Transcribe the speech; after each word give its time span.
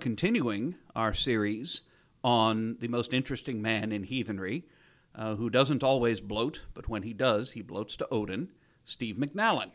continuing 0.00 0.76
our 0.94 1.12
series 1.12 1.82
on 2.24 2.76
the 2.80 2.88
most 2.88 3.12
interesting 3.12 3.62
man 3.62 3.92
in 3.92 4.04
heathenry, 4.04 4.64
uh, 5.14 5.34
who 5.36 5.50
doesn't 5.50 5.82
always 5.82 6.20
blot, 6.20 6.60
but 6.74 6.88
when 6.88 7.02
he 7.02 7.12
does, 7.12 7.52
he 7.52 7.62
blots 7.62 7.96
to 7.96 8.08
Odin, 8.10 8.50
Steve 8.84 9.16
McNallen. 9.16 9.70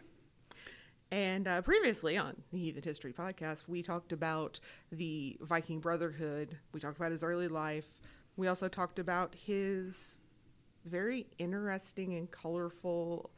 And 1.11 1.47
uh, 1.47 1.61
previously 1.61 2.17
on 2.17 2.41
the 2.51 2.57
Heathen 2.57 2.81
History 2.81 3.13
podcast, 3.13 3.67
we 3.67 3.83
talked 3.83 4.11
about 4.11 4.59
the 4.91 5.37
Viking 5.41 5.79
Brotherhood. 5.79 6.57
We 6.71 6.79
talked 6.79 6.97
about 6.97 7.11
his 7.11 7.23
early 7.23 7.47
life. 7.47 7.99
We 8.35 8.47
also 8.47 8.67
talked 8.67 8.97
about 8.97 9.35
his 9.35 10.17
very 10.85 11.27
interesting 11.37 12.15
and 12.15 12.31
colorful 12.31 13.29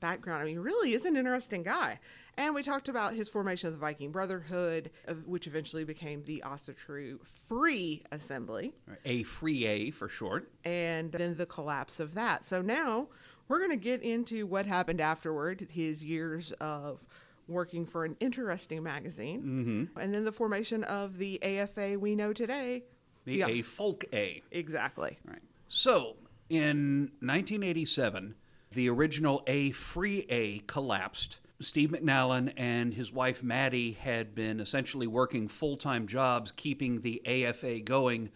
background. 0.00 0.42
I 0.42 0.44
mean, 0.46 0.54
he 0.54 0.58
really 0.58 0.92
is 0.92 1.04
an 1.04 1.16
interesting 1.16 1.62
guy. 1.62 2.00
And 2.38 2.54
we 2.54 2.62
talked 2.62 2.88
about 2.88 3.14
his 3.14 3.28
formation 3.28 3.66
of 3.66 3.72
the 3.72 3.80
Viking 3.80 4.12
Brotherhood, 4.12 4.92
of 5.06 5.26
which 5.26 5.48
eventually 5.48 5.82
became 5.82 6.22
the 6.22 6.40
Asatru 6.46 7.18
Free 7.26 8.04
Assembly, 8.12 8.74
A 9.04 9.24
free 9.24 9.66
A 9.66 9.90
for 9.90 10.08
short. 10.08 10.48
and 10.64 11.10
then 11.10 11.36
the 11.36 11.46
collapse 11.46 11.98
of 11.98 12.14
that. 12.14 12.46
So 12.46 12.62
now 12.62 13.08
we're 13.48 13.58
going 13.58 13.72
to 13.72 13.76
get 13.76 14.02
into 14.02 14.46
what 14.46 14.66
happened 14.66 15.00
afterward, 15.00 15.66
his 15.72 16.04
years 16.04 16.52
of 16.60 17.04
working 17.48 17.84
for 17.84 18.04
an 18.04 18.16
interesting 18.20 18.84
magazine, 18.84 19.42
mm-hmm. 19.42 19.98
and 19.98 20.14
then 20.14 20.24
the 20.24 20.30
formation 20.30 20.84
of 20.84 21.18
the 21.18 21.42
AFA 21.42 21.98
we 21.98 22.14
know 22.14 22.32
today. 22.32 22.84
The 23.24 23.38
Yeah. 23.38 23.48
A 23.48 23.62
folk 23.62 24.04
A. 24.12 24.42
Exactly. 24.52 25.18
Right. 25.24 25.42
So, 25.66 26.14
in 26.48 27.10
1987, 27.20 28.36
the 28.70 28.88
original 28.88 29.42
A 29.48 29.72
Free 29.72 30.24
A 30.28 30.60
collapsed. 30.60 31.40
Steve 31.60 31.90
McNallen 31.90 32.52
and 32.56 32.94
his 32.94 33.12
wife 33.12 33.42
Maddie 33.42 33.92
had 33.92 34.34
been 34.34 34.60
essentially 34.60 35.06
working 35.06 35.48
full 35.48 35.76
time 35.76 36.06
jobs, 36.06 36.52
keeping 36.52 37.00
the 37.00 37.20
AFA 37.26 37.80
going 37.80 38.30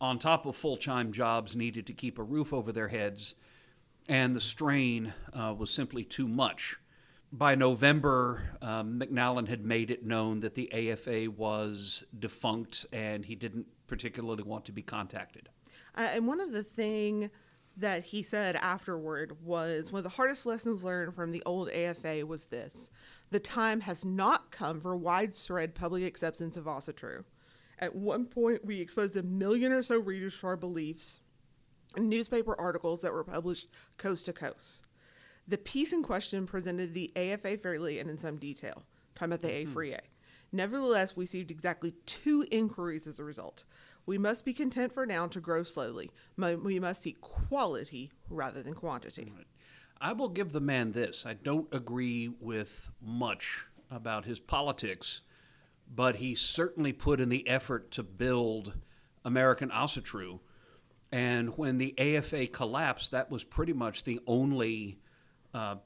on 0.00 0.18
top 0.18 0.44
of 0.44 0.56
full 0.56 0.76
time 0.76 1.10
jobs 1.10 1.56
needed 1.56 1.86
to 1.86 1.94
keep 1.94 2.18
a 2.18 2.22
roof 2.22 2.52
over 2.52 2.72
their 2.72 2.88
heads, 2.88 3.34
and 4.08 4.36
the 4.36 4.40
strain 4.40 5.14
uh, 5.32 5.54
was 5.56 5.70
simply 5.70 6.04
too 6.04 6.28
much. 6.28 6.76
By 7.32 7.54
November, 7.54 8.56
um, 8.62 9.00
McNallen 9.00 9.48
had 9.48 9.64
made 9.64 9.90
it 9.90 10.04
known 10.04 10.40
that 10.40 10.54
the 10.54 10.72
AFA 10.72 11.30
was 11.30 12.04
defunct 12.16 12.86
and 12.92 13.24
he 13.24 13.34
didn't 13.34 13.66
particularly 13.86 14.42
want 14.42 14.64
to 14.66 14.72
be 14.72 14.82
contacted. 14.82 15.48
Uh, 15.96 16.08
and 16.12 16.26
one 16.26 16.40
of 16.40 16.52
the 16.52 16.62
things 16.62 17.30
that 17.76 18.04
he 18.04 18.22
said 18.22 18.56
afterward 18.56 19.44
was 19.44 19.92
one 19.92 20.00
of 20.00 20.04
the 20.04 20.16
hardest 20.16 20.46
lessons 20.46 20.82
learned 20.82 21.14
from 21.14 21.30
the 21.30 21.42
old 21.44 21.68
AFA 21.70 22.24
was 22.26 22.46
this 22.46 22.90
the 23.30 23.40
time 23.40 23.80
has 23.80 24.04
not 24.04 24.50
come 24.50 24.80
for 24.80 24.96
widespread 24.96 25.74
public 25.74 26.04
acceptance 26.04 26.56
of 26.56 26.64
Asatru. 26.64 27.24
At 27.78 27.94
one 27.94 28.24
point, 28.24 28.64
we 28.64 28.80
exposed 28.80 29.16
a 29.16 29.22
million 29.22 29.72
or 29.72 29.82
so 29.82 29.98
readers 29.98 30.38
to 30.40 30.46
our 30.46 30.56
beliefs 30.56 31.20
in 31.96 32.08
newspaper 32.08 32.58
articles 32.58 33.02
that 33.02 33.12
were 33.12 33.24
published 33.24 33.68
coast 33.98 34.26
to 34.26 34.32
coast. 34.32 34.82
The 35.48 35.58
piece 35.58 35.92
in 35.92 36.02
question 36.02 36.46
presented 36.46 36.94
the 36.94 37.12
AFA 37.16 37.56
fairly 37.58 37.98
and 37.98 38.08
in 38.08 38.18
some 38.18 38.36
detail, 38.36 38.84
talking 39.14 39.32
about 39.32 39.42
the 39.42 39.48
mm-hmm. 39.48 39.70
A 39.70 39.72
free 39.72 39.92
A. 39.92 40.00
Nevertheless, 40.52 41.16
we 41.16 41.24
received 41.24 41.50
exactly 41.50 41.94
two 42.06 42.46
inquiries 42.50 43.06
as 43.06 43.18
a 43.18 43.24
result. 43.24 43.64
We 44.06 44.18
must 44.18 44.44
be 44.44 44.52
content 44.52 44.92
for 44.92 45.04
now 45.04 45.26
to 45.26 45.40
grow 45.40 45.64
slowly. 45.64 46.10
We 46.38 46.78
must 46.78 47.02
seek 47.02 47.20
quality 47.20 48.12
rather 48.30 48.62
than 48.62 48.74
quantity. 48.74 49.32
I 50.00 50.12
will 50.12 50.28
give 50.28 50.52
the 50.52 50.60
man 50.60 50.92
this. 50.92 51.26
I 51.26 51.34
don't 51.34 51.72
agree 51.74 52.28
with 52.40 52.92
much 53.02 53.64
about 53.90 54.24
his 54.24 54.38
politics, 54.38 55.22
but 55.92 56.16
he 56.16 56.34
certainly 56.34 56.92
put 56.92 57.20
in 57.20 57.30
the 57.30 57.48
effort 57.48 57.90
to 57.92 58.02
build 58.02 58.74
American 59.24 59.70
Asatru. 59.70 60.40
And 61.10 61.56
when 61.56 61.78
the 61.78 61.98
AFA 61.98 62.46
collapsed, 62.48 63.10
that 63.10 63.30
was 63.30 63.42
pretty 63.42 63.72
much 63.72 64.04
the 64.04 64.20
only 64.26 64.98
uh, 65.54 65.76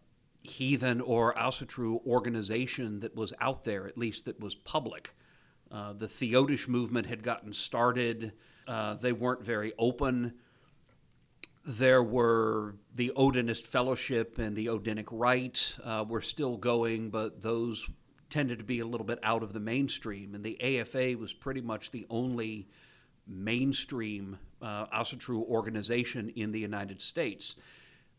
heathen 0.42 1.00
or 1.00 1.34
Asatru 1.34 2.04
organization 2.06 3.00
that 3.00 3.14
was 3.14 3.32
out 3.41 3.64
there, 3.64 3.87
at 3.87 3.97
least 3.97 4.25
that 4.25 4.41
was 4.41 4.54
public. 4.54 5.14
Uh, 5.70 5.92
the 5.92 6.06
Theodish 6.06 6.69
movement 6.69 7.06
had 7.06 7.22
gotten 7.22 7.53
started. 7.53 8.32
Uh, 8.66 8.94
they 8.94 9.12
weren't 9.12 9.44
very 9.44 9.72
open 9.78 10.34
there 11.64 12.03
were 12.03 12.75
the 12.94 13.12
Odinist 13.16 13.64
Fellowship 13.64 14.38
and 14.38 14.56
the 14.56 14.66
Odinic 14.66 15.08
Rite 15.10 15.76
uh, 15.84 16.04
were 16.08 16.22
still 16.22 16.56
going, 16.56 17.10
but 17.10 17.42
those 17.42 17.88
tended 18.31 18.58
to 18.58 18.64
be 18.64 18.81
a 18.81 18.86
little 18.86 19.06
bit 19.06 19.19
out 19.22 19.42
of 19.42 19.53
the 19.53 19.60
mainstream. 19.60 20.34
And 20.34 20.44
the 20.44 20.81
AFA 20.81 21.16
was 21.19 21.32
pretty 21.32 21.60
much 21.60 21.91
the 21.91 22.06
only 22.08 22.69
mainstream 23.26 24.38
uh, 24.62 24.87
Asatru 24.87 25.42
organization 25.44 26.31
in 26.31 26.52
the 26.52 26.60
United 26.60 27.02
States. 27.02 27.56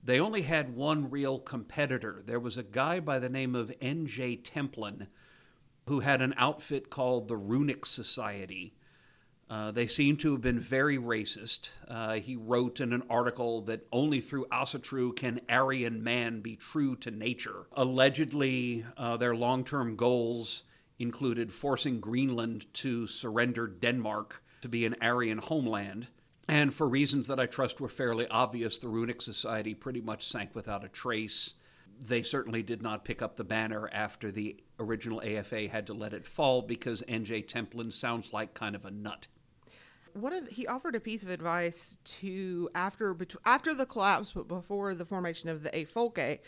They 0.04 0.20
only 0.20 0.44
had 0.44 0.76
one 0.76 1.10
real 1.10 1.40
competitor. 1.40 2.24
There 2.26 2.40
was 2.40 2.58
a 2.58 2.64
guy 2.64 3.00
by 3.00 3.20
the 3.20 3.30
name 3.30 3.56
of 3.56 3.72
N.J. 3.82 4.38
Templin 4.38 5.08
who 5.88 6.02
had 6.02 6.22
an 6.22 6.34
outfit 6.38 6.90
called 6.90 7.28
the 7.28 7.38
Runic 7.38 7.86
Society. 7.86 8.74
Uh, 9.50 9.70
they 9.70 9.86
seem 9.86 10.16
to 10.16 10.32
have 10.32 10.42
been 10.42 10.60
very 10.60 10.98
racist. 10.98 11.72
Uh, 11.88 12.14
he 12.14 12.38
wrote 12.38 12.80
in 12.80 12.94
an 12.94 13.04
article 13.10 13.62
that 13.64 13.86
only 13.92 14.22
through 14.22 14.46
Asatru 14.46 15.14
can 15.14 15.42
Aryan 15.50 16.02
man 16.02 16.40
be 16.40 16.56
true 16.56 16.96
to 16.98 17.12
nature. 17.12 17.68
Allegedly, 17.74 18.86
uh, 18.96 19.18
their 19.18 19.36
long 19.36 19.66
term 19.66 19.98
goals 19.98 20.64
included 21.00 21.52
forcing 21.52 22.00
Greenland 22.00 22.72
to 22.76 23.08
surrender 23.08 23.68
Denmark 23.68 24.42
to 24.62 24.70
be 24.70 24.86
an 24.86 24.96
Aryan 25.02 25.40
homeland. 25.40 26.08
And 26.48 26.74
for 26.74 26.88
reasons 26.88 27.28
that 27.28 27.40
I 27.40 27.46
trust 27.46 27.82
were 27.82 27.90
fairly 27.90 28.28
obvious, 28.28 28.78
the 28.78 28.88
Runic 28.88 29.22
Society 29.22 29.74
pretty 29.74 30.02
much 30.02 30.26
sank 30.26 30.56
without 30.56 30.86
a 30.86 30.90
trace. 30.90 31.56
They 32.04 32.24
certainly 32.24 32.64
did 32.64 32.82
not 32.82 33.06
pick 33.06 33.22
up 33.22 33.36
the 33.36 33.44
banner 33.44 33.88
after 33.94 34.32
the 34.32 34.58
original 34.80 35.22
AFA 35.22 35.68
had 35.68 35.86
to 35.86 35.94
let 35.94 36.14
it 36.14 36.26
fall 36.26 36.64
because 36.64 37.04
N.J. 37.08 37.44
Templin 37.44 37.94
sounds 37.94 38.34
like 38.34 38.56
kind 38.56 38.76
of 38.76 38.86
a 38.86 38.92
nut. 38.92 39.28
One 40.14 40.34
of 40.34 40.46
the, 40.46 40.52
he 40.52 40.66
offered 40.66 40.96
a 40.96 41.00
piece 41.00 41.22
of 41.22 41.30
advice 41.30 41.98
to 42.04 42.70
after 42.74 43.16
after 43.46 43.76
the 43.76 43.86
collapse, 43.86 44.32
but 44.32 44.48
before 44.48 44.96
the 44.96 45.06
formation 45.06 45.48
of 45.48 45.62
the 45.62 45.76
A 45.78 45.86
Folke, 45.86 46.40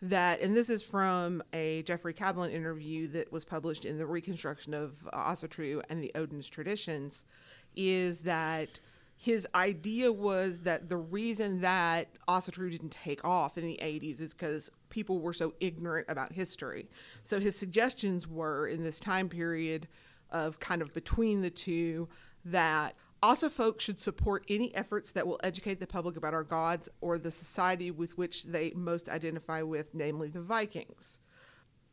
that 0.00 0.40
and 0.40 0.56
this 0.56 0.70
is 0.70 0.84
from 0.84 1.42
a 1.52 1.82
Jeffrey 1.82 2.14
Kaplan 2.14 2.52
interview 2.52 3.08
that 3.08 3.32
was 3.32 3.44
published 3.44 3.84
in 3.84 3.98
the 3.98 4.06
Reconstruction 4.06 4.72
of 4.72 5.06
Asatru 5.12 5.82
and 5.90 6.02
the 6.02 6.12
Odinist 6.14 6.50
Traditions, 6.50 7.24
is 7.74 8.20
that 8.20 8.78
his 9.22 9.46
idea 9.54 10.12
was 10.12 10.62
that 10.62 10.88
the 10.88 10.96
reason 10.96 11.60
that 11.60 12.08
Asatru 12.26 12.72
didn't 12.72 12.90
take 12.90 13.24
off 13.24 13.56
in 13.56 13.64
the 13.64 13.78
80s 13.80 14.20
is 14.20 14.34
because 14.34 14.68
people 14.90 15.20
were 15.20 15.32
so 15.32 15.54
ignorant 15.60 16.06
about 16.08 16.32
history. 16.32 16.90
So 17.22 17.38
his 17.38 17.56
suggestions 17.56 18.26
were 18.26 18.66
in 18.66 18.82
this 18.82 18.98
time 18.98 19.28
period 19.28 19.86
of 20.30 20.58
kind 20.58 20.82
of 20.82 20.92
between 20.92 21.40
the 21.40 21.50
two 21.50 22.08
that 22.44 22.96
also 23.22 23.48
folks 23.48 23.84
should 23.84 24.00
support 24.00 24.44
any 24.48 24.74
efforts 24.74 25.12
that 25.12 25.24
will 25.24 25.38
educate 25.44 25.78
the 25.78 25.86
public 25.86 26.16
about 26.16 26.34
our 26.34 26.42
gods 26.42 26.88
or 27.00 27.16
the 27.16 27.30
society 27.30 27.92
with 27.92 28.18
which 28.18 28.42
they 28.42 28.72
most 28.74 29.08
identify 29.08 29.62
with, 29.62 29.94
namely 29.94 30.30
the 30.30 30.40
Vikings 30.40 31.20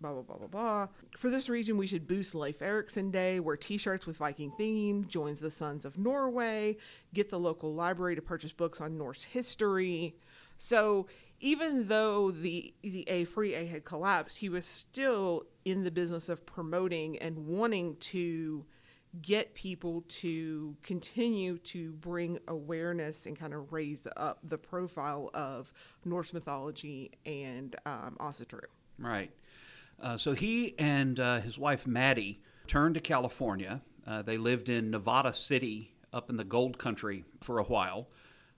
blah 0.02 0.14
blah 0.14 0.22
blah 0.22 0.38
blah 0.38 0.48
blah. 0.48 0.88
For 1.18 1.30
this 1.30 1.50
reason, 1.50 1.78
we 1.78 1.88
should 1.88 2.08
boost 2.08 2.36
Leif 2.36 2.62
Erikson 2.62 3.12
Day, 3.12 3.40
wear 3.40 3.58
T-shirts 3.58 4.06
with 4.06 4.18
Viking 4.18 4.52
theme, 4.58 5.06
joins 5.08 5.40
the 5.40 5.52
Sons 5.52 5.86
of 5.86 5.98
Norway, 5.98 6.78
get 7.14 7.30
the 7.30 7.40
local 7.40 7.74
library 7.74 8.16
to 8.16 8.22
purchase 8.22 8.54
books 8.54 8.82
on 8.82 8.98
Norse 8.98 9.24
history. 9.24 10.16
So 10.58 11.08
even 11.40 11.86
though 11.86 12.32
the 12.32 12.74
the 12.82 13.08
A 13.08 13.26
Free 13.26 13.54
A 13.54 13.66
had 13.66 13.86
collapsed, 13.86 14.38
he 14.38 14.50
was 14.50 14.66
still 14.66 15.44
in 15.66 15.84
the 15.84 15.92
business 15.92 16.30
of 16.30 16.46
promoting 16.46 17.18
and 17.20 17.48
wanting 17.48 17.96
to 17.98 18.66
get 19.22 19.56
people 19.56 20.04
to 20.08 20.76
continue 20.84 21.58
to 21.58 21.94
bring 21.94 22.38
awareness 22.48 23.26
and 23.26 23.40
kind 23.40 23.54
of 23.54 23.74
raise 23.74 24.08
up 24.18 24.40
the 24.44 24.58
profile 24.58 25.32
of 25.34 25.74
Norse 26.06 26.34
mythology 26.34 27.12
and 27.26 27.76
um. 27.86 28.18
Right. 29.00 29.32
Uh, 30.02 30.18
so 30.18 30.34
he 30.34 30.76
and 30.80 31.20
uh, 31.20 31.42
his 31.42 31.58
wife 31.60 31.86
Maddie 31.86 32.42
turned 32.68 32.96
to 32.96 33.02
California. 33.02 33.82
Uh, 34.08 34.22
they 34.22 34.38
lived 34.38 34.70
in 34.70 34.92
Nevada 34.92 35.34
City, 35.34 35.92
up 36.14 36.30
in 36.30 36.38
the 36.38 36.44
gold 36.44 36.78
country, 36.78 37.26
for 37.42 37.60
a 37.60 37.64
while. 37.64 38.08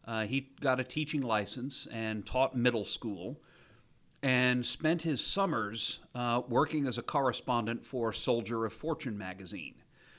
Uh, 0.05 0.25
he 0.25 0.49
got 0.59 0.79
a 0.79 0.83
teaching 0.83 1.21
license 1.21 1.87
and 1.91 2.25
taught 2.25 2.55
middle 2.55 2.85
school 2.85 3.41
and 4.23 4.65
spent 4.65 5.01
his 5.01 5.25
summers 5.25 5.99
uh, 6.13 6.41
working 6.47 6.85
as 6.85 6.97
a 6.97 7.01
correspondent 7.01 7.83
for 7.83 8.13
Soldier 8.13 8.65
of 8.65 8.73
Fortune 8.73 9.17
magazine. 9.17 9.75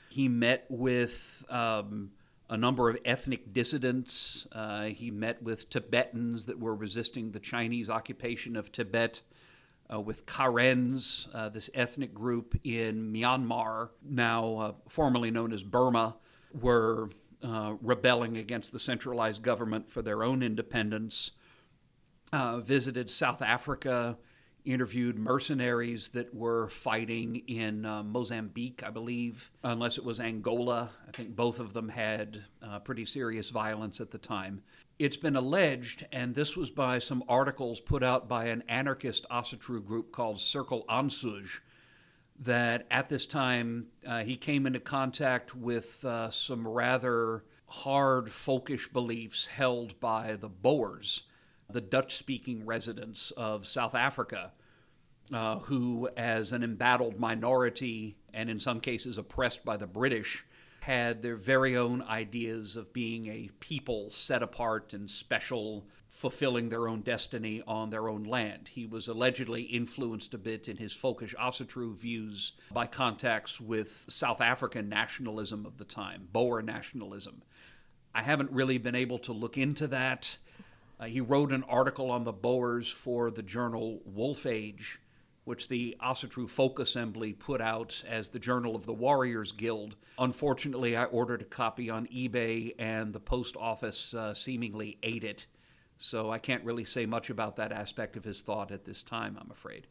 He 0.09 0.27
met 0.27 0.65
with 0.69 1.45
um, 1.49 2.11
a 2.49 2.57
number 2.57 2.89
of 2.89 2.97
ethnic 3.05 3.53
dissidents. 3.53 4.45
He 4.93 5.09
met 5.09 5.41
with 5.41 5.69
Tibetans 5.69 6.45
that 6.45 6.59
were 6.59 6.75
resisting 6.75 7.31
the 7.31 7.39
Chinese 7.39 7.89
occupation 7.89 8.55
of 8.57 8.71
Tibet. 8.71 9.21
Uh, 9.91 9.99
with 9.99 10.25
Karens, 10.25 11.27
uh, 11.33 11.49
this 11.49 11.69
ethnic 11.73 12.13
group 12.13 12.59
in 12.63 13.11
Myanmar, 13.11 13.89
now 14.03 14.55
uh, 14.57 14.73
formerly 14.87 15.31
known 15.31 15.51
as 15.53 15.63
Burma, 15.63 16.15
were 16.59 17.09
uh, 17.43 17.75
rebelling 17.81 18.37
against 18.37 18.71
the 18.71 18.79
centralized 18.79 19.41
government 19.41 19.89
for 19.89 20.01
their 20.01 20.23
own 20.23 20.41
independence. 20.43 21.31
Uh, 22.31 22.59
visited 22.59 23.09
South 23.09 23.43
Africa, 23.43 24.17
interviewed 24.65 25.19
mercenaries 25.19 26.07
that 26.09 26.33
were 26.33 26.67
fighting 26.69 27.43
in 27.47 27.85
uh, 27.85 28.01
Mozambique, 28.01 28.81
I 28.83 28.89
believe, 28.89 29.51
unless 29.63 29.99
it 29.99 30.03
was 30.03 30.19
Angola. 30.19 30.89
I 31.07 31.11
think 31.11 31.35
both 31.35 31.59
of 31.59 31.73
them 31.73 31.89
had 31.89 32.43
pretty 32.83 33.05
serious 33.05 33.51
violence 33.51 34.01
at 34.01 34.09
the 34.09 34.17
time. 34.17 34.63
It's 34.99 35.17
been 35.17 35.35
alleged, 35.35 36.05
and 36.11 36.35
this 36.35 36.55
was 36.55 36.69
by 36.69 36.99
some 36.99 37.23
articles 37.27 37.79
put 37.79 38.03
out 38.03 38.29
by 38.29 38.45
an 38.45 38.63
anarchist 38.67 39.25
Asatru 39.29 39.83
group 39.83 40.11
called 40.11 40.39
Circle 40.39 40.85
Ansuz, 40.87 41.59
that 42.39 42.85
at 42.91 43.09
this 43.09 43.25
time 43.25 43.87
uh, 44.05 44.23
he 44.23 44.35
came 44.35 44.67
into 44.67 44.79
contact 44.79 45.55
with 45.55 46.03
uh, 46.05 46.29
some 46.29 46.67
rather 46.67 47.43
hard 47.67 48.27
folkish 48.27 48.91
beliefs 48.91 49.47
held 49.47 49.99
by 49.99 50.35
the 50.35 50.49
Boers 50.49 51.23
the 51.69 51.81
Dutch 51.81 52.15
speaking 52.15 52.65
residents 52.65 53.31
of 53.31 53.65
South 53.65 53.95
Africa, 53.95 54.51
uh, 55.33 55.59
who, 55.59 56.09
as 56.15 56.51
an 56.51 56.63
embattled 56.63 57.19
minority 57.19 58.15
and 58.33 58.49
in 58.49 58.59
some 58.59 58.79
cases 58.79 59.17
oppressed 59.17 59.65
by 59.65 59.77
the 59.77 59.87
British, 59.87 60.45
had 60.83 61.21
their 61.21 61.37
very 61.37 61.77
own 61.77 62.01
ideas 62.01 62.75
of 62.75 62.91
being 62.91 63.27
a 63.27 63.49
people 63.61 64.09
set 64.09 64.43
apart 64.43 64.91
and 64.91 65.09
special, 65.09 65.85
fulfilling 66.09 66.67
their 66.67 66.89
own 66.89 66.99
destiny 66.99 67.63
on 67.65 67.89
their 67.89 68.09
own 68.09 68.25
land. 68.25 68.67
He 68.67 68.85
was 68.85 69.07
allegedly 69.07 69.61
influenced 69.61 70.33
a 70.33 70.37
bit 70.37 70.67
in 70.67 70.75
his 70.75 70.91
folkish 70.91 71.33
Asatru 71.35 71.95
views 71.95 72.51
by 72.69 72.85
contacts 72.85 73.61
with 73.61 74.03
South 74.09 74.41
African 74.41 74.89
nationalism 74.89 75.65
of 75.65 75.77
the 75.77 75.85
time, 75.85 76.27
Boer 76.33 76.61
nationalism. 76.61 77.43
I 78.13 78.21
haven't 78.21 78.51
really 78.51 78.77
been 78.77 78.93
able 78.93 79.19
to 79.19 79.31
look 79.31 79.57
into 79.57 79.87
that. 79.87 80.37
Uh, 80.99 81.05
he 81.05 81.21
wrote 81.21 81.53
an 81.53 81.63
article 81.63 82.11
on 82.11 82.25
the 82.25 82.33
Boers 82.33 82.89
for 82.89 83.31
the 83.31 83.41
journal 83.41 84.01
Wolf 84.03 84.45
Age, 84.45 84.99
which 85.45 85.67
the 85.67 85.95
Asatru 86.01 86.49
Folk 86.49 86.79
Assembly 86.79 87.33
put 87.33 87.59
out 87.59 88.03
as 88.07 88.29
the 88.29 88.39
Journal 88.39 88.75
of 88.75 88.85
the 88.85 88.93
Warriors 88.93 89.51
Guild. 89.51 89.95
Unfortunately, 90.17 90.95
I 90.95 91.05
ordered 91.05 91.41
a 91.41 91.45
copy 91.45 91.89
on 91.89 92.07
eBay, 92.07 92.73
and 92.79 93.13
the 93.13 93.19
post 93.19 93.57
office 93.57 94.13
uh, 94.13 94.33
seemingly 94.33 94.97
ate 95.03 95.23
it. 95.23 95.47
So 95.97 96.31
I 96.31 96.39
can't 96.39 96.63
really 96.63 96.85
say 96.85 97.05
much 97.05 97.29
about 97.29 97.57
that 97.57 97.71
aspect 97.71 98.15
of 98.15 98.23
his 98.23 98.41
thought 98.41 98.71
at 98.71 98.85
this 98.85 99.03
time, 99.03 99.37
I'm 99.39 99.51
afraid. 99.51 99.87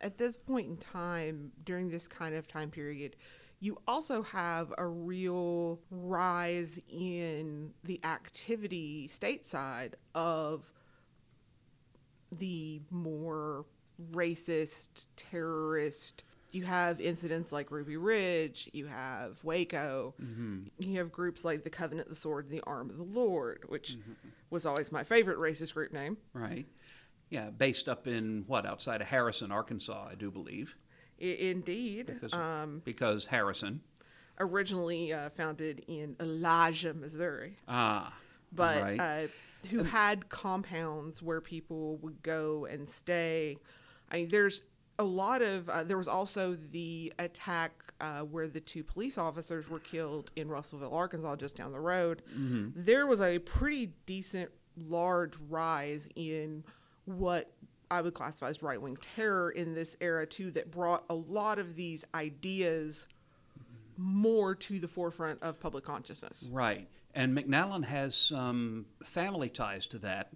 At 0.00 0.18
this 0.18 0.36
point 0.36 0.68
in 0.68 0.76
time, 0.76 1.52
during 1.64 1.88
this 1.88 2.06
kind 2.06 2.34
of 2.34 2.46
time 2.46 2.70
period, 2.70 3.16
you 3.60 3.78
also 3.88 4.22
have 4.22 4.72
a 4.78 4.86
real 4.86 5.80
rise 5.90 6.80
in 6.88 7.72
the 7.84 8.00
activity 8.04 9.08
stateside 9.08 9.94
of 10.14 10.72
the 12.36 12.80
more 12.90 13.64
racist, 14.12 15.06
terrorist. 15.16 16.24
You 16.50 16.64
have 16.64 17.00
incidents 17.00 17.52
like 17.52 17.70
Ruby 17.70 17.98
Ridge, 17.98 18.70
you 18.72 18.86
have 18.86 19.44
Waco, 19.44 20.14
mm-hmm. 20.20 20.68
you 20.78 20.98
have 20.98 21.12
groups 21.12 21.44
like 21.44 21.62
the 21.62 21.68
Covenant, 21.70 22.08
the 22.08 22.14
Sword, 22.14 22.46
and 22.46 22.54
the 22.54 22.62
Arm 22.66 22.88
of 22.88 22.96
the 22.96 23.04
Lord, 23.04 23.64
which 23.68 23.92
mm-hmm. 23.92 24.12
was 24.48 24.64
always 24.64 24.90
my 24.90 25.04
favorite 25.04 25.36
racist 25.38 25.74
group 25.74 25.92
name. 25.92 26.16
Right. 26.32 26.64
Yeah, 27.28 27.50
based 27.50 27.86
up 27.86 28.06
in 28.06 28.44
what, 28.46 28.64
outside 28.64 29.02
of 29.02 29.08
Harrison, 29.08 29.52
Arkansas, 29.52 30.08
I 30.10 30.14
do 30.14 30.30
believe. 30.30 30.74
I- 31.20 31.24
indeed. 31.24 32.06
Because, 32.06 32.32
um, 32.32 32.80
because 32.82 33.26
Harrison. 33.26 33.82
Originally 34.40 35.12
uh, 35.12 35.28
founded 35.30 35.84
in 35.86 36.16
Elijah, 36.18 36.94
Missouri. 36.94 37.56
Ah. 37.68 38.14
But 38.52 38.82
right. 38.82 39.00
uh, 39.00 39.26
who 39.68 39.82
had 39.82 40.30
compounds 40.30 41.22
where 41.22 41.42
people 41.42 41.96
would 41.98 42.22
go 42.22 42.64
and 42.64 42.88
stay. 42.88 43.58
I 44.10 44.16
mean, 44.18 44.28
there's 44.28 44.62
a 44.98 45.04
lot 45.04 45.42
of. 45.42 45.68
Uh, 45.68 45.84
there 45.84 45.98
was 45.98 46.08
also 46.08 46.56
the 46.72 47.12
attack 47.18 47.72
uh, 48.00 48.20
where 48.20 48.48
the 48.48 48.60
two 48.60 48.84
police 48.84 49.18
officers 49.18 49.68
were 49.68 49.80
killed 49.80 50.30
in 50.36 50.48
Russellville, 50.48 50.94
Arkansas, 50.94 51.36
just 51.36 51.56
down 51.56 51.72
the 51.72 51.80
road. 51.80 52.22
Mm-hmm. 52.32 52.70
There 52.74 53.06
was 53.06 53.20
a 53.20 53.38
pretty 53.38 53.92
decent, 54.06 54.50
large 54.76 55.34
rise 55.48 56.08
in 56.16 56.64
what 57.04 57.52
I 57.90 58.00
would 58.02 58.14
classify 58.14 58.48
as 58.48 58.62
right 58.62 58.80
wing 58.80 58.96
terror 58.96 59.50
in 59.50 59.74
this 59.74 59.96
era 60.00 60.26
too 60.26 60.50
that 60.52 60.70
brought 60.70 61.04
a 61.08 61.14
lot 61.14 61.58
of 61.58 61.74
these 61.74 62.04
ideas 62.14 63.06
more 63.96 64.54
to 64.54 64.78
the 64.78 64.88
forefront 64.88 65.42
of 65.42 65.58
public 65.58 65.84
consciousness. 65.84 66.48
Right. 66.52 66.88
And 67.14 67.36
McNallen 67.36 67.84
has 67.84 68.14
some 68.14 68.86
family 69.02 69.48
ties 69.48 69.86
to 69.88 69.98
that. 70.00 70.32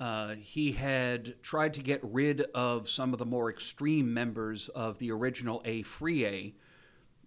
Uh, 0.00 0.34
he 0.34 0.72
had 0.72 1.40
tried 1.42 1.74
to 1.74 1.82
get 1.82 2.00
rid 2.02 2.42
of 2.54 2.88
some 2.88 3.12
of 3.12 3.18
the 3.18 3.26
more 3.26 3.48
extreme 3.48 4.12
members 4.12 4.68
of 4.70 4.98
the 4.98 5.10
original 5.10 5.62
A-Free 5.64 6.54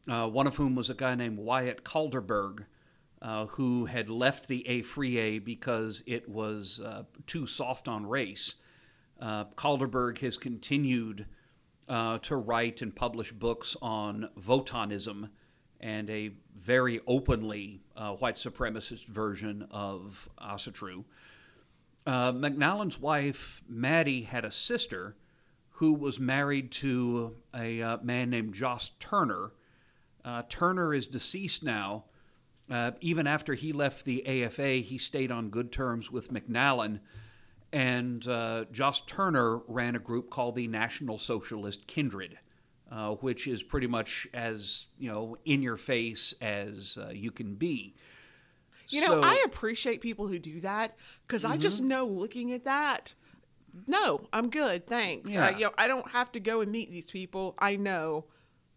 uh, 0.08 0.28
one 0.28 0.48
of 0.48 0.56
whom 0.56 0.76
was 0.76 0.90
a 0.90 0.94
guy 0.94 1.16
named 1.16 1.38
Wyatt 1.38 1.84
Kaldenberg, 1.84 2.66
uh, 3.22 3.48
who 3.48 3.86
had 3.86 4.10
left 4.10 4.48
the 4.48 4.68
A-Free 4.68 5.40
because 5.40 6.04
it 6.08 6.30
was 6.30 6.80
uh, 6.80 7.04
too 7.26 7.46
soft 7.46 7.88
on 7.88 8.06
race. 8.06 8.56
Uh, 9.20 9.46
Kaldenberg 9.56 10.20
has 10.20 10.38
continued 10.38 11.26
uh, 11.90 12.20
to 12.20 12.36
write 12.36 12.82
and 12.82 12.96
publish 12.96 13.32
books 13.32 13.76
on 13.82 14.30
Wotanism 14.36 15.30
and 15.80 16.10
a 16.10 16.32
very 16.56 17.00
openly 17.06 17.82
white 18.20 18.36
supremacist 18.36 19.06
version 19.06 19.68
of 19.70 20.28
Asatru. 20.40 21.04
Uh, 22.08 22.32
McNallen's 22.32 23.00
wife, 23.00 23.62
Maddie, 23.68 24.24
had 24.24 24.46
a 24.46 24.52
sister 24.52 25.16
who 25.74 25.94
was 25.94 26.20
married 26.20 26.72
to 26.72 27.36
a 27.54 27.82
uh, 27.82 27.98
man 28.02 28.32
named 28.32 28.54
Joss 28.56 28.92
Turner. 29.00 29.52
Uh, 30.26 30.42
Turner 30.50 30.94
is 30.94 31.06
deceased 31.06 31.64
now. 31.64 32.06
even 33.02 33.28
after 33.28 33.54
he 33.54 33.72
left 33.74 34.06
the 34.06 34.26
AFA, 34.26 34.78
he 34.78 34.98
stayed 34.98 35.32
on 35.32 35.50
good 35.50 35.72
terms 35.72 36.12
with 36.12 36.34
McNallen 36.34 37.00
and 37.74 38.28
uh, 38.28 38.66
Joss 38.72 39.02
Turner 39.02 39.60
ran 39.68 39.96
a 39.96 40.00
group 40.00 40.30
called 40.30 40.56
the 40.56 40.68
National 40.68 41.18
Socialist 41.18 41.88
Kindred, 41.88 42.38
uh, 42.92 43.12
which 43.16 43.48
is 43.48 43.62
pretty 43.62 43.88
much 43.88 44.28
as 44.34 44.88
you 44.98 45.12
know 45.12 45.38
in 45.46 45.62
your 45.62 45.76
face 45.76 46.34
as 46.42 46.98
uh, 47.02 47.10
you 47.10 47.32
can 47.32 47.56
be. 47.56 47.96
You 48.90 49.02
so, 49.02 49.20
know, 49.20 49.28
I 49.28 49.42
appreciate 49.46 50.02
people 50.02 50.28
who 50.28 50.40
do 50.40 50.62
that 50.62 50.96
because 51.28 51.44
mm-hmm. 51.44 51.54
I 51.54 51.58
just 51.58 51.80
mm-hmm. 51.80 51.90
know 51.90 52.06
looking 52.06 52.54
at 52.54 52.66
that. 52.66 53.14
No, 53.86 54.22
I'm 54.34 54.50
good, 54.50 54.88
thanks. 54.88 55.34
Yeah. 55.34 55.56
you 55.56 55.66
know, 55.66 55.74
I 55.78 55.88
don't 55.88 56.10
have 56.12 56.32
to 56.32 56.40
go 56.40 56.62
and 56.62 56.72
meet 56.72 56.90
these 56.90 57.12
people. 57.12 57.54
I 57.60 57.76
know 57.76 58.26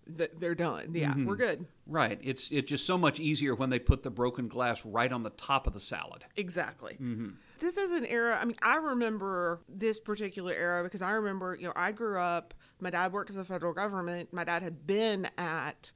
that 0.07 0.39
they're 0.39 0.55
done. 0.55 0.91
Yeah, 0.93 1.11
mm-hmm. 1.11 1.27
we're 1.27 1.37
good. 1.37 1.67
Right. 1.87 2.19
It's 2.23 2.51
it's 2.51 2.69
just 2.69 2.87
so 2.87 2.99
much 2.99 3.19
easier 3.21 3.55
when 3.55 3.71
they 3.71 3.79
put 3.79 4.03
the 4.03 4.11
broken 4.11 4.49
glass 4.49 4.85
right 4.85 5.11
on 5.11 5.23
the 5.23 5.31
top 5.31 5.67
of 5.67 5.73
the 5.73 5.81
salad. 5.81 6.25
Exactly. 6.37 6.95
Mm-hmm 6.95 7.31
this 7.61 7.77
is 7.77 7.93
an 7.93 8.07
era. 8.07 8.39
I 8.41 8.45
mean, 8.45 8.57
I 8.63 8.77
remember 8.77 9.61
this 9.69 10.01
particular 10.01 10.53
era 10.53 10.83
because 10.83 11.03
I 11.03 11.13
remember, 11.13 11.55
you 11.55 11.67
know, 11.67 11.73
I 11.77 11.93
grew 11.93 12.19
up. 12.19 12.55
My 12.81 12.91
dad 12.91 13.13
worked 13.13 13.31
for 13.31 13.37
the 13.37 13.45
federal 13.45 13.73
government. 13.73 14.33
My 14.33 14.45
dad 14.45 14.63
had 14.63 14.87
been 14.87 15.29
at 15.39 15.93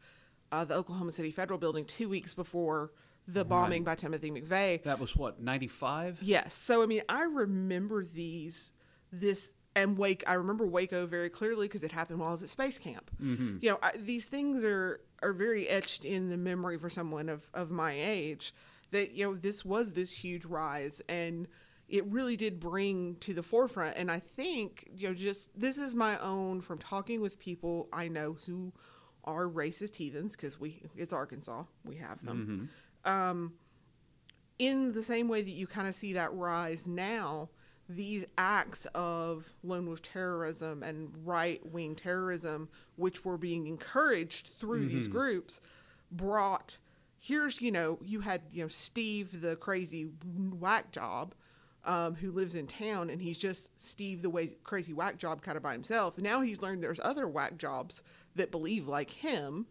uh, 0.53 0.65
the 0.65 0.75
Oklahoma 0.75 1.11
City 1.11 1.31
Federal 1.31 1.59
Building 1.59 1.85
two 1.87 2.09
weeks 2.09 2.35
before 2.35 2.93
the 3.27 3.45
bombing 3.45 3.85
right. 3.85 3.93
by 3.93 3.95
Timothy 3.95 4.31
McVeigh. 4.31 4.83
That 4.83 4.99
was 4.99 5.17
what 5.17 5.41
ninety 5.41 5.69
five. 5.69 6.19
Yes. 6.23 6.55
So 6.55 6.83
I 6.83 6.87
mean, 6.87 7.03
I 7.09 7.23
remember 7.23 8.05
these 8.05 8.73
this 9.13 9.55
and 9.77 9.97
Wake. 9.99 10.25
I 10.27 10.35
remember 10.35 10.67
Waco 10.67 11.07
very 11.07 11.31
clearly 11.31 11.67
because 11.67 11.83
it 11.83 11.93
happened 11.93 12.21
while 12.21 12.29
I 12.29 12.33
was 12.33 12.43
at 12.43 12.49
space 12.49 12.79
camp. 12.79 13.11
Mm-hmm. 13.21 13.59
You 13.61 13.71
know, 13.71 13.79
I, 13.83 13.93
these 13.97 14.27
things 14.27 14.65
are 14.65 15.01
are 15.23 15.33
very 15.33 15.69
etched 15.69 16.05
in 16.05 16.29
the 16.29 16.37
memory 16.37 16.79
for 16.79 16.91
someone 16.91 17.29
of 17.29 17.49
of 17.55 17.71
my 17.71 17.95
age 17.97 18.55
that 18.91 19.13
you 19.13 19.27
know 19.27 19.35
this 19.35 19.65
was 19.65 19.93
this 19.93 20.13
huge 20.13 20.45
rise 20.45 21.03
and 21.09 21.49
it 21.89 22.05
really 22.07 22.37
did 22.37 22.61
bring 22.61 23.17
to 23.17 23.35
the 23.35 23.43
forefront 23.43 23.97
and 23.97 24.11
i 24.11 24.21
think 24.21 24.89
you 24.95 25.09
know 25.09 25.15
just 25.15 25.51
this 25.59 25.79
is 25.79 25.95
my 25.95 26.19
own 26.21 26.61
from 26.61 26.79
talking 26.79 27.21
with 27.21 27.39
people 27.39 27.89
i 27.93 28.07
know 28.07 28.37
who 28.47 28.73
are 29.25 29.47
racist 29.47 29.97
heathens 29.97 30.37
because 30.37 30.61
we 30.61 30.83
it's 30.97 31.13
arkansas 31.13 31.65
we 31.85 31.97
have 31.97 32.25
them 32.25 32.39
mm-hmm. 32.39 32.65
Um, 33.05 33.53
in 34.59 34.93
the 34.93 35.03
same 35.03 35.29
way 35.29 35.43
that 35.43 35.51
you 35.51 35.67
kind 35.67 35.89
of 35.89 35.95
see 35.95 36.13
that 36.15 36.33
rise 36.35 36.87
now 36.87 37.49
these 37.89 38.25
acts 38.39 38.87
of 38.95 39.47
lone 39.63 39.87
wolf 39.87 40.03
terrorism 40.03 40.83
and 40.83 41.13
right 41.25 41.65
wing 41.71 41.95
terrorism, 41.95 42.69
which 42.97 43.25
were 43.25 43.37
being 43.37 43.67
encouraged 43.67 44.49
through 44.49 44.87
mm-hmm. 44.87 44.95
these 44.95 45.09
groups, 45.09 45.61
brought 46.11 46.79
here's 47.19 47.61
you 47.61 47.73
know 47.73 47.99
you 48.03 48.21
had 48.21 48.43
you 48.53 48.63
know 48.63 48.69
Steve 48.69 49.41
the 49.41 49.57
crazy 49.57 50.09
whack 50.59 50.93
job 50.93 51.35
um, 51.85 52.15
who 52.15 52.31
lives 52.31 52.55
in 52.55 52.67
town, 52.67 53.11
and 53.11 53.21
he's 53.21 53.39
just 53.39 53.69
Steve 53.81 54.23
the 54.23 54.31
way 54.31 54.51
crazy 54.65 54.93
whack 54.93 55.19
job 55.19 55.43
kind 55.43 55.57
of 55.57 55.63
by 55.63 55.73
himself. 55.73 56.19
Now 56.19 56.41
he's 56.41 56.63
learned 56.63 56.83
there's 56.83 57.01
other 57.01 57.29
whack 57.29 57.59
jobs 57.59 58.03
that 58.37 58.51
believe 58.51 58.89
like 58.89 59.11
him, 59.11 59.67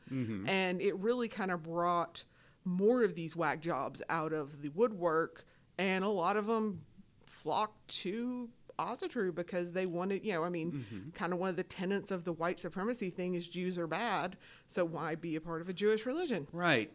and 0.47 0.81
it 0.81 0.95
really 0.97 1.27
kind 1.27 1.51
of 1.51 1.63
brought 1.63 2.23
more 2.65 3.03
of 3.03 3.15
these 3.15 3.35
whack 3.35 3.61
jobs 3.61 4.01
out 4.09 4.33
of 4.33 4.61
the 4.61 4.69
woodwork, 4.69 5.45
and 5.77 6.03
a 6.03 6.09
lot 6.09 6.37
of 6.37 6.45
them 6.47 6.81
flocked 7.25 7.87
to 7.87 8.49
Asatru 8.79 9.33
because 9.33 9.71
they 9.71 9.85
wanted, 9.85 10.25
you 10.25 10.33
know, 10.33 10.43
I 10.43 10.49
mean, 10.49 11.11
kind 11.13 11.33
of 11.33 11.39
one 11.39 11.49
of 11.49 11.55
the 11.55 11.63
tenets 11.63 12.11
of 12.11 12.23
the 12.23 12.33
white 12.33 12.59
supremacy 12.59 13.09
thing 13.09 13.35
is 13.35 13.47
Jews 13.47 13.77
are 13.77 13.87
bad, 13.87 14.37
so 14.67 14.83
why 14.85 15.15
be 15.15 15.35
a 15.35 15.41
part 15.41 15.61
of 15.61 15.69
a 15.69 15.73
Jewish 15.73 16.05
religion? 16.05 16.47
Right. 16.51 16.91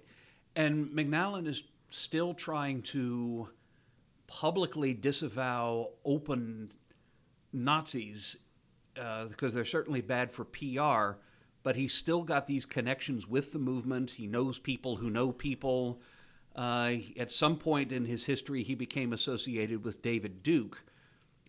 And 0.57 0.89
McNallen 0.89 1.47
is 1.47 1.65
still 1.91 2.35
trying 2.35 2.83
to 2.83 3.49
publicly 4.27 4.93
disavow 4.93 5.91
open 6.05 6.71
Nazis 7.53 8.37
uh, 9.01 9.27
because 9.27 9.55
they're 9.55 9.65
certainly 9.65 10.01
bad 10.01 10.31
for 10.33 10.45
PR, 10.45 11.19
but 11.69 11.77
he's 11.77 11.93
still 11.93 12.23
got 12.23 12.47
these 12.47 12.65
connections 12.65 13.29
with 13.29 13.53
the 13.53 13.59
movement. 13.59 14.13
He 14.13 14.27
knows 14.27 14.59
people 14.59 14.97
who 14.97 15.11
know 15.11 15.33
people. 15.33 16.01
Uh, 16.57 16.95
at 17.19 17.31
some 17.31 17.59
point 17.59 17.93
in 17.93 18.07
his 18.07 18.25
history, 18.25 18.63
he 18.63 18.75
became 18.75 19.13
associated 19.13 19.85
with 19.85 20.01
David 20.01 20.43
Duke, 20.43 20.83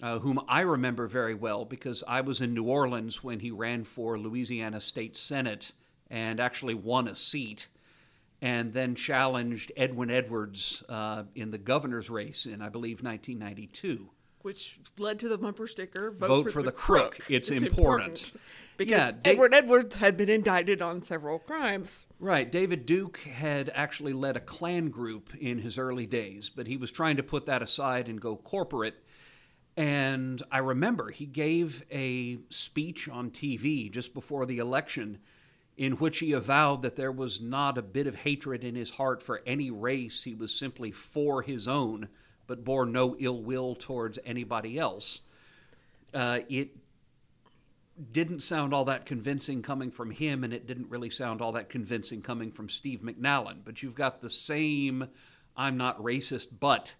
uh, 0.01 0.19
whom 0.19 0.41
I 0.45 0.59
remember 0.59 1.07
very 1.07 1.35
well 1.35 1.63
because 1.63 2.03
I 2.05 2.19
was 2.19 2.41
in 2.41 2.53
New 2.53 2.65
Orleans 2.65 3.23
when 3.23 3.39
he 3.39 3.49
ran 3.49 3.85
for 3.85 4.19
Louisiana 4.19 4.81
State 4.81 5.15
Senate 5.15 5.71
and 6.09 6.41
actually 6.41 6.73
won 6.73 7.07
a 7.07 7.15
seat 7.15 7.69
and 8.41 8.73
then 8.73 8.95
challenged 8.95 9.71
Edwin 9.77 10.11
Edwards 10.11 10.83
uh, 10.89 11.23
in 11.33 11.49
the 11.49 11.57
governor's 11.57 12.09
race 12.09 12.45
in, 12.45 12.61
I 12.61 12.67
believe, 12.67 13.01
1992. 13.01 14.09
Which 14.41 14.81
led 14.97 15.19
to 15.19 15.29
the 15.29 15.37
bumper 15.37 15.67
sticker 15.67 16.11
vote, 16.11 16.27
Vote 16.27 16.51
for 16.51 16.61
the 16.61 16.73
crook. 16.73 17.19
It's 17.29 17.51
important. 17.51 18.33
Because 18.79 18.91
Yeah, 18.91 19.11
Da- 19.11 19.31
Edward 19.31 19.53
Edwards 19.53 19.97
had 19.97 20.15
been 20.15 20.29
indicted 20.29 20.81
on 20.81 21.03
several 21.03 21.37
crimes. 21.37 22.07
Right. 22.17 22.49
David 22.49 22.85
Duke 22.85 23.17
had 23.17 23.69
actually 23.75 24.13
led 24.13 24.37
a 24.37 24.39
Klan 24.39 24.87
group 24.89 25.35
in 25.35 25.59
his 25.59 25.77
early 25.77 26.05
days, 26.05 26.49
but 26.49 26.65
he 26.65 26.77
was 26.77 26.89
trying 26.89 27.17
to 27.17 27.23
put 27.23 27.45
that 27.45 27.61
aside 27.61 28.07
and 28.07 28.21
go 28.21 28.37
corporate. 28.37 28.95
And 29.75 30.41
I 30.49 30.59
remember 30.59 31.11
he 31.11 31.25
gave 31.25 31.83
a 31.91 32.39
speech 32.49 33.09
on 33.09 33.31
TV 33.31 33.91
just 33.91 34.13
before 34.13 34.45
the 34.45 34.59
election 34.59 35.19
in 35.75 35.93
which 35.93 36.19
he 36.19 36.31
avowed 36.31 36.81
that 36.83 36.95
there 36.95 37.11
was 37.11 37.41
not 37.41 37.77
a 37.77 37.81
bit 37.81 38.07
of 38.07 38.15
hatred 38.15 38.63
in 38.63 38.75
his 38.75 38.91
heart 38.91 39.21
for 39.21 39.41
any 39.45 39.71
race. 39.71 40.23
He 40.23 40.33
was 40.33 40.53
simply 40.53 40.91
for 40.91 41.41
his 41.41 41.67
own, 41.67 42.07
but 42.47 42.63
bore 42.63 42.85
no 42.85 43.17
ill 43.19 43.41
will 43.43 43.75
towards 43.75 44.19
anybody 44.25 44.79
else. 44.79 45.19
Uh, 46.13 46.39
it 46.47 46.69
didn't 48.11 48.41
sound 48.41 48.73
all 48.73 48.85
that 48.85 49.05
convincing 49.05 49.61
coming 49.61 49.91
from 49.91 50.11
him, 50.11 50.43
and 50.43 50.53
it 50.53 50.65
didn't 50.67 50.89
really 50.89 51.09
sound 51.09 51.41
all 51.41 51.51
that 51.53 51.69
convincing 51.69 52.21
coming 52.21 52.51
from 52.51 52.69
Steve 52.69 53.01
McNallen. 53.01 53.57
But 53.65 53.83
you've 53.83 53.95
got 53.95 54.21
the 54.21 54.29
same 54.29 55.07
I'm 55.57 55.75
not 55.77 55.97
racist, 56.01 56.47
but 56.59 56.95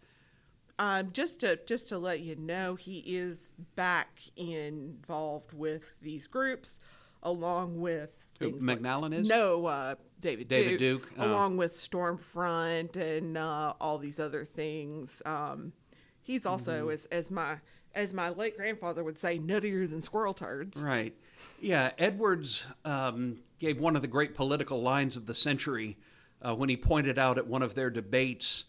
Um, 0.78 1.12
just 1.14 1.40
to 1.42 1.58
just 1.66 1.88
to 1.90 1.98
let 1.98 2.20
you 2.22 2.36
know, 2.36 2.76
he 2.76 3.00
is 3.06 3.54
back 3.76 4.20
involved 4.36 5.54
with 5.54 5.96
these 6.02 6.28
groups, 6.28 6.80
along 7.24 7.80
with 7.80 8.20
Who, 8.40 8.52
things 8.52 8.64
like- 8.66 8.80
McNallen 8.80 9.14
is? 9.14 9.28
no 9.28 9.66
uh, 9.66 9.96
David 10.20 10.48
David 10.50 10.80
Duke, 10.80 11.04
Duke, 11.04 11.14
oh. 11.20 11.28
along 11.32 11.58
with 11.58 11.72
Stormfront 11.74 12.96
and 12.98 13.38
uh, 13.38 13.74
all 13.80 13.98
these 13.98 14.20
other 14.20 14.44
things. 14.44 15.22
Um, 15.26 15.72
he's 16.22 16.46
also 16.46 16.82
Mm-hmm. 16.84 16.92
as 16.92 17.06
as 17.06 17.32
my 17.32 17.58
as 17.96 18.14
my 18.14 18.30
late 18.30 18.56
grandfather 18.58 19.04
would 19.04 19.18
say, 19.18 19.40
nuttier 19.40 19.90
than 19.90 20.02
squirrel 20.02 20.34
turds. 20.34 20.82
Right. 20.82 21.14
Yeah, 21.62 21.92
Edwards 21.98 22.68
um, 22.86 23.40
gave 23.60 23.80
one 23.80 23.96
of 23.96 24.02
the 24.02 24.08
great 24.08 24.36
political 24.36 24.82
lines 24.82 25.18
of 25.18 25.26
the 25.26 25.34
century 25.34 25.98
uh, 26.42 26.56
when 26.56 26.70
he 26.70 26.78
pointed 26.78 27.20
out 27.20 27.38
at 27.38 27.48
one 27.48 27.62
of 27.62 27.76
their 27.76 27.90
debates 27.90 28.66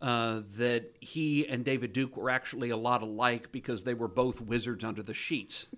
uh, 0.00 0.40
that 0.56 0.96
he 1.00 1.46
and 1.46 1.64
David 1.64 1.92
Duke 1.92 2.16
were 2.16 2.30
actually 2.30 2.70
a 2.70 2.76
lot 2.76 3.02
alike 3.02 3.52
because 3.52 3.84
they 3.84 3.94
were 3.94 4.08
both 4.08 4.40
wizards 4.40 4.82
under 4.82 5.02
the 5.02 5.14
sheets. 5.14 5.66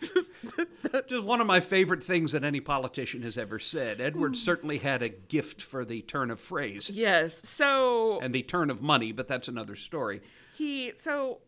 just, 0.00 0.30
just 1.08 1.24
one 1.24 1.40
of 1.40 1.46
my 1.46 1.60
favorite 1.60 2.02
things 2.02 2.32
that 2.32 2.44
any 2.44 2.60
politician 2.60 3.22
has 3.22 3.36
ever 3.38 3.58
said. 3.58 4.00
Edwards 4.00 4.42
certainly 4.42 4.78
had 4.78 5.02
a 5.02 5.08
gift 5.08 5.60
for 5.62 5.84
the 5.84 6.02
turn 6.02 6.30
of 6.30 6.40
phrase 6.40 6.90
Yes. 6.90 7.40
So 7.48 8.18
and 8.20 8.34
the 8.34 8.42
turn 8.42 8.70
of 8.70 8.82
money, 8.82 9.12
but 9.12 9.28
that's 9.28 9.48
another 9.48 9.74
story. 9.76 10.20
he 10.56 10.92
so 10.96 11.40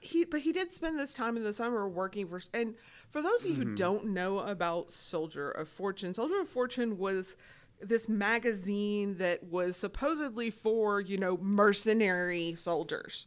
he 0.00 0.24
but 0.24 0.40
he 0.40 0.52
did 0.52 0.72
spend 0.72 0.98
this 0.98 1.12
time 1.12 1.36
in 1.36 1.42
the 1.44 1.52
summer 1.52 1.86
working 1.88 2.26
for 2.28 2.40
and 2.54 2.74
for 3.10 3.20
those 3.20 3.42
of 3.42 3.48
you 3.50 3.56
Mm-hmm. 3.56 3.62
who 3.70 3.74
don't 3.74 4.04
know 4.06 4.38
about 4.38 4.90
soldier 4.90 5.50
of 5.50 5.68
fortune 5.68 6.14
soldier 6.14 6.40
of 6.40 6.48
fortune 6.48 6.96
was 6.96 7.36
this 7.78 8.08
magazine 8.08 9.18
that 9.18 9.44
was 9.44 9.76
supposedly 9.76 10.48
for 10.50 11.02
you 11.02 11.18
know 11.18 11.36
mercenary 11.42 12.54
soldiers 12.54 13.26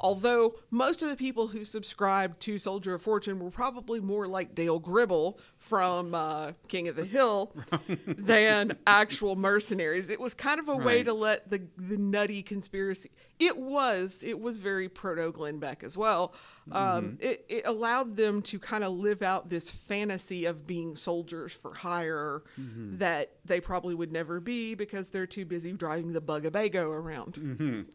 although 0.00 0.56
most 0.70 1.02
of 1.02 1.08
the 1.08 1.16
people 1.16 1.48
who 1.48 1.64
subscribed 1.64 2.40
to 2.40 2.58
soldier 2.58 2.94
of 2.94 3.02
fortune 3.02 3.38
were 3.38 3.50
probably 3.50 4.00
more 4.00 4.26
like 4.26 4.54
dale 4.54 4.78
gribble 4.78 5.38
from 5.56 6.14
uh, 6.14 6.52
king 6.68 6.88
of 6.88 6.96
the 6.96 7.04
hill 7.04 7.54
than 8.06 8.76
actual 8.86 9.36
mercenaries. 9.36 10.08
It 10.10 10.20
was 10.20 10.34
kind 10.34 10.60
of 10.60 10.68
a 10.68 10.76
way 10.76 11.02
to 11.02 11.12
let 11.12 11.50
the 11.50 11.62
the 11.76 11.96
nutty 11.96 12.42
conspiracy 12.42 13.10
it 13.38 13.56
was 13.56 14.22
it 14.24 14.40
was 14.40 14.58
very 14.58 14.88
proto 14.88 15.30
Glenn 15.32 15.58
Beck 15.58 15.84
as 15.84 15.96
well. 15.96 16.34
Um, 16.70 17.16
it, 17.20 17.46
it 17.48 17.62
allowed 17.66 18.16
them 18.16 18.42
to 18.42 18.58
kind 18.58 18.84
of 18.84 18.92
live 18.92 19.22
out 19.22 19.48
this 19.48 19.70
fantasy 19.70 20.44
of 20.44 20.66
being 20.66 20.96
soldiers 20.96 21.52
for 21.52 21.72
hire 21.72 22.42
that 22.98 23.32
they 23.44 23.60
probably 23.60 23.94
would 23.94 24.12
never 24.12 24.38
be 24.38 24.74
because 24.74 25.08
they're 25.08 25.26
too 25.26 25.46
busy 25.46 25.72
driving 25.72 26.12
the 26.12 26.20
Bugabago 26.20 26.88
around 26.90 27.86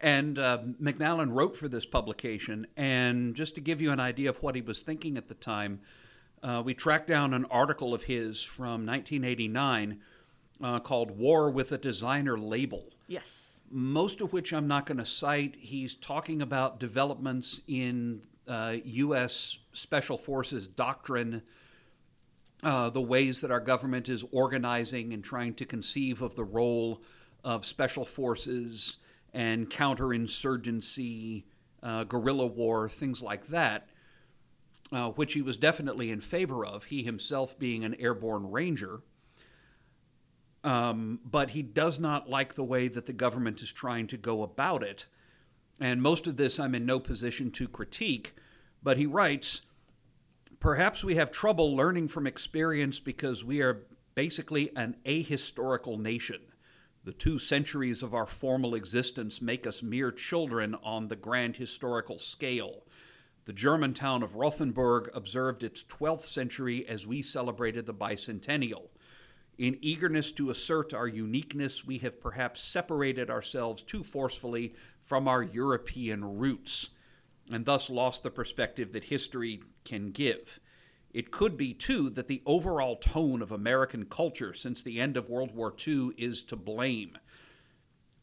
And 0.00 0.38
uh, 0.38 0.58
McNallen 0.80 1.32
wrote 1.34 1.54
for 1.54 1.68
this 1.68 1.84
publication. 1.84 2.66
And 2.76 3.34
just 3.34 3.54
to 3.56 3.60
give 3.60 3.80
you 3.80 3.90
an 3.90 4.00
idea 4.00 4.30
of 4.30 4.42
what 4.42 4.54
he 4.54 4.62
was 4.62 4.80
thinking 4.80 5.18
at 5.18 5.28
the 5.28 5.34
time, 5.34 5.80
uh, 6.42 6.62
we 6.64 6.72
tracked 6.72 7.06
down 7.06 7.34
an 7.34 7.44
article 7.50 7.92
of 7.92 8.04
his 8.04 8.42
from 8.42 8.86
1989 8.86 10.00
uh, 10.62 10.80
called 10.80 11.18
War 11.18 11.50
with 11.50 11.72
a 11.72 11.78
Designer 11.78 12.38
Label, 12.38 12.84
yes 13.08 13.50
most 13.70 14.20
of 14.20 14.32
which 14.32 14.52
I'm 14.52 14.66
not 14.66 14.84
going 14.84 14.98
to 14.98 15.04
cite. 15.04 15.56
He's 15.58 15.94
talking 15.94 16.42
about 16.42 16.80
developments 16.80 17.60
in 17.68 18.22
uh, 18.48 18.76
U.S. 18.84 19.58
Special 19.72 20.18
Forces 20.18 20.66
doctrine. 20.66 21.42
Uh, 22.62 22.90
the 22.90 23.00
ways 23.00 23.40
that 23.40 23.50
our 23.50 23.60
government 23.60 24.08
is 24.10 24.22
organizing 24.32 25.14
and 25.14 25.24
trying 25.24 25.54
to 25.54 25.64
conceive 25.64 26.20
of 26.20 26.34
the 26.34 26.44
role 26.44 27.00
of 27.42 27.64
special 27.64 28.04
forces 28.04 28.98
and 29.32 29.70
counterinsurgency, 29.70 31.44
uh, 31.82 32.04
guerrilla 32.04 32.46
war, 32.46 32.88
things 32.88 33.22
like 33.22 33.48
that, 33.48 33.88
uh, 34.92 35.10
which 35.10 35.34
he 35.34 35.42
was 35.42 35.56
definitely 35.56 36.10
in 36.10 36.20
favor 36.20 36.64
of, 36.64 36.84
he 36.84 37.02
himself 37.02 37.58
being 37.58 37.84
an 37.84 37.94
airborne 37.94 38.50
ranger. 38.50 39.02
Um, 40.62 41.20
but 41.24 41.50
he 41.50 41.62
does 41.62 41.98
not 41.98 42.28
like 42.28 42.54
the 42.54 42.64
way 42.64 42.88
that 42.88 43.06
the 43.06 43.12
government 43.12 43.62
is 43.62 43.72
trying 43.72 44.06
to 44.08 44.16
go 44.16 44.42
about 44.42 44.82
it. 44.82 45.06
And 45.78 46.02
most 46.02 46.26
of 46.26 46.36
this 46.36 46.60
I'm 46.60 46.74
in 46.74 46.84
no 46.84 47.00
position 47.00 47.50
to 47.52 47.66
critique, 47.66 48.34
but 48.82 48.98
he 48.98 49.06
writes 49.06 49.62
Perhaps 50.58 51.02
we 51.02 51.14
have 51.14 51.30
trouble 51.30 51.74
learning 51.74 52.08
from 52.08 52.26
experience 52.26 53.00
because 53.00 53.42
we 53.42 53.62
are 53.62 53.86
basically 54.14 54.70
an 54.76 54.96
ahistorical 55.06 55.98
nation. 55.98 56.40
The 57.02 57.12
two 57.12 57.38
centuries 57.38 58.02
of 58.02 58.12
our 58.12 58.26
formal 58.26 58.74
existence 58.74 59.40
make 59.40 59.66
us 59.66 59.82
mere 59.82 60.12
children 60.12 60.76
on 60.82 61.08
the 61.08 61.16
grand 61.16 61.56
historical 61.56 62.18
scale. 62.18 62.84
The 63.46 63.54
German 63.54 63.94
town 63.94 64.22
of 64.22 64.34
Rothenburg 64.34 65.10
observed 65.14 65.62
its 65.62 65.82
12th 65.82 66.26
century 66.26 66.86
as 66.86 67.06
we 67.06 67.22
celebrated 67.22 67.86
the 67.86 67.94
bicentennial. 67.94 68.88
In 69.56 69.78
eagerness 69.80 70.30
to 70.32 70.50
assert 70.50 70.92
our 70.92 71.08
uniqueness, 71.08 71.86
we 71.86 71.98
have 71.98 72.20
perhaps 72.20 72.60
separated 72.60 73.30
ourselves 73.30 73.82
too 73.82 74.02
forcefully 74.02 74.74
from 74.98 75.26
our 75.26 75.42
European 75.42 76.38
roots, 76.38 76.90
and 77.50 77.64
thus 77.64 77.88
lost 77.88 78.22
the 78.22 78.30
perspective 78.30 78.92
that 78.92 79.04
history 79.04 79.62
can 79.84 80.10
give. 80.10 80.60
It 81.12 81.30
could 81.30 81.56
be, 81.56 81.74
too, 81.74 82.10
that 82.10 82.28
the 82.28 82.42
overall 82.46 82.96
tone 82.96 83.42
of 83.42 83.50
American 83.50 84.04
culture 84.04 84.54
since 84.54 84.82
the 84.82 85.00
end 85.00 85.16
of 85.16 85.28
World 85.28 85.54
War 85.54 85.74
II 85.86 86.12
is 86.16 86.42
to 86.44 86.56
blame. 86.56 87.18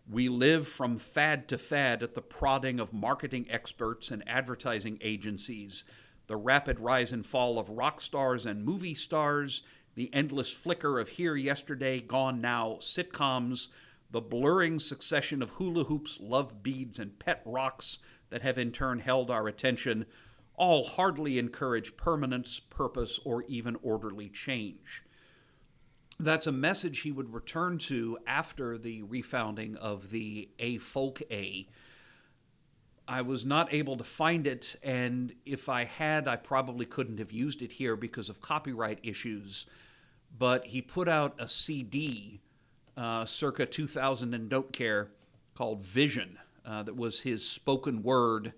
We 0.09 0.29
live 0.29 0.67
from 0.67 0.97
fad 0.97 1.49
to 1.49 1.57
fad 1.57 2.01
at 2.01 2.15
the 2.15 2.21
prodding 2.21 2.79
of 2.79 2.93
marketing 2.93 3.45
experts 3.49 4.09
and 4.09 4.23
advertising 4.27 4.99
agencies, 5.01 5.83
the 6.27 6.37
rapid 6.37 6.79
rise 6.79 7.11
and 7.11 7.25
fall 7.25 7.59
of 7.59 7.69
rock 7.69 7.99
stars 7.99 8.45
and 8.45 8.63
movie 8.63 8.95
stars, 8.95 9.63
the 9.95 10.09
endless 10.13 10.53
flicker 10.53 10.97
of 10.99 11.09
here 11.09 11.35
yesterday, 11.35 11.99
gone 11.99 12.39
now 12.39 12.77
sitcoms, 12.79 13.67
the 14.11 14.21
blurring 14.21 14.79
succession 14.79 15.41
of 15.41 15.49
hula 15.51 15.83
hoops, 15.83 16.19
love 16.21 16.63
beads, 16.63 16.99
and 16.99 17.19
pet 17.19 17.41
rocks 17.43 17.99
that 18.29 18.43
have 18.43 18.57
in 18.57 18.71
turn 18.71 18.99
held 18.99 19.29
our 19.29 19.47
attention 19.47 20.05
all 20.57 20.85
hardly 20.85 21.37
encourage 21.37 21.95
permanence, 21.95 22.59
purpose, 22.59 23.19
or 23.23 23.43
even 23.43 23.77
orderly 23.81 24.27
change. 24.27 25.03
That's 26.19 26.47
a 26.47 26.51
message 26.51 27.01
he 27.01 27.11
would 27.11 27.31
return 27.31 27.77
to 27.79 28.17
after 28.25 28.77
the 28.77 29.03
refounding 29.03 29.77
of 29.77 30.09
the 30.09 30.49
A 30.57 30.79
Folk 30.79 31.21
A. 31.31 31.67
I 33.07 33.21
was 33.21 33.45
not 33.45 33.73
able 33.73 33.95
to 33.97 34.03
find 34.03 34.47
it, 34.47 34.75
and 34.83 35.33
if 35.45 35.69
I 35.69 35.85
had, 35.85 36.27
I 36.27 36.35
probably 36.35 36.85
couldn't 36.85 37.19
have 37.19 37.31
used 37.31 37.61
it 37.61 37.71
here 37.73 37.95
because 37.95 38.27
of 38.27 38.41
copyright 38.41 38.99
issues. 39.03 39.67
But 40.37 40.65
he 40.65 40.81
put 40.81 41.07
out 41.07 41.35
a 41.39 41.47
CD 41.47 42.41
uh, 42.97 43.25
circa 43.25 43.65
2000 43.65 44.33
and 44.33 44.49
don't 44.49 44.73
care 44.73 45.09
called 45.53 45.81
Vision 45.81 46.37
uh, 46.65 46.83
that 46.83 46.97
was 46.97 47.21
his 47.21 47.47
spoken 47.47 48.01
word 48.01 48.53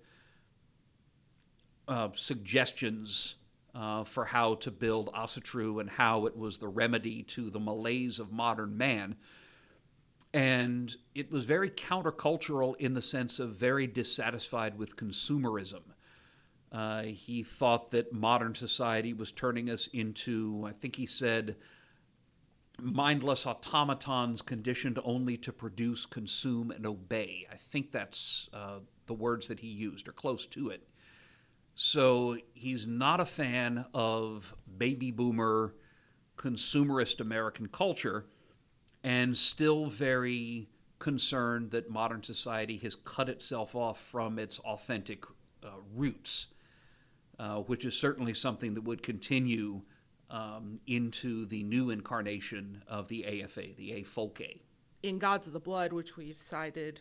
uh, 1.90 2.08
suggestions 2.14 3.34
uh, 3.74 4.04
for 4.04 4.24
how 4.24 4.54
to 4.54 4.70
build 4.70 5.12
Asatru 5.12 5.80
and 5.80 5.90
how 5.90 6.26
it 6.26 6.36
was 6.36 6.58
the 6.58 6.68
remedy 6.68 7.24
to 7.24 7.50
the 7.50 7.60
malaise 7.60 8.18
of 8.18 8.32
modern 8.32 8.78
man. 8.78 9.16
And 10.32 10.94
it 11.16 11.32
was 11.32 11.44
very 11.44 11.68
countercultural 11.68 12.76
in 12.76 12.94
the 12.94 13.02
sense 13.02 13.40
of 13.40 13.50
very 13.56 13.88
dissatisfied 13.88 14.78
with 14.78 14.96
consumerism. 14.96 15.82
Uh, 16.70 17.02
he 17.02 17.42
thought 17.42 17.90
that 17.90 18.12
modern 18.12 18.54
society 18.54 19.12
was 19.12 19.32
turning 19.32 19.68
us 19.68 19.88
into, 19.88 20.64
I 20.64 20.72
think 20.72 20.94
he 20.94 21.06
said, 21.06 21.56
mindless 22.80 23.44
automatons 23.44 24.40
conditioned 24.40 25.00
only 25.02 25.36
to 25.38 25.52
produce, 25.52 26.06
consume, 26.06 26.70
and 26.70 26.86
obey. 26.86 27.48
I 27.50 27.56
think 27.56 27.90
that's 27.90 28.48
uh, 28.52 28.78
the 29.06 29.14
words 29.14 29.48
that 29.48 29.58
he 29.58 29.66
used, 29.66 30.06
or 30.06 30.12
close 30.12 30.46
to 30.46 30.70
it. 30.70 30.86
So 31.82 32.36
he's 32.52 32.86
not 32.86 33.20
a 33.20 33.24
fan 33.24 33.86
of 33.94 34.54
baby 34.76 35.10
boomer, 35.10 35.74
consumerist 36.36 37.20
American 37.20 37.68
culture, 37.68 38.26
and 39.02 39.34
still 39.34 39.86
very 39.86 40.68
concerned 40.98 41.70
that 41.70 41.88
modern 41.88 42.22
society 42.22 42.76
has 42.82 42.96
cut 42.96 43.30
itself 43.30 43.74
off 43.74 43.98
from 43.98 44.38
its 44.38 44.58
authentic 44.58 45.24
uh, 45.64 45.68
roots, 45.96 46.48
uh, 47.38 47.60
which 47.60 47.86
is 47.86 47.98
certainly 47.98 48.34
something 48.34 48.74
that 48.74 48.84
would 48.84 49.02
continue 49.02 49.80
um, 50.28 50.80
into 50.86 51.46
the 51.46 51.62
new 51.62 51.88
incarnation 51.88 52.82
of 52.88 53.08
the 53.08 53.42
AFA, 53.42 53.68
the 53.78 53.92
A 53.94 54.02
Folke. 54.02 54.60
In 55.02 55.18
Gods 55.18 55.46
of 55.46 55.54
the 55.54 55.60
Blood, 55.60 55.94
which 55.94 56.18
we've 56.18 56.38
cited 56.38 57.00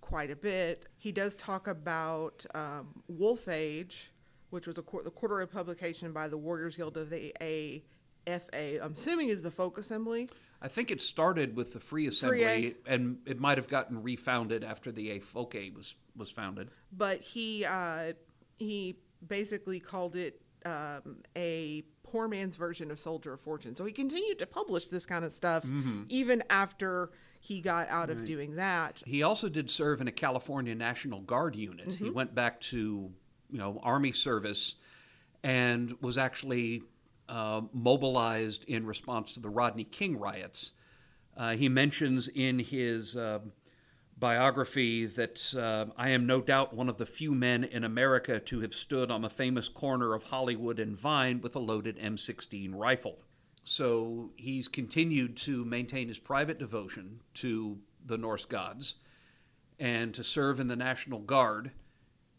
quite 0.00 0.30
a 0.30 0.36
bit, 0.36 0.86
he 0.98 1.10
does 1.10 1.34
talk 1.34 1.66
about 1.66 2.46
um, 2.54 3.02
Wolf 3.08 3.48
Age, 3.48 4.12
which 4.50 4.66
was 4.66 4.78
a 4.78 4.82
the 4.82 5.10
quarterly 5.10 5.46
publication 5.46 6.12
by 6.12 6.28
the 6.28 6.36
Warriors 6.36 6.76
Guild 6.76 6.96
of 6.96 7.10
the 7.10 7.34
AFA. 7.40 8.84
I'm 8.84 8.92
assuming 8.92 9.28
is 9.28 9.42
the 9.42 9.50
Folk 9.50 9.78
Assembly. 9.78 10.28
I 10.62 10.68
think 10.68 10.90
it 10.90 11.00
started 11.00 11.56
with 11.56 11.72
the 11.72 11.80
Free 11.80 12.06
Assembly, 12.06 12.42
Free 12.42 12.74
and 12.86 13.18
it 13.24 13.40
might 13.40 13.56
have 13.56 13.68
gotten 13.68 14.02
refounded 14.02 14.62
after 14.62 14.92
the 14.92 15.10
A 15.10 15.20
Folke 15.20 15.74
was 15.74 15.96
was 16.16 16.30
founded. 16.30 16.70
But 16.92 17.22
he 17.22 17.64
uh, 17.64 18.12
he 18.58 18.98
basically 19.26 19.80
called 19.80 20.16
it 20.16 20.40
um, 20.64 21.18
a 21.36 21.82
poor 22.02 22.28
man's 22.28 22.56
version 22.56 22.90
of 22.90 22.98
Soldier 22.98 23.32
of 23.32 23.40
Fortune. 23.40 23.74
So 23.74 23.84
he 23.84 23.92
continued 23.92 24.38
to 24.40 24.46
publish 24.46 24.86
this 24.86 25.06
kind 25.06 25.24
of 25.24 25.32
stuff 25.32 25.64
mm-hmm. 25.64 26.02
even 26.08 26.42
after 26.50 27.10
he 27.40 27.60
got 27.60 27.88
out 27.88 28.08
right. 28.08 28.18
of 28.18 28.24
doing 28.26 28.56
that. 28.56 29.02
He 29.06 29.22
also 29.22 29.48
did 29.48 29.70
serve 29.70 30.00
in 30.00 30.08
a 30.08 30.12
California 30.12 30.74
National 30.74 31.20
Guard 31.20 31.56
unit. 31.56 31.88
Mm-hmm. 31.88 32.04
He 32.04 32.10
went 32.10 32.34
back 32.34 32.60
to 32.62 33.12
you 33.52 33.58
know 33.58 33.80
army 33.82 34.12
service 34.12 34.74
and 35.42 35.96
was 36.00 36.18
actually 36.18 36.82
uh, 37.28 37.62
mobilized 37.72 38.64
in 38.64 38.86
response 38.86 39.34
to 39.34 39.40
the 39.40 39.48
Rodney 39.48 39.84
King 39.84 40.18
riots. 40.18 40.72
Uh, 41.36 41.52
he 41.52 41.68
mentions 41.68 42.28
in 42.28 42.58
his 42.58 43.16
uh, 43.16 43.38
biography 44.18 45.06
that 45.06 45.54
uh, 45.56 45.92
I 45.96 46.10
am 46.10 46.26
no 46.26 46.40
doubt 46.40 46.74
one 46.74 46.88
of 46.88 46.98
the 46.98 47.06
few 47.06 47.32
men 47.32 47.64
in 47.64 47.84
America 47.84 48.38
to 48.40 48.60
have 48.60 48.74
stood 48.74 49.10
on 49.10 49.22
the 49.22 49.30
famous 49.30 49.68
corner 49.68 50.12
of 50.12 50.24
Hollywood 50.24 50.78
and 50.78 50.96
Vine 50.96 51.40
with 51.40 51.56
a 51.56 51.60
loaded 51.60 51.98
M16 51.98 52.72
rifle. 52.74 53.18
So 53.64 54.30
he's 54.36 54.68
continued 54.68 55.36
to 55.38 55.64
maintain 55.64 56.08
his 56.08 56.18
private 56.18 56.58
devotion 56.58 57.20
to 57.34 57.78
the 58.04 58.18
Norse 58.18 58.44
gods 58.44 58.96
and 59.78 60.12
to 60.14 60.22
serve 60.22 60.60
in 60.60 60.68
the 60.68 60.76
National 60.76 61.20
Guard 61.20 61.70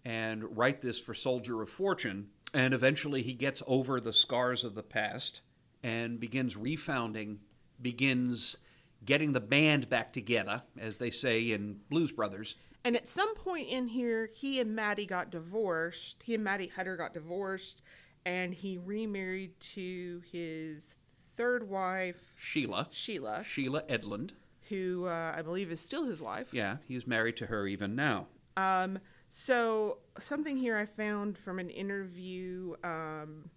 and 0.04 0.58
write 0.58 0.82
this 0.82 1.00
for 1.00 1.14
Soldier 1.14 1.62
of 1.62 1.70
Fortune. 1.70 2.30
And 2.54 2.74
eventually 2.74 3.22
he 3.22 3.34
gets 3.34 3.64
over 3.68 4.00
the 4.00 4.14
scars 4.14 4.64
of 4.64 4.76
the 4.76 4.84
past 4.84 5.42
and 5.84 6.20
begins 6.20 6.56
refounding, 6.56 7.38
begins 7.82 8.58
getting 9.06 9.32
the 9.34 9.40
band 9.40 9.90
back 9.90 10.14
together, 10.14 10.64
as 10.78 10.98
they 10.98 11.10
say 11.10 11.52
in 11.52 11.80
Blues 11.90 12.12
Brothers. 12.12 12.56
And 12.84 12.96
at 12.96 13.08
some 13.08 13.36
point 13.36 13.70
in 13.70 13.88
here, 13.88 14.30
he 14.34 14.60
and 14.60 14.76
Maddie 14.76 15.06
got 15.06 15.30
divorced. 15.30 16.22
He 16.24 16.36
and 16.36 16.44
Maddie 16.44 16.68
Hutter 16.68 16.98
got 16.98 17.14
divorced, 17.14 17.84
and 18.26 18.54
he 18.54 18.80
remarried 18.84 19.60
to 19.60 20.22
his 20.32 20.98
third 21.36 21.70
wife, 21.70 22.34
Sheila. 22.38 22.88
Sheila. 22.92 23.44
Sheila 23.44 23.84
Edlund. 23.84 24.32
Who 24.70 25.06
uh, 25.06 25.34
I 25.36 25.42
believe 25.42 25.72
is 25.72 25.80
still 25.80 26.06
his 26.06 26.22
wife. 26.22 26.54
Yeah, 26.54 26.78
he's 26.88 27.06
married 27.06 27.38
to 27.38 27.48
her 27.48 27.68
even 27.68 27.96
now. 27.96 28.28
Um, 28.56 29.00
so, 29.34 30.00
something 30.20 30.58
here 30.58 30.76
I 30.76 30.86
found 30.86 31.38
from 31.38 31.58
an 31.58 31.70
interview. 31.70 32.76
Um, 32.84 33.50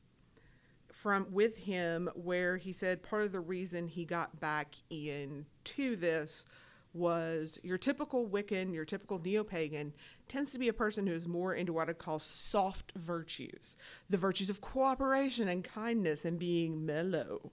from 0.92 1.26
with 1.32 1.58
him 1.58 2.08
where 2.14 2.56
he 2.56 2.72
said 2.72 3.02
part 3.02 3.22
of 3.22 3.32
the 3.32 3.40
reason 3.40 3.88
he 3.88 4.04
got 4.04 4.38
back 4.38 4.76
into 4.88 5.96
this 5.96 6.46
was 6.92 7.58
your 7.64 7.76
typical 7.76 8.28
Wiccan, 8.28 8.72
your 8.72 8.84
typical 8.84 9.18
neo 9.18 9.42
pagan 9.42 9.92
tends 10.28 10.52
to 10.52 10.58
be 10.58 10.68
a 10.68 10.72
person 10.72 11.08
who 11.08 11.12
is 11.12 11.26
more 11.26 11.52
into 11.52 11.72
what 11.72 11.90
I 11.90 11.92
call 11.92 12.20
soft 12.20 12.92
virtues, 12.94 13.76
the 14.08 14.16
virtues 14.16 14.48
of 14.48 14.60
cooperation 14.60 15.48
and 15.48 15.64
kindness 15.64 16.24
and 16.24 16.38
being 16.38 16.86
mellow. 16.86 17.50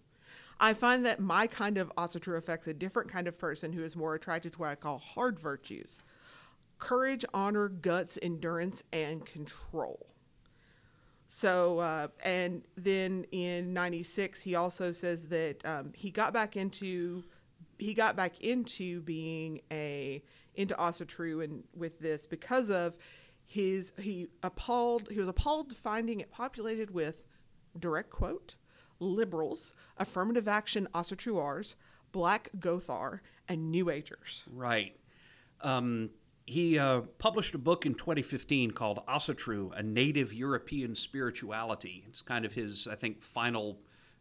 I 0.59 0.75
find 0.75 1.03
that 1.07 1.19
my 1.19 1.47
kind 1.47 1.79
of 1.79 1.91
Asatru 1.95 2.37
affects 2.37 2.67
a 2.67 2.73
different 2.75 3.09
kind 3.09 3.27
of 3.27 3.39
person 3.39 3.73
who 3.73 3.83
is 3.83 3.95
more 3.95 4.13
attracted 4.13 4.53
to 4.53 4.59
what 4.59 4.69
I 4.69 4.75
call 4.75 4.99
hard 4.99 5.39
virtues 5.39 6.03
courage, 6.81 7.23
honor, 7.33 7.69
guts, 7.69 8.19
endurance, 8.21 8.83
and 8.91 9.25
control. 9.25 10.07
So, 11.27 11.79
uh, 11.79 12.07
and 12.21 12.63
then 12.75 13.25
in 13.31 13.71
'96, 13.73 14.41
he 14.41 14.55
also 14.55 14.91
says 14.91 15.27
that 15.27 15.65
um, 15.65 15.93
he 15.95 16.11
got 16.11 16.33
back 16.33 16.57
into 16.57 17.23
he 17.79 17.93
got 17.93 18.17
back 18.17 18.41
into 18.41 19.01
being 19.01 19.61
a 19.71 20.21
into 20.55 20.75
Asatru 20.75 21.41
and 21.41 21.63
with 21.73 21.99
this 21.99 22.27
because 22.27 22.69
of 22.69 22.97
his 23.45 23.93
he 23.97 24.27
appalled 24.43 25.07
he 25.09 25.17
was 25.17 25.29
appalled 25.29 25.75
finding 25.75 26.19
it 26.19 26.31
populated 26.31 26.91
with 26.91 27.23
direct 27.79 28.09
quote 28.09 28.55
liberals, 28.99 29.73
affirmative 29.97 30.47
action 30.47 30.87
Asatruars, 30.93 31.75
black 32.11 32.49
Gothar, 32.57 33.19
and 33.47 33.71
New 33.71 33.89
Agers. 33.89 34.43
Right. 34.51 34.95
Um, 35.61 36.11
he 36.45 36.77
uh, 36.77 37.01
published 37.17 37.55
a 37.55 37.57
book 37.57 37.85
in 37.85 37.93
2015 37.95 38.71
called 38.71 39.05
Asatru, 39.07 39.77
A 39.77 39.83
Native 39.83 40.33
European 40.33 40.95
Spirituality. 40.95 42.05
It's 42.07 42.21
kind 42.21 42.45
of 42.45 42.53
his, 42.53 42.87
I 42.87 42.95
think, 42.95 43.21
final 43.21 43.79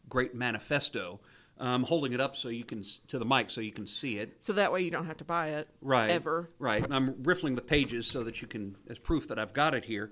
great 0.08 0.34
manifesto. 0.34 1.20
I'm 1.58 1.84
holding 1.84 2.12
it 2.12 2.20
up 2.20 2.36
so 2.36 2.48
you 2.48 2.64
can 2.64 2.82
to 3.08 3.18
the 3.18 3.24
mic 3.24 3.50
so 3.50 3.60
you 3.60 3.72
can 3.72 3.86
see 3.86 4.16
it. 4.16 4.36
So 4.40 4.54
that 4.54 4.72
way 4.72 4.82
you 4.82 4.90
don't 4.90 5.06
have 5.06 5.18
to 5.18 5.24
buy 5.24 5.48
it. 5.50 5.68
Right. 5.82 6.10
Ever. 6.10 6.50
Right. 6.58 6.82
And 6.82 6.94
I'm 6.94 7.22
riffling 7.22 7.54
the 7.54 7.62
pages 7.62 8.06
so 8.06 8.22
that 8.24 8.40
you 8.40 8.48
can, 8.48 8.76
as 8.88 8.98
proof 8.98 9.28
that 9.28 9.38
I've 9.38 9.52
got 9.52 9.74
it 9.74 9.84
here. 9.84 10.10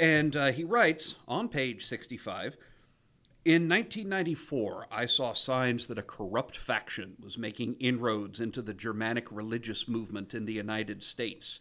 And 0.00 0.34
uh, 0.34 0.50
he 0.52 0.64
writes 0.64 1.16
on 1.28 1.48
page 1.48 1.84
65 1.84 2.56
in 3.44 3.68
1994, 3.68 4.86
I 4.90 5.06
saw 5.06 5.32
signs 5.32 5.86
that 5.86 5.98
a 5.98 6.02
corrupt 6.02 6.56
faction 6.56 7.16
was 7.20 7.36
making 7.36 7.74
inroads 7.80 8.40
into 8.40 8.62
the 8.62 8.74
Germanic 8.74 9.32
religious 9.32 9.88
movement 9.88 10.32
in 10.32 10.44
the 10.44 10.52
United 10.52 11.02
States. 11.02 11.60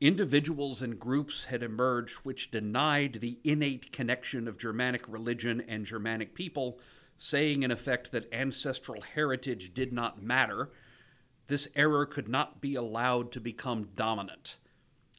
Individuals 0.00 0.82
and 0.82 0.98
groups 0.98 1.44
had 1.44 1.62
emerged 1.62 2.16
which 2.18 2.50
denied 2.50 3.14
the 3.20 3.38
innate 3.44 3.92
connection 3.92 4.46
of 4.46 4.58
Germanic 4.58 5.08
religion 5.08 5.62
and 5.66 5.86
Germanic 5.86 6.34
people, 6.34 6.78
saying 7.16 7.62
in 7.62 7.70
effect 7.70 8.12
that 8.12 8.32
ancestral 8.32 9.00
heritage 9.00 9.72
did 9.72 9.92
not 9.92 10.22
matter. 10.22 10.70
This 11.46 11.68
error 11.74 12.04
could 12.04 12.28
not 12.28 12.60
be 12.60 12.74
allowed 12.74 13.32
to 13.32 13.40
become 13.40 13.88
dominant. 13.94 14.56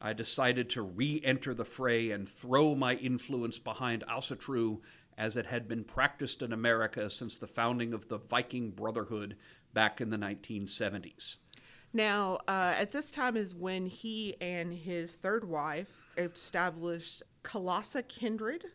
I 0.01 0.13
decided 0.13 0.69
to 0.71 0.81
re 0.81 1.21
enter 1.23 1.53
the 1.53 1.65
fray 1.65 2.09
and 2.09 2.27
throw 2.27 2.73
my 2.73 2.95
influence 2.95 3.59
behind 3.59 4.03
Asatru 4.07 4.79
as 5.21 5.37
it 5.37 5.45
had 5.45 5.67
been 5.67 5.83
practiced 5.83 6.41
in 6.41 6.51
America 6.51 7.07
since 7.07 7.37
the 7.37 7.45
founding 7.45 7.93
of 7.93 8.07
the 8.07 8.17
Viking 8.17 8.71
Brotherhood 8.71 9.37
back 9.71 10.01
in 10.01 10.09
the 10.09 10.17
1970s. 10.17 11.35
Now, 11.93 12.39
uh, 12.47 12.73
at 12.75 12.91
this 12.91 13.11
time 13.11 13.37
is 13.37 13.53
when 13.53 13.85
he 13.85 14.35
and 14.41 14.73
his 14.73 15.15
third 15.15 15.47
wife 15.47 16.07
established 16.17 17.21
Colossa 17.43 18.01
Kindred, 18.01 18.65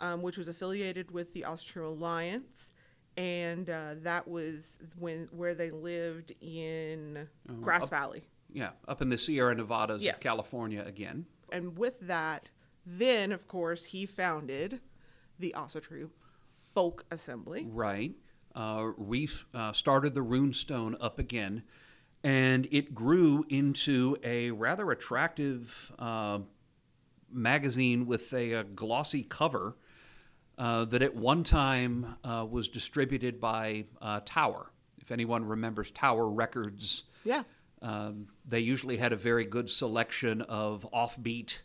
um, 0.00 0.22
which 0.22 0.38
was 0.38 0.46
affiliated 0.46 1.10
with 1.10 1.32
the 1.32 1.42
Asatru 1.42 1.86
Alliance, 1.88 2.72
and 3.16 3.68
uh, 3.68 3.94
that 4.02 4.28
was 4.28 4.78
when 4.96 5.26
where 5.32 5.54
they 5.56 5.70
lived 5.70 6.32
in 6.40 7.26
Grass 7.62 7.82
up- 7.84 7.90
Valley. 7.90 8.22
Yeah, 8.52 8.70
up 8.86 9.02
in 9.02 9.08
the 9.08 9.18
Sierra 9.18 9.54
Nevadas 9.56 10.02
Yes. 10.04 10.18
of 10.18 10.22
California 10.22 10.84
again. 10.86 11.26
And 11.50 11.76
with 11.76 11.98
that, 12.02 12.50
then 12.86 13.32
of 13.32 13.48
course 13.48 13.86
he 13.86 14.06
founded 14.06 14.80
the 15.40 15.54
Asatru 15.56 16.10
Folk 16.44 17.04
Assembly. 17.10 17.66
Right. 17.68 18.12
Uh, 18.54 18.90
Reef 18.96 19.46
uh, 19.54 19.72
started 19.72 20.14
the 20.14 20.20
Runestone 20.24 20.94
up 21.00 21.18
again, 21.18 21.62
and 22.22 22.68
it 22.70 22.94
grew 22.94 23.44
into 23.48 24.16
a 24.22 24.50
rather 24.50 24.90
attractive 24.90 25.92
uh, 25.98 26.40
magazine 27.32 28.06
with 28.06 28.32
a, 28.34 28.54
uh 28.54 28.62
glossy 28.74 29.22
cover 29.22 29.76
uh, 30.58 30.84
that 30.86 31.00
at 31.00 31.14
one 31.14 31.44
time 31.44 32.16
uh, 32.24 32.44
was 32.48 32.68
distributed 32.68 33.40
by 33.40 33.84
uh, 34.02 34.20
Tower. 34.24 34.72
If 35.00 35.10
anyone 35.12 35.44
remembers 35.44 35.90
Tower 35.92 36.28
Records, 36.28 37.04
Yeah. 37.24 37.44
um, 37.82 38.26
they 38.44 38.60
usually 38.60 38.96
had 38.96 39.12
a 39.12 39.16
very 39.16 39.44
good 39.44 39.70
selection 39.70 40.42
of 40.42 40.86
offbeat 40.92 41.62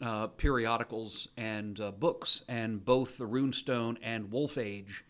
uh, 0.00 0.28
periodicals 0.28 1.28
and 1.36 1.80
uh, 1.80 1.90
books, 1.90 2.42
and 2.48 2.84
both 2.84 3.18
the 3.18 3.26
Runestone 3.26 3.96
and 4.02 4.30
Wolf 4.30 4.58
Age 4.58 5.04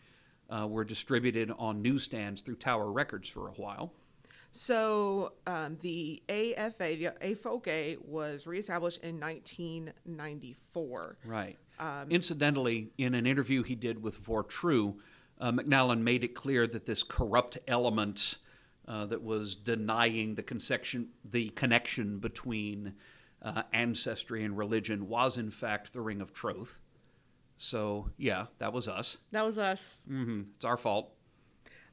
uh, 0.49 0.67
were 0.67 0.83
distributed 0.83 1.51
on 1.57 1.81
newsstands 1.81 2.41
through 2.41 2.55
Tower 2.55 2.91
Records 2.91 3.27
for 3.27 3.47
a 3.47 3.51
while. 3.53 3.91
So 4.51 5.33
um, 5.45 5.77
the 5.81 6.23
AFA, 6.29 6.95
the 6.95 7.13
AFOLK, 7.21 8.03
was 8.05 8.47
reestablished 8.47 9.03
in 9.03 9.19
1994. 9.19 11.17
Right. 11.25 11.57
Incidentally, 12.09 12.89
in 12.97 13.13
an 13.13 13.27
interview 13.27 13.61
he 13.63 13.75
did 13.75 14.01
with 14.01 14.15
Vor 14.17 14.43
Tru, 14.43 14.95
uh, 15.39 15.51
McNallen 15.51 16.01
made 16.01 16.23
it 16.23 16.33
clear 16.33 16.65
that 16.65 16.85
this 16.85 17.03
corrupt 17.03 17.57
element 17.67 18.37
uh, 18.87 19.05
that 19.05 19.21
was 19.21 19.55
denying 19.55 20.35
the 20.35 20.43
the 21.29 21.49
connection 21.49 22.19
between 22.19 22.93
uh, 23.47 23.63
ancestry 23.71 24.43
and 24.43 24.57
religion 24.57 25.07
was 25.07 25.37
in 25.37 25.49
fact 25.51 25.93
the 25.93 26.01
Ring 26.01 26.21
of 26.21 26.33
Troth. 26.33 26.79
So 27.57 28.11
yeah, 28.17 28.47
that 28.59 28.73
was 28.73 28.87
us. 28.87 29.17
That 29.31 29.45
was 29.45 29.57
us. 29.57 30.01
hmm 30.07 30.41
It's 30.55 30.65
our 30.65 30.77
fault. 30.77 31.13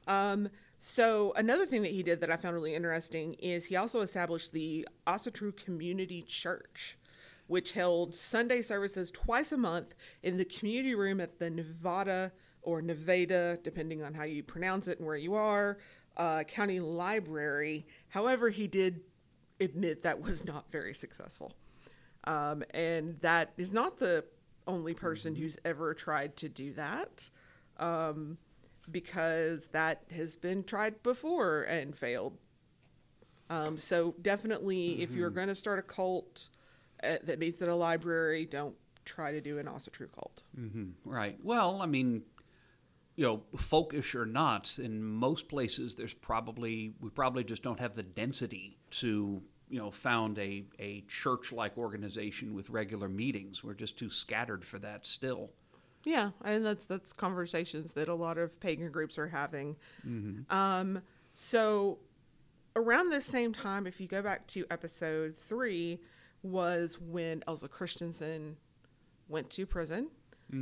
Um, 0.07 0.49
so 0.77 1.33
another 1.35 1.65
thing 1.65 1.81
that 1.83 1.91
he 1.91 2.03
did 2.03 2.19
that 2.21 2.29
I 2.29 2.35
found 2.35 2.53
really 2.55 2.75
interesting 2.75 3.33
is 3.35 3.65
he 3.65 3.75
also 3.75 4.01
established 4.01 4.51
the 4.51 4.87
Asatru 5.07 5.55
Community 5.55 6.21
Church, 6.21 6.97
which 7.47 7.71
held 7.71 8.13
Sunday 8.13 8.61
services 8.61 9.09
twice 9.09 9.51
a 9.51 9.57
month 9.57 9.95
in 10.21 10.37
the 10.37 10.45
community 10.45 10.93
room 10.93 11.19
at 11.21 11.39
the 11.39 11.49
Nevada 11.49 12.33
or 12.61 12.81
Nevada, 12.81 13.57
depending 13.63 14.03
on 14.03 14.13
how 14.13 14.23
you 14.23 14.43
pronounce 14.43 14.87
it 14.87 14.97
and 14.99 15.07
where 15.07 15.15
you 15.15 15.35
are, 15.35 15.77
uh, 16.17 16.43
county 16.43 16.79
library. 16.79 17.87
However, 18.09 18.49
he 18.49 18.67
did 18.67 19.01
admit 19.59 20.03
that 20.03 20.21
was 20.21 20.45
not 20.45 20.69
very 20.71 20.93
successful. 20.93 21.53
Um, 22.25 22.63
and 22.71 23.19
that 23.21 23.53
is 23.57 23.73
not 23.73 23.97
the 23.99 24.25
only 24.67 24.93
person 24.93 25.35
who's 25.35 25.57
ever 25.63 25.93
tried 25.93 26.37
to 26.37 26.49
do 26.49 26.73
that. 26.73 27.29
Um, 27.77 28.37
because 28.89 29.67
that 29.69 30.03
has 30.15 30.37
been 30.37 30.63
tried 30.63 31.01
before 31.03 31.63
and 31.63 31.95
failed. 31.95 32.37
Um, 33.49 33.77
so 33.77 34.15
definitely, 34.21 35.01
if 35.01 35.11
you're 35.11 35.29
going 35.29 35.47
to 35.49 35.55
start 35.55 35.79
a 35.79 35.83
cult 35.83 36.49
uh, 37.03 37.17
that 37.23 37.39
meets 37.39 37.61
at 37.61 37.69
a 37.69 37.75
library, 37.75 38.45
don't 38.45 38.75
try 39.03 39.31
to 39.31 39.41
do 39.41 39.59
an 39.59 39.67
Asatru 39.67 40.11
cult. 40.11 40.43
hmm 40.55 40.89
Right. 41.03 41.37
Well, 41.43 41.81
I 41.81 41.85
mean, 41.85 42.23
you 43.15 43.25
know, 43.25 43.43
folkish 43.55 44.15
or 44.15 44.25
not, 44.25 44.77
in 44.79 45.03
most 45.03 45.47
places, 45.47 45.93
there's 45.95 46.13
probably 46.13 46.93
we 46.99 47.09
probably 47.09 47.43
just 47.43 47.63
don't 47.63 47.79
have 47.79 47.95
the 47.95 48.03
density 48.03 48.77
to 48.99 49.41
you 49.69 49.79
know 49.79 49.89
found 49.91 50.37
a 50.39 50.63
a 50.79 51.01
church 51.07 51.51
like 51.51 51.77
organization 51.77 52.53
with 52.53 52.69
regular 52.69 53.09
meetings. 53.09 53.63
We're 53.63 53.73
just 53.73 53.97
too 53.97 54.09
scattered 54.09 54.63
for 54.63 54.79
that 54.79 55.05
still. 55.05 55.51
Yeah, 56.03 56.31
and 56.43 56.63
that's 56.63 56.85
that's 56.85 57.13
conversations 57.13 57.93
that 57.93 58.07
a 58.07 58.13
lot 58.13 58.37
of 58.37 58.59
pagan 58.59 58.91
groups 58.91 59.17
are 59.17 59.27
having. 59.27 59.75
Um, 60.51 61.01
so 61.33 61.97
around 62.75 63.09
this 63.09 63.25
same 63.25 63.53
time, 63.53 63.87
if 63.87 63.99
you 63.99 64.07
go 64.07 64.21
back 64.21 64.45
to 64.47 64.65
episode 64.69 65.35
three, 65.35 65.99
was 66.43 66.99
when 66.99 67.43
Elsa 67.47 67.67
Christensen 67.67 68.57
went 69.27 69.49
to 69.51 69.65
prison, 69.65 70.09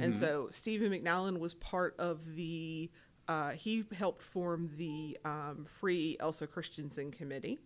and 0.02 0.16
so 0.16 0.48
Stephen 0.50 0.92
McNallen 0.92 1.40
was 1.40 1.54
part 1.56 1.96
of 2.00 2.36
the. 2.36 2.90
Uh, 3.28 3.52
he 3.52 3.86
helped 3.96 4.22
form 4.22 4.70
the 4.78 5.18
um, 5.24 5.66
Free 5.68 6.18
Elsa 6.20 6.48
Christensen 6.48 7.12
Committee. 7.12 7.60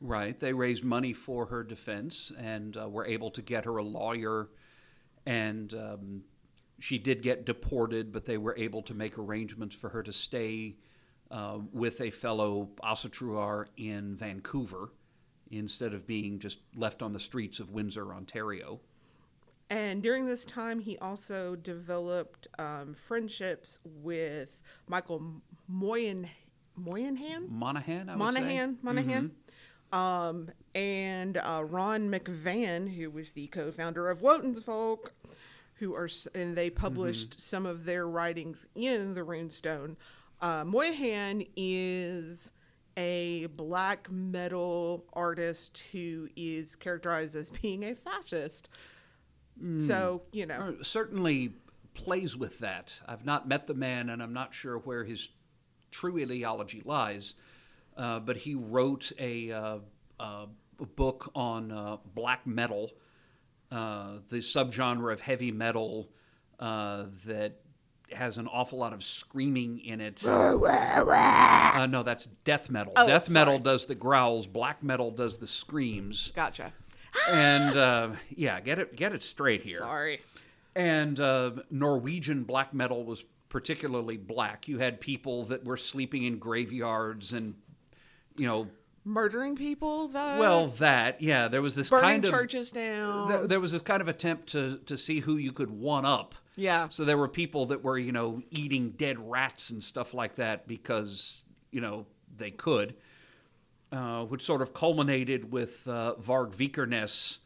Right. 0.00 0.38
They 0.38 0.52
raised 0.52 0.84
money 0.84 1.12
for 1.12 1.46
her 1.46 1.62
defense 1.62 2.30
and 2.38 2.76
uh, 2.76 2.88
were 2.88 3.06
able 3.06 3.30
to 3.32 3.42
get 3.42 3.64
her 3.64 3.76
a 3.78 3.82
lawyer. 3.82 4.48
And 5.26 5.72
um, 5.74 6.22
she 6.78 6.98
did 6.98 7.22
get 7.22 7.46
deported, 7.46 8.12
but 8.12 8.26
they 8.26 8.36
were 8.36 8.54
able 8.58 8.82
to 8.82 8.94
make 8.94 9.18
arrangements 9.18 9.74
for 9.74 9.88
her 9.90 10.02
to 10.02 10.12
stay 10.12 10.76
uh, 11.30 11.58
with 11.72 12.00
a 12.00 12.10
fellow 12.10 12.68
Asatruar 12.82 13.66
in 13.76 14.14
Vancouver 14.16 14.92
instead 15.50 15.94
of 15.94 16.06
being 16.06 16.38
just 16.38 16.58
left 16.76 17.02
on 17.02 17.12
the 17.12 17.20
streets 17.20 17.60
of 17.60 17.70
Windsor, 17.70 18.12
Ontario. 18.12 18.80
And 19.70 20.02
during 20.02 20.26
this 20.26 20.44
time, 20.44 20.80
he 20.80 20.98
also 20.98 21.56
developed 21.56 22.48
um, 22.58 22.94
friendships 22.94 23.78
with 23.84 24.62
Michael 24.86 25.40
Moyen, 25.66 26.28
Moynihan, 26.76 27.46
Monahan, 27.48 28.08
I 28.08 28.12
would 28.12 28.18
Monahan, 28.18 29.30
say. 29.30 29.43
Um, 29.94 30.48
and 30.74 31.36
uh, 31.36 31.62
Ron 31.64 32.10
McVan, 32.10 32.96
who 32.96 33.10
was 33.10 33.30
the 33.30 33.46
co-founder 33.46 34.10
of 34.10 34.22
Wotan's 34.22 34.58
Folk, 34.58 35.14
who 35.74 35.94
are 35.94 36.08
and 36.34 36.56
they 36.56 36.68
published 36.68 37.40
some 37.40 37.64
of 37.64 37.84
their 37.84 38.06
writings 38.08 38.66
in 38.74 39.14
the 39.14 39.20
Runestone. 39.20 39.96
Uh, 40.40 40.64
Moynihan 40.64 41.44
is 41.56 42.50
a 42.96 43.46
black 43.46 44.10
metal 44.10 45.04
artist 45.12 45.82
who 45.92 46.28
is 46.36 46.74
characterized 46.76 47.36
as 47.36 47.50
being 47.50 47.84
a 47.84 47.94
fascist. 47.94 48.68
So 49.76 50.22
you 50.32 50.46
know, 50.46 50.76
Uh, 50.80 50.82
certainly 50.82 51.54
plays 51.94 52.36
with 52.36 52.58
that. 52.58 53.00
I've 53.06 53.24
not 53.24 53.46
met 53.46 53.68
the 53.68 53.74
man, 53.74 54.10
and 54.10 54.20
I'm 54.20 54.32
not 54.32 54.52
sure 54.52 54.78
where 54.78 55.04
his 55.04 55.28
true 55.92 56.20
ideology 56.20 56.82
lies. 56.84 57.34
Uh, 57.96 58.18
but 58.20 58.36
he 58.36 58.54
wrote 58.54 59.12
a, 59.18 59.52
uh, 59.52 59.78
uh, 60.18 60.46
a 60.80 60.86
book 60.86 61.30
on 61.34 61.70
uh, 61.70 61.96
black 62.14 62.46
metal, 62.46 62.92
uh, 63.70 64.14
the 64.28 64.38
subgenre 64.38 65.12
of 65.12 65.20
heavy 65.20 65.52
metal 65.52 66.08
uh, 66.58 67.04
that 67.26 67.60
has 68.12 68.38
an 68.38 68.46
awful 68.48 68.78
lot 68.78 68.92
of 68.92 69.02
screaming 69.02 69.80
in 69.80 70.00
it. 70.00 70.24
uh, 70.26 71.86
no, 71.86 72.02
that's 72.02 72.26
death 72.44 72.70
metal. 72.70 72.92
Oh, 72.96 73.06
death 73.06 73.28
metal 73.28 73.54
sorry. 73.54 73.64
does 73.64 73.86
the 73.86 73.94
growls. 73.94 74.46
Black 74.46 74.82
metal 74.82 75.10
does 75.10 75.36
the 75.36 75.46
screams. 75.46 76.32
gotcha. 76.34 76.72
And 77.30 77.76
uh, 77.76 78.10
yeah, 78.30 78.60
get 78.60 78.78
it 78.78 78.96
get 78.96 79.12
it 79.12 79.22
straight 79.22 79.62
here. 79.62 79.78
Sorry. 79.78 80.20
And 80.76 81.18
uh, 81.20 81.52
Norwegian 81.70 82.44
black 82.44 82.74
metal 82.74 83.04
was 83.04 83.24
particularly 83.48 84.16
black. 84.16 84.66
You 84.66 84.78
had 84.78 85.00
people 85.00 85.44
that 85.44 85.64
were 85.64 85.76
sleeping 85.76 86.24
in 86.24 86.38
graveyards 86.38 87.32
and, 87.32 87.54
you 88.36 88.46
know, 88.46 88.68
Murdering 89.06 89.54
people. 89.54 90.08
well, 90.08 90.68
that, 90.68 91.20
yeah, 91.20 91.48
there 91.48 91.60
was 91.60 91.74
this 91.74 91.90
burning 91.90 92.08
kind 92.08 92.24
of. 92.24 92.30
churches 92.30 92.70
down. 92.72 93.28
th- 93.28 93.48
there 93.48 93.60
was 93.60 93.72
this 93.72 93.82
kind 93.82 94.00
of 94.00 94.08
attempt 94.08 94.48
to, 94.52 94.78
to 94.86 94.96
see 94.96 95.20
who 95.20 95.36
you 95.36 95.52
could 95.52 95.70
one 95.70 96.06
up. 96.06 96.34
Yeah. 96.56 96.88
So 96.88 97.04
there 97.04 97.18
were 97.18 97.28
people 97.28 97.66
that 97.66 97.84
were, 97.84 97.98
you 97.98 98.12
know, 98.12 98.42
eating 98.50 98.90
dead 98.92 99.18
rats 99.18 99.68
and 99.68 99.84
stuff 99.84 100.14
like 100.14 100.36
that 100.36 100.66
because, 100.66 101.42
you 101.70 101.82
know, 101.82 102.06
they 102.34 102.50
could, 102.50 102.94
uh, 103.92 104.24
which 104.24 104.42
sort 104.42 104.62
of 104.62 104.72
culminated 104.72 105.52
with 105.52 105.86
uh, 105.86 106.14
Varg 106.18 106.54
Vikernes 106.54 107.38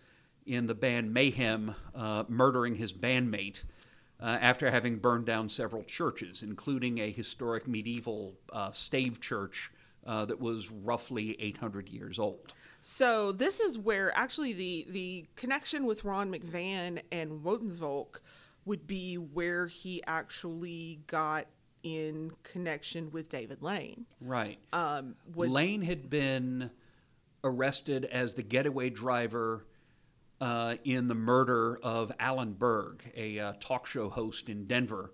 in 0.47 0.69
the 0.69 0.75
band 0.75 1.13
Mayhem 1.13 1.75
uh, 1.93 2.23
murdering 2.29 2.77
his 2.77 2.93
bandmate 2.93 3.65
uh, 4.21 4.39
after 4.41 4.71
having 4.71 4.99
burned 4.99 5.27
down 5.27 5.49
several 5.49 5.83
churches, 5.83 6.45
including 6.45 6.99
a 6.99 7.11
historic 7.11 7.67
medieval 7.67 8.35
uh, 8.53 8.71
stave 8.71 9.21
church 9.21 9.73
uh, 10.09 10.25
that 10.25 10.41
was 10.41 10.71
roughly 10.71 11.37
800 11.39 11.91
years 11.91 12.19
old. 12.19 12.55
So 12.81 13.31
this 13.31 13.61
is 13.61 13.77
where 13.79 14.17
actually 14.17 14.55
the 14.55 14.87
the 14.89 15.27
connection 15.37 15.85
with 15.85 16.05
Ron 16.05 16.33
McVan 16.33 17.03
and 17.13 17.43
Wotansvolk 17.45 18.21
would 18.65 18.87
be 18.87 19.17
where 19.17 19.67
he 19.67 20.03
actually 20.07 21.01
got 21.07 21.47
in 21.83 22.33
connection 22.43 23.11
with 23.11 23.29
David 23.29 23.63
Lane. 23.63 24.07
Right. 24.21 24.59
Um, 24.73 25.17
would, 25.35 25.51
Lane 25.51 25.83
had 25.83 26.09
been 26.09 26.71
arrested 27.45 28.05
as 28.05 28.35
the 28.35 28.43
getaway 28.43 28.91
driver 28.91 29.67
uh, 30.41 30.77
in 30.85 31.09
the 31.09 31.15
murder 31.15 31.79
of 31.83 32.13
Alan 32.19 32.53
Berg, 32.53 33.11
a 33.17 33.39
uh, 33.39 33.53
talk 33.61 33.87
show 33.87 34.09
host 34.09 34.49
in 34.49 34.67
Denver. 34.67 35.13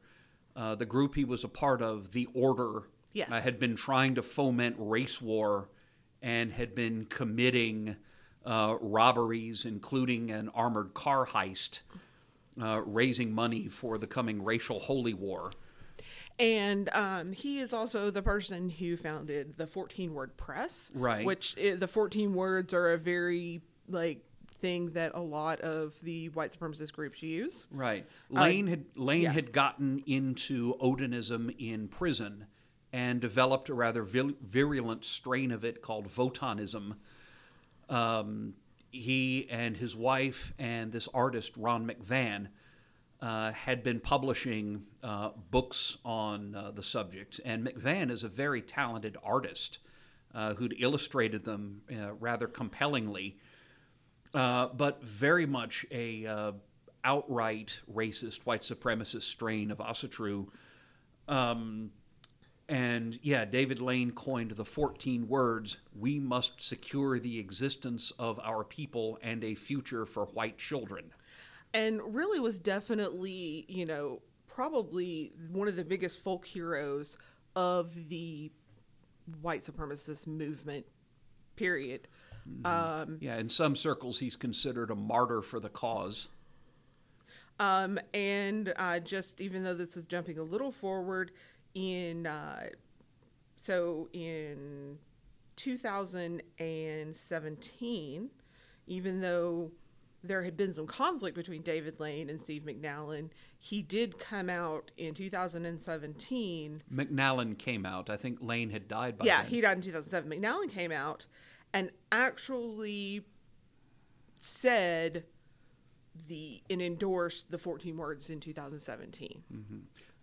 Uh, 0.56 0.74
the 0.74 0.86
group 0.86 1.14
he 1.14 1.24
was 1.24 1.44
a 1.44 1.48
part 1.48 1.82
of, 1.82 2.12
the 2.12 2.28
Order, 2.34 2.84
Yes. 3.14 3.30
uh, 3.30 3.40
had 3.40 3.58
been 3.58 3.76
trying 3.76 4.16
to 4.16 4.22
foment 4.22 4.76
race 4.78 5.22
war 5.22 5.68
and 6.20 6.52
had 6.52 6.74
been 6.74 7.06
committing 7.06 7.96
uh, 8.44 8.76
robberies, 8.80 9.64
including 9.64 10.30
an 10.30 10.50
armored 10.50 10.92
car 10.94 11.24
heist, 11.26 11.80
uh, 12.60 12.82
raising 12.84 13.32
money 13.32 13.68
for 13.68 13.98
the 13.98 14.06
coming 14.06 14.42
racial 14.42 14.80
holy 14.80 15.14
war. 15.14 15.52
And 16.38 16.88
um, 16.92 17.32
he 17.32 17.60
is 17.60 17.72
also 17.72 18.10
the 18.10 18.22
person 18.22 18.68
who 18.68 18.96
founded 18.96 19.56
the 19.56 19.66
14 19.66 20.12
word 20.12 20.36
press. 20.36 20.90
Right. 20.94 21.24
Which 21.24 21.56
i 21.58 21.74
the 21.74 21.88
14 21.88 22.34
words 22.34 22.74
are 22.74 22.92
a 22.92 22.98
very, 22.98 23.62
like, 23.88 24.24
thing 24.60 24.86
that 24.92 25.12
a 25.14 25.20
lot 25.20 25.60
of 25.60 25.94
the 26.02 26.30
white 26.30 26.56
supremacist 26.58 26.92
groups 26.92 27.22
use. 27.22 27.68
Right. 27.70 28.06
Lane 28.30 28.66
had 28.66 28.86
Lane 28.96 29.22
yeah. 29.22 29.32
had 29.32 29.52
gotten 29.52 30.02
into 30.06 30.74
Odinism 30.80 31.54
in 31.58 31.86
prison 31.86 32.46
and 32.94 33.20
developed 33.20 33.68
a 33.70 33.74
rather 33.74 34.04
virulent 34.04 35.04
strain 35.04 35.50
of 35.50 35.64
it 35.64 35.82
called 35.82 36.06
Wotanism. 36.06 36.94
Um, 37.88 38.54
he 38.92 39.48
and 39.50 39.76
his 39.76 39.96
wife 39.96 40.54
and 40.60 40.92
this 40.92 41.08
artist 41.12 41.56
Ron 41.56 41.88
McVan 41.88 42.46
uh, 43.20 43.50
had 43.50 43.82
been 43.82 43.98
publishing 43.98 44.84
uh, 45.02 45.30
books 45.50 45.98
on 46.04 46.54
uh, 46.54 46.70
the 46.70 46.84
subject, 46.84 47.40
and 47.44 47.66
McVan 47.66 48.12
is 48.12 48.22
a 48.22 48.28
very 48.28 48.62
talented 48.62 49.16
artist 49.24 49.80
uh, 50.32 50.54
who'd 50.54 50.76
illustrated 50.78 51.44
them 51.44 51.82
uh, 51.90 52.12
rather 52.12 52.46
compellingly 52.46 53.36
uh, 54.34 54.68
but 54.68 55.02
very 55.02 55.46
much 55.46 55.84
a 55.90 56.52
outright 57.02 57.80
racist, 57.92 58.42
white 58.44 58.62
supremacist 58.62 59.22
strain 59.22 59.72
of 59.72 59.78
Asatru. 59.78 60.46
Um, 61.26 61.90
and 62.68 63.18
yeah, 63.22 63.44
David 63.44 63.80
Lane 63.80 64.10
coined 64.12 64.52
the 64.52 64.64
14 64.64 65.28
words 65.28 65.78
We 65.98 66.18
must 66.18 66.60
secure 66.60 67.18
the 67.18 67.38
existence 67.38 68.12
of 68.18 68.40
our 68.42 68.64
people 68.64 69.18
and 69.22 69.44
a 69.44 69.54
future 69.54 70.06
for 70.06 70.26
white 70.26 70.56
children. 70.58 71.12
and 71.72 72.00
really 72.14 72.40
was 72.40 72.58
definitely, 72.58 73.66
you 73.68 73.84
know, 73.84 74.22
probably 74.46 75.32
one 75.50 75.68
of 75.68 75.76
the 75.76 75.84
biggest 75.84 76.20
folk 76.22 76.46
heroes 76.46 77.18
of 77.56 78.08
the 78.08 78.50
white 79.42 79.62
supremacist 79.62 80.26
movement, 80.26 80.86
period. 81.56 82.08
Um, 82.64 83.18
Yeah, 83.20 83.38
in 83.38 83.48
some 83.48 83.74
circles, 83.74 84.18
he's 84.18 84.36
considered 84.36 84.90
a 84.90 84.94
martyr 84.94 85.40
for 85.42 85.58
the 85.60 85.70
cause. 85.70 86.28
um, 87.58 87.98
and 88.12 88.72
uh, 88.76 88.98
just 89.00 89.40
even 89.40 89.64
though 89.64 89.74
this 89.74 89.96
is 89.96 90.06
jumping 90.06 90.38
a 90.38 90.42
little 90.42 90.70
forward, 90.72 91.30
in 91.74 92.26
uh, 92.26 92.66
so 93.56 94.08
in 94.12 94.98
2017, 95.56 98.30
even 98.86 99.20
though 99.20 99.70
there 100.22 100.42
had 100.42 100.56
been 100.56 100.72
some 100.72 100.86
conflict 100.86 101.36
between 101.36 101.62
David 101.62 102.00
Lane 102.00 102.30
and 102.30 102.40
Steve 102.40 102.62
McNallen, 102.62 103.28
he 103.58 103.82
did 103.82 104.18
come 104.18 104.48
out 104.48 104.90
in 104.96 105.12
2017 105.14 106.82
McNallen 106.92 107.58
came 107.58 107.84
out. 107.84 108.08
I 108.08 108.16
think 108.16 108.38
Lane 108.40 108.70
had 108.70 108.88
died 108.88 109.18
by 109.18 109.24
then. 109.24 109.32
yeah, 109.32 109.42
then. 109.42 109.50
he 109.50 109.60
died 109.60 109.76
in 109.76 109.82
2007. 109.82 110.30
McNallen 110.30 110.70
came 110.70 110.92
out 110.92 111.26
and 111.72 111.90
actually 112.10 113.22
said 114.38 115.24
the 116.28 116.62
and 116.70 116.80
endorsed 116.80 117.50
the 117.50 117.58
14 117.58 117.96
words 117.96 118.30
in 118.30 118.38
2017. 118.40 119.42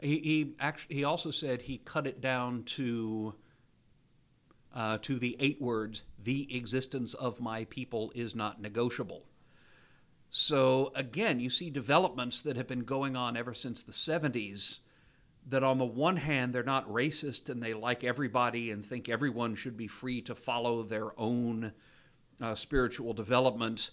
He, 0.02 0.56
actually 0.60 0.96
he 0.96 1.04
also 1.04 1.32
said 1.32 1.62
he 1.62 1.78
cut 1.78 2.08
it 2.08 2.22
down 2.22 2.64
to 2.64 3.36
uh, 4.74 4.98
to 5.04 5.20
the 5.20 5.36
eight 5.40 5.62
words: 5.62 6.04
"The 6.24 6.56
existence 6.56 7.14
of 7.14 7.40
my 7.40 7.66
people 7.66 8.12
is 8.16 8.36
not 8.36 8.62
negotiable." 8.62 9.26
So 10.30 10.92
again, 10.96 11.40
you 11.40 11.50
see 11.50 11.70
developments 11.70 12.42
that 12.42 12.58
have 12.58 12.68
been 12.68 12.84
going 12.84 13.16
on 13.16 13.38
ever 13.38 13.54
since 13.54 13.82
the 13.82 13.92
'70s. 13.92 14.80
That 15.48 15.64
on 15.64 15.80
the 15.80 15.86
one 15.86 16.18
hand, 16.18 16.54
they're 16.54 16.62
not 16.62 16.88
racist 16.88 17.50
and 17.50 17.64
they 17.64 17.74
like 17.74 18.04
everybody 18.04 18.70
and 18.70 18.86
think 18.86 19.10
everyone 19.10 19.56
should 19.56 19.76
be 19.76 19.88
free 19.88 20.22
to 20.22 20.36
follow 20.36 20.84
their 20.84 21.20
own 21.20 21.74
uh, 22.40 22.54
spiritual 22.54 23.14
development 23.14 23.90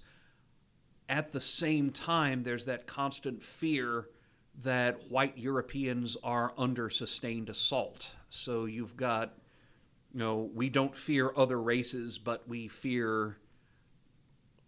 at 1.09 1.33
the 1.33 1.41
same 1.41 1.91
time, 1.91 2.43
there's 2.43 2.67
that 2.67 2.87
constant 2.87 3.43
fear 3.43 4.09
that 4.63 5.11
white 5.11 5.39
Europeans 5.39 6.17
are 6.23 6.53
under 6.59 6.91
sustained 6.91 7.49
assault. 7.49 8.15
So 8.31 8.65
you've 8.65 8.97
got, 8.97 9.35
you 10.13 10.19
know, 10.19 10.51
we 10.55 10.69
don't 10.69 10.95
fear 10.95 11.33
other 11.37 11.61
races, 11.61 12.19
but 12.19 12.49
we 12.49 12.69
fear 12.69 13.37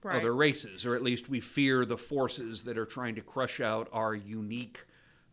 Right. 0.03 0.17
other 0.17 0.35
races, 0.35 0.87
or 0.87 0.95
at 0.95 1.03
least 1.03 1.29
we 1.29 1.41
fear 1.41 1.85
the 1.85 1.99
forces 1.99 2.63
that 2.63 2.79
are 2.79 2.87
trying 2.87 3.17
to 3.17 3.21
crush 3.21 3.61
out 3.61 3.89
our 3.93 4.15
unique 4.15 4.87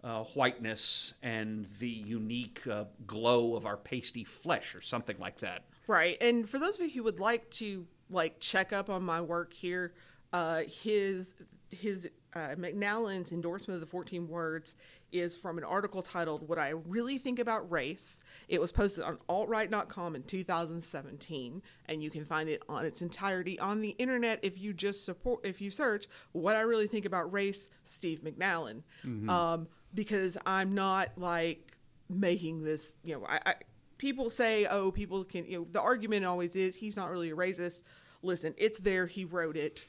uh, 0.04 0.24
whiteness 0.24 1.14
and 1.24 1.66
the 1.80 1.88
unique 1.88 2.68
uh, 2.68 2.84
glow 3.06 3.56
of 3.56 3.66
our 3.66 3.78
pasty 3.78 4.26
flesh, 4.26 4.76
or 4.76 4.82
something 4.82 5.16
like 5.20 5.40
that. 5.40 5.64
Right. 5.88 6.18
And 6.20 6.48
for 6.50 6.60
those 6.60 6.76
of 6.76 6.82
you 6.82 6.92
who 6.92 7.04
would 7.04 7.20
like 7.20 7.50
to 7.52 7.88
like 8.12 8.42
check 8.42 8.74
up 8.74 8.90
on 8.90 9.04
my 9.04 9.22
work 9.22 9.54
here, 9.54 9.94
uh, 10.34 10.64
his 10.68 11.34
his 11.70 12.10
uh, 12.38 12.56
McNallen's 12.56 13.32
endorsement 13.32 13.76
of 13.76 13.82
the 13.82 13.88
14 13.88 14.28
words 14.28 14.76
is 15.12 15.36
from 15.36 15.58
an 15.58 15.64
article 15.64 16.02
titled 16.02 16.48
"What 16.48 16.60
I 16.60 16.70
Really 16.70 17.18
Think 17.18 17.40
About 17.40 17.70
Race." 17.72 18.22
It 18.48 18.62
was 18.62 18.72
posted 18.72 19.04
on 19.04 19.18
altright.com 19.28 20.16
in 20.16 20.24
2017, 20.24 21.62
and 21.88 22.04
you 22.04 22.10
can 22.10 22.26
find 22.26 22.50
it 22.50 22.62
on 22.70 22.86
its 22.86 23.02
entirety 23.02 23.60
on 23.60 23.82
the 23.82 23.96
internet 23.98 24.40
if 24.44 24.60
you 24.60 24.74
just 24.74 25.04
support 25.06 25.46
if 25.46 25.62
you 25.62 25.72
search 25.72 26.08
"What 26.34 26.56
I 26.56 26.62
Really 26.62 26.88
Think 26.88 27.06
About 27.06 27.32
Race." 27.34 27.70
Steve 27.84 28.22
McNallen, 28.24 28.84
um, 29.30 29.68
because 29.94 30.38
I'm 30.46 30.76
not 30.76 31.10
like 31.18 31.76
making 32.10 32.64
this. 32.64 32.94
You 33.04 33.16
know, 33.16 33.26
I, 33.28 33.40
I 33.46 33.56
people 33.98 34.30
say, 34.30 34.66
oh, 34.66 34.92
people 34.92 35.24
can. 35.24 35.46
You 35.46 35.60
know, 35.60 35.68
the 35.72 35.82
argument 35.82 36.26
always 36.26 36.56
is 36.56 36.76
he's 36.76 36.96
not 36.96 37.10
really 37.10 37.32
a 37.32 37.36
racist. 37.36 37.84
Listen, 38.22 38.54
it's 38.58 38.80
there. 38.80 39.08
He 39.08 39.26
wrote 39.26 39.58
it. 39.58 39.86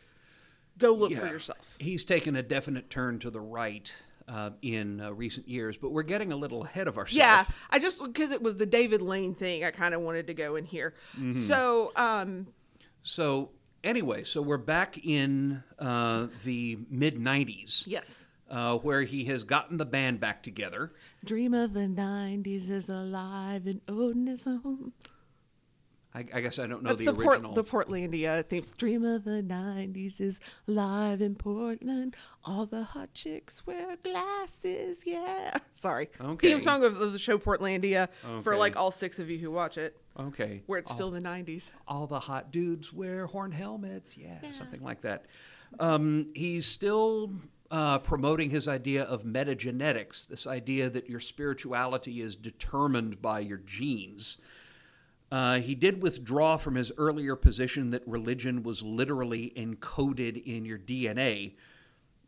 Go 0.78 0.94
look 0.94 1.12
for 1.12 1.26
yourself. 1.26 1.76
He's 1.80 2.04
taken 2.04 2.36
a 2.36 2.42
definite 2.42 2.88
turn 2.90 3.18
to 3.20 3.30
the 3.30 3.40
right 3.40 3.94
uh, 4.28 4.50
in 4.62 5.00
uh, 5.00 5.12
recent 5.12 5.48
years, 5.48 5.76
but 5.76 5.90
we're 5.90 6.02
getting 6.02 6.32
a 6.32 6.36
little 6.36 6.64
ahead 6.64 6.86
of 6.88 6.96
ourselves. 6.98 7.16
Yeah, 7.16 7.44
I 7.70 7.78
just 7.78 8.02
because 8.02 8.30
it 8.30 8.42
was 8.42 8.56
the 8.56 8.66
David 8.66 9.02
Lane 9.02 9.34
thing, 9.34 9.64
I 9.64 9.70
kind 9.70 9.94
of 9.94 10.00
wanted 10.02 10.26
to 10.28 10.34
go 10.34 10.56
in 10.56 10.64
here. 10.64 10.94
So, 11.32 11.92
um, 11.96 12.48
So 13.02 13.50
anyway, 13.82 14.24
so 14.24 14.42
we're 14.42 14.58
back 14.58 14.98
in 15.04 15.62
uh, 15.78 16.26
the 16.44 16.78
mid 16.90 17.16
'90s, 17.16 17.84
yes, 17.86 18.28
uh, 18.50 18.76
where 18.78 19.02
he 19.02 19.24
has 19.26 19.44
gotten 19.44 19.78
the 19.78 19.86
band 19.86 20.20
back 20.20 20.42
together. 20.42 20.92
Dream 21.24 21.54
of 21.54 21.72
the 21.72 21.86
'90s 21.88 22.68
is 22.68 22.88
alive 22.90 23.66
in 23.66 23.80
Odinism. 23.88 24.92
I, 26.18 26.38
I 26.38 26.40
guess 26.40 26.58
I 26.58 26.66
don't 26.66 26.82
know 26.82 26.88
That's 26.88 26.98
the, 26.98 27.12
the, 27.12 27.14
Port, 27.14 27.36
original. 27.36 27.52
the 27.54 27.62
Portlandia 27.64 28.44
theme. 28.44 28.64
Dream 28.76 29.04
of 29.04 29.24
the 29.24 29.42
'90s 29.42 30.20
is 30.20 30.40
live 30.66 31.20
in 31.20 31.34
Portland. 31.36 32.16
All 32.44 32.66
the 32.66 32.82
hot 32.82 33.14
chicks 33.14 33.64
wear 33.66 33.96
glasses. 34.02 35.06
Yeah, 35.06 35.56
sorry. 35.74 36.08
Okay. 36.20 36.48
Theme 36.48 36.60
song 36.60 36.82
of, 36.84 36.98
the 36.98 37.18
show 37.18 37.38
Portlandia 37.38 38.08
for 38.42 38.52
Okay. 38.52 38.58
like 38.58 38.76
all 38.76 38.90
six 38.90 39.18
of 39.18 39.30
you 39.30 39.38
who 39.38 39.50
watch 39.50 39.78
it, 39.78 39.96
okay, 40.18 40.62
where 40.66 40.78
it's 40.80 40.90
still 40.92 41.10
the 41.10 41.20
'90s. 41.20 41.72
all 41.86 42.06
the 42.06 42.20
hot 42.20 42.50
dudes 42.50 42.92
wear 42.92 43.26
horn 43.26 43.52
helmets. 43.52 44.16
Yeah, 44.16 44.50
something 44.50 44.82
like 44.82 45.02
that. 45.02 45.26
Um, 45.78 46.32
he's 46.34 46.64
still 46.66 47.30
uh, 47.70 47.98
promoting 47.98 48.50
his 48.50 48.66
idea 48.66 49.04
of 49.04 49.22
metagenetics, 49.24 50.26
this 50.26 50.46
idea 50.46 50.88
that 50.90 51.08
your 51.08 51.20
spirituality 51.20 52.20
is 52.22 52.34
determined 52.34 53.20
by 53.22 53.40
your 53.40 53.58
genes. 53.58 54.38
Uh, 55.30 55.58
he 55.60 55.74
did 55.74 56.02
withdraw 56.02 56.56
from 56.56 56.74
his 56.74 56.90
earlier 56.96 57.36
position 57.36 57.90
that 57.90 58.06
religion 58.06 58.62
was 58.62 58.82
literally 58.82 59.52
encoded 59.56 60.42
in 60.44 60.64
your 60.64 60.78
DNA. 60.78 61.54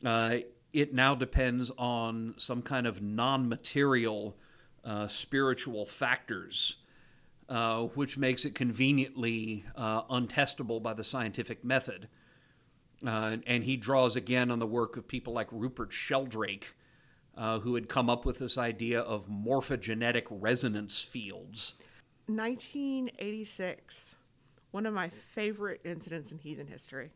Uh, 0.04 0.38
it 0.72 0.92
now 0.92 1.14
depends 1.14 1.70
on 1.78 2.34
some 2.36 2.62
kind 2.62 2.86
of 2.86 3.00
non 3.00 3.48
material 3.48 4.36
uh, 4.84 5.06
spiritual 5.06 5.86
factors 5.86 6.76
uh, 7.50 7.82
which 7.94 8.16
makes 8.16 8.44
it 8.44 8.54
conveniently 8.54 9.64
uh, 9.74 10.02
untestable 10.04 10.80
by 10.80 10.94
the 10.94 11.02
scientific 11.02 11.64
method. 11.64 12.08
Uh, 13.04 13.38
and 13.46 13.64
he 13.64 13.76
draws 13.76 14.14
again 14.14 14.52
on 14.52 14.60
the 14.60 14.66
work 14.66 14.96
of 14.96 15.08
people 15.08 15.32
like 15.32 15.48
Rupert 15.50 15.92
Sheldrake, 15.92 16.74
who 17.36 17.74
had 17.74 17.88
come 17.88 18.08
up 18.08 18.24
with 18.24 18.38
this 18.38 18.56
idea 18.56 19.00
of 19.00 19.26
morphogenetic 19.26 20.26
resonance 20.30 21.02
fields. 21.02 21.74
1986 22.26 24.16
one 24.70 24.86
of 24.86 24.94
my 24.94 25.08
favorite 25.08 25.80
incidents 25.84 26.32
in 26.32 26.38
heathen 26.38 26.66
history. 26.66 27.10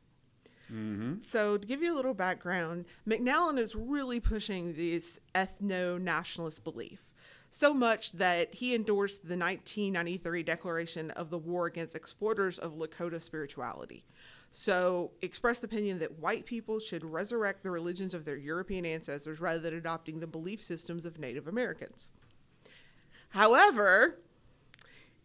Mm-hmm. 0.73 1.21
So, 1.21 1.59
to 1.59 1.67
give 1.67 1.83
you 1.83 1.95
a 1.95 1.97
little 1.97 2.15
background, 2.15 2.87
McNallen 3.07 3.59
is 3.59 3.75
really 3.77 4.19
pushing 4.19 4.75
this 4.75 5.21
ethno 5.35 6.01
nationalist 6.01 6.65
belief. 6.65 7.13
So 7.51 7.73
much 7.73 8.13
that 8.13 8.55
he 8.55 8.75
endorsed 8.75 9.23
the 9.23 9.37
1993 9.37 10.43
declaration 10.43 11.11
of 11.13 11.31
the 11.31 11.39
war 11.39 11.67
against 11.67 11.95
exploiters 11.95 12.59
of 12.59 12.73
Lakota 12.73 13.21
spirituality. 13.21 14.05
So, 14.51 15.13
expressed 15.21 15.61
the 15.61 15.67
opinion 15.67 15.99
that 15.99 16.19
white 16.19 16.47
people 16.47 16.81
should 16.81 17.05
resurrect 17.05 17.63
the 17.63 17.71
religions 17.71 18.15
of 18.15 18.25
their 18.25 18.37
European 18.37 18.87
ancestors 18.87 19.41
rather 19.41 19.61
than 19.61 19.75
adopting 19.75 20.21
the 20.21 20.27
belief 20.27 20.63
systems 20.63 21.05
of 21.05 21.19
Native 21.19 21.47
Americans. 21.47 22.11
However, 23.31 24.19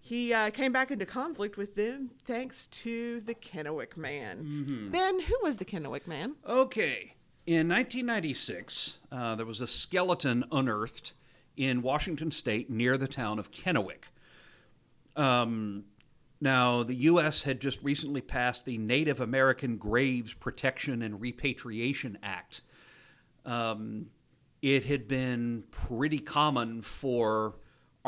he 0.09 0.33
uh, 0.33 0.49
came 0.49 0.71
back 0.71 0.89
into 0.89 1.05
conflict 1.05 1.55
with 1.55 1.75
them 1.75 2.09
thanks 2.25 2.65
to 2.65 3.21
the 3.21 3.35
Kennewick 3.35 3.95
Man. 3.95 4.89
Ben, 4.91 5.19
who 5.19 5.35
was 5.43 5.57
the 5.57 5.65
Kennewick 5.65 6.07
Man? 6.07 6.35
Okay. 6.47 7.13
In 7.45 7.69
1996, 7.69 8.97
uh, 9.11 9.35
there 9.35 9.45
was 9.45 9.61
a 9.61 9.67
skeleton 9.67 10.45
unearthed 10.51 11.13
in 11.55 11.83
Washington 11.83 12.31
state 12.31 12.71
near 12.71 12.97
the 12.97 13.07
town 13.07 13.37
of 13.37 13.51
Kennewick. 13.51 14.05
Um, 15.15 15.83
now, 16.41 16.81
the 16.81 16.95
U.S. 16.95 17.43
had 17.43 17.59
just 17.59 17.79
recently 17.83 18.21
passed 18.21 18.65
the 18.65 18.79
Native 18.79 19.19
American 19.19 19.77
Graves 19.77 20.33
Protection 20.33 21.03
and 21.03 21.21
Repatriation 21.21 22.17
Act. 22.23 22.61
Um, 23.45 24.07
it 24.63 24.85
had 24.85 25.07
been 25.07 25.65
pretty 25.69 26.19
common 26.19 26.81
for 26.81 27.57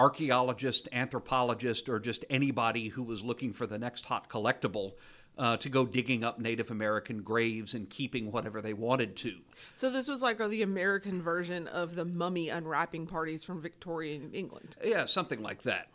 archaeologists, 0.02 0.88
anthropologist, 0.92 1.88
or 1.88 2.00
just 2.00 2.26
anybody 2.28 2.88
who 2.88 3.04
was 3.04 3.24
looking 3.24 3.54
for 3.54 3.68
the 3.68 3.78
next 3.78 4.06
hot 4.06 4.28
collectible 4.30 4.94
uh, 5.38 5.58
to 5.58 5.70
go 5.70 5.86
digging 5.86 6.24
up 6.24 6.40
Native 6.40 6.72
American 6.72 7.22
graves 7.22 7.76
and 7.76 7.88
keeping 7.88 8.32
whatever 8.32 8.64
they 8.64 8.74
wanted 8.74 9.16
to. 9.18 9.36
So 9.76 9.92
this 9.92 10.08
was 10.08 10.24
like 10.24 10.40
the 10.40 10.64
American 10.64 11.22
version 11.22 11.68
of 11.68 11.94
the 11.94 12.04
mummy 12.04 12.50
unwrapping 12.50 13.06
parties 13.06 13.44
from 13.44 13.62
Victorian 13.62 14.32
England. 14.34 14.76
Yeah, 14.84 15.06
something 15.06 15.44
like 15.44 15.62
that. 15.64 15.90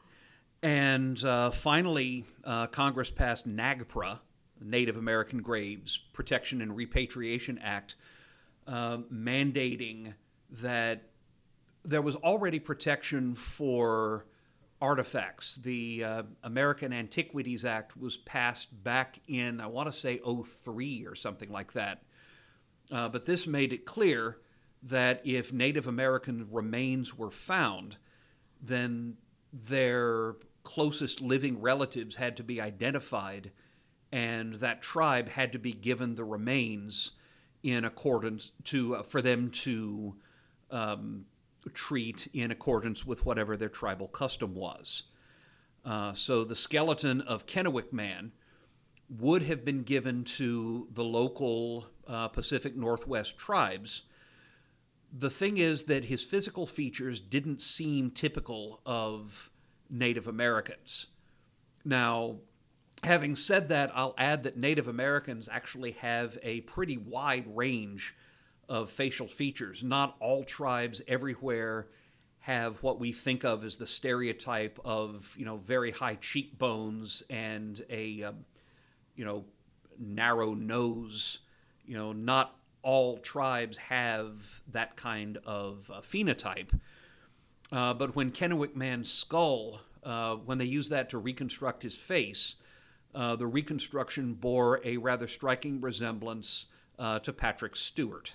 And 0.62 1.22
uh, 1.24 1.50
finally, 1.50 2.24
uh, 2.44 2.68
Congress 2.68 3.10
passed 3.10 3.48
NAGPRA, 3.48 4.20
Native 4.60 4.96
American 4.96 5.42
Graves 5.42 5.98
Protection 6.12 6.62
and 6.62 6.76
Repatriation 6.76 7.58
Act, 7.58 7.96
uh, 8.68 8.98
mandating 9.12 10.14
that 10.62 11.02
there 11.86 12.02
was 12.02 12.16
already 12.16 12.58
protection 12.58 13.34
for 13.34 14.26
artifacts. 14.82 15.56
The 15.56 16.04
uh, 16.04 16.22
American 16.42 16.92
Antiquities 16.92 17.64
Act 17.64 17.96
was 17.96 18.16
passed 18.16 18.82
back 18.82 19.20
in, 19.28 19.60
I 19.60 19.68
want 19.68 19.90
to 19.90 19.92
say, 19.92 20.18
03 20.18 21.06
or 21.06 21.14
something 21.14 21.50
like 21.50 21.72
that. 21.72 22.02
Uh, 22.92 23.08
but 23.08 23.24
this 23.24 23.46
made 23.46 23.72
it 23.72 23.86
clear 23.86 24.38
that 24.82 25.22
if 25.24 25.52
Native 25.52 25.86
American 25.86 26.48
remains 26.50 27.16
were 27.16 27.30
found, 27.30 27.96
then 28.60 29.16
their 29.52 30.34
closest 30.64 31.20
living 31.20 31.60
relatives 31.60 32.16
had 32.16 32.36
to 32.36 32.42
be 32.42 32.60
identified, 32.60 33.52
and 34.12 34.54
that 34.54 34.82
tribe 34.82 35.28
had 35.28 35.52
to 35.52 35.58
be 35.58 35.72
given 35.72 36.16
the 36.16 36.24
remains 36.24 37.12
in 37.62 37.84
accordance 37.84 38.52
to 38.64 38.96
uh, 38.96 39.02
for 39.02 39.22
them 39.22 39.50
to 39.50 40.14
um, 40.70 41.24
treat 41.72 42.28
in 42.32 42.50
accordance 42.50 43.04
with 43.04 43.24
whatever 43.24 43.56
their 43.56 43.68
tribal 43.68 44.08
custom 44.08 44.54
was. 44.54 45.04
Uh, 45.84 46.12
so 46.12 46.44
the 46.44 46.54
skeleton 46.54 47.20
of 47.20 47.46
Kennewick 47.46 47.92
Man 47.92 48.32
would 49.08 49.42
have 49.42 49.64
been 49.64 49.82
given 49.82 50.24
to 50.24 50.88
the 50.92 51.04
local 51.04 51.86
uh, 52.08 52.28
Pacific 52.28 52.76
Northwest 52.76 53.38
tribes. 53.38 54.02
The 55.12 55.30
thing 55.30 55.58
is 55.58 55.84
that 55.84 56.06
his 56.06 56.24
physical 56.24 56.66
features 56.66 57.20
didn't 57.20 57.60
seem 57.60 58.10
typical 58.10 58.80
of 58.84 59.50
Native 59.88 60.26
Americans. 60.26 61.06
Now, 61.84 62.38
having 63.04 63.36
said 63.36 63.68
that, 63.68 63.92
I'll 63.94 64.14
add 64.18 64.42
that 64.42 64.56
Native 64.56 64.88
Americans 64.88 65.48
actually 65.50 65.92
have 65.92 66.36
a 66.42 66.62
pretty 66.62 66.96
wide 66.96 67.44
range 67.46 68.16
of 68.68 68.90
facial 68.90 69.28
features. 69.28 69.82
Not 69.82 70.16
all 70.20 70.44
tribes 70.44 71.02
everywhere 71.06 71.88
have 72.40 72.80
what 72.82 73.00
we 73.00 73.12
think 73.12 73.44
of 73.44 73.64
as 73.64 73.76
the 73.76 73.86
stereotype 73.86 74.78
of 74.84 75.34
you 75.36 75.44
know 75.44 75.56
very 75.56 75.90
high 75.90 76.14
cheekbones 76.14 77.22
and 77.28 77.82
a 77.90 78.22
um, 78.22 78.44
you 79.16 79.24
know 79.24 79.44
narrow 79.98 80.54
nose. 80.54 81.40
You 81.84 81.96
know, 81.96 82.12
not 82.12 82.56
all 82.82 83.18
tribes 83.18 83.78
have 83.78 84.62
that 84.70 84.96
kind 84.96 85.38
of 85.44 85.90
uh, 85.92 86.00
phenotype. 86.00 86.78
Uh, 87.72 87.94
but 87.94 88.14
when 88.14 88.30
Kennewick 88.30 88.76
Man's 88.76 89.12
skull, 89.12 89.80
uh, 90.04 90.36
when 90.36 90.58
they 90.58 90.64
used 90.64 90.90
that 90.90 91.10
to 91.10 91.18
reconstruct 91.18 91.82
his 91.82 91.96
face, 91.96 92.54
uh, 93.14 93.34
the 93.34 93.46
reconstruction 93.46 94.34
bore 94.34 94.80
a 94.84 94.98
rather 94.98 95.26
striking 95.26 95.80
resemblance 95.80 96.66
uh, 96.98 97.18
to 97.20 97.32
Patrick 97.32 97.74
Stewart. 97.74 98.34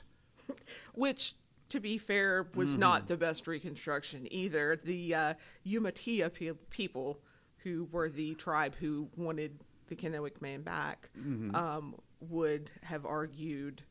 Which, 0.93 1.35
to 1.69 1.79
be 1.79 1.97
fair, 1.97 2.47
was 2.55 2.75
not 2.75 3.07
the 3.07 3.17
best 3.17 3.47
reconstruction 3.47 4.27
either. 4.31 4.75
The 4.75 5.15
uh, 5.15 5.33
Umatilla 5.65 6.29
pe- 6.29 6.51
people, 6.69 7.19
who 7.59 7.87
were 7.91 8.09
the 8.09 8.35
tribe 8.35 8.75
who 8.79 9.09
wanted 9.15 9.59
the 9.87 9.95
Kennewick 9.95 10.41
man 10.41 10.61
back, 10.61 11.09
um, 11.53 11.95
would 12.19 12.69
have 12.83 13.05
argued 13.05 13.83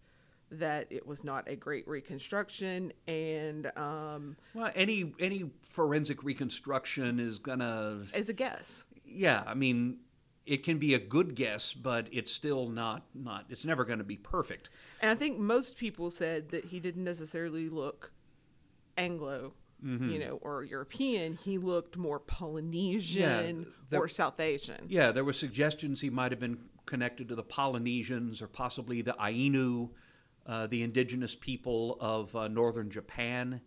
that 0.52 0.88
it 0.90 1.06
was 1.06 1.22
not 1.22 1.48
a 1.48 1.54
great 1.54 1.86
reconstruction 1.86 2.92
and 3.06 3.70
um, 3.76 4.36
Well, 4.52 4.72
any 4.74 5.12
any 5.20 5.48
forensic 5.62 6.24
reconstruction 6.24 7.20
is 7.20 7.38
gonna, 7.38 8.04
is 8.14 8.28
a 8.28 8.32
guess. 8.32 8.84
yeah. 9.04 9.44
I 9.46 9.54
mean, 9.54 9.98
it 10.46 10.62
can 10.64 10.78
be 10.78 10.94
a 10.94 10.98
good 10.98 11.34
guess, 11.34 11.72
but 11.74 12.08
it's 12.10 12.32
still 12.32 12.68
not 12.68 13.04
not. 13.14 13.44
It's 13.48 13.64
never 13.64 13.84
going 13.84 13.98
to 13.98 14.04
be 14.04 14.16
perfect. 14.16 14.70
And 15.00 15.10
I 15.10 15.14
think 15.14 15.38
most 15.38 15.76
people 15.76 16.10
said 16.10 16.48
that 16.50 16.66
he 16.66 16.80
didn't 16.80 17.04
necessarily 17.04 17.68
look 17.68 18.12
Anglo, 18.96 19.52
you 19.82 20.18
know, 20.18 20.38
or 20.42 20.62
European. 20.64 21.36
He 21.36 21.56
looked 21.56 21.96
more 21.96 22.18
Polynesian 22.18 23.66
there- 23.88 24.00
or 24.00 24.08
South 24.08 24.38
Asian. 24.40 24.86
Yeah, 24.88 25.10
there 25.10 25.24
were 25.24 25.32
suggestions 25.32 26.00
he 26.00 26.10
might 26.10 26.32
have 26.32 26.40
been 26.40 26.58
connected 26.86 27.28
to 27.28 27.34
the 27.36 27.42
Polynesians 27.42 28.42
or 28.42 28.46
possibly 28.48 29.00
the 29.00 29.14
Ainu, 29.20 29.90
uh, 30.46 30.66
the 30.66 30.82
indigenous 30.82 31.34
people 31.34 31.96
of 32.00 32.34
uh, 32.36 32.48
northern 32.48 32.90
Japan. 32.90 33.60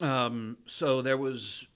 Um, 0.00 0.58
so 0.66 1.02
there 1.02 1.16
was, 1.16 1.66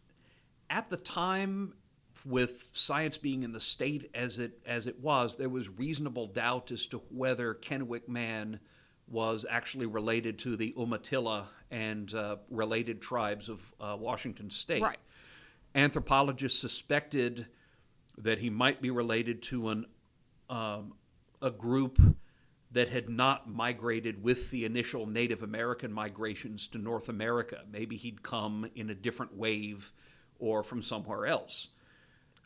at 0.70 0.88
the 0.90 0.96
time, 0.96 1.74
with 2.24 2.70
science 2.72 3.18
being 3.18 3.42
in 3.42 3.52
the 3.52 3.60
state 3.60 4.10
as 4.14 4.38
it 4.38 4.58
as 4.66 4.86
it 4.86 5.00
was, 5.00 5.36
there 5.36 5.48
was 5.48 5.68
reasonable 5.68 6.26
doubt 6.26 6.70
as 6.70 6.86
to 6.88 7.02
whether 7.10 7.54
Kennewick 7.54 8.08
Man 8.08 8.60
was 9.08 9.44
actually 9.48 9.86
related 9.86 10.38
to 10.40 10.56
the 10.56 10.72
Umatilla 10.76 11.48
and 11.70 12.12
uh, 12.14 12.36
related 12.50 13.00
tribes 13.00 13.48
of 13.48 13.74
uh, 13.80 13.96
Washington 13.98 14.50
State. 14.50 14.82
Right. 14.82 14.98
Anthropologists 15.74 16.60
suspected 16.60 17.46
that 18.18 18.38
he 18.38 18.50
might 18.50 18.80
be 18.80 18.90
related 18.90 19.42
to 19.42 19.68
an 19.70 19.86
um, 20.48 20.94
a 21.40 21.50
group 21.50 21.98
that 22.70 22.88
had 22.88 23.08
not 23.08 23.50
migrated 23.50 24.22
with 24.22 24.50
the 24.50 24.64
initial 24.64 25.06
Native 25.06 25.42
American 25.42 25.92
migrations 25.92 26.68
to 26.68 26.78
North 26.78 27.08
America. 27.08 27.64
Maybe 27.70 27.96
he'd 27.96 28.22
come 28.22 28.70
in 28.74 28.88
a 28.88 28.94
different 28.94 29.36
wave 29.36 29.92
or 30.38 30.62
from 30.62 30.82
somewhere 30.82 31.26
else. 31.26 31.68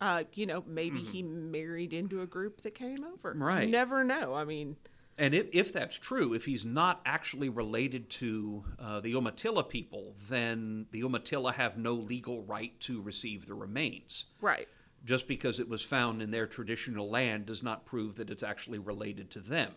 Uh, 0.01 0.25
you 0.35 0.47
know, 0.47 0.63
maybe 0.67 0.99
he 0.99 1.23
married 1.23 1.93
into 1.93 2.21
a 2.21 2.27
group 2.27 2.63
that 2.63 2.75
came 2.75 3.03
over. 3.05 3.35
Right. 3.37 3.65
You 3.65 3.71
never 3.71 4.05
know. 4.05 4.35
I 4.35 4.45
mean, 4.45 4.77
And 5.17 5.35
if, 5.35 5.47
if 5.53 5.73
that's 5.73 5.99
true, 5.99 6.35
if 6.35 6.45
he's 6.45 6.65
not 6.67 7.01
actually 7.07 7.49
related 7.49 8.11
to 8.11 8.65
uh, 8.79 9.01
the 9.01 9.13
Umatilla 9.13 9.65
people, 9.65 10.15
then 10.29 10.87
the 10.91 11.01
Umatilla 11.01 11.53
have 11.53 11.79
no 11.79 11.95
legal 11.95 12.43
right 12.43 12.79
to 12.81 13.01
receive 13.01 13.47
the 13.47 13.55
remains. 13.55 14.27
right. 14.41 14.69
Just 15.05 15.29
because 15.29 15.61
it 15.61 15.69
was 15.69 15.83
found 15.83 16.21
in 16.21 16.33
their 16.33 16.49
traditional 16.49 17.09
land 17.09 17.47
does 17.47 17.63
not 17.63 17.87
prove 17.87 18.17
that 18.17 18.29
it's 18.29 18.43
actually 18.43 18.79
related 18.81 19.31
to 19.31 19.39
them. 19.41 19.71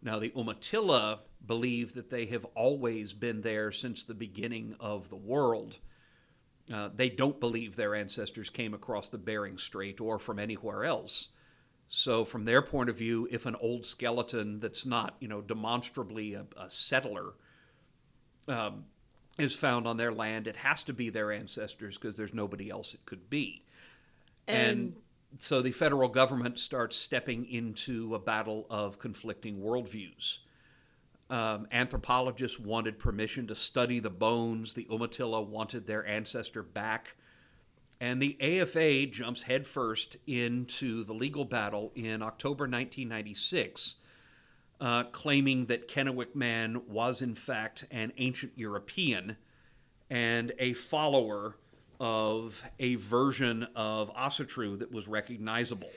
Now, 0.00 0.18
the 0.18 0.32
Umatilla 0.34 1.20
believe 1.46 1.92
that 1.94 2.08
they 2.08 2.24
have 2.26 2.46
always 2.54 3.12
been 3.12 3.42
there 3.42 3.70
since 3.70 4.02
the 4.04 4.14
beginning 4.14 4.74
of 4.80 5.10
the 5.10 5.16
world. 5.16 5.78
Uh, 6.72 6.88
they 6.94 7.10
don't 7.10 7.40
believe 7.40 7.76
their 7.76 7.94
ancestors 7.94 8.48
came 8.48 8.72
across 8.72 9.08
the 9.08 9.18
Bering 9.18 9.58
Strait 9.58 10.00
or 10.00 10.18
from 10.18 10.38
anywhere 10.38 10.84
else. 10.84 11.28
So, 11.88 12.24
from 12.24 12.44
their 12.44 12.62
point 12.62 12.88
of 12.88 12.96
view, 12.96 13.28
if 13.30 13.44
an 13.44 13.56
old 13.60 13.84
skeleton 13.84 14.60
that's 14.60 14.86
not, 14.86 15.16
you 15.20 15.28
know, 15.28 15.42
demonstrably 15.42 16.34
a, 16.34 16.46
a 16.56 16.70
settler 16.70 17.34
um, 18.48 18.86
is 19.38 19.54
found 19.54 19.86
on 19.86 19.98
their 19.98 20.12
land, 20.12 20.46
it 20.46 20.56
has 20.56 20.82
to 20.84 20.94
be 20.94 21.10
their 21.10 21.30
ancestors 21.30 21.98
because 21.98 22.16
there's 22.16 22.32
nobody 22.32 22.70
else 22.70 22.94
it 22.94 23.04
could 23.04 23.28
be. 23.28 23.62
And, 24.48 24.94
so 25.38 25.62
the 25.62 25.72
federal 25.72 26.08
government 26.08 26.58
starts 26.58 26.96
stepping 26.96 27.46
into 27.46 28.14
a 28.14 28.18
battle 28.18 28.66
of 28.70 28.98
conflicting 28.98 29.60
worldviews. 29.60 30.38
Um, 31.34 31.66
anthropologists 31.72 32.60
wanted 32.60 33.00
permission 33.00 33.48
to 33.48 33.56
study 33.56 33.98
the 33.98 34.08
bones. 34.08 34.74
The 34.74 34.86
Umatilla 34.88 35.42
wanted 35.42 35.84
their 35.84 36.06
ancestor 36.06 36.62
back. 36.62 37.16
And 38.00 38.22
the 38.22 38.40
AFA 38.40 39.06
jumps 39.06 39.42
headfirst 39.42 40.16
into 40.28 41.02
the 41.02 41.12
legal 41.12 41.44
battle 41.44 41.90
in 41.96 42.22
October 42.22 42.66
1996, 42.66 43.96
uh, 44.80 45.04
claiming 45.10 45.66
that 45.66 45.88
Kennewick 45.88 46.36
Man 46.36 46.82
was, 46.86 47.20
in 47.20 47.34
fact, 47.34 47.84
an 47.90 48.12
ancient 48.16 48.52
European 48.54 49.36
and 50.08 50.52
a 50.60 50.72
follower 50.74 51.56
of 51.98 52.62
a 52.78 52.94
version 52.94 53.66
of 53.74 54.14
Asatru 54.14 54.78
that 54.78 54.92
was 54.92 55.08
recognizable. 55.08 55.90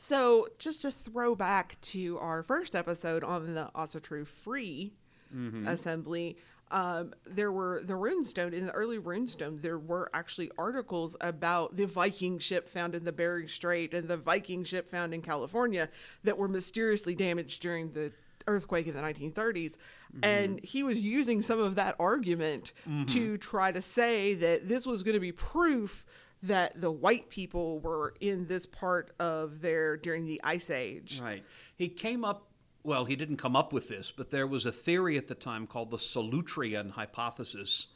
So, 0.00 0.46
just 0.60 0.82
to 0.82 0.92
throw 0.92 1.34
back 1.34 1.78
to 1.80 2.18
our 2.20 2.44
first 2.44 2.76
episode 2.76 3.24
on 3.24 3.54
the 3.54 3.68
Asatru 3.74 4.24
Free 4.24 4.92
mm-hmm. 5.34 5.66
Assembly, 5.66 6.36
um, 6.70 7.14
there 7.24 7.50
were 7.50 7.82
the 7.82 7.94
runestone 7.94 8.52
in 8.52 8.66
the 8.66 8.72
early 8.72 9.00
runestone. 9.00 9.60
There 9.60 9.76
were 9.76 10.08
actually 10.14 10.52
articles 10.56 11.16
about 11.20 11.76
the 11.76 11.86
Viking 11.86 12.38
ship 12.38 12.68
found 12.68 12.94
in 12.94 13.04
the 13.04 13.12
Bering 13.12 13.48
Strait 13.48 13.92
and 13.92 14.06
the 14.06 14.16
Viking 14.16 14.62
ship 14.62 14.88
found 14.88 15.12
in 15.14 15.20
California 15.20 15.88
that 16.22 16.38
were 16.38 16.48
mysteriously 16.48 17.16
damaged 17.16 17.60
during 17.60 17.90
the 17.90 18.12
earthquake 18.46 18.86
in 18.86 18.94
the 18.94 19.02
1930s 19.02 19.32
mm-hmm. 19.34 20.20
and 20.22 20.64
he 20.64 20.82
was 20.82 20.98
using 21.02 21.42
some 21.42 21.60
of 21.60 21.74
that 21.74 21.94
argument 22.00 22.72
mm-hmm. 22.88 23.04
to 23.04 23.36
try 23.36 23.70
to 23.70 23.82
say 23.82 24.32
that 24.32 24.66
this 24.66 24.86
was 24.86 25.02
going 25.02 25.12
to 25.12 25.20
be 25.20 25.32
proof 25.32 26.06
that 26.42 26.80
the 26.80 26.90
white 26.90 27.28
people 27.28 27.80
were 27.80 28.14
in 28.20 28.46
this 28.46 28.66
part 28.66 29.10
of 29.18 29.60
their 29.60 29.96
during 29.96 30.26
the 30.26 30.40
ice 30.44 30.70
age 30.70 31.20
Right. 31.20 31.44
He 31.76 31.88
came 31.88 32.24
up, 32.24 32.48
well, 32.82 33.04
he 33.04 33.16
didn't 33.16 33.36
come 33.36 33.56
up 33.56 33.72
with 33.72 33.88
this, 33.88 34.10
but 34.10 34.30
there 34.30 34.46
was 34.46 34.66
a 34.66 34.72
theory 34.72 35.16
at 35.16 35.28
the 35.28 35.34
time 35.34 35.66
called 35.66 35.90
the 35.90 35.96
Solutrean 35.96 36.90
hypothesis, 36.90 37.88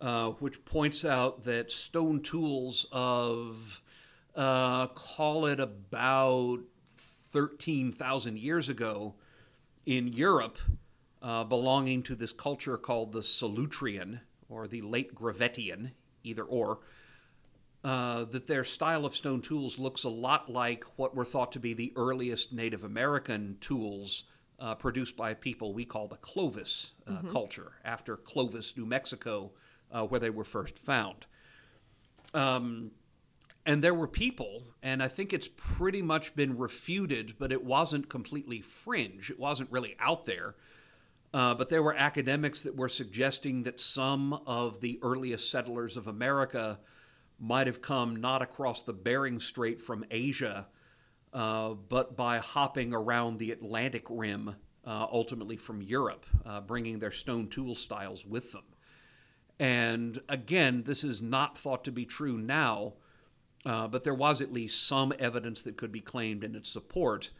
uh, 0.00 0.30
which 0.30 0.64
points 0.64 1.04
out 1.04 1.44
that 1.44 1.70
stone 1.70 2.20
tools 2.20 2.86
of, 2.92 3.82
uh, 4.34 4.88
call 4.88 5.46
it 5.46 5.60
about 5.60 6.60
13,000 6.96 8.38
years 8.38 8.68
ago 8.68 9.14
in 9.86 10.08
Europe, 10.08 10.58
uh, 11.22 11.44
belonging 11.44 12.02
to 12.02 12.14
this 12.14 12.32
culture 12.32 12.76
called 12.76 13.12
the 13.12 13.20
Solutrean 13.20 14.20
or 14.48 14.66
the 14.66 14.82
late 14.82 15.14
Gravettian, 15.14 15.92
either 16.22 16.44
or, 16.44 16.80
uh, 17.84 18.24
that 18.24 18.46
their 18.46 18.64
style 18.64 19.04
of 19.04 19.14
stone 19.14 19.42
tools 19.42 19.78
looks 19.78 20.04
a 20.04 20.08
lot 20.08 20.50
like 20.50 20.84
what 20.96 21.14
were 21.14 21.24
thought 21.24 21.52
to 21.52 21.60
be 21.60 21.74
the 21.74 21.92
earliest 21.96 22.52
Native 22.52 22.82
American 22.82 23.58
tools 23.60 24.24
uh, 24.58 24.74
produced 24.74 25.16
by 25.16 25.34
people 25.34 25.74
we 25.74 25.84
call 25.84 26.08
the 26.08 26.16
Clovis 26.16 26.92
uh, 27.06 27.20
culture, 27.30 27.72
after 27.84 28.16
Clovis, 28.16 28.76
New 28.76 28.86
Mexico, 28.86 29.52
uh, 29.92 30.06
where 30.06 30.20
they 30.20 30.30
were 30.30 30.44
first 30.44 30.78
found. 30.78 31.26
Um, 32.32 32.92
and 33.66 33.82
there 33.82 33.94
were 33.94 34.08
people, 34.08 34.62
and 34.82 35.02
I 35.02 35.08
think 35.08 35.32
it's 35.32 35.48
pretty 35.48 36.00
much 36.00 36.34
been 36.34 36.56
refuted, 36.56 37.34
but 37.38 37.52
it 37.52 37.64
wasn't 37.64 38.08
completely 38.08 38.60
fringe. 38.60 39.30
It 39.30 39.38
wasn't 39.38 39.70
really 39.70 39.96
out 39.98 40.24
there. 40.24 40.54
Uh, 41.34 41.52
but 41.52 41.68
there 41.68 41.82
were 41.82 41.94
academics 41.94 42.62
that 42.62 42.76
were 42.76 42.88
suggesting 42.88 43.64
that 43.64 43.80
some 43.80 44.32
of 44.46 44.80
the 44.80 44.98
earliest 45.02 45.50
settlers 45.50 45.96
of 45.96 46.06
America 46.06 46.78
might 47.38 47.66
have 47.66 47.82
come 47.82 48.16
not 48.16 48.42
across 48.42 48.82
the 48.82 48.92
Bering 48.92 49.40
Strait 49.40 49.80
from 49.80 50.04
Asia, 50.10 50.66
uh, 51.32 51.70
but 51.70 52.16
by 52.16 52.38
hopping 52.38 52.94
around 52.94 53.38
the 53.38 53.50
Atlantic 53.50 54.06
rim, 54.08 54.54
uh, 54.86 55.06
ultimately 55.10 55.56
from 55.56 55.82
Europe, 55.82 56.26
uh, 56.46 56.60
bringing 56.60 56.98
their 56.98 57.10
stone 57.10 57.48
tool 57.48 57.74
styles 57.74 58.24
with 58.24 58.52
them. 58.52 58.64
And 59.58 60.20
again, 60.28 60.82
this 60.84 61.04
is 61.04 61.20
not 61.22 61.56
thought 61.56 61.84
to 61.84 61.92
be 61.92 62.04
true 62.04 62.38
now, 62.38 62.94
uh, 63.64 63.88
but 63.88 64.04
there 64.04 64.14
was 64.14 64.40
at 64.40 64.52
least 64.52 64.86
some 64.86 65.12
evidence 65.18 65.62
that 65.62 65.76
could 65.76 65.92
be 65.92 66.00
claimed 66.00 66.44
in 66.44 66.54
its 66.54 66.68
support. 66.68 67.30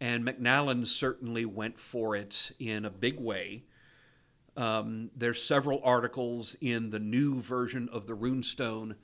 And 0.00 0.24
McNallen 0.24 0.86
certainly 0.86 1.44
went 1.44 1.78
for 1.78 2.16
it 2.16 2.52
in 2.58 2.84
a 2.84 2.90
big 2.90 3.20
way. 3.20 3.64
Um, 4.56 5.10
there's 5.16 5.42
several 5.42 5.80
articles 5.82 6.56
in 6.60 6.90
the 6.90 6.98
new 6.98 7.40
version 7.40 7.88
of 7.90 8.06
the 8.06 8.16
runestone, 8.16 8.96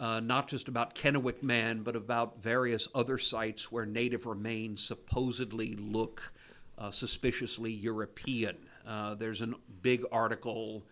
uh, 0.00 0.18
not 0.18 0.48
just 0.48 0.66
about 0.66 0.94
Kennewick 0.94 1.42
Man, 1.42 1.82
but 1.82 1.94
about 1.94 2.42
various 2.42 2.88
other 2.94 3.18
sites 3.18 3.70
where 3.70 3.84
native 3.84 4.24
remains 4.24 4.82
supposedly 4.82 5.74
look 5.74 6.32
uh, 6.78 6.90
suspiciously 6.90 7.70
European. 7.70 8.56
Uh, 8.86 9.14
there's 9.14 9.42
a 9.42 9.50
big 9.82 10.02
article 10.10 10.86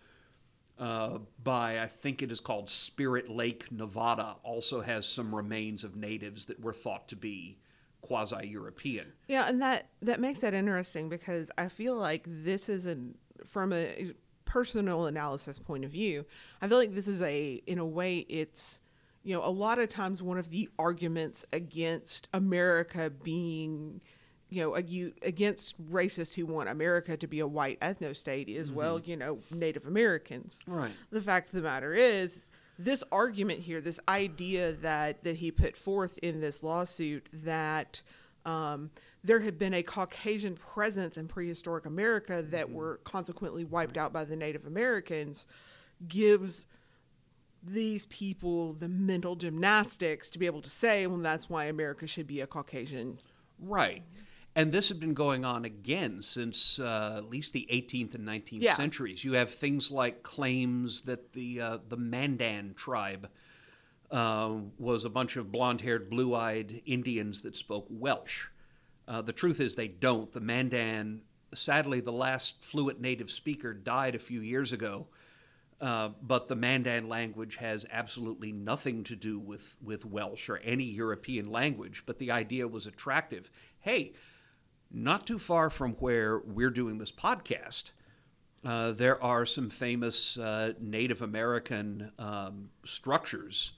uh, 0.77 1.17
by, 1.43 1.81
I 1.81 1.87
think 1.87 2.21
it 2.21 2.31
is 2.31 2.39
called 2.39 2.69
Spirit 2.69 3.29
Lake, 3.29 3.71
Nevada, 3.71 4.35
also 4.43 4.79
has 4.79 5.07
some 5.07 5.33
remains 5.33 5.83
of 5.83 5.95
natives 5.95 6.45
that 6.45 6.59
were 6.61 6.71
thought 6.71 7.07
to 7.09 7.15
be 7.15 7.57
quasi 8.01 8.47
European. 8.47 9.11
Yeah, 9.27 9.49
and 9.49 9.61
that 9.61 9.87
that 10.03 10.19
makes 10.21 10.39
that 10.39 10.53
interesting 10.53 11.09
because 11.09 11.51
I 11.57 11.67
feel 11.67 11.95
like 11.95 12.23
this 12.25 12.69
is 12.69 12.85
an 12.85 13.17
from 13.45 13.73
a 13.73 14.13
personal 14.45 15.07
analysis 15.07 15.59
point 15.59 15.83
of 15.83 15.91
view. 15.91 16.25
I 16.61 16.67
feel 16.67 16.77
like 16.77 16.93
this 16.93 17.07
is 17.07 17.21
a 17.21 17.61
in 17.67 17.79
a 17.79 17.85
way 17.85 18.19
it's 18.29 18.81
you 19.29 19.35
know 19.35 19.45
a 19.45 19.51
lot 19.51 19.77
of 19.77 19.89
times 19.89 20.23
one 20.23 20.39
of 20.39 20.49
the 20.49 20.67
arguments 20.79 21.45
against 21.53 22.27
America 22.33 23.11
being 23.11 24.01
you 24.49 24.59
know 24.59 24.73
against 24.73 25.79
racists 25.91 26.33
who 26.33 26.47
want 26.47 26.67
America 26.67 27.15
to 27.15 27.27
be 27.27 27.39
a 27.39 27.45
white 27.45 27.79
ethno 27.79 28.15
state 28.15 28.49
is 28.49 28.71
well 28.71 28.99
you 28.99 29.15
know 29.15 29.37
Native 29.51 29.85
Americans. 29.85 30.63
Right. 30.65 30.91
The 31.11 31.21
fact 31.21 31.49
of 31.49 31.53
the 31.53 31.61
matter 31.61 31.93
is 31.93 32.49
this 32.79 33.03
argument 33.11 33.59
here, 33.59 33.81
this 33.81 33.99
idea 34.07 34.71
that 34.71 35.23
that 35.23 35.35
he 35.35 35.51
put 35.51 35.77
forth 35.77 36.17
in 36.23 36.41
this 36.41 36.63
lawsuit 36.63 37.27
that 37.31 38.01
um, 38.47 38.89
there 39.23 39.41
had 39.41 39.59
been 39.59 39.75
a 39.75 39.83
Caucasian 39.83 40.55
presence 40.55 41.19
in 41.19 41.27
prehistoric 41.27 41.85
America 41.85 42.41
that 42.49 42.71
were 42.71 42.99
consequently 43.03 43.63
wiped 43.63 43.95
out 43.95 44.11
by 44.11 44.23
the 44.23 44.35
Native 44.35 44.65
Americans, 44.65 45.45
gives 46.07 46.65
these 47.63 48.05
people 48.07 48.73
the 48.73 48.87
mental 48.87 49.35
gymnastics 49.35 50.29
to 50.29 50.39
be 50.39 50.45
able 50.45 50.61
to 50.61 50.69
say, 50.69 51.05
well, 51.07 51.17
that's 51.19 51.49
why 51.49 51.65
America 51.65 52.07
should 52.07 52.27
be 52.27 52.41
a 52.41 52.47
Caucasian. 52.47 53.19
Right. 53.59 54.03
And 54.55 54.71
this 54.71 54.89
had 54.89 54.99
been 54.99 55.13
going 55.13 55.45
on 55.45 55.63
again 55.65 56.21
since 56.21 56.79
uh, 56.79 57.15
at 57.17 57.29
least 57.29 57.53
the 57.53 57.67
18th 57.71 58.15
and 58.15 58.27
19th 58.27 58.61
Yeah. 58.61 58.75
centuries. 58.75 59.23
You 59.23 59.33
have 59.33 59.49
things 59.49 59.91
like 59.91 60.23
claims 60.23 61.01
that 61.01 61.33
the 61.33 61.61
uh, 61.61 61.77
the 61.87 61.97
Mandan 61.97 62.73
tribe 62.75 63.29
uh, 64.11 64.55
was 64.79 65.05
a 65.05 65.09
bunch 65.09 65.37
of 65.37 65.51
blonde-haired, 65.51 66.09
blue-eyed 66.09 66.81
Indians 66.87 67.41
that 67.41 67.55
spoke 67.55 67.85
Welsh. 67.89 68.47
Uh, 69.07 69.21
the 69.21 69.33
truth 69.33 69.59
is, 69.59 69.75
they 69.75 69.87
don't. 69.87 70.31
The 70.33 70.39
Mandan, 70.39 71.21
sadly, 71.53 71.99
the 71.99 72.11
last 72.11 72.61
fluent 72.61 72.99
native 72.99 73.29
speaker 73.29 73.73
died 73.73 74.15
a 74.15 74.19
few 74.19 74.41
years 74.41 74.71
ago. 74.73 75.07
Uh, 75.81 76.09
but 76.21 76.49
the 76.49 76.55
Mandan 76.55 77.07
language 77.07 77.55
has 77.55 77.85
absolutely 77.89 78.51
nothing 78.51 79.03
to 79.05 79.15
do 79.15 79.39
with, 79.39 79.77
with 79.81 80.05
Welsh 80.05 80.49
or 80.49 80.57
any 80.57 80.83
European 80.83 81.49
language. 81.49 82.03
But 82.05 82.19
the 82.19 82.31
idea 82.31 82.67
was 82.67 82.85
attractive. 82.85 83.49
Hey, 83.79 84.13
not 84.91 85.25
too 85.25 85.39
far 85.39 85.69
from 85.69 85.93
where 85.93 86.39
we're 86.39 86.69
doing 86.69 86.97
this 86.97 87.11
podcast, 87.13 87.91
uh, 88.65 88.91
there 88.91 89.21
are 89.23 89.45
some 89.45 89.69
famous 89.69 90.37
uh, 90.37 90.73
Native 90.79 91.21
American 91.21 92.11
um, 92.19 92.71
structures 92.83 93.73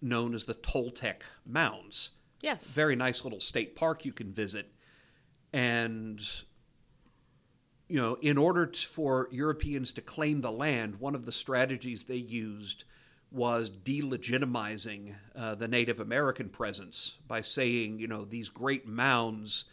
known 0.00 0.34
as 0.34 0.44
the 0.44 0.54
Toltec 0.54 1.22
Mounds. 1.46 2.10
Yes. 2.40 2.72
Very 2.72 2.96
nice 2.96 3.24
little 3.24 3.40
state 3.40 3.76
park 3.76 4.04
you 4.04 4.12
can 4.12 4.32
visit. 4.32 4.72
And 5.52 6.20
you 7.88 8.00
know, 8.00 8.18
in 8.20 8.36
order 8.36 8.66
t 8.66 8.84
for 8.86 9.28
Europeans 9.30 9.92
to 9.92 10.02
claim 10.02 10.40
the 10.40 10.52
land, 10.52 10.96
one 10.96 11.14
of 11.14 11.24
the 11.24 11.32
strategies 11.32 12.04
they 12.04 12.16
used 12.16 12.84
was 13.30 13.70
delegitimizing 13.70 15.14
uh, 15.34 15.54
the 15.54 15.68
Native 15.68 16.00
American 16.00 16.48
presence 16.48 17.16
by 17.26 17.40
saying, 17.40 17.98
you 17.98 18.06
know, 18.06 18.24
these 18.24 18.48
great 18.48 18.86
mounds 18.86 19.64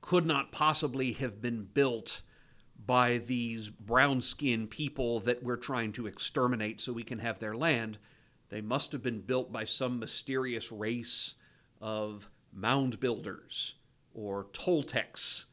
could 0.00 0.24
not 0.24 0.52
possibly 0.52 1.12
have 1.12 1.40
been 1.42 1.62
built 1.62 2.22
by 2.86 3.18
these 3.18 3.68
brown 3.68 4.22
skinned 4.22 4.70
people 4.70 5.20
that 5.20 5.42
we're 5.42 5.56
trying 5.56 5.92
to 5.92 6.06
exterminate 6.06 6.80
so 6.80 6.92
we 6.92 7.04
can 7.04 7.18
have 7.18 7.38
their 7.38 7.54
land. 7.54 7.98
They 8.48 8.62
must 8.62 8.92
have 8.92 9.02
been 9.02 9.20
built 9.20 9.52
by 9.52 9.64
some 9.64 9.98
mysterious 9.98 10.72
race 10.72 11.34
of 11.80 12.30
mound 12.52 12.98
builders 12.98 13.74
or 14.14 14.44
Toltecs 14.52 15.44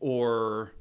or 0.00 0.72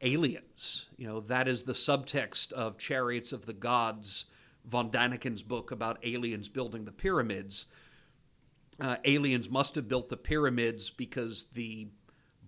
aliens. 0.00 0.86
You 0.96 1.06
know, 1.08 1.20
that 1.20 1.48
is 1.48 1.62
the 1.62 1.72
subtext 1.72 2.52
of 2.52 2.78
Chariots 2.78 3.32
of 3.32 3.46
the 3.46 3.52
Gods, 3.52 4.26
von 4.64 4.90
Daniken's 4.90 5.42
book 5.42 5.70
about 5.70 5.98
aliens 6.04 6.48
building 6.48 6.84
the 6.84 6.92
pyramids. 6.92 7.66
uh, 8.80 8.96
aliens 9.04 9.50
must 9.50 9.74
have 9.74 9.88
built 9.88 10.08
the 10.08 10.16
pyramids 10.16 10.90
because 10.90 11.44
the 11.54 11.88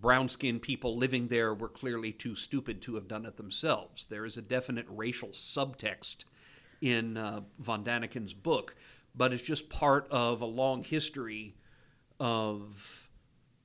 brown 0.01 0.28
skinned 0.28 0.62
people 0.62 0.96
living 0.96 1.28
there 1.28 1.53
were 1.55 1.68
clearly 1.68 2.12
too 2.12 2.34
stupid 2.34 2.80
to 2.82 2.94
have 2.94 3.09
done 3.09 3.26
it 3.26 3.36
themselves. 3.36 4.05
There 4.07 4.24
is 4.24 4.36
a 4.36 4.42
definite 4.42 4.86
racial 4.88 5.30
subtext 5.30 6.24
in 6.80 7.16
uh, 7.16 7.40
von 7.59 7.84
Daniken's 7.84 8.32
book, 8.32 8.74
but 9.14 9.32
it's 9.32 9.42
just 9.42 9.68
part 9.68 10.07
of 10.11 10.40
a 10.40 10.46
long 10.46 10.84
history 10.84 11.55
of 12.18 13.09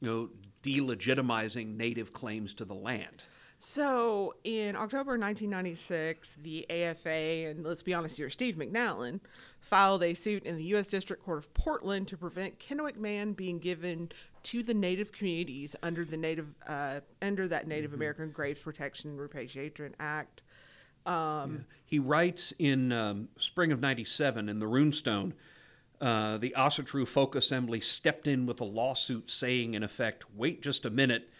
you 0.02 0.10
know 0.10 0.30
delegitimizing 0.64 1.78
native 1.78 2.12
claims 2.14 2.54
to 2.56 2.66
the 2.66 2.74
land. 2.74 3.24
So 3.68 4.36
in 4.44 4.76
October 4.76 5.18
1996, 5.18 6.38
the 6.44 6.70
AFA, 6.70 7.50
and 7.50 7.66
let's 7.66 7.82
be 7.82 7.96
honest 7.96 8.16
here, 8.16 8.30
Steve 8.30 8.58
McNallen, 8.58 9.22
filed 9.60 10.04
a 10.04 10.14
suit 10.14 10.44
in 10.44 10.56
the 10.56 10.64
U.S. 10.66 10.88
District 10.88 11.24
Court 11.24 11.40
of 11.40 11.52
Portland 11.56 12.08
to 12.10 12.16
prevent 12.16 12.60
Kennewick 12.60 12.96
Man 12.96 13.34
being 13.34 13.58
given 13.58 14.12
to 14.44 14.62
the 14.62 14.76
Native 14.76 15.12
communities 15.12 15.76
under 15.82 16.06
the 16.06 16.16
Native 16.16 16.54
uh, 16.68 17.00
under 17.24 17.48
that 17.48 17.68
Native 17.68 17.90
mm-hmm. 17.90 18.02
American 18.02 18.30
Graves 18.30 18.60
Protection 18.60 19.10
and 19.10 19.20
Repatriation 19.20 19.96
Act. 20.00 20.44
Um, 21.08 21.16
yeah. 21.16 21.76
He 21.88 21.98
writes 21.98 22.54
in 22.60 22.92
um, 22.92 23.30
spring 23.40 23.72
of 23.72 23.80
'97 23.80 24.48
in 24.48 24.60
the 24.60 24.68
Runestone. 24.68 25.34
Uh, 26.00 26.38
the 26.38 26.54
Asatru 26.56 27.08
Folk 27.08 27.34
Assembly 27.34 27.82
stepped 27.82 28.28
in 28.28 28.46
with 28.46 28.62
a 28.62 28.66
lawsuit 28.66 29.32
saying, 29.32 29.74
in 29.74 29.82
effect, 29.82 30.26
wait 30.36 30.62
just 30.62 30.86
a 30.86 30.92
minute, 30.92 31.32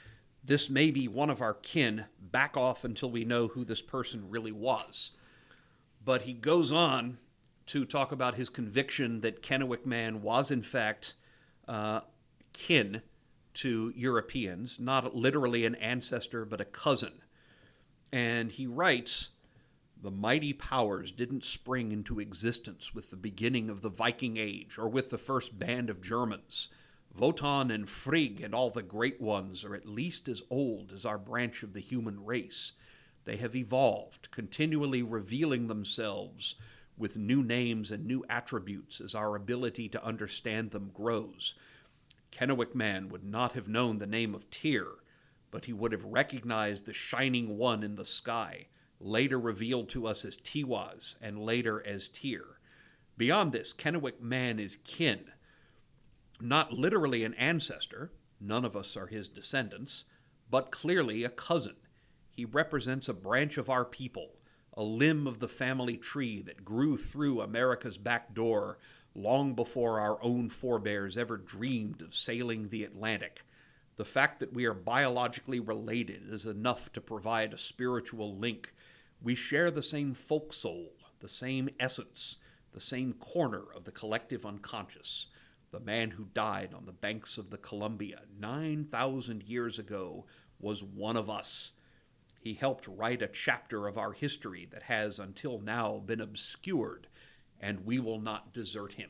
this 0.46 0.70
may 0.70 0.92
be 0.92 1.08
one 1.08 1.30
of 1.30 1.42
our 1.42 1.54
kin, 1.54 2.06
back 2.20 2.56
off 2.56 2.84
until 2.84 3.10
we 3.10 3.26
know 3.26 3.48
who 3.48 3.66
this 3.66 3.82
person 3.82 4.30
really 4.30 4.52
was. 4.52 5.12
But 6.04 6.24
he 6.24 6.34
goes 6.34 6.72
on 6.72 7.18
to 7.68 7.86
talk 7.86 8.12
about 8.12 8.36
his 8.36 8.50
conviction 8.50 9.22
that 9.22 9.42
Kennewick 9.42 9.86
Man 9.86 10.22
was, 10.22 10.52
in 10.52 10.62
fact, 10.62 11.16
uh, 11.68 12.02
kin 12.54 13.02
to 13.56 13.92
Europeans, 13.96 14.80
not 14.80 15.16
literally 15.16 15.66
an 15.66 15.76
ancestor, 15.76 16.46
but 16.46 16.62
a 16.62 16.66
cousin. 16.66 17.14
And 18.12 18.52
he 18.52 18.68
writes 18.68 19.30
The 20.00 20.12
mighty 20.12 20.54
powers 20.54 21.12
didn't 21.12 21.44
spring 21.44 21.92
into 21.92 22.20
existence 22.20 22.94
with 22.94 23.10
the 23.10 23.16
beginning 23.16 23.70
of 23.70 23.82
the 23.82 23.90
Viking 23.90 24.38
Age 24.38 24.78
or 24.78 24.88
with 24.88 25.10
the 25.10 25.18
first 25.18 25.58
band 25.58 25.90
of 25.90 26.02
Germans. 26.02 26.70
Wotan 27.18 27.72
and 27.72 27.88
Frigg 27.88 28.42
and 28.42 28.54
all 28.54 28.70
the 28.70 28.82
great 28.82 29.22
ones 29.22 29.64
are 29.64 29.74
at 29.74 29.88
least 29.88 30.28
as 30.28 30.44
old 30.50 30.92
as 30.92 31.06
our 31.06 31.18
branch 31.18 31.64
of 31.64 31.72
the 31.72 31.80
human 31.80 32.26
race. 32.26 32.74
They 33.24 33.38
have 33.38 33.56
evolved, 33.56 34.30
continually 34.32 35.02
revealing 35.02 35.68
themselves 35.68 36.56
with 36.98 37.18
new 37.18 37.42
names 37.42 37.90
and 37.90 38.06
new 38.06 38.26
attributes 38.30 39.00
as 39.00 39.16
our 39.16 39.36
ability 39.36 39.88
to 39.90 40.04
understand 40.04 40.72
them 40.72 40.92
grows. 40.94 41.56
Kennewick 42.32 42.76
Man 42.76 43.08
would 43.08 43.24
not 43.24 43.54
have 43.54 43.70
known 43.70 44.00
the 44.00 44.06
name 44.06 44.36
of 44.36 44.50
Tyr, 44.50 44.88
but 45.52 45.66
he 45.66 45.74
would 45.74 45.94
have 45.94 46.04
recognized 46.04 46.86
the 46.86 46.94
shining 46.94 47.58
one 47.58 47.82
in 47.82 47.96
the 47.96 48.04
sky, 48.04 48.68
later 49.00 49.40
revealed 49.40 49.88
to 49.90 50.06
us 50.06 50.26
as 50.26 50.36
Tiwaz 50.36 51.16
and 51.22 51.40
later 51.40 51.86
as 51.88 52.10
Tyr. 52.10 52.60
Beyond 53.18 53.54
this, 53.54 53.74
Kennewick 53.74 54.20
Man 54.22 54.60
is 54.60 54.76
kin, 54.84 55.32
not 56.42 56.74
literally 56.74 57.24
an 57.24 57.34
ancestor, 57.36 58.12
none 58.40 58.66
of 58.66 58.76
us 58.76 58.98
are 58.98 59.08
his 59.08 59.28
descendants, 59.28 60.06
but 60.50 60.72
clearly 60.72 61.24
a 61.24 61.30
cousin. 61.30 61.76
He 62.32 62.46
represents 62.46 63.08
a 63.08 63.14
branch 63.14 63.58
of 63.58 63.70
our 63.70 63.86
people, 63.86 64.40
a 64.74 64.84
limb 64.84 65.26
of 65.28 65.40
the 65.40 65.48
family 65.48 65.98
tree 65.98 66.42
that 66.42 66.66
grew 66.66 66.98
through 66.98 67.42
America's 67.42 67.98
back 67.98 68.34
door 68.34 68.78
long 69.16 69.56
before 69.56 70.00
our 70.00 70.22
own 70.22 70.50
forebears 70.50 71.18
ever 71.18 71.38
dreamed 71.38 72.02
of 72.02 72.14
sailing 72.14 72.68
the 72.68 72.84
Atlantic. 72.84 73.44
The 73.96 74.04
fact 74.04 74.42
that 74.42 74.54
we 74.54 74.66
are 74.66 74.74
biologically 74.74 75.62
related 75.62 76.24
is 76.30 76.46
enough 76.46 76.92
to 76.94 77.02
provide 77.02 77.54
a 77.54 77.58
spiritual 77.58 78.38
link. 78.38 78.74
We 79.22 79.36
share 79.36 79.72
the 79.72 79.82
same 79.82 80.14
folk 80.14 80.52
soul, 80.52 80.92
the 81.22 81.30
same 81.30 81.70
essence, 81.80 82.38
the 82.74 82.82
same 82.82 83.14
corner 83.14 83.64
of 83.74 83.86
the 83.86 83.92
collective 83.94 84.46
unconscious 84.46 85.28
the 85.76 85.82
man 85.82 86.12
who 86.12 86.30
died 86.34 86.74
on 86.74 86.86
the 86.86 86.94
banks 86.94 87.38
of 87.38 87.50
the 87.50 87.58
Columbia 87.58 88.22
9,000 88.40 89.44
years 89.44 89.78
ago, 89.78 90.26
was 90.58 90.82
one 90.82 91.18
of 91.18 91.30
us. 91.30 91.74
He 92.40 92.54
helped 92.54 92.88
write 92.88 93.22
a 93.22 93.28
chapter 93.28 93.86
of 93.86 93.98
our 93.98 94.14
history 94.14 94.70
that 94.72 94.84
has 94.84 95.20
until 95.20 95.60
now 95.60 95.98
been 96.06 96.22
obscured, 96.22 97.08
and 97.60 97.86
we 97.86 98.00
will 98.00 98.22
not 98.22 98.54
desert 98.54 98.94
him. 98.94 99.10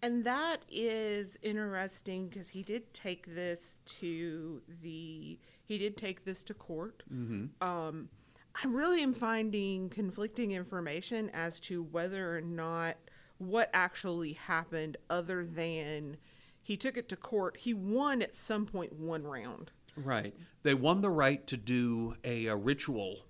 And 0.00 0.24
that 0.24 0.62
is 0.70 1.36
interesting 1.42 2.28
because 2.28 2.48
he 2.48 2.62
did 2.62 2.94
take 2.94 3.34
this 3.34 3.76
to 3.98 4.62
the 4.80 5.38
he 5.66 5.76
did 5.76 5.98
take 5.98 6.24
this 6.24 6.44
to 6.44 6.54
court. 6.54 7.02
Mm-hmm. 7.12 7.46
Um, 7.60 8.08
I 8.54 8.66
really 8.66 9.02
am 9.02 9.12
finding 9.12 9.90
conflicting 9.90 10.52
information 10.52 11.28
as 11.34 11.60
to 11.60 11.82
whether 11.82 12.34
or 12.34 12.40
not 12.40 12.96
what 13.38 13.70
actually 13.72 14.34
happened 14.34 14.96
other 15.08 15.44
than 15.44 16.18
he 16.60 16.76
took 16.76 16.96
it 16.96 17.08
to 17.08 17.16
court. 17.16 17.58
He 17.58 17.72
won 17.72 18.20
at 18.20 18.34
some 18.34 18.66
point 18.66 18.92
one 18.92 19.24
round. 19.24 19.70
Right. 19.96 20.34
They 20.62 20.74
won 20.74 21.00
the 21.00 21.10
right 21.10 21.46
to 21.46 21.56
do 21.56 22.16
a, 22.24 22.46
a 22.46 22.56
ritual 22.56 23.26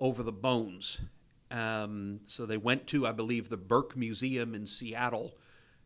over 0.00 0.22
the 0.22 0.32
bones. 0.32 0.98
Um, 1.50 2.20
so 2.22 2.46
they 2.46 2.56
went 2.56 2.86
to, 2.88 3.06
I 3.06 3.12
believe, 3.12 3.48
the 3.48 3.56
Burke 3.56 3.96
Museum 3.96 4.54
in 4.54 4.66
Seattle 4.66 5.36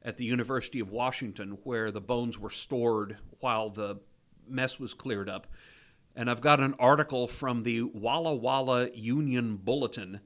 at 0.03 0.19
the 0.19 0.25
University 0.25 0.81
of 0.81 0.91
Washington, 0.91 1.59
where 1.65 1.91
the 1.91 2.01
bones 2.01 2.39
were 2.39 2.51
stored 2.51 3.17
while 3.41 3.71
the 3.71 4.01
mess 4.47 4.79
was 4.79 4.95
cleared 4.95 5.29
up. 5.29 5.47
And 6.15 6.31
I've 6.31 6.41
got 6.41 6.61
an 6.61 6.75
article 6.79 7.27
from 7.27 7.63
the 7.63 7.83
Walla 7.83 8.35
Walla 8.35 8.91
Union 8.91 9.57
Bulletin 9.57 10.21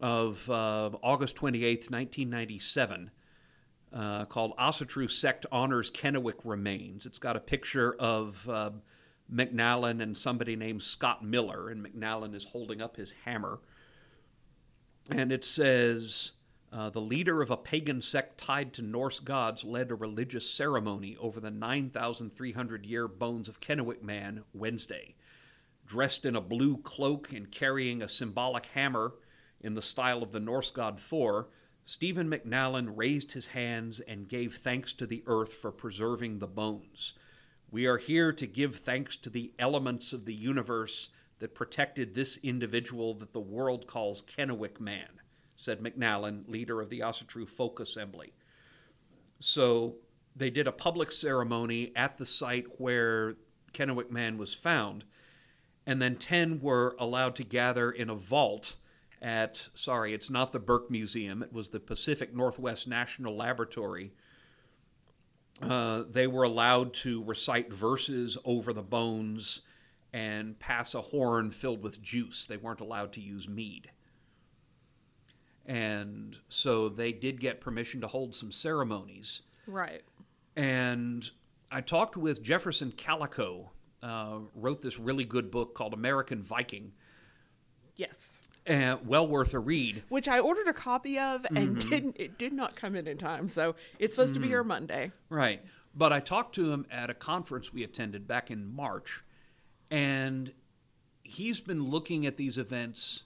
of 0.00 0.48
uh, 0.48 0.90
August 1.02 1.36
28th, 1.36 1.90
1997, 1.90 3.10
uh, 3.92 4.24
called 4.26 4.56
Asatru 4.56 5.10
Sect 5.10 5.46
Honors 5.50 5.90
Kennewick 5.90 6.40
Remains. 6.44 7.06
It's 7.06 7.18
got 7.18 7.36
a 7.36 7.40
picture 7.40 7.94
of 7.98 8.48
uh, 8.48 8.70
McNallen 9.32 10.02
and 10.02 10.16
somebody 10.16 10.56
named 10.56 10.82
Scott 10.82 11.24
Miller, 11.24 11.68
and 11.68 11.84
McNallen 11.84 12.34
is 12.34 12.44
holding 12.44 12.80
up 12.80 12.96
his 12.96 13.12
hammer. 13.24 13.60
And 15.10 15.32
it 15.32 15.44
says, 15.44 16.32
uh, 16.72 16.90
the 16.90 17.00
leader 17.00 17.40
of 17.40 17.50
a 17.50 17.56
pagan 17.56 18.02
sect 18.02 18.38
tied 18.38 18.74
to 18.74 18.82
Norse 18.82 19.20
gods 19.20 19.64
led 19.64 19.90
a 19.90 19.94
religious 19.94 20.48
ceremony 20.48 21.16
over 21.18 21.40
the 21.40 21.50
9,300 21.50 22.84
year 22.84 23.08
bones 23.08 23.48
of 23.48 23.60
Kennewick 23.60 24.02
Man 24.02 24.44
Wednesday. 24.52 25.14
Dressed 25.86 26.26
in 26.26 26.36
a 26.36 26.42
blue 26.42 26.76
cloak 26.76 27.32
and 27.32 27.50
carrying 27.50 28.02
a 28.02 28.08
symbolic 28.08 28.66
hammer, 28.66 29.14
in 29.60 29.74
the 29.74 29.82
style 29.82 30.22
of 30.22 30.32
the 30.32 30.40
Norse 30.40 30.70
god 30.70 31.00
Thor, 31.00 31.48
Stephen 31.84 32.30
McNallen 32.30 32.92
raised 32.94 33.32
his 33.32 33.48
hands 33.48 34.00
and 34.00 34.28
gave 34.28 34.56
thanks 34.56 34.92
to 34.92 35.06
the 35.06 35.22
earth 35.26 35.54
for 35.54 35.72
preserving 35.72 36.38
the 36.38 36.46
bones. 36.46 37.14
We 37.70 37.86
are 37.86 37.98
here 37.98 38.32
to 38.32 38.46
give 38.46 38.76
thanks 38.76 39.16
to 39.18 39.30
the 39.30 39.52
elements 39.58 40.12
of 40.12 40.24
the 40.24 40.34
universe 40.34 41.10
that 41.38 41.54
protected 41.54 42.14
this 42.14 42.38
individual 42.42 43.14
that 43.14 43.32
the 43.32 43.40
world 43.40 43.86
calls 43.86 44.22
Kennewick 44.22 44.80
Man, 44.80 45.20
said 45.56 45.80
McNallen, 45.80 46.48
leader 46.48 46.80
of 46.80 46.90
the 46.90 47.00
Asatru 47.00 47.48
Folk 47.48 47.80
Assembly. 47.80 48.32
So 49.40 49.96
they 50.34 50.50
did 50.50 50.66
a 50.66 50.72
public 50.72 51.12
ceremony 51.12 51.92
at 51.96 52.18
the 52.18 52.26
site 52.26 52.66
where 52.78 53.36
Kennewick 53.72 54.10
Man 54.10 54.38
was 54.38 54.54
found, 54.54 55.04
and 55.86 56.02
then 56.02 56.16
10 56.16 56.60
were 56.60 56.96
allowed 56.98 57.34
to 57.36 57.44
gather 57.44 57.90
in 57.90 58.10
a 58.10 58.14
vault 58.14 58.76
at, 59.20 59.68
sorry, 59.74 60.14
it's 60.14 60.30
not 60.30 60.52
the 60.52 60.58
Burke 60.58 60.90
Museum, 60.90 61.42
it 61.42 61.52
was 61.52 61.68
the 61.68 61.80
Pacific 61.80 62.34
Northwest 62.34 62.86
National 62.86 63.36
Laboratory. 63.36 64.12
Uh, 65.60 66.04
they 66.08 66.26
were 66.26 66.44
allowed 66.44 66.94
to 66.94 67.24
recite 67.24 67.72
verses 67.72 68.38
over 68.44 68.72
the 68.72 68.82
bones 68.82 69.62
and 70.12 70.58
pass 70.58 70.94
a 70.94 71.00
horn 71.00 71.50
filled 71.50 71.82
with 71.82 72.00
juice. 72.00 72.46
They 72.46 72.56
weren't 72.56 72.80
allowed 72.80 73.12
to 73.14 73.20
use 73.20 73.48
mead. 73.48 73.90
And 75.66 76.36
so 76.48 76.88
they 76.88 77.12
did 77.12 77.40
get 77.40 77.60
permission 77.60 78.00
to 78.02 78.06
hold 78.06 78.34
some 78.34 78.52
ceremonies. 78.52 79.42
Right. 79.66 80.02
And 80.56 81.28
I 81.70 81.80
talked 81.80 82.16
with 82.16 82.42
Jefferson 82.42 82.92
Calico, 82.92 83.72
uh, 84.02 84.38
wrote 84.54 84.80
this 84.80 84.98
really 84.98 85.24
good 85.24 85.50
book 85.50 85.74
called 85.74 85.92
American 85.92 86.40
Viking. 86.40 86.92
Yes 87.96 88.47
uh, 88.68 88.96
well 89.04 89.26
worth 89.26 89.54
a 89.54 89.58
read. 89.58 90.02
Which 90.08 90.28
I 90.28 90.38
ordered 90.38 90.68
a 90.68 90.72
copy 90.72 91.18
of 91.18 91.46
and 91.54 91.76
mm-hmm. 91.76 91.88
didn't. 91.88 92.16
It 92.18 92.38
did 92.38 92.52
not 92.52 92.76
come 92.76 92.94
in 92.94 93.06
in 93.06 93.18
time, 93.18 93.48
so 93.48 93.74
it's 93.98 94.14
supposed 94.14 94.32
mm. 94.32 94.34
to 94.34 94.40
be 94.40 94.48
here 94.48 94.64
mm. 94.64 94.68
Monday. 94.68 95.12
Right, 95.28 95.62
but 95.94 96.12
I 96.12 96.20
talked 96.20 96.54
to 96.56 96.72
him 96.72 96.86
at 96.90 97.10
a 97.10 97.14
conference 97.14 97.72
we 97.72 97.82
attended 97.82 98.26
back 98.26 98.50
in 98.50 98.74
March, 98.74 99.22
and 99.90 100.52
he's 101.22 101.60
been 101.60 101.84
looking 101.90 102.26
at 102.26 102.36
these 102.36 102.58
events 102.58 103.24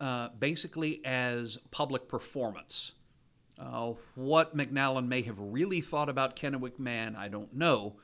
uh, 0.00 0.28
basically 0.38 1.00
as 1.04 1.58
public 1.70 2.08
performance. 2.08 2.92
Uh, 3.58 3.92
what 4.16 4.56
McNally 4.56 5.06
may 5.06 5.22
have 5.22 5.38
really 5.38 5.80
thought 5.80 6.08
about 6.08 6.34
Kennewick 6.34 6.78
Man, 6.78 7.14
I 7.14 7.28
don't 7.28 7.54
know. 7.54 7.96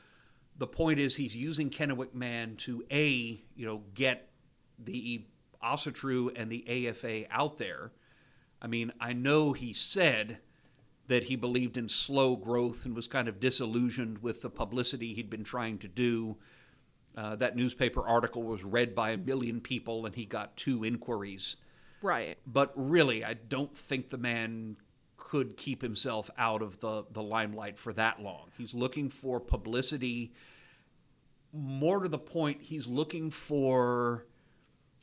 The 0.56 0.66
point 0.66 1.00
is, 1.00 1.16
he's 1.16 1.34
using 1.34 1.70
Kennewick 1.70 2.14
Man 2.14 2.56
to 2.58 2.84
a 2.90 3.42
you 3.56 3.66
know 3.66 3.82
get 3.94 4.28
the 4.78 5.24
Asatru 5.62 6.30
and 6.34 6.50
the 6.50 6.88
AFA 6.88 7.24
out 7.32 7.58
there. 7.58 7.92
I 8.62 8.66
mean, 8.66 8.92
I 9.00 9.12
know 9.12 9.52
he 9.52 9.72
said 9.72 10.38
that 11.08 11.24
he 11.24 11.36
believed 11.36 11.76
in 11.76 11.88
slow 11.88 12.36
growth 12.36 12.84
and 12.84 12.94
was 12.94 13.08
kind 13.08 13.26
of 13.26 13.40
disillusioned 13.40 14.22
with 14.22 14.42
the 14.42 14.50
publicity 14.50 15.14
he'd 15.14 15.30
been 15.30 15.44
trying 15.44 15.78
to 15.78 15.88
do. 15.88 16.36
Uh, 17.16 17.34
that 17.36 17.56
newspaper 17.56 18.06
article 18.06 18.44
was 18.44 18.62
read 18.62 18.94
by 18.94 19.11
a 19.11 19.16
million 19.16 19.61
people, 19.61 20.06
and 20.06 20.14
he 20.14 20.24
got 20.24 20.56
two 20.56 20.84
inquiries. 20.84 21.56
Right. 22.02 22.38
But 22.46 22.72
really, 22.76 23.24
I 23.24 23.34
don't 23.34 23.76
think 23.76 24.11
the 24.11 24.18
man 24.18 24.76
could 25.16 25.56
keep 25.56 25.82
himself 25.82 26.30
out 26.38 26.62
of 26.62 26.80
the, 26.80 27.04
the 27.11 27.22
limelight 27.22 27.78
for 27.78 27.92
that 27.94 28.22
long. 28.22 28.50
He's 28.56 28.72
looking 28.72 29.08
for 29.08 29.40
publicity. 29.40 30.32
More 31.52 32.00
to 32.00 32.08
the 32.08 32.18
point, 32.18 32.62
he's 32.62 32.86
looking 32.86 33.30
for 33.30 34.26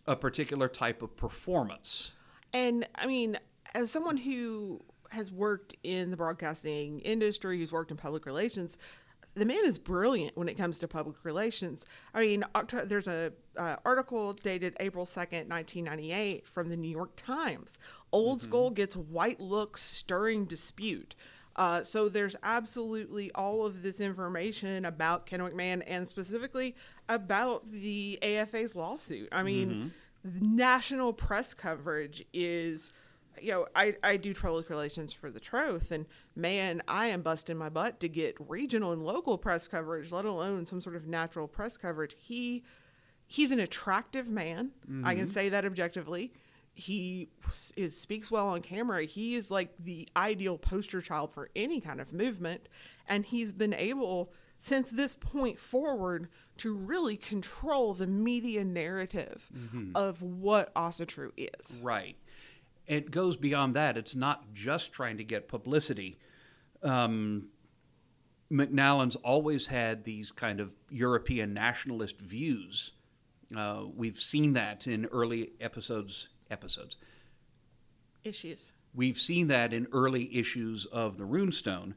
a 0.07 0.15
particular 0.15 0.67
type 0.67 1.01
of 1.01 1.15
performance. 1.15 2.13
And 2.53 2.87
I 2.95 3.05
mean, 3.05 3.37
as 3.75 3.91
someone 3.91 4.17
who 4.17 4.81
has 5.11 5.31
worked 5.31 5.75
in 5.83 6.11
the 6.11 6.17
broadcasting 6.17 6.99
industry, 6.99 7.57
who's 7.57 7.71
worked 7.71 7.91
in 7.91 7.97
public 7.97 8.25
relations, 8.25 8.77
the 9.35 9.45
man 9.45 9.65
is 9.65 9.77
brilliant 9.77 10.35
when 10.35 10.49
it 10.49 10.55
comes 10.55 10.79
to 10.79 10.87
public 10.87 11.23
relations. 11.23 11.85
I 12.13 12.21
mean, 12.21 12.43
there's 12.85 13.07
a 13.07 13.31
uh, 13.55 13.75
article 13.85 14.33
dated 14.33 14.75
April 14.79 15.05
2nd, 15.05 15.47
1998 15.47 16.47
from 16.47 16.69
the 16.69 16.77
New 16.77 16.89
York 16.89 17.11
Times. 17.15 17.77
Old 18.11 18.39
mm-hmm. 18.39 18.49
Skull 18.49 18.69
gets 18.71 18.95
white 18.95 19.39
looks 19.39 19.81
stirring 19.83 20.45
dispute. 20.45 21.15
Uh, 21.55 21.81
so 21.81 22.07
there's 22.07 22.35
absolutely 22.43 23.31
all 23.33 23.65
of 23.65 23.81
this 23.81 23.99
information 23.99 24.85
about 24.85 25.25
Kennewick 25.25 25.55
Man 25.55 25.81
and 25.83 26.07
specifically 26.07 26.75
about 27.09 27.71
the 27.71 28.19
AFA's 28.21 28.75
lawsuit. 28.75 29.29
I 29.31 29.43
mean, 29.43 29.91
mm-hmm. 30.25 30.55
national 30.55 31.13
press 31.13 31.53
coverage 31.53 32.25
is– 32.33 32.91
you 33.41 33.51
know, 33.51 33.67
I, 33.75 33.95
I 34.03 34.17
do 34.17 34.33
public 34.33 34.69
relations 34.69 35.13
for 35.13 35.29
the 35.29 35.39
Troth, 35.39 35.91
and 35.91 36.05
man, 36.35 36.81
I 36.87 37.07
am 37.07 37.21
busting 37.21 37.57
my 37.57 37.69
butt 37.69 37.99
to 38.01 38.09
get 38.09 38.35
regional 38.39 38.91
and 38.91 39.05
local 39.05 39.37
press 39.37 39.67
coverage, 39.67 40.11
let 40.11 40.25
alone 40.25 40.65
some 40.65 40.81
sort 40.81 40.95
of 40.95 41.07
natural 41.07 41.47
press 41.47 41.77
coverage. 41.77 42.15
He 42.17 42.63
he's 43.25 43.51
an 43.51 43.59
attractive 43.59 44.29
man. 44.29 44.71
Mm-hmm. 44.89 45.05
I 45.05 45.15
can 45.15 45.25
mm-hmm. 45.25 45.33
say 45.33 45.49
that 45.49 45.65
objectively. 45.65 46.33
He 46.73 47.29
is 47.75 47.99
speaks 47.99 48.29
well 48.29 48.49
on 48.49 48.61
camera. 48.61 49.03
He 49.03 49.35
is 49.35 49.49
like 49.49 49.73
the 49.79 50.07
ideal 50.15 50.57
poster 50.57 51.01
child 51.01 51.33
for 51.33 51.49
any 51.55 51.81
kind 51.81 51.99
of 51.99 52.13
movement, 52.13 52.67
and 53.07 53.25
he's 53.25 53.53
been 53.53 53.73
able 53.73 54.31
since 54.59 54.91
this 54.91 55.15
point 55.15 55.57
forward 55.59 56.29
to 56.59 56.73
really 56.73 57.17
control 57.17 57.93
the 57.93 58.07
media 58.07 58.63
narrative 58.63 59.49
mm-hmm. 59.55 59.91
of 59.95 60.21
what 60.21 60.73
Asatru 60.75 61.31
is. 61.37 61.79
Right 61.83 62.15
it 62.87 63.11
goes 63.11 63.35
beyond 63.35 63.75
that. 63.75 63.97
It's 63.97 64.15
not 64.15 64.53
just 64.53 64.93
trying 64.93 65.17
to 65.17 65.23
get 65.23 65.47
publicity. 65.47 66.17
Um, 66.81 67.49
McNallen's 68.51 69.17
always 69.17 69.67
had 69.67 70.05
these 70.05 70.31
kind 70.31 70.61
of 70.61 70.73
European 70.89 71.53
nationalist 71.53 72.19
views. 72.21 72.93
Uh, 73.55 73.83
we've 73.93 74.19
seen 74.19 74.53
that 74.53 74.87
in 74.87 75.05
early 75.07 75.51
episodes. 75.59 76.29
Episodes. 76.49 76.95
Issues. 78.23 78.71
We've 78.95 79.17
seen 79.17 79.47
that 79.47 79.73
in 79.73 79.87
early 79.91 80.35
issues 80.37 80.85
of 80.85 81.17
the 81.17 81.25
Runestone. 81.25 81.93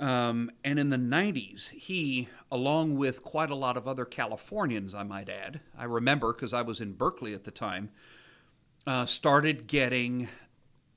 Um, 0.00 0.50
and 0.64 0.78
in 0.78 0.88
the 0.88 0.96
90s, 0.96 1.68
he, 1.68 2.28
along 2.50 2.96
with 2.96 3.22
quite 3.22 3.50
a 3.50 3.54
lot 3.54 3.76
of 3.76 3.86
other 3.86 4.06
Californians, 4.06 4.94
I 4.94 5.02
might 5.02 5.28
add, 5.28 5.60
I 5.76 5.84
remember 5.84 6.32
because 6.32 6.54
I 6.54 6.62
was 6.62 6.80
in 6.80 6.92
Berkeley 6.92 7.34
at 7.34 7.44
the 7.44 7.50
time, 7.50 7.90
uh, 8.86 9.04
started 9.04 9.66
getting 9.66 10.28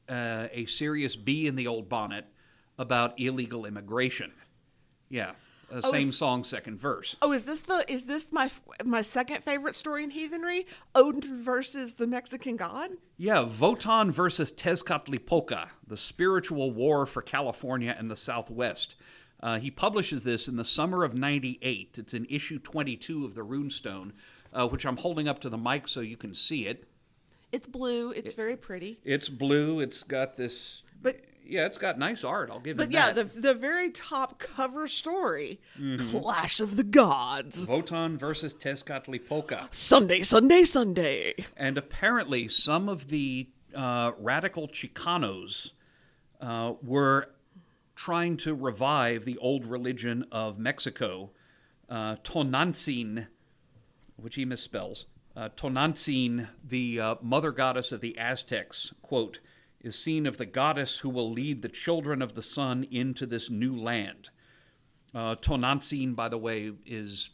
uh, 0.08 0.48
a 0.54 0.66
serious 0.68 1.18
bee 1.18 1.48
in 1.48 1.56
the 1.56 1.68
old 1.68 1.90
bonnet 1.90 2.26
about 2.78 3.20
illegal 3.20 3.66
immigration. 3.66 4.32
Yeah. 5.10 5.34
Uh, 5.72 5.82
oh, 5.84 5.92
same 5.92 6.10
is, 6.10 6.18
song, 6.18 6.44
second 6.44 6.78
verse. 6.78 7.16
Oh, 7.22 7.32
is 7.32 7.46
this 7.46 7.64
the 7.64 7.84
is 7.88 8.06
this 8.06 8.32
my 8.32 8.50
my 8.84 9.02
second 9.02 9.44
favorite 9.44 9.76
story 9.76 10.04
in 10.04 10.10
heathenry? 10.10 10.68
Odin 10.96 11.44
versus 11.44 11.94
the 11.94 12.08
Mexican 12.08 12.56
god. 12.56 12.92
Yeah, 13.18 13.44
Votan 13.44 14.12
versus 14.12 14.52
Tezcatlipoca, 14.52 15.70
the 15.88 15.98
spiritual 15.98 16.72
war 16.72 17.06
for 17.06 17.22
California 17.22 17.96
and 17.98 18.10
the 18.10 18.16
Southwest. 18.16 18.96
Uh, 19.42 19.60
he 19.60 19.70
publishes 19.70 20.24
this 20.24 20.48
in 20.48 20.56
the 20.56 20.64
summer 20.64 21.04
of 21.04 21.14
'98. 21.14 21.98
It's 21.98 22.14
in 22.14 22.26
issue 22.30 22.60
22 22.60 23.26
of 23.26 23.36
the 23.36 23.42
Runestone, 23.42 24.12
uh, 24.54 24.68
which 24.68 24.86
I'm 24.86 24.98
holding 24.98 25.28
up 25.28 25.40
to 25.42 25.50
the 25.50 25.58
mic 25.58 25.88
so 25.88 26.02
you 26.02 26.18
can 26.18 26.34
see 26.34 26.66
it. 26.66 26.88
It's 27.52 27.68
blue. 27.68 28.12
It's 28.12 28.34
it, 28.34 28.36
very 28.36 28.58
pretty. 28.58 29.00
It's 29.04 29.30
blue. 29.30 29.80
It's 29.80 30.04
got 30.04 30.36
this. 30.36 30.82
But 31.02 31.18
yeah, 31.46 31.66
it's 31.66 31.78
got 31.78 31.98
nice 32.00 32.24
art. 32.24 32.50
I'll 32.52 32.60
give 32.60 32.78
it. 32.80 32.84
But 32.84 32.92
yeah, 32.92 33.12
the 33.12 33.24
the 33.24 33.54
very 33.54 33.90
top 33.90 34.40
cover 34.40 34.88
story, 34.88 35.60
mm-hmm. 35.80 36.18
Clash 36.18 36.60
of 36.60 36.76
the 36.76 36.84
Gods, 36.84 37.66
Wotan 37.68 38.18
versus 38.18 38.54
Tezcatlipoca, 38.54 39.74
Sunday, 39.74 40.22
Sunday, 40.22 40.64
Sunday, 40.64 41.34
and 41.58 41.78
apparently 41.78 42.48
some 42.48 42.90
of 42.90 43.10
the 43.10 43.50
uh, 43.76 44.12
radical 44.20 44.68
Chicanos 44.68 45.72
uh, 46.42 46.74
were 46.82 47.30
trying 47.96 48.38
to 48.38 48.54
revive 48.54 49.26
the 49.26 49.38
old 49.38 49.66
religion 49.66 50.26
of 50.32 50.58
Mexico, 50.58 51.32
uh, 51.90 52.16
Tonantzin, 52.24 53.28
which 54.16 54.36
he 54.36 54.46
misspells. 54.46 55.06
Uh, 55.36 55.50
Tonantzin, 55.50 56.48
the 56.64 57.00
uh, 57.00 57.16
mother 57.22 57.52
goddess 57.52 57.92
of 57.92 58.02
the 58.02 58.18
Aztecs, 58.18 58.94
quote, 59.02 59.40
is 59.84 60.00
seen 60.00 60.26
of 60.26 60.38
the 60.38 60.46
goddess 60.46 61.00
who 61.00 61.10
will 61.10 61.30
lead 61.30 61.62
the 61.62 61.70
children 61.70 62.22
of 62.22 62.34
the 62.34 62.42
sun 62.42 62.86
into 62.90 63.26
this 63.26 63.50
new 63.50 63.76
land. 63.76 64.30
Uh, 65.14 65.36
Tonantzin, 65.36 66.16
by 66.16 66.30
the 66.30 66.38
way, 66.38 66.72
is 66.86 67.30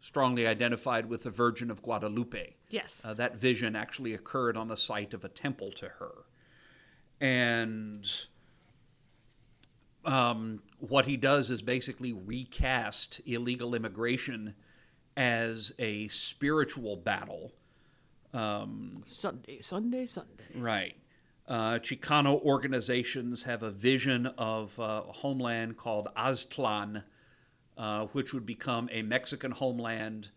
strongly 0.00 0.46
identified 0.46 1.06
with 1.06 1.22
the 1.22 1.30
Virgin 1.30 1.70
of 1.70 1.82
Guadalupe. 1.82 2.54
Yes. 2.68 3.02
Uh, 3.04 3.14
that 3.14 3.36
vision 3.36 3.74
actually 3.74 4.14
occurred 4.14 4.56
on 4.56 4.68
the 4.68 4.76
site 4.76 5.14
of 5.14 5.24
a 5.24 5.28
temple 5.28 5.72
to 5.72 5.88
her. 5.88 6.12
And 7.20 8.04
um, 10.04 10.62
what 10.78 11.06
he 11.06 11.16
does 11.16 11.50
is 11.50 11.62
basically 11.62 12.12
recast 12.12 13.20
illegal 13.26 13.74
immigration 13.74 14.54
as 15.16 15.72
a 15.78 16.08
spiritual 16.08 16.96
battle. 16.96 17.52
Um, 18.34 19.02
Sunday, 19.06 19.60
Sunday, 19.62 20.06
Sunday. 20.06 20.44
Right. 20.54 20.96
Uh, 21.48 21.78
Chicano 21.78 22.42
organizations 22.42 23.44
have 23.44 23.62
a 23.62 23.70
vision 23.70 24.26
of 24.38 24.78
uh, 24.80 25.02
a 25.08 25.12
homeland 25.12 25.76
called 25.76 26.08
Aztlan, 26.16 27.04
uh, 27.78 28.06
which 28.06 28.34
would 28.34 28.44
become 28.44 28.88
a 28.90 29.02
Mexican 29.02 29.52
homeland 29.52 30.30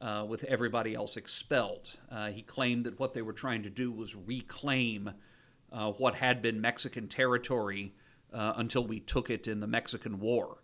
uh, 0.00 0.26
with 0.28 0.42
everybody 0.44 0.94
else 0.94 1.16
expelled. 1.16 2.00
Uh, 2.10 2.30
he 2.30 2.42
claimed 2.42 2.84
that 2.84 2.98
what 2.98 3.14
they 3.14 3.22
were 3.22 3.32
trying 3.32 3.62
to 3.62 3.70
do 3.70 3.92
was 3.92 4.16
reclaim 4.16 5.12
uh, 5.72 5.92
what 5.92 6.16
had 6.16 6.42
been 6.42 6.60
Mexican 6.60 7.08
territory 7.08 7.94
until 8.38 8.86
we 8.86 9.00
took 9.00 9.30
it 9.30 9.48
in 9.48 9.60
the 9.60 9.66
Mexican 9.66 10.20
War 10.20 10.58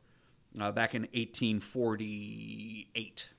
back 0.74 0.94
in 0.94 1.04
1848. 1.14 3.30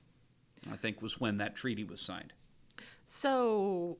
I 0.72 0.76
think 0.76 1.00
was 1.00 1.20
when 1.20 1.38
that 1.38 1.54
treaty 1.54 1.84
was 1.84 2.00
signed. 2.00 2.32
So, 3.06 3.98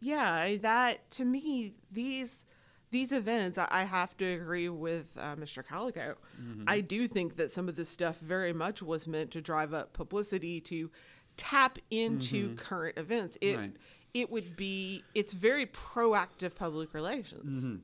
yeah, 0.00 0.56
that 0.62 1.10
to 1.12 1.24
me 1.24 1.74
these 1.90 2.44
these 2.90 3.12
events, 3.12 3.56
I 3.56 3.84
have 3.84 4.16
to 4.16 4.24
agree 4.24 4.68
with 4.68 5.16
uh, 5.20 5.36
Mr. 5.36 5.64
Calico. 5.64 6.16
Mm-hmm. 6.40 6.64
I 6.66 6.80
do 6.80 7.06
think 7.06 7.36
that 7.36 7.52
some 7.52 7.68
of 7.68 7.76
this 7.76 7.88
stuff 7.88 8.18
very 8.18 8.52
much 8.52 8.82
was 8.82 9.06
meant 9.06 9.30
to 9.32 9.40
drive 9.40 9.72
up 9.72 9.92
publicity 9.92 10.60
to 10.62 10.90
tap 11.36 11.78
into 11.90 12.48
mm-hmm. 12.48 12.56
current 12.56 12.98
events. 12.98 13.38
It 13.40 13.56
right. 13.56 13.72
it 14.12 14.30
would 14.30 14.56
be 14.56 15.04
it's 15.14 15.32
very 15.32 15.66
proactive 15.66 16.54
public 16.56 16.92
relations. 16.94 17.64
Mm-hmm. 17.64 17.76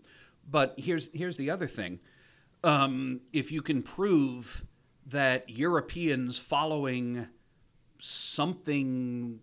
But 0.51 0.75
here's 0.77 1.09
here's 1.13 1.37
the 1.37 1.51
other 1.51 1.67
thing: 1.67 2.01
um, 2.65 3.21
if 3.33 3.53
you 3.53 3.63
can 3.63 3.83
prove 3.83 4.65
that 5.07 5.49
Europeans 5.49 6.37
following 6.37 7.29
something 7.99 9.41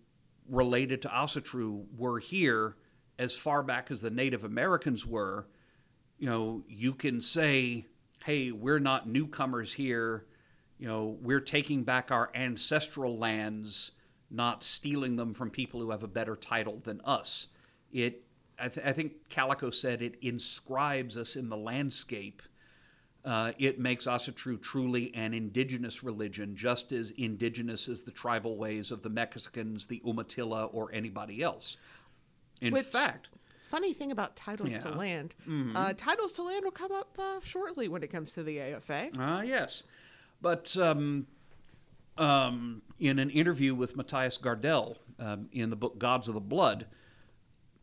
related 0.48 1.02
to 1.02 1.08
Asatru 1.08 1.84
were 1.96 2.18
here 2.18 2.76
as 3.18 3.34
far 3.34 3.62
back 3.62 3.90
as 3.90 4.00
the 4.00 4.10
Native 4.10 4.44
Americans 4.44 5.06
were, 5.06 5.46
you 6.18 6.28
know, 6.28 6.64
you 6.68 6.92
can 6.92 7.20
say, 7.20 7.86
hey, 8.24 8.50
we're 8.50 8.78
not 8.78 9.08
newcomers 9.08 9.72
here. 9.72 10.26
You 10.78 10.88
know, 10.88 11.16
we're 11.20 11.40
taking 11.40 11.84
back 11.84 12.10
our 12.10 12.30
ancestral 12.34 13.18
lands, 13.18 13.92
not 14.30 14.62
stealing 14.62 15.16
them 15.16 15.34
from 15.34 15.50
people 15.50 15.80
who 15.80 15.90
have 15.90 16.02
a 16.02 16.08
better 16.08 16.36
title 16.36 16.80
than 16.82 17.00
us. 17.02 17.48
It 17.92 18.24
I, 18.58 18.68
th- 18.68 18.86
I 18.86 18.92
think 18.92 19.28
Calico 19.28 19.70
said 19.70 20.00
it 20.00 20.16
inscribes 20.22 21.16
us 21.16 21.36
in 21.36 21.48
the 21.48 21.56
landscape. 21.56 22.42
Uh, 23.24 23.52
it 23.58 23.78
makes 23.80 24.06
Asatru 24.06 24.60
truly 24.60 25.10
an 25.14 25.32
indigenous 25.32 26.02
religion, 26.02 26.54
just 26.54 26.92
as 26.92 27.10
indigenous 27.12 27.88
as 27.88 28.02
the 28.02 28.10
tribal 28.10 28.58
ways 28.58 28.90
of 28.90 29.02
the 29.02 29.08
Mexicans, 29.08 29.86
the 29.86 30.02
Umatilla, 30.04 30.66
or 30.66 30.92
anybody 30.92 31.42
else. 31.42 31.78
In 32.60 32.72
Which- 32.74 32.84
fact, 32.86 33.28
Funny 33.70 33.92
thing 33.94 34.12
about 34.12 34.36
titles 34.36 34.68
to 34.68 34.74
Yeah. 34.74 34.80
Mm-hmm. 34.82 34.98
land. 34.98 35.34
Uh, 35.74 35.92
titles 35.96 36.34
to 36.34 36.42
land 36.44 36.64
will 36.64 36.70
come 36.70 36.92
up 36.92 37.18
uh, 37.18 37.40
shortly 37.42 37.88
when 37.88 38.02
it 38.04 38.08
comes 38.12 38.32
to 38.34 38.42
the 38.44 38.60
AFA. 38.60 39.08
Ah, 39.18 39.40
yes. 39.42 39.82
But 40.40 40.76
um, 40.76 41.26
um, 42.18 42.82
in 43.00 43.18
an 43.18 43.30
interview 43.30 43.74
with 43.74 43.96
Mattias 43.96 44.38
Gardell 44.40 44.98
um, 45.18 45.48
in 45.50 45.70
the 45.70 45.76
book 45.76 45.98
Gods 45.98 46.28
of 46.28 46.34
the 46.34 46.40
Blood, 46.40 46.86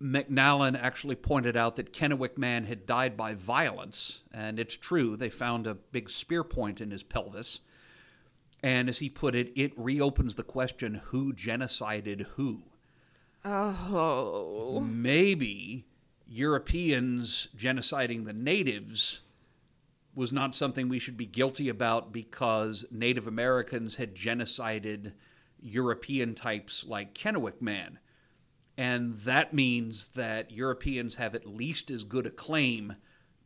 McNallen 0.02 0.80
actually 0.82 1.16
pointed 1.16 1.56
out 1.56 1.76
that 1.76 1.94
Kennewick 1.94 2.38
Man 2.38 2.66
had 2.66 2.86
died 2.86 3.16
by 3.16 3.34
violence, 3.34 4.22
and 4.34 4.60
it's 4.60 4.76
true. 4.76 5.16
They 5.16 5.30
found 5.30 5.68
a 5.68 5.76
big 5.76 6.10
spear 6.10 6.44
point 6.44 6.82
in 6.82 6.92
his 6.92 7.04
pelvis. 7.04 7.62
And 8.64 8.90
as 8.90 9.00
he 9.00 9.10
put 9.10 9.36
it, 9.36 9.52
it 9.56 9.74
reopens 9.76 10.36
the 10.36 10.44
question 10.44 11.02
who 11.06 11.34
genocided 11.34 12.28
who? 12.36 12.64
Oh. 13.44 14.80
maybe 14.80 15.86
Europeans 16.28 17.48
genociding 17.58 18.26
the 18.26 18.34
natives 18.34 19.22
was 20.14 20.32
not 20.32 20.54
something 20.54 20.88
we 20.88 21.00
should 21.00 21.18
be 21.18 21.26
guilty 21.26 21.68
about 21.68 22.12
because 22.12 22.86
Native 22.92 23.28
Americans 23.28 23.96
had 23.96 24.14
genocided 24.14 25.14
European 25.60 26.36
types 26.36 26.86
like 26.86 27.16
Kennewick 27.16 27.62
Man. 27.62 28.00
And 28.82 29.16
that 29.18 29.54
means 29.54 30.08
that 30.16 30.50
Europeans 30.50 31.18
have 31.18 31.36
at 31.36 31.46
least 31.46 31.92
as 31.92 32.02
good 32.02 32.26
a 32.26 32.32
claim 32.32 32.96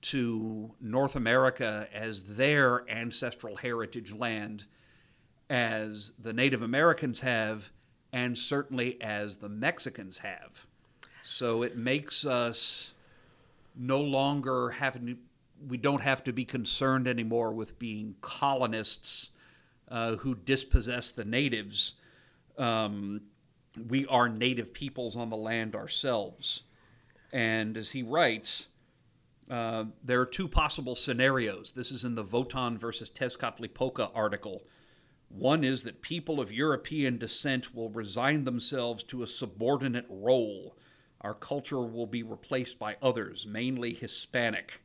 to 0.03 0.71
North 0.79 1.17
America 1.17 1.89
as 1.93 2.37
their 2.37 2.89
ancestral 2.89 3.57
heritage 3.57 4.13
land 4.13 4.63
as 5.49 6.13
the 6.17 6.31
Native 6.31 6.61
Americans 6.61 7.19
have, 7.19 7.69
and 8.13 8.37
certainly 8.37 8.97
as 9.01 9.35
the 9.35 9.49
Mexicans 9.49 10.19
have. 10.19 10.65
So 11.21 11.63
it 11.63 11.75
makes 11.75 12.25
us 12.25 12.93
no 13.75 13.99
longer 13.99 14.69
having 14.69 15.17
we 15.67 15.75
don't 15.75 16.01
have 16.01 16.23
to 16.23 16.31
be 16.31 16.45
concerned 16.45 17.09
anymore 17.09 17.51
with 17.51 17.77
being 17.77 18.15
colonists 18.21 19.31
uh, 19.89 20.15
who 20.15 20.35
dispossess 20.35 21.11
the 21.11 21.25
natives. 21.25 21.95
Um, 22.57 23.19
we 23.77 24.05
are 24.07 24.29
native 24.29 24.73
peoples 24.73 25.15
on 25.15 25.29
the 25.29 25.37
land 25.37 25.75
ourselves. 25.75 26.63
And 27.31 27.75
as 27.77 27.91
he 27.91 28.03
writes, 28.03 28.67
uh, 29.49 29.85
there 30.03 30.21
are 30.21 30.25
two 30.25 30.47
possible 30.47 30.95
scenarios. 30.95 31.73
This 31.75 31.91
is 31.91 32.03
in 32.03 32.15
the 32.15 32.23
Votan 32.23 32.77
versus 32.77 33.09
Tezcatlipoca 33.09 34.11
article. 34.15 34.63
One 35.29 35.63
is 35.63 35.83
that 35.83 36.01
people 36.01 36.39
of 36.39 36.51
European 36.51 37.17
descent 37.17 37.75
will 37.75 37.89
resign 37.89 38.45
themselves 38.45 39.03
to 39.05 39.21
a 39.21 39.27
subordinate 39.27 40.05
role. 40.09 40.77
Our 41.21 41.33
culture 41.33 41.81
will 41.81 42.07
be 42.07 42.23
replaced 42.23 42.79
by 42.79 42.97
others, 43.01 43.45
mainly 43.45 43.93
Hispanic. 43.93 44.81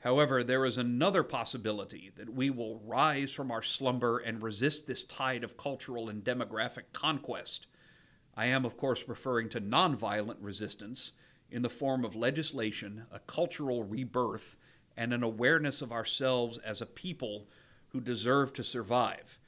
However, 0.00 0.42
there 0.42 0.64
is 0.64 0.78
another 0.78 1.22
possibility 1.22 2.10
that 2.16 2.34
we 2.34 2.50
will 2.50 2.80
rise 2.80 3.30
from 3.30 3.52
our 3.52 3.62
slumber 3.62 4.18
and 4.18 4.42
resist 4.42 4.86
this 4.86 5.04
tide 5.04 5.44
of 5.44 5.56
cultural 5.56 6.08
and 6.08 6.24
demographic 6.24 6.92
conquest. 6.92 7.68
I 8.34 8.46
am, 8.46 8.64
of 8.64 8.76
course, 8.76 9.04
referring 9.06 9.48
to 9.50 9.60
nonviolent 9.60 10.38
resistance 10.40 11.12
in 11.50 11.62
the 11.62 11.68
form 11.68 12.04
of 12.04 12.16
legislation, 12.16 13.04
a 13.12 13.18
cultural 13.20 13.84
rebirth, 13.84 14.56
and 14.96 15.12
an 15.12 15.22
awareness 15.22 15.82
of 15.82 15.92
ourselves 15.92 16.58
as 16.58 16.80
a 16.80 16.86
people 16.86 17.46
who 17.88 18.00
deserve 18.00 18.52
to 18.54 18.64
survive. 18.64 19.38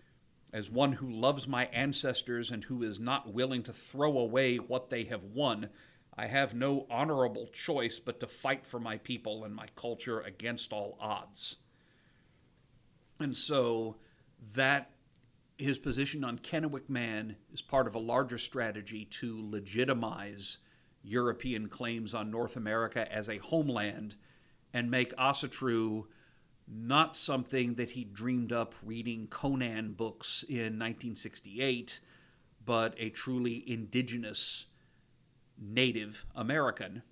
As 0.53 0.71
one 0.71 0.93
who 0.93 1.11
loves 1.11 1.49
my 1.49 1.65
ancestors 1.67 2.51
and 2.51 2.65
who 2.65 2.83
is 2.83 3.01
not 3.01 3.33
willing 3.33 3.63
to 3.65 3.73
throw 3.73 4.19
away 4.19 4.57
what 4.57 4.91
they 4.91 5.05
have 5.05 5.25
won, 5.25 5.71
I 6.17 6.27
have 6.27 6.55
no 6.55 6.87
honorable 6.91 7.49
choice 7.49 7.99
but 7.99 8.21
to 8.21 8.27
fight 8.27 8.65
for 8.65 8.79
my 8.79 8.99
people 8.99 9.45
and 9.45 9.55
my 9.55 9.67
culture 9.75 10.21
against 10.21 10.73
all 10.73 10.97
odds. 11.01 11.57
And 13.19 13.37
so 13.37 13.97
that 14.55 14.91
his 15.59 15.79
position 15.79 16.25
on 16.25 16.39
Kennewick 16.39 16.89
Man 16.89 17.37
is 17.53 17.63
part 17.63 17.87
of 17.87 17.95
a 17.95 17.99
larger 18.01 18.39
strategy 18.39 19.05
to 19.07 19.49
legitimize 19.51 20.59
European 21.03 21.69
claims 21.69 22.15
on 22.15 22.31
North 22.31 22.57
America 22.57 23.11
as 23.13 23.29
a 23.29 23.39
homeland 23.39 24.17
and 24.73 24.91
make 24.91 25.15
Asatru 25.17 26.05
not 26.67 27.15
something 27.15 27.75
that 27.75 27.91
he 27.91 28.05
dreamed 28.05 28.53
up 28.53 28.75
reading 28.83 29.27
Conan 29.29 29.93
books 29.93 30.45
in 30.49 30.79
1968, 30.79 32.01
but 32.65 32.95
a 32.99 33.11
truly 33.11 33.63
indigenous 33.71 34.67
Native 35.59 36.25
American, 36.35 37.03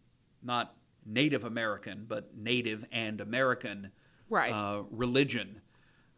not 0.42 0.74
Native 1.04 1.44
American, 1.44 2.06
but 2.08 2.36
Native 2.36 2.84
and 2.90 3.20
American 3.20 3.92
Right. 4.28 4.52
uh, 4.52 4.84
religion, 4.90 5.60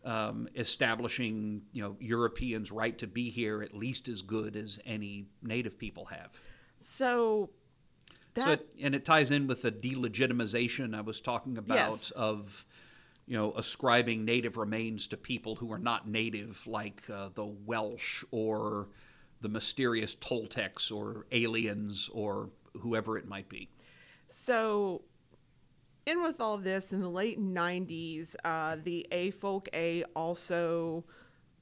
um, 0.05 0.49
establishing 0.55 1.63
you 1.73 1.83
know 1.83 1.97
Europeans' 2.01 2.71
right 2.71 2.97
to 2.99 3.07
be 3.07 3.31
here 3.31 3.63
at 3.63 3.75
least 3.75 4.09
as 4.09 4.23
good 4.23 4.57
as 4.57 4.79
any 4.85 5.27
Native 5.43 5.79
people 5.79 6.07
have. 6.07 6.33
So 6.79 7.51
that 8.35 8.45
So 8.45 8.51
it, 8.53 8.69
and 8.83 8.95
it 8.95 9.05
ties 9.05 9.31
in 9.31 9.47
with 9.47 9.63
the 9.63 9.73
delegitimization 9.73 10.95
I 10.95 11.01
was 11.01 11.21
talking 11.21 11.57
about 11.57 11.77
Yes. 11.91 12.11
of, 12.11 12.67
you 13.27 13.37
know, 13.37 13.53
ascribing 13.53 14.25
native 14.25 14.57
remains 14.57 15.07
to 15.09 15.17
people 15.17 15.55
who 15.57 15.73
are 15.73 15.79
not 15.79 16.09
native, 16.09 16.67
like 16.67 17.03
uh, 17.09 17.31
the 17.35 17.45
Welsh 17.45 18.25
or 18.31 18.89
the 19.41 19.49
mysterious 19.49 20.17
Toltecs 20.17 20.91
or 20.91 21.27
aliens 21.33 22.11
or 22.13 22.51
whoever 22.81 23.17
it 23.17 23.27
might 23.27 23.49
be. 23.49 23.69
So, 24.29 25.03
in 26.07 26.23
with 26.23 26.41
all 26.41 26.59
this, 26.59 26.93
in 26.93 27.01
the 27.01 27.09
late 27.09 27.41
90s, 27.41 28.37
uh, 28.45 28.77
the 28.83 29.07
A 29.11 29.31
Folk 29.31 29.69
A 29.73 30.05
also, 30.15 31.05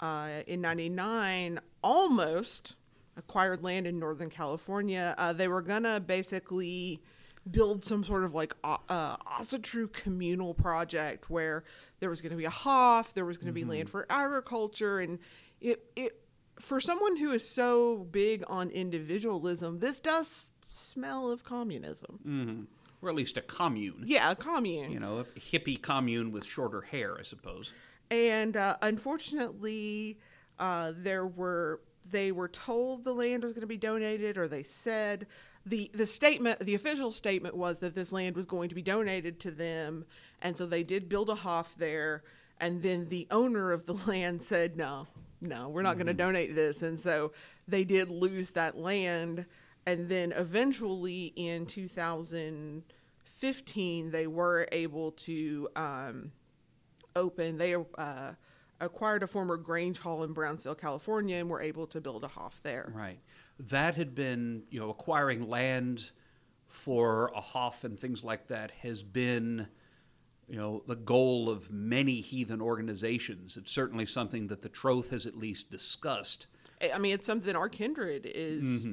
uh, 0.01 0.29
in 0.47 0.61
99, 0.61 1.61
almost 1.83 2.77
acquired 3.17 3.63
land 3.63 3.87
in 3.87 3.99
Northern 3.99 4.31
California. 4.31 5.15
Uh, 5.19 5.33
they 5.33 5.49
were 5.49 5.63
going 5.63 5.85
to 5.85 6.01
basically 6.01 7.03
build 7.51 7.85
some 7.85 8.05
sort 8.05 8.25
of 8.25 8.35
like 8.35 8.55
uh, 8.65 9.17
Asatru 9.17 9.93
communal 9.93 10.55
project 10.55 11.29
where 11.29 11.65
there 12.01 12.11
was 12.11 12.21
going 12.21 12.31
to 12.31 12.37
be 12.37 12.45
a 12.45 12.51
hof, 12.51 13.15
there 13.15 13.25
was 13.25 13.37
going 13.37 13.49
to 13.49 13.53
be 13.53 13.65
land 13.65 13.91
for 13.91 14.07
agriculture, 14.11 15.01
and 15.01 15.19
it, 15.61 15.85
it 15.97 16.21
for 16.59 16.81
someone 16.81 17.17
who 17.17 17.33
is 17.33 17.49
so 17.49 18.07
big 18.11 18.45
on 18.47 18.71
individualism, 18.71 19.79
this 19.79 20.01
does 20.01 20.51
smell 20.69 21.31
of 21.31 21.45
communism. 21.45 22.69
Or 23.03 23.09
at 23.09 23.15
least 23.17 23.37
a 23.37 23.43
commune. 23.43 24.05
Yeah, 24.07 24.31
a 24.31 24.37
commune. 24.37 24.93
You 24.93 25.01
know, 25.01 25.19
a 25.19 25.25
hippie 25.39 25.81
commune 25.81 26.31
with 26.31 26.45
shorter 26.45 26.81
hair, 26.81 27.17
I 27.19 27.25
suppose. 27.25 27.73
And 28.11 28.57
uh, 28.57 28.77
unfortunately, 28.81 30.19
uh, 30.59 30.93
there 30.97 31.27
were 31.27 31.81
they 32.11 32.33
were 32.33 32.49
told 32.49 33.05
the 33.05 33.15
land 33.15 33.43
was 33.43 33.53
going 33.53 33.63
to 33.63 33.67
be 33.67 33.77
donated, 33.77 34.39
or 34.39 34.49
they 34.49 34.63
said 34.63 35.27
the 35.65 35.91
the 35.95 36.07
statement, 36.07 36.61
the 36.61 36.75
official 36.75 37.13
statement 37.13 37.57
was 37.57 37.79
that 37.79 37.95
this 37.95 38.13
land 38.13 38.37
was 38.37 38.47
going 38.47 38.69
to 38.69 38.75
be 38.75 38.83
donated 38.83 39.39
to 39.41 39.51
them, 39.51 40.05
and 40.41 40.57
so 40.57 40.67
they 40.67 40.83
did 40.83 41.09
build 41.09 41.29
a 41.31 41.35
hof 41.35 41.75
there. 41.79 42.23
And 42.61 42.83
then 42.83 43.09
the 43.09 43.27
owner 43.31 43.73
of 43.73 43.87
the 43.87 43.95
land 44.07 44.43
said, 44.43 44.77
"No, 44.77 45.07
no, 45.41 45.69
we're 45.69 45.83
not 45.83 45.97
going 45.97 46.07
to 46.07 46.15
donate 46.15 46.55
this," 46.55 46.83
and 46.83 46.99
so 46.99 47.33
they 47.69 47.85
did 47.85 48.09
lose 48.09 48.51
that 48.53 48.77
land. 48.77 49.47
And 49.87 50.09
then 50.09 50.33
eventually, 50.33 51.33
in 51.37 51.67
2015, 51.67 54.11
they 54.11 54.27
were 54.27 54.67
able 54.71 55.13
to. 55.13 55.69
Um, 55.77 56.33
open. 57.17 57.59
They 57.59 57.75
uh, 57.75 58.33
acquired 58.81 59.23
a 59.23 59.27
former 59.27 59.57
Grange 59.57 59.99
Hall 59.99 60.25
in 60.25 60.33
Brownsville, 60.33 60.75
California, 60.75 61.37
and 61.37 61.49
were 61.49 61.61
able 61.61 61.87
to 61.89 62.01
build 62.01 62.25
a 62.25 62.29
hof 62.29 62.61
there. 62.63 62.93
Right. 62.95 63.19
That 63.59 63.95
had 63.95 64.15
been, 64.15 64.65
you 64.71 64.81
know, 64.81 64.91
acquiring 64.91 65.49
land 65.49 66.11
for 66.67 67.31
a 67.35 67.41
hof 67.41 67.85
and 67.85 67.99
things 67.99 68.25
like 68.25 68.49
that 68.49 68.71
has 68.83 69.03
been, 69.03 69.69
you 70.49 70.57
know, 70.57 70.83
the 70.87 70.97
goal 70.97 71.51
of 71.51 71.71
many 71.71 72.21
heathen 72.21 72.61
organizations. 72.61 73.57
It's 73.57 73.71
certainly 73.71 74.07
something 74.07 74.49
that 74.49 74.63
the 74.63 74.69
Troth 74.69 75.11
has 75.11 75.27
at 75.27 75.37
least 75.37 75.71
discussed. 75.71 76.47
I 76.81 76.93
I 76.93 76.99
mean, 76.99 77.15
it's 77.15 77.27
something 77.27 77.55
our 77.55 77.69
kindred 77.69 78.27
is 78.27 78.87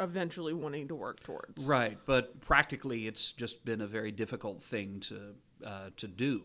eventually 0.00 0.52
wanting 0.52 0.88
to 0.88 0.94
work 0.94 1.20
towards. 1.22 1.64
Right, 1.64 1.98
but 2.06 2.40
practically, 2.40 3.06
it's 3.06 3.32
just 3.32 3.64
been 3.64 3.80
a 3.80 3.86
very 3.86 4.10
difficult 4.12 4.62
thing 4.62 5.00
to 5.00 5.34
uh, 5.64 5.90
to 5.96 6.08
do. 6.08 6.42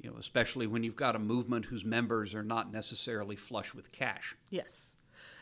You 0.00 0.10
know, 0.10 0.16
especially 0.18 0.66
when 0.66 0.82
you've 0.82 0.96
got 0.96 1.14
a 1.14 1.18
movement 1.20 1.66
whose 1.66 1.84
members 1.84 2.34
are 2.34 2.42
not 2.42 2.72
necessarily 2.72 3.36
flush 3.36 3.72
with 3.74 3.92
cash. 3.92 4.34
Yes. 4.50 4.96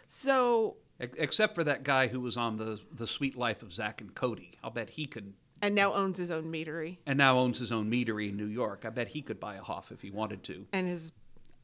So 0.07 0.77
Ex- 0.99 1.17
Except 1.19 1.55
for 1.55 1.65
that 1.65 1.83
guy 1.83 2.09
who 2.09 2.21
was 2.21 2.37
on 2.37 2.57
the 2.59 2.79
the 2.93 3.07
Suite 3.07 3.37
Life 3.37 3.63
of 3.63 3.73
Zack 3.73 4.01
and 4.01 4.15
Cody. 4.15 4.59
I'll 4.63 4.71
bet 4.71 4.91
he 4.91 5.07
could, 5.07 5.33
And 5.63 5.75
now 5.75 5.95
owns 5.95 6.19
his 6.19 6.31
own 6.31 6.45
meadery. 6.53 6.99
and 7.07 7.17
now 7.17 7.39
owns 7.39 7.59
his 7.59 7.73
own 7.73 7.91
meadery 7.91 8.29
in 8.29 8.37
New 8.37 8.47
York. 8.47 8.85
I 8.85 8.91
bet 8.91 9.09
he 9.09 9.23
could 9.23 9.41
buy 9.41 9.55
a 9.57 9.63
hof 9.63 9.91
if 9.93 10.03
he 10.03 10.11
wanted 10.11 10.43
to. 10.45 10.67
And 10.75 10.87
his, 10.87 11.13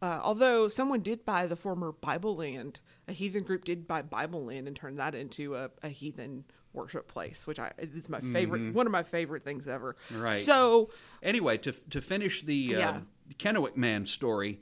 uh, 0.00 0.20
although 0.22 0.68
someone 0.68 1.00
did 1.00 1.24
buy 1.26 1.46
the 1.46 1.56
former 1.56 1.92
Bible 1.92 2.36
land, 2.36 2.80
a 3.08 3.12
heathen 3.12 3.42
group 3.44 3.64
did 3.64 3.86
buy 3.86 4.02
Bible 4.02 4.44
land 4.44 4.66
and 4.66 4.76
turn 4.76 4.96
that 4.96 5.14
into 5.14 5.54
a, 5.54 5.70
a 5.82 5.88
heathen 5.88 6.44
worship 6.72 7.08
place, 7.08 7.46
which 7.46 7.58
I 7.58 7.72
is 7.78 8.08
my 8.08 8.20
favorite, 8.20 8.74
one 8.74 8.86
of 8.86 8.92
my 8.92 9.02
favorite 9.02 9.44
things 9.44 9.66
ever. 9.68 9.96
Right. 10.12 10.34
So 10.34 10.90
Anyway, 11.22 11.58
to 11.58 11.72
to 11.90 12.00
finish 12.00 12.42
the 12.42 12.54
Yeah. 12.54 12.90
uh, 12.90 13.00
Kennewick 13.38 13.76
man 13.76 14.06
story, 14.06 14.60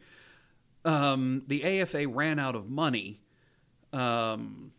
um, 0.84 1.42
the 1.46 1.64
AFA 1.64 2.06
ran 2.08 2.38
out 2.38 2.54
of 2.54 2.68
money. 2.70 3.20
Um, 3.92 4.72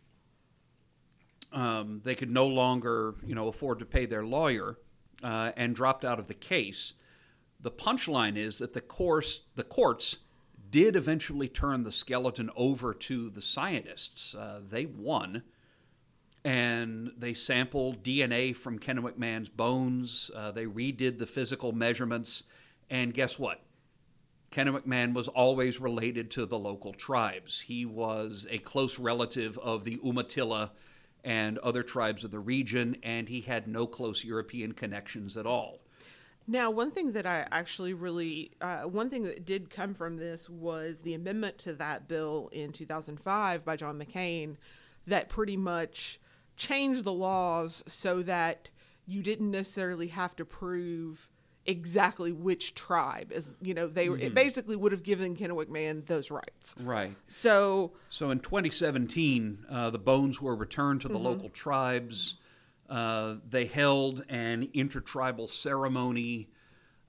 um, 1.52 2.00
they 2.04 2.14
could 2.14 2.30
no 2.30 2.46
longer, 2.46 3.14
you 3.24 3.34
know, 3.34 3.48
afford 3.48 3.78
to 3.78 3.86
pay 3.86 4.04
their 4.06 4.24
lawyer, 4.24 4.78
uh, 5.22 5.52
and 5.56 5.74
dropped 5.74 6.04
out 6.04 6.18
of 6.18 6.28
the 6.28 6.34
case. 6.34 6.92
The 7.60 7.70
punchline 7.70 8.36
is 8.36 8.58
that 8.58 8.74
the 8.74 8.80
course, 8.82 9.42
the 9.54 9.64
courts 9.64 10.18
did 10.70 10.96
eventually 10.96 11.48
turn 11.48 11.84
the 11.84 11.92
skeleton 11.92 12.50
over 12.56 12.92
to 12.94 13.30
the 13.30 13.42
scientists. 13.42 14.34
Uh, 14.34 14.60
they 14.68 14.86
won 14.86 15.42
and 16.46 17.10
they 17.18 17.34
sampled 17.34 18.04
DNA 18.04 18.56
from 18.56 18.78
Kennewick 18.78 19.18
Man's 19.18 19.48
bones. 19.48 20.30
Uh, 20.32 20.52
they 20.52 20.64
redid 20.64 21.18
the 21.18 21.26
physical 21.26 21.72
measurements, 21.72 22.44
and 22.88 23.12
guess 23.12 23.36
what? 23.36 23.62
Kennewick 24.52 24.86
Man 24.86 25.12
was 25.12 25.26
always 25.26 25.80
related 25.80 26.30
to 26.30 26.46
the 26.46 26.56
local 26.56 26.92
tribes. 26.92 27.62
He 27.62 27.84
was 27.84 28.46
a 28.48 28.58
close 28.58 28.96
relative 28.96 29.58
of 29.58 29.82
the 29.82 29.98
Umatilla 30.04 30.70
and 31.24 31.58
other 31.58 31.82
tribes 31.82 32.22
of 32.22 32.30
the 32.30 32.38
region, 32.38 32.96
and 33.02 33.28
he 33.28 33.40
had 33.40 33.66
no 33.66 33.88
close 33.88 34.24
European 34.24 34.70
connections 34.70 35.36
at 35.36 35.46
all. 35.46 35.80
Now, 36.48 36.70
one 36.70 36.92
thing 36.92 37.12
that 37.12 37.26
I 37.26 37.46
actually 37.50 37.92
really, 37.92 38.52
uh, 38.60 38.82
one 38.82 39.10
thing 39.10 39.24
that 39.24 39.44
did 39.44 39.68
come 39.68 39.94
from 39.94 40.16
this 40.16 40.48
was 40.48 41.02
the 41.02 41.14
amendment 41.14 41.58
to 41.58 41.72
that 41.74 42.06
bill 42.06 42.48
in 42.52 42.72
2005 42.72 43.64
by 43.64 43.76
John 43.76 43.98
McCain 43.98 44.56
that 45.06 45.28
pretty 45.28 45.56
much 45.56 46.20
changed 46.56 47.04
the 47.04 47.12
laws 47.12 47.82
so 47.86 48.22
that 48.22 48.70
you 49.06 49.22
didn't 49.22 49.50
necessarily 49.50 50.08
have 50.08 50.36
to 50.36 50.44
prove 50.44 51.28
exactly 51.68 52.30
which 52.30 52.74
tribe 52.74 53.32
is 53.32 53.56
you 53.60 53.74
know 53.74 53.88
they 53.88 54.08
were 54.08 54.16
it 54.16 54.32
basically 54.32 54.76
would 54.76 54.92
have 54.92 55.02
given 55.02 55.34
Kennewick 55.34 55.68
Man 55.68 56.04
those 56.06 56.30
rights. 56.30 56.74
Right. 56.80 57.14
So 57.28 57.92
So 58.08 58.30
in 58.30 58.38
2017, 58.40 59.66
uh, 59.68 59.90
the 59.90 59.98
bones 59.98 60.40
were 60.40 60.54
returned 60.54 61.00
to 61.02 61.08
the 61.08 61.18
local 61.18 61.48
tribes. 61.48 62.36
Uh, 62.88 63.36
they 63.48 63.66
held 63.66 64.24
an 64.28 64.68
intertribal 64.74 65.48
ceremony 65.48 66.48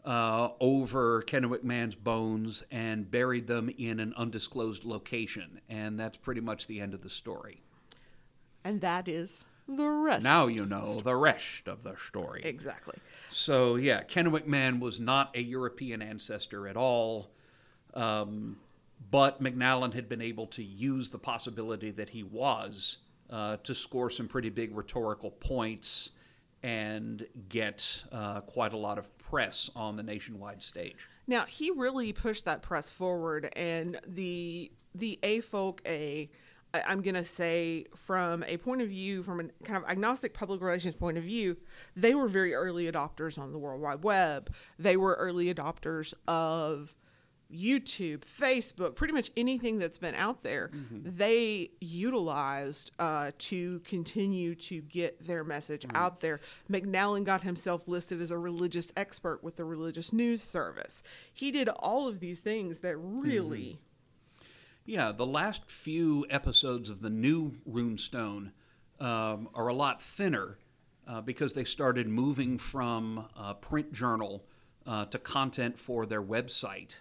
uh, 0.05 0.49
over 0.59 1.21
Kennewick 1.23 1.63
Man's 1.63 1.95
bones 1.95 2.63
and 2.71 3.11
buried 3.11 3.47
them 3.47 3.69
in 3.77 3.99
an 3.99 4.13
undisclosed 4.15 4.83
location. 4.85 5.59
And 5.69 5.99
that's 5.99 6.17
pretty 6.17 6.41
much 6.41 6.67
the 6.67 6.79
end 6.79 6.93
of 6.93 7.01
the 7.01 7.09
story. 7.09 7.61
and 8.63 8.81
that 8.81 9.07
is 9.07 9.45
the 9.67 9.85
rest. 9.87 10.23
Now 10.23 10.47
you 10.47 10.65
know 10.65 10.95
the 11.03 11.15
rest 11.15 11.67
of 11.67 11.83
the 11.83 11.95
story. 11.97 12.41
exactly. 12.43 12.95
So 13.29 13.75
yeah, 13.75 14.03
Kennewick 14.03 14.47
Man 14.47 14.79
was 14.79 14.99
not 14.99 15.35
a 15.35 15.41
European 15.41 16.01
ancestor 16.01 16.67
at 16.67 16.77
all, 16.77 17.29
um, 17.93 18.57
but 19.11 19.41
McNallen 19.43 19.93
had 19.93 20.07
been 20.07 20.21
able 20.21 20.47
to 20.47 20.63
use 20.63 21.09
the 21.09 21.19
possibility 21.19 21.91
that 21.91 22.09
he 22.09 22.23
was 22.23 22.97
uh, 23.29 23.57
to 23.57 23.75
score 23.75 24.09
some 24.09 24.27
pretty 24.27 24.49
big 24.49 24.75
rhetorical 24.75 25.31
points 25.31 26.11
and 26.63 27.27
get 27.49 28.03
uh, 28.11 28.41
quite 28.41 28.73
a 28.73 28.77
lot 28.77 28.97
of 28.97 29.15
press 29.17 29.69
on 29.75 29.95
the 29.95 30.03
nationwide 30.03 30.61
stage. 30.61 31.07
Now 31.27 31.45
he 31.45 31.71
really 31.71 32.13
pushed 32.13 32.45
that 32.45 32.61
press 32.61 32.89
forward, 32.89 33.51
and 33.55 33.99
the 34.07 34.71
the 34.95 35.19
A 35.23 35.41
folk 35.41 35.81
A, 35.85 36.29
I'm 36.73 37.01
gonna 37.01 37.23
say 37.23 37.85
from 37.95 38.43
a 38.43 38.57
point 38.57 38.81
of 38.81 38.89
view, 38.89 39.23
from 39.23 39.39
a 39.39 39.43
kind 39.63 39.83
of 39.83 39.89
agnostic 39.89 40.33
public 40.33 40.61
relations 40.61 40.95
point 40.95 41.17
of 41.17 41.23
view, 41.23 41.57
they 41.95 42.15
were 42.15 42.27
very 42.27 42.53
early 42.53 42.91
adopters 42.91 43.37
on 43.37 43.51
the 43.51 43.59
World 43.59 43.81
Wide 43.81 44.03
Web. 44.03 44.53
They 44.79 44.97
were 44.97 45.13
early 45.15 45.53
adopters 45.53 46.13
of 46.27 46.95
YouTube, 47.53 48.19
Facebook, 48.19 48.95
pretty 48.95 49.13
much 49.13 49.31
anything 49.37 49.79
that's 49.79 49.97
been 49.97 50.15
out 50.15 50.43
there, 50.43 50.69
they 50.91 51.71
utilized 51.79 52.91
uh, 52.99 53.31
to 53.37 53.79
continue 53.79 54.55
to 54.55 54.81
get 54.81 55.25
their 55.25 55.43
message 55.43 55.85
out 55.93 56.19
there. 56.19 56.39
McNallen 56.69 57.23
got 57.23 57.43
himself 57.43 57.87
listed 57.87 58.21
as 58.21 58.31
a 58.31 58.37
religious 58.37 58.91
expert 58.97 59.43
with 59.43 59.55
the 59.55 59.63
Religious 59.63 60.11
News 60.11 60.41
Service. 60.43 61.03
He 61.33 61.51
did 61.51 61.69
all 61.69 62.07
of 62.07 62.19
these 62.19 62.39
things 62.39 62.81
that 62.81 62.97
really. 62.97 63.79
Yeah, 64.85 65.11
the 65.11 65.25
last 65.25 65.69
few 65.69 66.25
episodes 66.29 66.89
of 66.89 67.01
the 67.01 67.09
new 67.09 67.57
Runestone 67.69 68.51
um, 68.99 69.49
are 69.53 69.67
a 69.67 69.73
lot 69.73 70.01
thinner 70.01 70.57
uh, 71.07 71.21
because 71.21 71.53
they 71.53 71.63
started 71.63 72.07
moving 72.07 72.57
from 72.57 73.27
uh, 73.35 73.53
print 73.55 73.93
journal 73.93 74.45
uh, 74.85 75.05
to 75.05 75.19
content 75.19 75.77
for 75.77 76.05
their 76.05 76.21
website. 76.21 76.97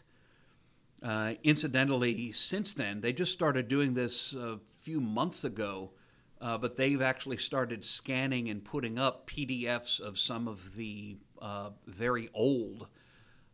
Uh, 1.07 1.34
incidentally, 1.44 2.32
since 2.32 2.74
then, 2.74 3.00
they 3.00 3.12
just 3.12 3.30
started 3.30 3.68
doing 3.68 3.94
this 3.94 4.34
a 4.34 4.59
few 4.80 5.00
months 5.00 5.44
ago, 5.44 5.92
uh, 6.40 6.59
but 6.59 6.74
they've 6.76 7.00
actually 7.00 7.36
started 7.36 7.84
scanning 7.84 8.48
and 8.48 8.64
putting 8.64 8.98
up 8.98 9.30
PDFs 9.30 10.00
of 10.00 10.18
some 10.18 10.48
of 10.48 10.74
the 10.74 11.16
uh, 11.40 11.70
very 11.86 12.28
old 12.34 12.88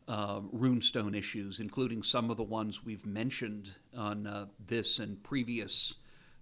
uh, 0.08 0.40
runestone 0.40 1.14
issues, 1.14 1.60
including 1.60 2.02
some 2.02 2.30
of 2.30 2.38
the 2.38 2.42
ones 2.42 2.86
we've 2.86 3.04
mentioned 3.04 3.74
on 3.94 4.26
uh, 4.26 4.46
this 4.66 4.98
and 4.98 5.22
previous 5.22 5.96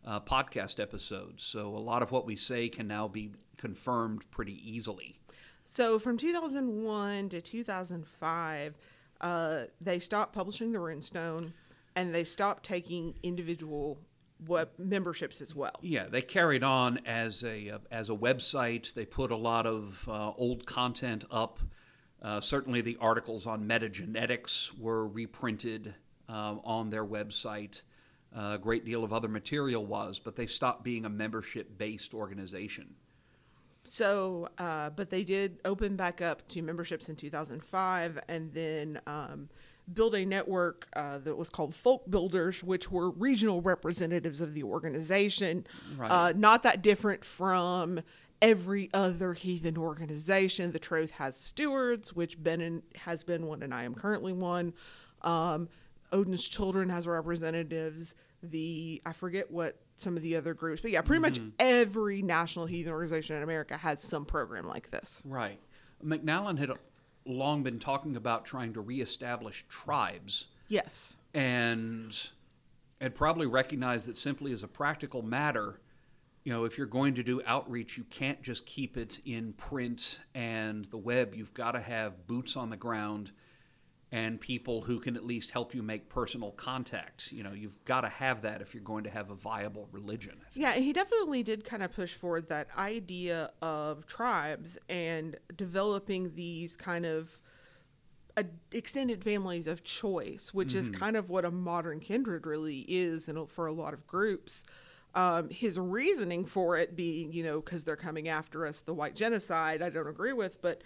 uh, 0.06 0.20
podcast 0.20 0.78
episodes. 0.78 1.42
So 1.42 1.74
a 1.74 1.78
lot 1.78 2.02
of 2.02 2.12
what 2.12 2.24
we 2.24 2.36
say 2.36 2.68
can 2.68 2.86
now 2.86 3.08
be 3.08 3.32
confirmed 3.56 4.22
pretty 4.30 4.61
easily. 4.64 5.18
So 5.64 5.98
from 5.98 6.16
2001 6.18 7.30
to 7.30 7.40
2005, 7.40 8.74
uh, 9.21 9.64
they 9.81 9.99
stopped 9.99 10.33
publishing 10.33 10.73
the 10.73 10.79
Runestone, 10.79 11.53
and 11.95 12.14
they 12.14 12.25
stopped 12.25 12.64
taking 12.64 13.14
individual 13.23 13.99
web 14.47 14.71
memberships 14.79 15.41
as 15.41 15.55
well. 15.55 15.75
Yeah, 15.83 16.07
they 16.07 16.23
carried 16.23 16.62
on 16.62 17.01
as 17.07 17.45
a 17.45 17.71
uh, 17.71 17.79
as 17.91 18.11
a 18.11 18.14
website. 18.14 18.95
They 18.95 19.05
put 19.05 19.31
a 19.31 19.37
lot 19.37 19.66
of 19.66 20.09
uh, 20.09 20.33
old 20.37 20.66
content 20.66 21.25
up. 21.31 21.61
Uh, 22.23 22.41
certainly, 22.41 22.81
the 22.81 22.99
articles 23.01 23.47
on 23.47 23.66
metagenetics 23.66 24.79
were 24.79 25.07
reprinted 25.07 25.95
uh, 26.29 26.57
on 26.64 26.91
their 26.91 27.05
website. 27.05 27.83
a 28.35 28.59
great 28.59 28.85
deal 28.85 29.05
of 29.05 29.12
other 29.12 29.29
material 29.29 29.85
was, 29.85 30.18
but 30.18 30.37
they 30.37 30.47
stopped 30.47 30.85
being 30.85 31.05
a 31.05 31.09
membership 31.09 31.77
based 31.79 32.14
organization. 32.14 32.95
So, 33.85 34.49
uh, 34.59 34.91
but 34.91 35.11
they 35.11 35.24
did 35.24 35.59
open 35.64 35.97
back 35.97 36.20
up 36.20 36.47
to 36.49 36.62
memberships 36.62 37.09
in 37.09 37.16
2005 37.16 38.18
and 38.28 38.53
then 38.53 39.01
um, 39.07 39.49
build 39.93 40.14
a 40.14 40.24
network 40.24 40.87
uh, 40.95 41.18
that 41.18 41.37
was 41.37 41.49
called 41.49 41.74
Folk 41.74 42.09
Builders, 42.11 42.62
which 42.62 42.91
were 42.91 43.11
regional 43.11 43.62
representatives 43.62 44.41
of 44.41 44.55
the 44.55 44.62
organization. 44.62 45.66
Right. 45.97 46.11
Uh, 46.11 46.33
not 46.37 46.62
that 46.64 46.83
different 46.83 47.24
from 47.24 48.01
every 48.43 48.91
other 48.95 49.33
heathen 49.33 49.76
organization. 49.76 50.72
The 50.72 50.78
Troth 50.78 51.12
has 51.12 51.37
stewards, 51.37 52.14
which 52.14 52.43
Ben 52.43 52.83
has 52.97 53.22
been 53.22 53.47
one, 53.47 53.62
and 53.62 53.74
I 53.74 53.85
am 53.85 53.95
currently 53.95 54.33
one. 54.33 54.72
Um, 55.22 55.68
Odin's 56.12 56.47
Children 56.47 56.89
has 56.89 57.07
representatives. 57.07 58.14
The 58.43 59.03
I 59.05 59.12
forget 59.12 59.51
what 59.51 59.76
some 60.01 60.16
of 60.16 60.22
the 60.22 60.36
other 60.36 60.55
groups, 60.55 60.82
but 60.82 60.90
yeah, 60.90 61.03
pretty 61.03 61.20
much 61.20 61.38
mm-hmm. 61.38 61.51
every 61.59 62.22
national 62.22 62.66
heathen 62.66 62.92
organization 62.92 63.36
in 63.36 63.42
America 63.42 63.76
has 63.76 64.03
some 64.03 64.24
program 64.24 64.66
like 64.66 64.90
this. 64.90 65.22
Right. 65.24 65.59
McNallen 66.05 66.59
had 66.59 66.70
long 67.26 67.62
been 67.62 67.78
talking 67.78 68.16
about 68.16 68.44
trying 68.44 68.72
to 68.74 68.80
reestablish 68.80 69.64
tribes 69.68 70.46
Yes. 70.68 71.16
and 71.34 72.16
had 73.01 73.14
probably 73.14 73.46
recognized 73.46 74.07
that 74.07 74.18
simply 74.18 74.53
as 74.53 74.62
a 74.62 74.68
practical 74.68 75.22
matter, 75.22 75.80
you 76.44 76.53
know, 76.53 76.64
if 76.64 76.78
you're 76.78 76.86
going 76.86 77.14
to 77.14 77.22
do 77.22 77.42
outreach, 77.46 77.98
you 77.98 78.05
can't 78.05 78.42
just 78.42 78.66
keep 78.66 78.96
it 78.96 79.20
in 79.24 79.53
print 79.55 80.20
and 80.34 80.86
the 80.86 80.96
web. 80.96 81.34
You've 81.34 81.55
got 81.55 81.72
to 81.72 81.80
have 81.80 82.26
boots 82.26 82.57
on 82.57 82.70
the 82.70 82.76
ground 82.76 83.32
and 84.12 84.40
people 84.40 84.82
who 84.82 84.98
can 84.98 85.16
at 85.16 85.24
least 85.24 85.52
help 85.52 85.74
you 85.74 85.82
make 85.82 86.08
personal 86.08 86.50
contact. 86.52 87.30
You 87.30 87.44
know, 87.44 87.52
you've 87.52 87.82
got 87.84 88.00
to 88.00 88.08
have 88.08 88.42
that 88.42 88.61
if 88.61 88.74
you're 88.74 88.82
going 88.82 89.04
to 89.04 89.11
have 89.11 89.30
a 89.30 89.34
viable 89.34 89.88
religion. 89.92 90.40
Yeah, 90.54 90.72
he 90.72 90.92
definitely 90.92 91.42
did 91.42 91.64
kind 91.64 91.82
of 91.82 91.92
push 91.92 92.12
forward 92.14 92.48
that 92.48 92.68
idea 92.76 93.52
of 93.62 94.06
tribes 94.06 94.78
and 94.88 95.36
developing 95.56 96.34
these 96.34 96.76
kind 96.76 97.06
of 97.06 97.40
extended 98.72 99.22
families 99.22 99.66
of 99.66 99.84
choice, 99.84 100.54
which 100.54 100.74
is 100.74 100.88
kind 100.90 101.16
of 101.16 101.30
what 101.30 101.44
a 101.44 101.50
modern 101.50 102.00
kindred 102.00 102.46
really 102.46 102.84
is, 102.88 103.28
and 103.28 103.50
for 103.50 103.66
a 103.66 103.72
lot 103.72 103.92
of 103.92 104.06
groups. 104.06 104.64
Um, 105.14 105.50
his 105.50 105.78
reasoning 105.78 106.46
for 106.46 106.78
it 106.78 106.94
being, 106.94 107.32
you 107.32 107.42
know, 107.42 107.61
because 107.61 107.84
they're 107.84 107.96
coming 107.96 108.28
after 108.28 108.64
us, 108.64 108.80
the 108.80 108.94
white 108.94 109.16
genocide, 109.16 109.82
I 109.82 109.90
don't 109.90 110.06
agree 110.06 110.32
with, 110.32 110.62
but 110.62 110.82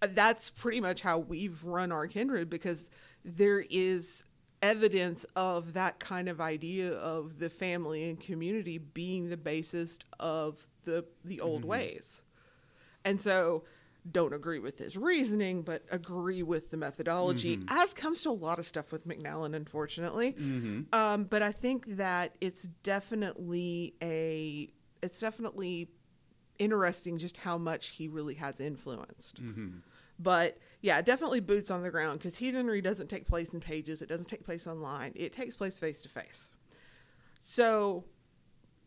that's 0.00 0.50
pretty 0.50 0.80
much 0.80 1.00
how 1.00 1.18
we've 1.18 1.62
run 1.64 1.92
our 1.92 2.06
kindred 2.06 2.50
because 2.50 2.90
there 3.24 3.64
is 3.70 4.24
evidence 4.62 5.26
of 5.36 5.74
that 5.74 5.98
kind 5.98 6.28
of 6.28 6.40
idea 6.40 6.92
of 6.92 7.38
the 7.38 7.50
family 7.50 8.08
and 8.08 8.20
community 8.20 8.78
being 8.78 9.28
the 9.28 9.36
basis 9.36 9.98
of 10.18 10.58
the 10.84 11.04
the 11.24 11.40
old 11.40 11.62
mm-hmm. 11.62 11.70
ways. 11.70 12.22
And 13.04 13.20
so 13.20 13.64
don't 14.10 14.32
agree 14.32 14.58
with 14.58 14.78
his 14.78 14.96
reasoning, 14.96 15.62
but 15.62 15.84
agree 15.90 16.42
with 16.42 16.70
the 16.70 16.76
methodology, 16.76 17.56
mm-hmm. 17.56 17.68
as 17.76 17.92
comes 17.92 18.22
to 18.22 18.30
a 18.30 18.32
lot 18.32 18.58
of 18.58 18.66
stuff 18.66 18.92
with 18.92 19.06
McNallen, 19.06 19.54
unfortunately. 19.54 20.32
Mm-hmm. 20.32 20.94
Um, 20.94 21.24
but 21.24 21.42
I 21.42 21.52
think 21.52 21.96
that 21.96 22.36
it's 22.40 22.64
definitely 22.82 23.94
a 24.02 24.68
it's 25.02 25.20
definitely 25.20 25.90
interesting 26.58 27.18
just 27.18 27.36
how 27.38 27.58
much 27.58 27.88
he 27.88 28.08
really 28.08 28.34
has 28.34 28.60
influenced. 28.60 29.40
But 30.18 30.58
yeah, 30.80 31.02
definitely 31.02 31.40
boots 31.40 31.70
on 31.70 31.82
the 31.82 31.90
ground 31.90 32.18
because 32.18 32.36
heathenry 32.36 32.80
doesn't 32.80 33.08
take 33.08 33.26
place 33.26 33.52
in 33.52 33.60
pages. 33.60 34.00
It 34.02 34.08
doesn't 34.08 34.28
take 34.28 34.44
place 34.44 34.66
online. 34.66 35.12
It 35.14 35.32
takes 35.32 35.56
place 35.56 35.78
face 35.78 36.00
to 36.02 36.08
face. 36.08 36.52
So, 37.40 38.04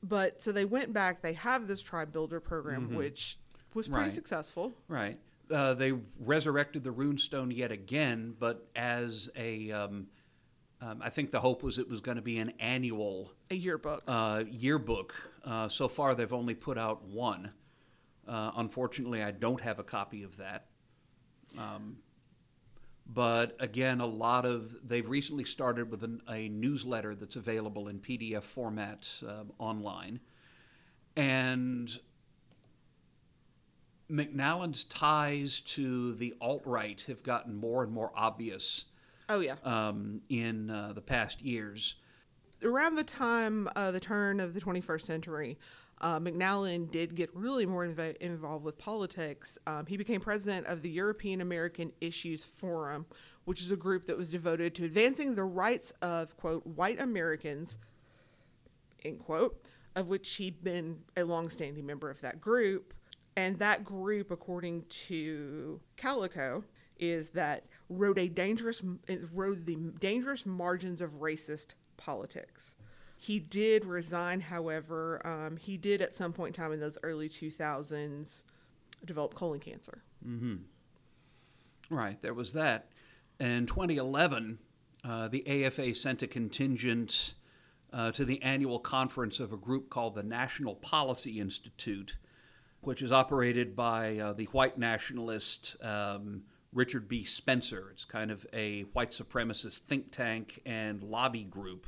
but 0.01 0.41
so 0.41 0.51
they 0.51 0.65
went 0.65 0.93
back. 0.93 1.21
They 1.21 1.33
have 1.33 1.67
this 1.67 1.81
tribe 1.81 2.11
builder 2.11 2.39
program, 2.39 2.95
which 2.95 3.37
was 3.73 3.87
pretty 3.87 4.03
Right. 4.05 4.13
successful. 4.13 4.73
Right. 4.87 5.19
Uh, 5.51 5.73
they 5.73 5.93
resurrected 6.19 6.83
the 6.83 6.91
runestone 6.91 7.55
yet 7.55 7.71
again, 7.71 8.35
but 8.39 8.67
as 8.75 9.29
a, 9.35 9.71
um, 9.71 10.07
um, 10.81 11.01
I 11.01 11.09
think 11.09 11.31
the 11.31 11.39
hope 11.39 11.63
was 11.63 11.77
it 11.79 11.89
was 11.89 12.01
going 12.01 12.17
to 12.17 12.21
be 12.23 12.37
an 12.37 12.53
annual 12.59 13.31
A 13.51 13.55
yearbook. 13.55 14.03
uh, 14.07 14.43
yearbook. 14.49 15.13
Uh, 15.43 15.67
so 15.67 15.87
far, 15.87 16.13
they've 16.15 16.31
only 16.33 16.53
put 16.55 16.77
out 16.77 17.03
one. 17.05 17.51
Uh, 18.29 18.51
unfortunately, 18.57 19.23
I 19.23 19.31
don't 19.31 19.61
have 19.61 19.79
a 19.79 19.83
copy 19.83 20.21
of 20.21 20.37
that. 20.37 20.67
Um, 21.57 21.97
but 23.07 23.55
again, 23.59 24.01
a 24.01 24.05
lot 24.05 24.45
of 24.45 24.75
they've 24.87 25.07
recently 25.09 25.45
started 25.45 25.89
with 25.89 26.03
an, 26.03 26.21
a 26.29 26.47
newsletter 26.47 27.15
that's 27.15 27.35
available 27.35 27.87
in 27.87 27.99
PDF 27.99 28.43
format 28.43 29.11
um, 29.27 29.51
online, 29.57 30.19
and 31.15 31.99
McNallen's 34.11 34.83
ties 34.83 35.61
to 35.61 36.13
the 36.13 36.35
alt 36.39 36.61
right 36.65 37.01
have 37.07 37.23
gotten 37.23 37.55
more 37.55 37.83
and 37.83 37.91
more 37.91 38.11
obvious 38.15 38.85
oh 39.27 39.39
yeah. 39.39 39.55
um, 39.63 40.19
in 40.29 40.69
uh, 40.69 40.93
the 40.93 41.01
past 41.01 41.41
years. 41.41 41.95
around 42.63 42.95
the 42.95 43.03
time 43.03 43.67
uh, 43.75 43.89
the 43.89 43.99
turn 43.99 44.39
of 44.39 44.53
the 44.53 44.61
21st 44.61 45.01
century, 45.01 45.57
uh, 46.01 46.19
McNallen 46.19 46.89
did 46.89 47.15
get 47.15 47.29
really 47.35 47.65
more 47.65 47.85
inv- 47.85 48.17
involved 48.17 48.63
with 48.63 48.77
politics. 48.77 49.57
Um, 49.67 49.85
he 49.85 49.97
became 49.97 50.21
president 50.21 50.67
of 50.67 50.81
the 50.81 50.89
European 50.89 51.41
American 51.41 51.91
Issues 51.99 52.43
Forum, 52.45 53.05
which 53.45 53.61
is 53.61 53.71
a 53.71 53.75
group 53.75 54.05
that 54.07 54.17
was 54.17 54.31
devoted 54.31 54.75
to 54.75 54.85
advancing 54.85 55.35
the 55.35 55.43
rights 55.43 55.91
of 56.01 56.37
quote 56.37 56.65
white 56.65 57.01
Americans, 57.01 57.77
end 59.03 59.19
quote, 59.19 59.65
of 59.95 60.07
which 60.07 60.35
he'd 60.35 60.63
been 60.63 60.99
a 61.17 61.23
longstanding 61.23 61.85
member 61.85 62.09
of 62.09 62.21
that 62.21 62.39
group. 62.39 62.93
And 63.35 63.57
that 63.59 63.83
group, 63.83 64.31
according 64.31 64.83
to 65.07 65.79
Calico, 65.97 66.63
is 66.97 67.29
that 67.29 67.65
rode 67.87 68.17
a 68.17 68.27
dangerous 68.27 68.81
rode 69.33 69.65
the 69.65 69.75
dangerous 69.99 70.45
margins 70.45 71.01
of 71.01 71.19
racist 71.19 71.73
politics. 71.97 72.75
He 73.21 73.37
did 73.37 73.83
resign, 73.83 74.39
however. 74.39 75.21
Um, 75.27 75.57
he 75.57 75.75
did 75.75 76.01
at 76.01 76.13
some 76.13 76.31
point 76.31 76.55
in 76.55 76.63
time 76.63 76.71
in 76.71 76.79
those 76.79 76.97
early 77.03 77.27
2000s 77.27 78.43
develop 79.03 79.33
colon 79.35 79.59
cancer. 79.59 80.03
Right, 81.89 82.21
there 82.21 82.33
was 82.33 82.53
that. 82.53 82.87
In 83.37 83.65
2011, 83.65 84.59
uh, 85.03 85.27
the 85.27 85.65
AFA 85.65 85.93
sent 85.95 86.23
a 86.23 86.27
contingent 86.27 87.33
uh, 87.91 88.11
to 88.13 88.23
the 88.23 88.41
annual 88.41 88.79
conference 88.79 89.41
of 89.41 89.51
a 89.51 89.57
group 89.57 89.89
called 89.89 90.15
the 90.15 90.23
National 90.23 90.75
Policy 90.75 91.41
Institute, 91.41 92.15
which 92.81 93.01
is 93.01 93.11
operated 93.11 93.75
by 93.75 94.17
uh, 94.17 94.31
the 94.31 94.45
white 94.45 94.77
nationalist 94.77 95.75
um, 95.83 96.43
Richard 96.71 97.09
B. 97.09 97.25
Spencer. 97.25 97.89
It's 97.91 98.05
kind 98.05 98.31
of 98.31 98.47
a 98.53 98.83
white 98.93 99.11
supremacist 99.11 99.79
think 99.79 100.11
tank 100.11 100.61
and 100.65 101.03
lobby 101.03 101.43
group. 101.43 101.85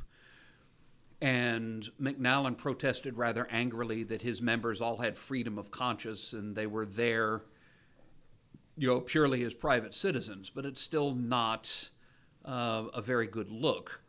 And 1.22 1.88
McNallen 2.00 2.58
protested 2.58 3.16
rather 3.16 3.46
angrily 3.50 4.02
that 4.04 4.22
his 4.22 4.42
members 4.42 4.80
all 4.80 4.96
had 4.96 5.16
freedom 5.16 5.56
of 5.56 5.70
conscience 5.70 6.32
and 6.32 6.54
they 6.54 6.66
were 6.66 6.84
there 6.84 7.42
you 8.76 8.88
know, 8.88 9.00
purely 9.00 9.44
as 9.44 9.54
private 9.54 9.94
citizens, 9.94 10.50
but 10.50 10.64
it's 10.64 10.80
still 10.80 11.14
not 11.14 11.90
uh, 12.44 12.84
a 12.94 13.02
very 13.02 13.26
good 13.26 13.50
look. 13.50 14.00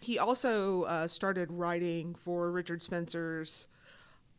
He 0.00 0.18
also 0.18 0.82
uh, 0.82 1.08
started 1.08 1.50
writing 1.50 2.14
for 2.14 2.50
Richard 2.50 2.82
Spencer's 2.82 3.66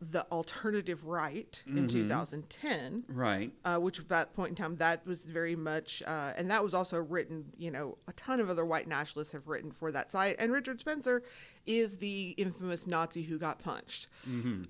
The 0.02 0.26
Alternative 0.32 1.06
Right 1.06 1.64
in 1.68 1.88
2010. 1.88 3.04
Right. 3.08 3.52
uh, 3.64 3.78
which 3.78 4.00
at 4.00 4.10
that 4.10 4.34
point 4.34 4.50
in 4.50 4.56
time 4.56 4.76
that 4.76 5.06
was 5.08 5.26
very 5.26 5.56
much 5.56 6.04
uh, 6.06 6.34
and 6.36 6.50
that 6.52 6.64
was 6.64 6.74
also 6.74 7.00
written 7.02 7.46
you 7.58 7.72
know 7.72 7.98
a 8.08 8.14
ton 8.14 8.40
of 8.40 8.50
other 8.50 8.66
white 8.66 8.88
nationalists 8.88 9.32
have 9.32 9.48
written 9.48 9.72
for 9.72 9.92
that 9.92 10.12
site 10.12 10.36
and 10.38 10.52
richard 10.52 10.80
spencer 10.80 11.24
is 11.66 11.98
the 11.98 12.32
infamous 12.38 12.86
nazi 12.86 13.24
who 13.24 13.38
got 13.38 13.60
punched 13.60 14.08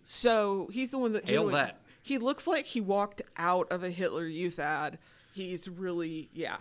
so 0.03 0.69
he's 0.71 0.91
the 0.91 0.97
one 0.97 1.13
that 1.13 1.27
Hail 1.27 1.47
that. 1.47 1.81
he 2.01 2.17
looks 2.17 2.45
like 2.47 2.65
he 2.65 2.79
walked 2.81 3.21
out 3.37 3.71
of 3.71 3.83
a 3.83 3.89
hitler 3.89 4.25
youth 4.25 4.59
ad 4.59 4.97
he's 5.33 5.67
really 5.67 6.29
yeah 6.33 6.57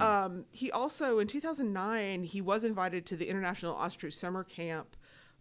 um, 0.00 0.46
he 0.50 0.70
also 0.72 1.18
in 1.18 1.26
2009 1.28 2.24
he 2.24 2.40
was 2.40 2.64
invited 2.64 3.04
to 3.06 3.14
the 3.16 3.28
international 3.28 3.74
Asatru 3.74 4.10
summer 4.12 4.42
camp 4.42 4.95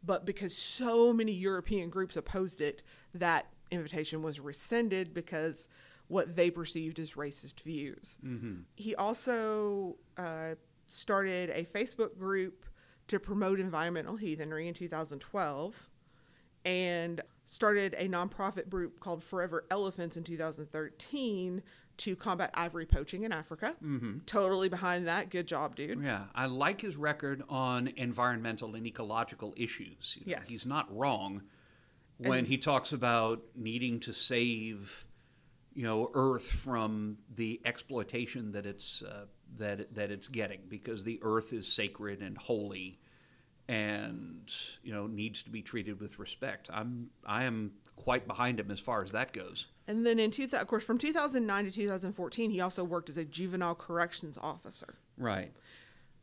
but 0.06 0.26
because 0.26 0.56
so 0.56 1.12
many 1.14 1.32
European 1.32 1.90
groups 1.90 2.16
opposed 2.16 2.62
it, 2.62 2.84
that 3.14 3.48
invitation 3.72 4.22
was 4.22 4.40
rescinded 4.40 5.14
because 5.14 5.68
what 6.08 6.36
they 6.36 6.52
perceived 6.52 7.00
as 7.00 7.14
racist 7.14 7.62
views. 7.62 8.20
He 8.76 8.94
also 8.96 9.98
uh, 10.18 10.56
started 10.88 11.50
a 11.50 11.64
Facebook 11.66 12.18
group 12.18 12.66
to 13.08 13.20
promote 13.20 13.60
environmental 13.60 14.16
heathenry 14.16 14.68
in 14.68 14.74
2012 14.74 15.90
and 16.64 17.22
started 17.46 17.96
a 17.98 18.08
nonprofit 18.08 18.70
group 18.70 19.00
called 19.00 19.24
Forever 19.24 19.66
Elephants 19.70 20.18
in 20.18 20.24
2013 20.24 21.62
to 21.98 22.16
combat 22.16 22.52
ivory 22.54 22.86
poaching 22.86 23.24
in 23.24 23.32
Africa. 23.32 23.76
Totally 24.26 24.70
behind 24.70 25.08
that. 25.08 25.30
Good 25.30 25.48
job, 25.48 25.76
dude. 25.76 26.02
Yeah, 26.04 26.24
I 26.34 26.46
like 26.48 26.82
his 26.82 26.96
record 26.96 27.44
on 27.50 27.88
environmental 27.96 28.76
and 28.76 28.86
ecological 28.86 29.54
issues. 29.58 30.18
You 30.20 30.26
know, 30.26 30.38
Yes. 30.40 30.50
He's 30.50 30.66
not 30.66 30.94
wrong 30.96 31.44
when 32.18 32.46
he 32.46 32.58
talks 32.58 32.92
about 32.94 33.42
needing 33.56 34.00
to 34.02 34.14
save, 34.14 35.06
you 35.74 35.84
know, 35.84 36.10
Earth 36.14 36.48
from 36.48 37.18
the 37.36 37.62
exploitation 37.66 38.52
that 38.54 38.66
it's 38.66 39.02
uh, 39.02 39.26
that 39.58 39.94
that 39.96 40.12
it's 40.12 40.28
getting 40.28 40.62
because 40.68 41.04
the 41.04 41.20
Earth 41.22 41.54
is 41.54 41.72
sacred 41.72 42.22
and 42.22 42.38
holy, 42.38 43.00
and 43.68 44.52
you 44.84 44.94
know 44.94 45.08
needs 45.08 45.44
to 45.44 45.50
be 45.50 45.62
treated 45.62 46.00
with 46.00 46.20
respect. 46.20 46.70
I'm 46.72 47.10
I 47.26 47.44
am 47.44 47.72
quite 47.96 48.28
behind 48.28 48.60
him 48.60 48.72
as 48.72 48.80
far 48.80 49.04
as 49.04 49.12
that 49.12 49.34
goes. 49.34 49.68
And 49.88 50.06
then 50.06 50.20
in 50.20 50.32
two, 50.32 50.48
of 50.52 50.68
course, 50.68 50.84
from 50.84 50.98
2009 50.98 51.66
to 51.66 51.72
2014, 51.72 52.52
he 52.52 52.60
also 52.62 52.84
worked 52.84 53.10
as 53.10 53.18
a 53.18 53.26
juvenile 53.26 53.76
corrections 53.76 54.38
officer, 54.42 54.96
Right. 55.18 55.52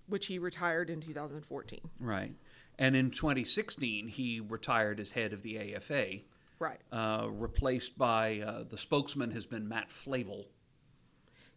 which 0.07 0.27
he 0.27 0.39
retired 0.39 0.91
in 0.91 1.01
2014. 1.01 1.81
Right. 2.01 2.35
And 2.79 2.97
in 2.97 3.11
2016, 3.11 4.09
he 4.09 4.41
retired 4.41 4.99
as 4.99 5.13
head 5.13 5.33
of 5.33 5.43
the 5.43 5.59
AFA, 5.75 6.23
Right. 6.59 6.81
uh, 6.91 7.29
replaced 7.31 7.97
by 7.97 8.41
uh, 8.41 8.65
the 8.65 8.79
spokesman 8.79 9.31
has 9.33 9.47
been 9.47 9.69
Matt 9.69 9.91
Flavel. 9.93 10.47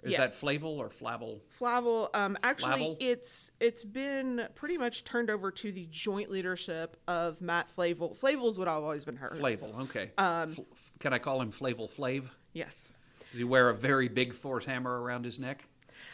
Is 0.06 0.12
that 0.18 0.30
Yes. 0.32 0.40
Flavel 0.40 0.78
or 0.80 0.90
Flavel? 0.90 1.42
Flavel, 1.50 2.10
um, 2.14 2.38
actually, 2.44 2.70
Flavel? 2.70 2.98
it's 3.00 3.52
it's 3.60 3.84
been 3.84 4.48
pretty 4.56 4.78
much 4.78 5.04
turned 5.04 5.30
over 5.30 5.52
to 5.52 5.72
the 5.72 5.88
joint 5.90 6.30
leadership 6.30 6.96
of 7.08 7.42
Matt 7.42 7.70
Flavel. 7.70 8.14
Flavel 8.14 8.50
is 8.50 8.58
what 8.58 8.68
I've 8.68 8.84
always 8.84 9.04
been 9.06 9.16
heard. 9.18 9.34
Flavel, 9.34 9.76
okay. 9.82 10.12
Um, 10.18 10.56
F- 10.72 10.92
can 11.00 11.12
I 11.14 11.18
call 11.20 11.42
him 11.42 11.52
Flavel 11.52 11.88
Flav? 11.88 12.26
Yes. 12.54 12.96
Does 13.32 13.40
he 13.40 13.44
wear 13.44 13.70
a 13.70 13.76
very 13.76 14.08
big 14.08 14.34
Thor's 14.34 14.66
hammer 14.66 15.02
around 15.02 15.26
his 15.26 15.40
neck? 15.40 15.68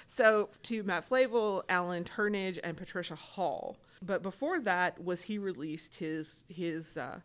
So 0.07 0.49
to 0.63 0.83
Matt 0.83 1.05
Flavel, 1.05 1.63
Alan 1.69 2.03
Turnage, 2.03 2.59
and 2.63 2.75
Patricia 2.77 3.15
Hall. 3.15 3.77
But 4.01 4.23
before 4.23 4.59
that, 4.61 4.99
was 5.03 5.21
he 5.23 5.37
released 5.37 5.95
his 5.95 6.43
his 6.49 6.97
uh, 6.97 7.19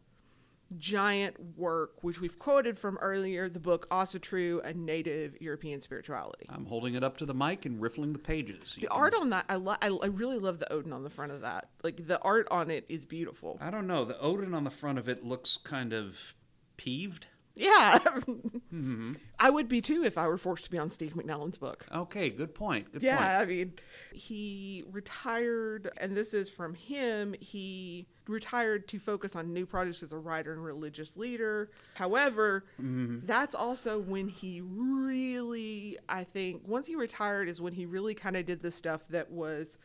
giant 0.78 1.36
work, 1.56 2.02
which 2.02 2.20
we've 2.20 2.38
quoted 2.38 2.76
from 2.78 2.98
earlier, 2.98 3.48
the 3.48 3.60
book 3.60 3.88
Asatru, 3.90 4.64
A 4.64 4.74
Native 4.74 5.40
European 5.40 5.80
Spirituality. 5.80 6.46
I'm 6.48 6.66
holding 6.66 6.94
it 6.94 7.04
up 7.04 7.16
to 7.18 7.26
the 7.26 7.34
mic 7.34 7.64
and 7.66 7.80
riffling 7.80 8.12
the 8.12 8.18
pages. 8.18 8.76
The 8.80 8.88
art 8.88 9.14
on 9.14 9.30
that, 9.30 9.44
I, 9.48 9.56
lo- 9.56 9.76
I, 9.80 9.88
I 9.88 10.06
really 10.06 10.38
love 10.38 10.58
the 10.58 10.72
Odin 10.72 10.92
on 10.92 11.04
the 11.04 11.10
front 11.10 11.32
of 11.32 11.42
that. 11.42 11.68
Like 11.82 12.06
the 12.06 12.20
art 12.20 12.48
on 12.50 12.70
it 12.70 12.84
is 12.88 13.06
beautiful. 13.06 13.58
I 13.60 13.70
don't 13.70 13.86
know. 13.86 14.04
The 14.04 14.18
Odin 14.18 14.54
on 14.54 14.64
the 14.64 14.70
front 14.70 14.98
of 14.98 15.08
it 15.08 15.24
looks 15.24 15.56
kind 15.56 15.92
of 15.92 16.34
peeved. 16.76 17.26
Yeah. 17.56 17.98
mm-hmm. 18.04 19.14
I 19.38 19.50
would 19.50 19.68
be 19.68 19.80
too 19.80 20.04
if 20.04 20.18
I 20.18 20.28
were 20.28 20.36
forced 20.36 20.64
to 20.64 20.70
be 20.70 20.78
on 20.78 20.90
Steve 20.90 21.14
McNallen's 21.14 21.56
book. 21.56 21.86
Okay, 21.92 22.28
good 22.28 22.54
point. 22.54 22.92
Good 22.92 23.02
yeah, 23.02 23.16
point. 23.16 23.30
I 23.30 23.44
mean, 23.46 23.72
he 24.12 24.84
retired, 24.90 25.90
and 25.96 26.14
this 26.14 26.34
is 26.34 26.50
from 26.50 26.74
him. 26.74 27.34
He 27.40 28.06
retired 28.28 28.88
to 28.88 28.98
focus 28.98 29.34
on 29.34 29.54
new 29.54 29.64
projects 29.64 30.02
as 30.02 30.12
a 30.12 30.18
writer 30.18 30.52
and 30.52 30.62
religious 30.62 31.16
leader. 31.16 31.70
However, 31.94 32.66
mm-hmm. 32.80 33.20
that's 33.24 33.54
also 33.54 33.98
when 33.98 34.28
he 34.28 34.60
really, 34.62 35.96
I 36.08 36.24
think, 36.24 36.62
once 36.66 36.86
he 36.86 36.94
retired, 36.94 37.48
is 37.48 37.60
when 37.60 37.72
he 37.72 37.86
really 37.86 38.14
kind 38.14 38.36
of 38.36 38.44
did 38.44 38.60
the 38.60 38.70
stuff 38.70 39.08
that 39.08 39.30
was, 39.30 39.78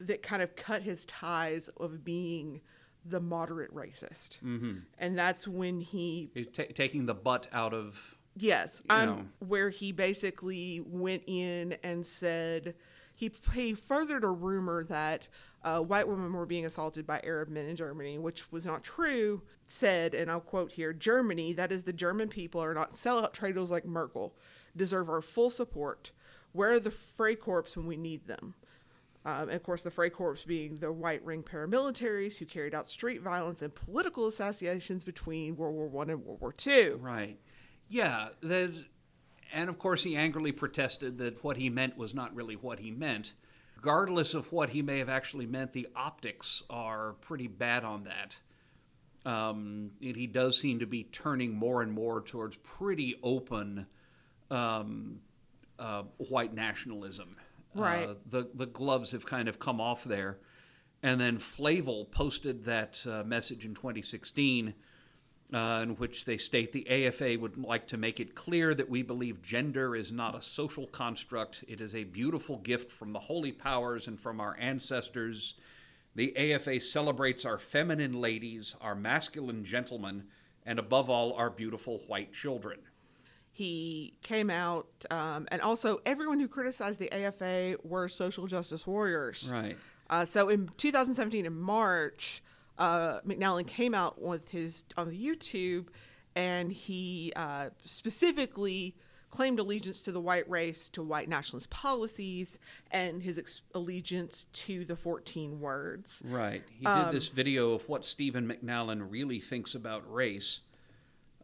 that 0.00 0.22
kind 0.22 0.42
of 0.42 0.54
cut 0.54 0.82
his 0.82 1.04
ties 1.06 1.68
of 1.68 2.04
being 2.04 2.60
the 3.04 3.20
moderate 3.20 3.74
racist, 3.74 4.40
mm-hmm. 4.42 4.78
and 4.98 5.18
that's 5.18 5.46
when 5.48 5.80
he 5.80 6.30
he's 6.34 6.48
t- 6.48 6.66
taking 6.66 7.06
the 7.06 7.14
butt 7.14 7.48
out 7.52 7.74
of 7.74 8.16
yes, 8.36 8.82
um, 8.90 9.32
where 9.40 9.70
he 9.70 9.92
basically 9.92 10.82
went 10.86 11.22
in 11.26 11.76
and 11.82 12.06
said 12.06 12.74
he 13.14 13.30
he 13.52 13.74
furthered 13.74 14.24
a 14.24 14.28
rumor 14.28 14.84
that 14.84 15.28
uh, 15.64 15.80
white 15.80 16.08
women 16.08 16.32
were 16.32 16.46
being 16.46 16.66
assaulted 16.66 17.06
by 17.06 17.20
Arab 17.22 17.48
men 17.48 17.66
in 17.66 17.76
Germany, 17.76 18.18
which 18.18 18.50
was 18.50 18.66
not 18.66 18.82
true. 18.82 19.42
Said, 19.66 20.14
and 20.14 20.30
I'll 20.30 20.40
quote 20.40 20.72
here: 20.72 20.92
"Germany, 20.92 21.52
that 21.52 21.72
is 21.72 21.84
the 21.84 21.92
German 21.92 22.28
people, 22.28 22.62
are 22.62 22.74
not 22.74 22.92
sellout 22.92 23.32
traitors 23.32 23.70
like 23.70 23.84
Merkel, 23.84 24.34
deserve 24.76 25.08
our 25.08 25.22
full 25.22 25.50
support. 25.50 26.10
Where 26.52 26.72
are 26.72 26.80
the 26.80 26.90
Freikorps 26.90 27.76
when 27.76 27.86
we 27.86 27.96
need 27.96 28.26
them?" 28.26 28.54
Um, 29.24 29.42
and 29.42 29.52
of 29.52 29.62
course, 29.62 29.82
the 29.82 29.90
Freikorps 29.90 30.44
being 30.44 30.76
the 30.76 30.90
white 30.90 31.24
ring 31.24 31.42
paramilitaries 31.42 32.38
who 32.38 32.44
carried 32.44 32.74
out 32.74 32.88
street 32.88 33.22
violence 33.22 33.62
and 33.62 33.72
political 33.74 34.26
assassinations 34.26 35.04
between 35.04 35.56
World 35.56 35.74
War 35.74 35.86
One 35.88 36.10
and 36.10 36.24
World 36.24 36.40
War 36.40 36.52
Two. 36.52 36.98
Right. 37.00 37.38
Yeah. 37.88 38.28
and 38.42 39.68
of 39.68 39.78
course, 39.78 40.02
he 40.02 40.16
angrily 40.16 40.50
protested 40.50 41.18
that 41.18 41.44
what 41.44 41.56
he 41.56 41.68
meant 41.70 41.96
was 41.96 42.14
not 42.14 42.34
really 42.34 42.54
what 42.56 42.80
he 42.80 42.90
meant. 42.90 43.34
Regardless 43.76 44.34
of 44.34 44.50
what 44.52 44.70
he 44.70 44.80
may 44.80 44.98
have 44.98 45.08
actually 45.08 45.46
meant, 45.46 45.72
the 45.72 45.88
optics 45.94 46.62
are 46.70 47.14
pretty 47.20 47.48
bad 47.48 47.84
on 47.84 48.04
that. 48.04 48.40
Um, 49.24 49.92
and 50.00 50.16
he 50.16 50.26
does 50.26 50.58
seem 50.58 50.80
to 50.80 50.86
be 50.86 51.04
turning 51.04 51.54
more 51.54 51.82
and 51.82 51.92
more 51.92 52.20
towards 52.22 52.56
pretty 52.56 53.16
open 53.22 53.86
um, 54.50 55.20
uh, 55.78 56.02
white 56.18 56.54
nationalism. 56.54 57.36
Right. 57.74 58.08
Uh, 58.08 58.14
the 58.28 58.48
the 58.54 58.66
gloves 58.66 59.12
have 59.12 59.26
kind 59.26 59.48
of 59.48 59.58
come 59.58 59.80
off 59.80 60.04
there, 60.04 60.38
and 61.02 61.20
then 61.20 61.38
Flavel 61.38 62.06
posted 62.06 62.64
that 62.64 63.04
uh, 63.06 63.22
message 63.24 63.64
in 63.64 63.74
2016. 63.74 64.74
Uh, 65.54 65.82
in 65.82 65.90
which 65.96 66.24
they 66.24 66.38
state 66.38 66.72
the 66.72 66.88
AFA 66.88 67.36
would 67.38 67.58
like 67.58 67.86
to 67.86 67.98
make 67.98 68.18
it 68.18 68.34
clear 68.34 68.74
that 68.74 68.88
we 68.88 69.02
believe 69.02 69.42
gender 69.42 69.94
is 69.94 70.10
not 70.10 70.34
a 70.34 70.40
social 70.40 70.86
construct. 70.86 71.62
It 71.68 71.78
is 71.78 71.94
a 71.94 72.04
beautiful 72.04 72.56
gift 72.56 72.90
from 72.90 73.12
the 73.12 73.18
holy 73.18 73.52
powers 73.52 74.08
and 74.08 74.18
from 74.18 74.40
our 74.40 74.56
ancestors. 74.58 75.52
The 76.14 76.34
AFA 76.38 76.80
celebrates 76.80 77.44
our 77.44 77.58
feminine 77.58 78.14
ladies, 78.14 78.76
our 78.80 78.94
masculine 78.94 79.62
gentlemen, 79.62 80.24
and 80.64 80.78
above 80.78 81.10
all, 81.10 81.34
our 81.34 81.50
beautiful 81.50 81.98
white 82.06 82.32
children. 82.32 82.78
He 83.54 84.14
came 84.22 84.48
out, 84.48 84.88
um, 85.10 85.46
and 85.50 85.60
also 85.60 86.00
everyone 86.06 86.40
who 86.40 86.48
criticized 86.48 86.98
the 86.98 87.12
AFA 87.12 87.76
were 87.84 88.08
social 88.08 88.46
justice 88.46 88.86
warriors. 88.86 89.50
Right. 89.52 89.76
Uh, 90.08 90.24
so 90.24 90.48
in 90.48 90.70
2017, 90.78 91.44
in 91.44 91.58
March, 91.58 92.42
uh, 92.78 93.20
came 93.66 93.94
out 93.94 94.20
with 94.20 94.50
his 94.50 94.84
on 94.96 95.10
the 95.10 95.26
YouTube, 95.26 95.88
and 96.34 96.72
he 96.72 97.32
uh, 97.36 97.70
specifically 97.84 98.96
claimed 99.30 99.58
allegiance 99.58 100.02
to 100.02 100.12
the 100.12 100.20
white 100.20 100.48
race, 100.48 100.88
to 100.90 101.02
white 101.02 101.28
nationalist 101.28 101.70
policies, 101.70 102.58
and 102.90 103.22
his 103.22 103.38
ex- 103.38 103.62
allegiance 103.74 104.46
to 104.52 104.84
the 104.84 104.94
14 104.94 105.58
words. 105.58 106.22
Right. 106.26 106.62
He 106.70 106.84
did 106.84 106.90
um, 106.90 107.14
this 107.14 107.28
video 107.28 107.72
of 107.72 107.88
what 107.88 108.04
Stephen 108.04 108.46
McNallen 108.46 109.10
really 109.10 109.40
thinks 109.40 109.74
about 109.74 110.10
race. 110.12 110.60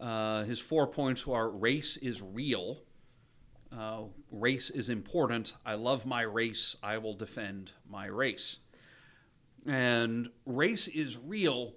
Uh, 0.01 0.45
his 0.45 0.61
four 0.61 0.87
points 0.87 1.27
are 1.27 1.51
race 1.51 1.97
is 1.97 2.23
real, 2.23 2.83
uh, 3.77 4.03
race 4.31 4.71
is 4.71 4.89
important, 4.89 5.55
I 5.67 5.75
love 5.75 6.07
my 6.07 6.23
race, 6.23 6.77
I 6.83 6.99
will 6.99 7.15
defend 7.15 7.73
my 7.89 8.07
race. 8.07 8.59
And 9.67 10.31
race 10.47 10.89
is 10.89 11.19
real. 11.19 11.75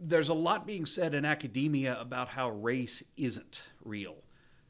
There's 0.00 0.28
a 0.28 0.34
lot 0.34 0.66
being 0.66 0.84
said 0.84 1.14
in 1.14 1.24
academia 1.24 1.98
about 1.98 2.28
how 2.28 2.50
race 2.50 3.02
isn't 3.16 3.68
real. 3.84 4.16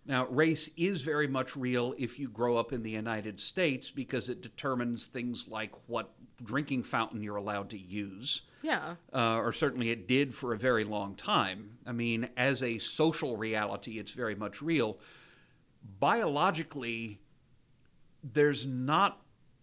Now, 0.04 0.26
race 0.28 0.70
is 0.76 1.02
very 1.02 1.26
much 1.26 1.56
real 1.56 1.94
if 1.98 2.18
you 2.18 2.28
grow 2.28 2.56
up 2.56 2.72
in 2.72 2.82
the 2.82 2.90
United 2.90 3.40
States 3.40 3.90
because 3.90 4.28
it 4.28 4.40
determines 4.40 5.06
things 5.06 5.48
like 5.48 5.72
what 5.88 6.12
drinking 6.42 6.82
fountain 6.82 7.22
you're 7.22 7.36
allowed 7.36 7.70
to 7.70 7.78
use. 7.78 8.42
Yeah. 8.62 8.96
Uh, 9.12 9.36
or 9.36 9.52
certainly 9.52 9.90
it 9.90 10.08
did 10.08 10.34
for 10.34 10.52
a 10.52 10.58
very 10.58 10.84
long 10.84 11.14
time. 11.14 11.78
I 11.86 11.92
mean, 11.92 12.28
as 12.36 12.62
a 12.62 12.78
social 12.78 13.36
reality, 13.36 13.98
it's 13.98 14.10
very 14.12 14.34
much 14.34 14.60
real. 14.60 14.98
Biologically, 16.00 17.20
there's 18.22 18.66
not, 18.66 19.20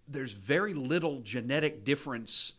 there's 0.07 0.31
very 0.31 0.73
little 0.73 1.19
genetic 1.19 1.83
difference 1.83 2.53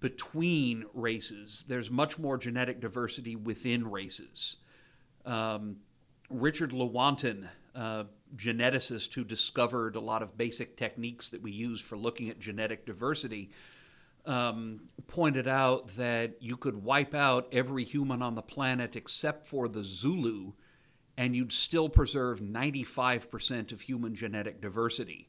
between 0.00 0.84
races. 0.94 1.64
There's 1.66 1.90
much 1.90 2.18
more 2.18 2.38
genetic 2.38 2.80
diversity 2.80 3.36
within 3.36 3.90
races. 3.90 4.56
Um, 5.24 5.76
Richard 6.30 6.70
Lewontin, 6.70 7.48
uh, 7.74 8.04
geneticist 8.36 9.14
who 9.14 9.24
discovered 9.24 9.96
a 9.96 10.00
lot 10.00 10.22
of 10.22 10.36
basic 10.36 10.76
techniques 10.76 11.28
that 11.28 11.42
we 11.42 11.52
use 11.52 11.80
for 11.80 11.96
looking 11.96 12.28
at 12.28 12.38
genetic 12.38 12.86
diversity, 12.86 13.50
um, 14.26 14.88
pointed 15.06 15.46
out 15.46 15.88
that 15.96 16.36
you 16.40 16.56
could 16.56 16.82
wipe 16.82 17.14
out 17.14 17.48
every 17.52 17.84
human 17.84 18.22
on 18.22 18.34
the 18.34 18.42
planet 18.42 18.96
except 18.96 19.46
for 19.46 19.68
the 19.68 19.84
Zulu, 19.84 20.52
and 21.16 21.36
you'd 21.36 21.52
still 21.52 21.88
preserve 21.88 22.40
95% 22.40 23.72
of 23.72 23.82
human 23.82 24.14
genetic 24.14 24.60
diversity. 24.60 25.28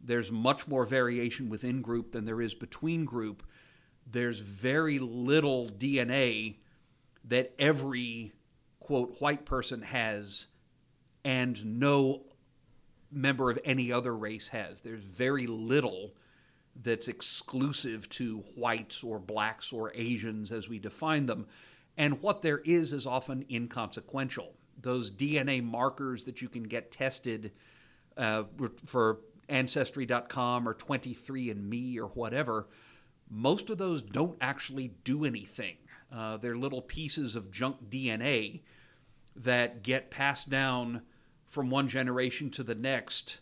There's 0.00 0.32
much 0.32 0.66
more 0.66 0.84
variation 0.84 1.48
within 1.48 1.80
group 1.80 2.12
than 2.12 2.24
there 2.24 2.42
is 2.42 2.54
between 2.54 3.04
group. 3.04 3.44
There's 4.10 4.40
very 4.40 4.98
little 4.98 5.68
DNA 5.68 6.56
that 7.24 7.54
every 7.58 8.32
quote 8.80 9.20
white 9.20 9.44
person 9.44 9.82
has 9.82 10.48
and 11.24 11.78
no 11.78 12.24
member 13.12 13.50
of 13.50 13.58
any 13.64 13.92
other 13.92 14.16
race 14.16 14.48
has. 14.48 14.80
There's 14.80 15.04
very 15.04 15.46
little 15.46 16.14
that's 16.80 17.08
exclusive 17.08 18.08
to 18.08 18.38
whites 18.56 19.04
or 19.04 19.18
blacks 19.18 19.72
or 19.72 19.92
Asians 19.94 20.50
as 20.50 20.68
we 20.68 20.78
define 20.78 21.26
them. 21.26 21.46
And 21.96 22.22
what 22.22 22.42
there 22.42 22.58
is 22.64 22.92
is 22.92 23.06
often 23.06 23.44
inconsequential. 23.50 24.54
Those 24.80 25.10
DNA 25.10 25.62
markers 25.62 26.24
that 26.24 26.40
you 26.40 26.48
can 26.48 26.62
get 26.62 26.90
tested 26.90 27.52
uh, 28.16 28.44
for 28.86 29.20
Ancestry.com 29.48 30.66
or 30.66 30.74
23andMe 30.74 31.98
or 31.98 32.06
whatever, 32.06 32.68
most 33.28 33.68
of 33.70 33.78
those 33.78 34.00
don't 34.00 34.38
actually 34.40 34.92
do 35.04 35.24
anything. 35.24 35.76
Uh, 36.10 36.36
they're 36.38 36.56
little 36.56 36.82
pieces 36.82 37.36
of 37.36 37.50
junk 37.50 37.76
DNA 37.90 38.60
that 39.36 39.82
get 39.82 40.10
passed 40.10 40.48
down 40.48 41.02
from 41.52 41.68
one 41.68 41.86
generation 41.86 42.48
to 42.48 42.62
the 42.62 42.74
next 42.74 43.40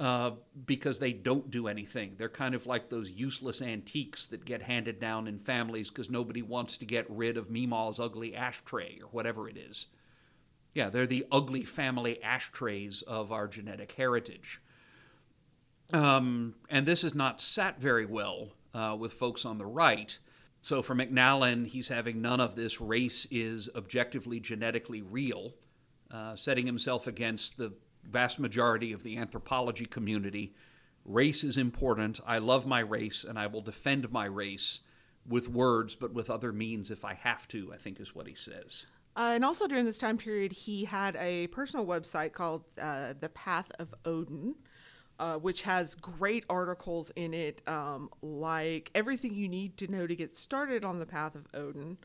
uh, 0.00 0.32
because 0.66 0.98
they 0.98 1.12
don't 1.12 1.52
do 1.52 1.68
anything. 1.68 2.16
They're 2.18 2.28
kind 2.28 2.52
of 2.52 2.66
like 2.66 2.90
those 2.90 3.12
useless 3.12 3.62
antiques 3.62 4.26
that 4.26 4.44
get 4.44 4.60
handed 4.60 4.98
down 4.98 5.28
in 5.28 5.38
families 5.38 5.88
because 5.88 6.10
nobody 6.10 6.42
wants 6.42 6.76
to 6.78 6.84
get 6.84 7.08
rid 7.08 7.36
of 7.36 7.50
Meemaw's 7.50 8.00
ugly 8.00 8.34
ashtray 8.34 8.98
or 9.00 9.06
whatever 9.12 9.48
it 9.48 9.56
is. 9.56 9.86
Yeah, 10.74 10.90
they're 10.90 11.06
the 11.06 11.26
ugly 11.30 11.62
family 11.62 12.20
ashtrays 12.24 13.02
of 13.02 13.30
our 13.30 13.46
genetic 13.46 13.92
heritage. 13.92 14.60
Um, 15.92 16.56
and 16.68 16.86
this 16.86 17.02
has 17.02 17.14
not 17.14 17.40
sat 17.40 17.80
very 17.80 18.04
well 18.04 18.48
uh, 18.74 18.96
with 18.98 19.12
folks 19.12 19.44
on 19.44 19.58
the 19.58 19.66
right. 19.66 20.18
So 20.60 20.82
for 20.82 20.96
McNallen, 20.96 21.68
he's 21.68 21.86
having 21.86 22.20
none 22.20 22.40
of 22.40 22.56
this. 22.56 22.80
Race 22.80 23.28
is 23.30 23.68
objectively 23.76 24.40
genetically 24.40 25.02
real, 25.02 25.54
uh, 26.10 26.36
setting 26.36 26.66
himself 26.66 27.06
against 27.06 27.56
the 27.56 27.72
vast 28.04 28.38
majority 28.38 28.92
of 28.92 29.02
the 29.02 29.16
anthropology 29.16 29.86
community. 29.86 30.54
Race 31.04 31.44
is 31.44 31.56
important. 31.56 32.20
I 32.26 32.38
love 32.38 32.66
my 32.66 32.80
race 32.80 33.24
and 33.24 33.38
I 33.38 33.46
will 33.46 33.62
defend 33.62 34.10
my 34.10 34.24
race. 34.26 34.80
with 35.26 35.48
words, 35.48 35.94
but 35.94 36.12
with 36.12 36.28
other 36.28 36.52
means 36.52 36.90
if 36.90 37.04
I 37.04 37.14
have 37.14 37.48
to, 37.48 37.72
I 37.72 37.78
think 37.78 37.98
is 38.00 38.14
what 38.14 38.26
he 38.26 38.34
says. 38.34 38.84
Uh, 39.16 39.32
and 39.34 39.44
also 39.44 39.66
during 39.66 39.84
this 39.84 39.98
time 39.98 40.18
period, 40.18 40.52
he 40.52 40.84
had 40.84 41.16
a 41.16 41.46
personal 41.48 41.86
website 41.86 42.32
called 42.32 42.64
uh, 42.80 43.14
The 43.18 43.28
Path 43.30 43.70
of 43.78 43.94
Odin, 44.04 44.54
uh, 45.18 45.36
which 45.36 45.62
has 45.62 45.94
great 45.94 46.44
articles 46.50 47.10
in 47.14 47.32
it, 47.32 47.62
um, 47.68 48.10
like 48.20 48.90
everything 48.94 49.34
you 49.34 49.48
need 49.48 49.76
to 49.78 49.88
know 49.88 50.06
to 50.06 50.16
get 50.16 50.36
started 50.36 50.84
on 50.84 50.98
the 50.98 51.06
Path 51.06 51.36
of 51.36 51.46
Odin, 51.54 51.96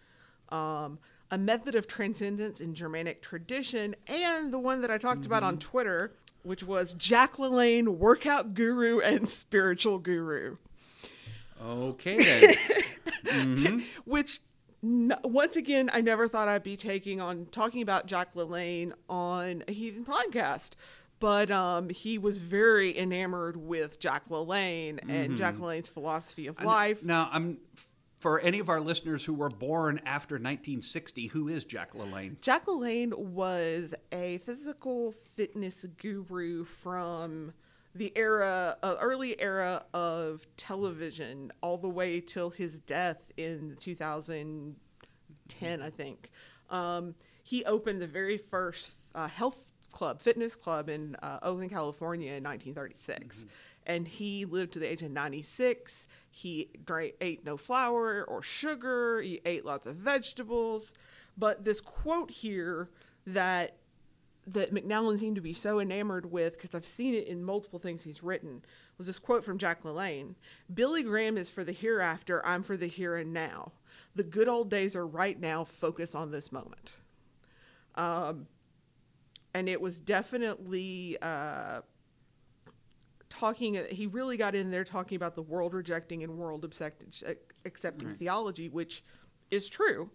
um, 0.50 1.00
a 1.32 1.38
method 1.38 1.76
of 1.76 1.88
transcendence 1.88 2.60
in 2.60 2.74
Germanic 2.74 3.22
tradition, 3.22 3.96
and 4.08 4.52
the 4.52 4.60
one 4.60 4.82
that 4.82 4.92
I 4.92 4.98
talked 4.98 5.26
about 5.26 5.44
on 5.44 5.58
mm-hmm. 5.58 5.70
Twitter, 5.70 6.14
which 6.44 6.64
was 6.64 6.94
Jack 6.94 7.38
LaLanne, 7.38 7.88
workout 7.98 8.54
guru 8.54 9.00
and 9.00 9.30
spiritual 9.30 10.00
guru. 10.00 10.58
Okay, 11.62 12.18
then. 13.24 13.58
Mm-hmm. 13.58 13.80
which 14.06 14.40
n- 14.84 15.14
once 15.24 15.56
again 15.56 15.90
i 15.94 16.02
never 16.02 16.28
thought 16.28 16.48
i'd 16.48 16.64
be 16.64 16.78
taking 16.78 17.20
on 17.20 17.48
talking 17.52 17.82
about 17.82 18.06
jack 18.06 18.34
lalanne 18.34 18.94
on 19.10 19.64
a 19.68 19.72
heathen 19.72 20.06
podcast 20.06 20.72
but 21.20 21.52
um, 21.52 21.90
he 21.90 22.18
was 22.18 22.38
very 22.38 22.98
enamored 22.98 23.58
with 23.58 24.00
jack 24.00 24.24
lalanne 24.30 25.00
and 25.02 25.10
mm-hmm. 25.30 25.36
jack 25.36 25.56
lalanne's 25.58 25.90
philosophy 25.90 26.48
of 26.48 26.62
life 26.64 27.04
now, 27.04 27.30
I'm 27.32 27.60
for 28.20 28.40
any 28.42 28.60
of 28.60 28.70
our 28.70 28.82
listeners 28.82 29.24
who 29.24 29.34
were 29.34 29.50
born 29.50 30.02
after 30.06 30.36
1960. 30.36 31.28
Who 31.28 31.48
is 31.48 31.64
Jack 31.64 31.94
LaLanne? 31.94 32.40
jack 32.42 32.66
lalanne 32.66 33.18
was 33.18 33.96
a 34.12 34.40
physical 34.40 35.12
fitness 35.12 35.86
guru 35.98 36.66
from 36.66 37.54
the 37.96 38.12
era 38.16 38.78
uh, 38.84 38.96
early 39.00 39.40
era 39.42 39.84
of 39.94 40.46
television 40.58 41.52
all 41.62 41.78
the 41.78 41.90
way 41.90 42.22
till 42.22 42.50
his 42.52 42.80
death 42.80 43.32
in 43.38 43.76
2010 43.80 45.82
i 45.82 45.90
think 45.90 46.30
um, 46.70 47.16
he 47.44 47.66
opened 47.66 48.00
the 48.00 48.08
very 48.08 48.38
first 48.38 48.92
uh, 49.16 49.28
health 49.28 49.74
club 49.92 50.22
fitness 50.22 50.56
club 50.56 50.88
in 50.88 51.16
uh, 51.24 51.40
oakland 51.42 51.72
california 51.72 52.34
in 52.34 52.44
1936 52.44 53.48
and 53.88 54.08
he 54.08 54.46
lived 54.46 54.72
to 54.74 54.80
the 54.80 54.88
age 54.90 55.02
of 55.02 55.10
96 55.12 56.08
he 56.40 56.70
drank, 56.86 57.14
ate 57.22 57.46
no 57.46 57.58
flour 57.58 58.24
or 58.24 58.42
sugar 58.42 59.22
he 59.22 59.42
ate 59.46 59.66
lots 59.66 59.88
of 59.88 59.96
vegetables 59.96 60.94
but 61.38 61.64
this 61.64 61.80
quote 61.80 62.32
here 62.32 62.90
that 63.26 63.76
that 64.54 64.74
McNallen 64.74 65.20
seemed 65.20 65.36
to 65.36 65.42
be 65.42 65.54
so 65.54 65.80
enamored 65.80 66.32
with, 66.32 66.54
because 66.54 66.74
I've 66.74 66.86
seen 66.86 67.14
it 67.14 67.28
in 67.28 67.44
multiple 67.44 67.78
things 67.78 68.04
he's 68.04 68.24
written, 68.24 68.64
was 68.98 69.08
this 69.08 69.20
quote 69.20 69.44
from 69.44 69.58
Jack 69.58 69.84
LaLanne 69.84 70.36
Billy 70.74 71.04
Graham 71.04 71.38
is 71.38 71.50
for 71.50 71.64
the 71.64 71.72
hereafter, 71.72 72.46
I'm 72.46 72.64
for 72.64 72.78
the 72.78 72.88
here 72.88 73.16
and 73.16 73.34
now. 73.34 73.74
The 74.16 74.24
good 74.24 74.48
old 74.48 74.70
days 74.70 74.96
are 74.96 75.06
right 75.06 75.40
now, 75.40 75.64
focus 75.64 76.16
on 76.16 76.32
this 76.32 76.52
moment. 76.52 76.94
Um, 77.96 78.48
and 79.54 79.70
it 79.70 79.82
was 79.82 80.00
definitely 80.00 81.18
uh, 81.22 81.82
talking, 83.40 83.86
he 83.90 84.08
really 84.08 84.38
got 84.38 84.56
in 84.56 84.72
there 84.72 84.84
talking 84.84 85.16
about 85.16 85.36
the 85.36 85.42
world 85.42 85.74
rejecting 85.74 86.24
and 86.24 86.38
world 86.38 86.66
accept- 86.66 87.24
accepting 87.66 88.16
theology, 88.16 88.70
which 88.70 89.04
is 89.52 89.70
true 89.70 90.10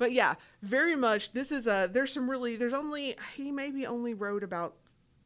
but 0.00 0.12
yeah, 0.12 0.36
very 0.62 0.96
much. 0.96 1.32
This 1.32 1.52
is 1.52 1.66
a. 1.66 1.88
There's 1.92 2.10
some 2.10 2.28
really. 2.28 2.56
There's 2.56 2.72
only 2.72 3.16
he 3.36 3.52
maybe 3.52 3.86
only 3.86 4.14
wrote 4.14 4.42
about 4.42 4.74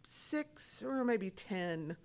six 0.03 0.83
or 0.83 1.05
maybe 1.05 1.31
ten 1.31 1.97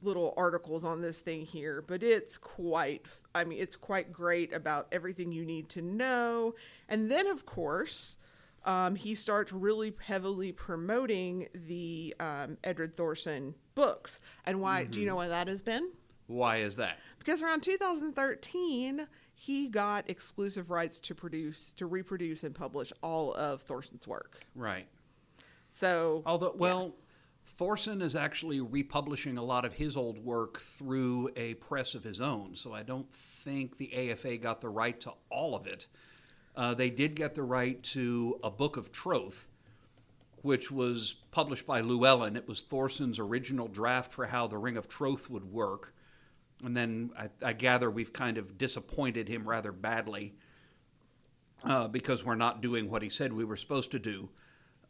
little 0.00 0.32
articles 0.36 0.84
on 0.84 1.00
this 1.02 1.18
thing 1.18 1.44
here, 1.44 1.82
but 1.82 2.04
it's 2.04 2.38
quite. 2.38 3.04
I 3.34 3.42
mean, 3.42 3.58
it's 3.58 3.74
quite 3.74 4.12
great 4.12 4.52
about 4.52 4.86
everything 4.92 5.32
you 5.32 5.44
need 5.44 5.70
to 5.70 5.82
know. 5.82 6.54
And 6.88 7.10
then, 7.10 7.26
of 7.26 7.44
course, 7.44 8.16
um, 8.64 8.94
he 8.94 9.16
starts 9.16 9.52
really 9.52 9.92
heavily 10.00 10.52
promoting 10.52 11.48
the 11.52 12.14
um, 12.20 12.58
Edred 12.62 12.96
Thorsson 12.96 13.54
books. 13.78 14.18
And 14.44 14.60
why? 14.60 14.82
Do 14.84 15.00
you 15.00 15.06
know 15.06 15.14
why 15.14 15.28
that 15.28 15.46
has 15.46 15.62
been? 15.62 15.92
Why 16.26 16.58
is 16.58 16.76
that? 16.76 16.98
Because 17.20 17.42
around 17.42 17.62
2013, 17.62 19.06
he 19.34 19.68
got 19.68 20.10
exclusive 20.10 20.70
rights 20.70 20.98
to 21.00 21.14
produce, 21.14 21.72
to 21.76 21.86
reproduce, 21.86 22.42
and 22.42 22.52
publish 22.54 22.92
all 23.04 23.32
of 23.34 23.62
Thorsson's 23.62 24.06
work. 24.06 24.40
Right. 24.56 24.88
So, 25.70 26.24
Although, 26.26 26.54
well, 26.58 26.96
Thorsson 27.46 28.02
is 28.02 28.16
actually 28.16 28.60
republishing 28.60 29.38
a 29.38 29.44
lot 29.44 29.64
of 29.64 29.74
his 29.74 29.96
old 29.96 30.18
work 30.24 30.58
through 30.58 31.30
a 31.36 31.54
press 31.54 31.94
of 31.94 32.02
his 32.02 32.20
own, 32.20 32.56
so 32.56 32.74
I 32.74 32.82
don't 32.82 33.10
think 33.12 33.78
the 33.78 34.10
AFA 34.10 34.38
got 34.38 34.60
the 34.60 34.68
right 34.68 34.98
to 35.02 35.12
all 35.30 35.54
of 35.54 35.68
it. 35.68 35.86
Uh, 36.56 36.74
they 36.74 36.90
did 36.90 37.14
get 37.14 37.36
the 37.36 37.44
right 37.44 37.80
to 37.84 38.40
a 38.42 38.50
book 38.50 38.76
of 38.76 38.90
Troth, 38.90 39.46
which 40.42 40.70
was 40.70 41.16
published 41.30 41.66
by 41.66 41.80
Llewellyn. 41.80 42.36
It 42.36 42.48
was 42.48 42.62
Thorsson's 42.62 43.18
original 43.18 43.68
draft 43.68 44.12
for 44.12 44.26
how 44.26 44.46
the 44.46 44.58
Ring 44.58 44.76
of 44.76 44.88
Troth 44.88 45.28
would 45.30 45.52
work. 45.52 45.94
And 46.64 46.76
then 46.76 47.10
I, 47.16 47.28
I 47.42 47.52
gather 47.52 47.90
we've 47.90 48.12
kind 48.12 48.38
of 48.38 48.58
disappointed 48.58 49.28
him 49.28 49.48
rather 49.48 49.72
badly 49.72 50.34
uh, 51.64 51.88
because 51.88 52.24
we're 52.24 52.34
not 52.34 52.60
doing 52.60 52.90
what 52.90 53.02
he 53.02 53.10
said 53.10 53.32
we 53.32 53.44
were 53.44 53.56
supposed 53.56 53.90
to 53.92 53.98
do. 53.98 54.28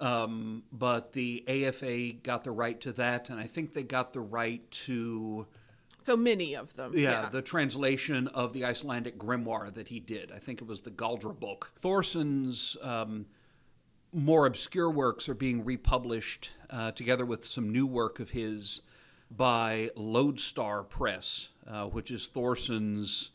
Um, 0.00 0.62
but 0.72 1.12
the 1.12 1.44
AFA 1.48 2.12
got 2.22 2.44
the 2.44 2.52
right 2.52 2.80
to 2.82 2.92
that, 2.92 3.30
and 3.30 3.40
I 3.40 3.46
think 3.46 3.74
they 3.74 3.82
got 3.82 4.12
the 4.12 4.20
right 4.20 4.68
to 4.70 5.46
so 6.04 6.16
many 6.16 6.54
of 6.54 6.72
them. 6.74 6.92
yeah, 6.94 7.28
the 7.30 7.42
translation 7.42 8.28
of 8.28 8.52
the 8.52 8.64
Icelandic 8.64 9.18
grimoire 9.18 9.74
that 9.74 9.88
he 9.88 9.98
did. 9.98 10.30
I 10.30 10.38
think 10.38 10.62
it 10.62 10.68
was 10.68 10.80
the 10.80 10.90
Galdra 10.90 11.38
book. 11.38 11.72
Thorsson's 11.80 12.76
um, 12.80 13.26
more 14.12 14.46
obscure 14.46 14.90
works 14.90 15.28
are 15.28 15.34
being 15.34 15.64
republished 15.64 16.50
uh, 16.70 16.92
together 16.92 17.24
with 17.26 17.44
some 17.44 17.70
new 17.70 17.86
work 17.86 18.20
of 18.20 18.30
his 18.30 18.82
by 19.30 19.90
Lodestar 19.94 20.82
Press, 20.82 21.48
uh, 21.66 21.84
which 21.84 22.10
is 22.10 22.26
Thorsson's 22.26 23.30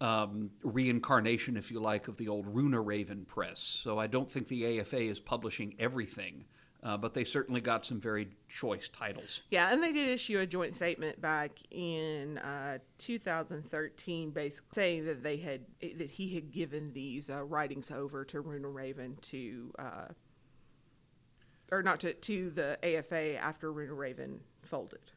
um, 0.00 0.50
reincarnation, 0.62 1.56
if 1.56 1.70
you 1.70 1.80
like, 1.80 2.08
of 2.08 2.16
the 2.16 2.28
old 2.28 2.46
Runa 2.46 2.80
Raven 2.80 3.24
press. 3.24 3.60
So 3.60 3.98
I 3.98 4.06
don't 4.06 4.30
think 4.30 4.48
the 4.48 4.78
AFA 4.78 5.00
is 5.00 5.20
publishing 5.20 5.74
everything, 5.78 6.44
uh, 6.84 6.98
but 6.98 7.14
they 7.14 7.24
certainly 7.24 7.62
got 7.62 7.84
some 7.84 7.98
very 7.98 8.28
choice 8.46 8.90
titles. 8.90 9.40
Yeah, 9.50 9.72
and 9.72 9.82
they 9.82 9.90
did 9.90 10.06
issue 10.06 10.38
a 10.38 10.46
joint 10.46 10.76
statement 10.76 11.18
back 11.18 11.52
in 11.70 12.36
uh, 12.38 12.78
2013, 12.98 14.30
basically 14.30 14.68
saying 14.72 15.06
that 15.06 15.22
they 15.22 15.38
had 15.38 15.62
that 15.96 16.10
he 16.10 16.34
had 16.34 16.50
given 16.52 16.92
these 16.92 17.30
uh, 17.30 17.42
writings 17.42 17.90
over 17.90 18.24
to 18.26 18.40
Runa 18.42 18.68
Raven 18.68 19.16
to, 19.22 19.72
uh, 19.78 20.08
or 21.72 21.82
not 21.82 22.00
to 22.00 22.12
to 22.12 22.50
the 22.50 22.78
AFA 22.84 23.38
after 23.38 23.72
Runa 23.72 23.94
Raven 23.94 24.40
folded. 24.62 25.10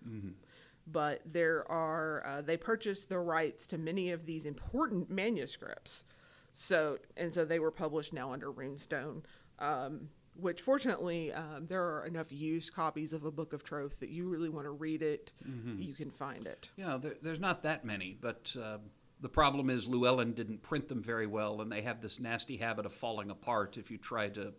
But 0.90 1.22
there 1.26 1.70
are 1.70 2.26
uh, 2.26 2.42
they 2.44 2.56
purchased 2.56 3.10
the 3.10 3.20
rights 3.20 3.68
to 3.68 3.78
many 3.78 4.12
of 4.12 4.26
these 4.26 4.46
important 4.46 5.10
manuscripts, 5.10 6.06
so 6.54 7.00
and 7.18 7.34
so 7.34 7.44
they 7.44 7.60
were 7.60 7.72
published 7.72 8.14
now 8.14 8.32
under 8.32 8.54
Runestone. 8.54 9.24
Um, 9.60 10.10
which 10.40 10.62
fortunately 10.62 11.34
um, 11.34 11.66
there 11.68 11.84
are 11.84 12.06
enough 12.06 12.32
used 12.32 12.74
copies 12.74 13.14
of 13.14 13.26
a 13.26 13.32
book 13.32 13.54
of 13.54 13.64
troth 13.64 14.00
that 14.00 14.10
you 14.10 14.28
really 14.30 14.50
want 14.50 14.66
to 14.66 14.72
read 14.72 15.02
it 15.02 15.32
you 15.78 15.94
can 15.94 16.12
find 16.12 16.48
it 16.48 16.70
Yeah, 16.76 16.98
there, 17.02 17.16
there's 17.22 17.40
not 17.40 17.64
that 17.64 17.86
many, 17.86 18.18
but 18.20 18.56
uh, 18.62 18.78
the 19.22 19.30
problem 19.30 19.70
is 19.70 19.88
Llewellyn 19.88 20.34
didn't 20.34 20.62
print 20.62 20.88
them 20.88 21.02
very 21.02 21.26
well, 21.26 21.62
and 21.62 21.72
they 21.72 21.82
have 21.82 22.02
this 22.02 22.20
nasty 22.20 22.58
habit 22.58 22.86
of 22.86 22.94
falling 22.94 23.32
apart 23.32 23.78
if 23.78 23.90
you 23.90 23.98
try 23.98 24.30
to, 24.30 24.54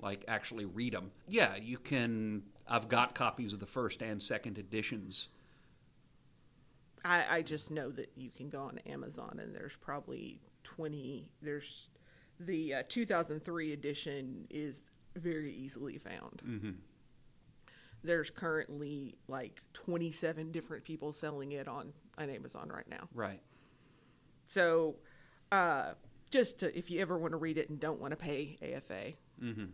like, 0.00 0.24
actually 0.26 0.64
read 0.64 0.92
them. 0.92 1.12
Yeah, 1.28 1.54
you 1.56 1.78
can. 1.78 2.42
I've 2.66 2.88
got 2.88 3.14
copies 3.14 3.52
of 3.52 3.60
the 3.60 3.66
first 3.66 4.02
and 4.02 4.22
second 4.22 4.58
editions. 4.58 5.28
I, 7.04 7.24
I 7.30 7.42
just 7.42 7.70
know 7.70 7.90
that 7.90 8.12
you 8.16 8.30
can 8.30 8.48
go 8.48 8.62
on 8.62 8.78
amazon 8.86 9.40
and 9.42 9.52
there's 9.52 9.74
probably 9.74 10.40
20 10.62 11.28
there's 11.42 11.88
the 12.38 12.74
uh, 12.74 12.82
2003 12.88 13.72
edition 13.72 14.46
is 14.50 14.91
very 15.16 15.52
easily 15.52 15.98
found 15.98 16.42
there's 18.04 18.30
currently 18.30 19.14
like 19.28 19.60
27 19.74 20.50
different 20.52 20.84
people 20.84 21.12
selling 21.12 21.52
it 21.52 21.68
on, 21.68 21.92
on 22.18 22.30
amazon 22.30 22.68
right 22.68 22.88
now 22.88 23.08
Right. 23.14 23.40
So, 24.46 24.96
uh, 25.50 25.92
just 26.30 26.58
to, 26.60 26.76
if 26.76 26.90
you 26.90 27.00
ever 27.00 27.16
want 27.16 27.32
to 27.32 27.36
read 27.38 27.56
it 27.58 27.70
and 27.70 27.78
don't 27.80 28.00
want 28.00 28.10
to 28.12 28.16
pay 28.16 28.56
AFA, 28.62 29.12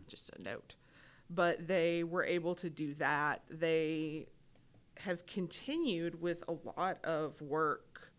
just 0.07 0.29
a 0.37 0.41
note. 0.41 0.75
But 1.29 1.67
they 1.67 2.03
were 2.03 2.23
able 2.23 2.55
to 2.55 2.69
do 2.69 2.93
that. 2.95 3.41
They 3.49 4.27
have 4.97 5.25
continued 5.25 6.21
with 6.21 6.43
a 6.47 6.55
lot 6.77 7.03
of 7.03 7.41
work 7.41 8.11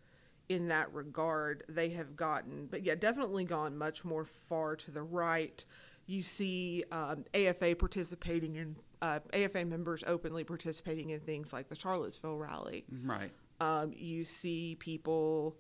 in 0.49 0.69
that 0.69 0.93
regard. 0.93 1.65
They 1.69 1.91
have 1.91 2.17
gotten, 2.17 2.67
but 2.71 2.83
yeah, 2.85 2.95
definitely 2.95 3.45
gone 3.45 3.77
much 3.79 4.05
more 4.05 4.25
far 4.25 4.77
to 4.77 4.91
the 4.91 5.03
right. 5.03 5.65
You 6.11 6.25
see 6.25 6.83
um, 6.91 7.25
AFA 7.35 7.77
participating 7.77 8.57
in, 8.57 8.77
uh, 9.01 9.21
AFA 9.33 9.65
members 9.65 10.03
openly 10.09 10.43
participating 10.43 11.11
in 11.11 11.21
things 11.21 11.53
like 11.53 11.69
the 11.69 11.77
Charlottesville 11.77 12.37
rally. 12.37 12.85
Right. 13.05 13.31
Um, 13.61 13.93
you 13.95 14.25
see 14.25 14.77
people 14.81 15.57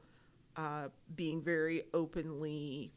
uh, 0.56 0.88
being 1.14 1.40
very 1.40 1.84
openly. 1.94 2.92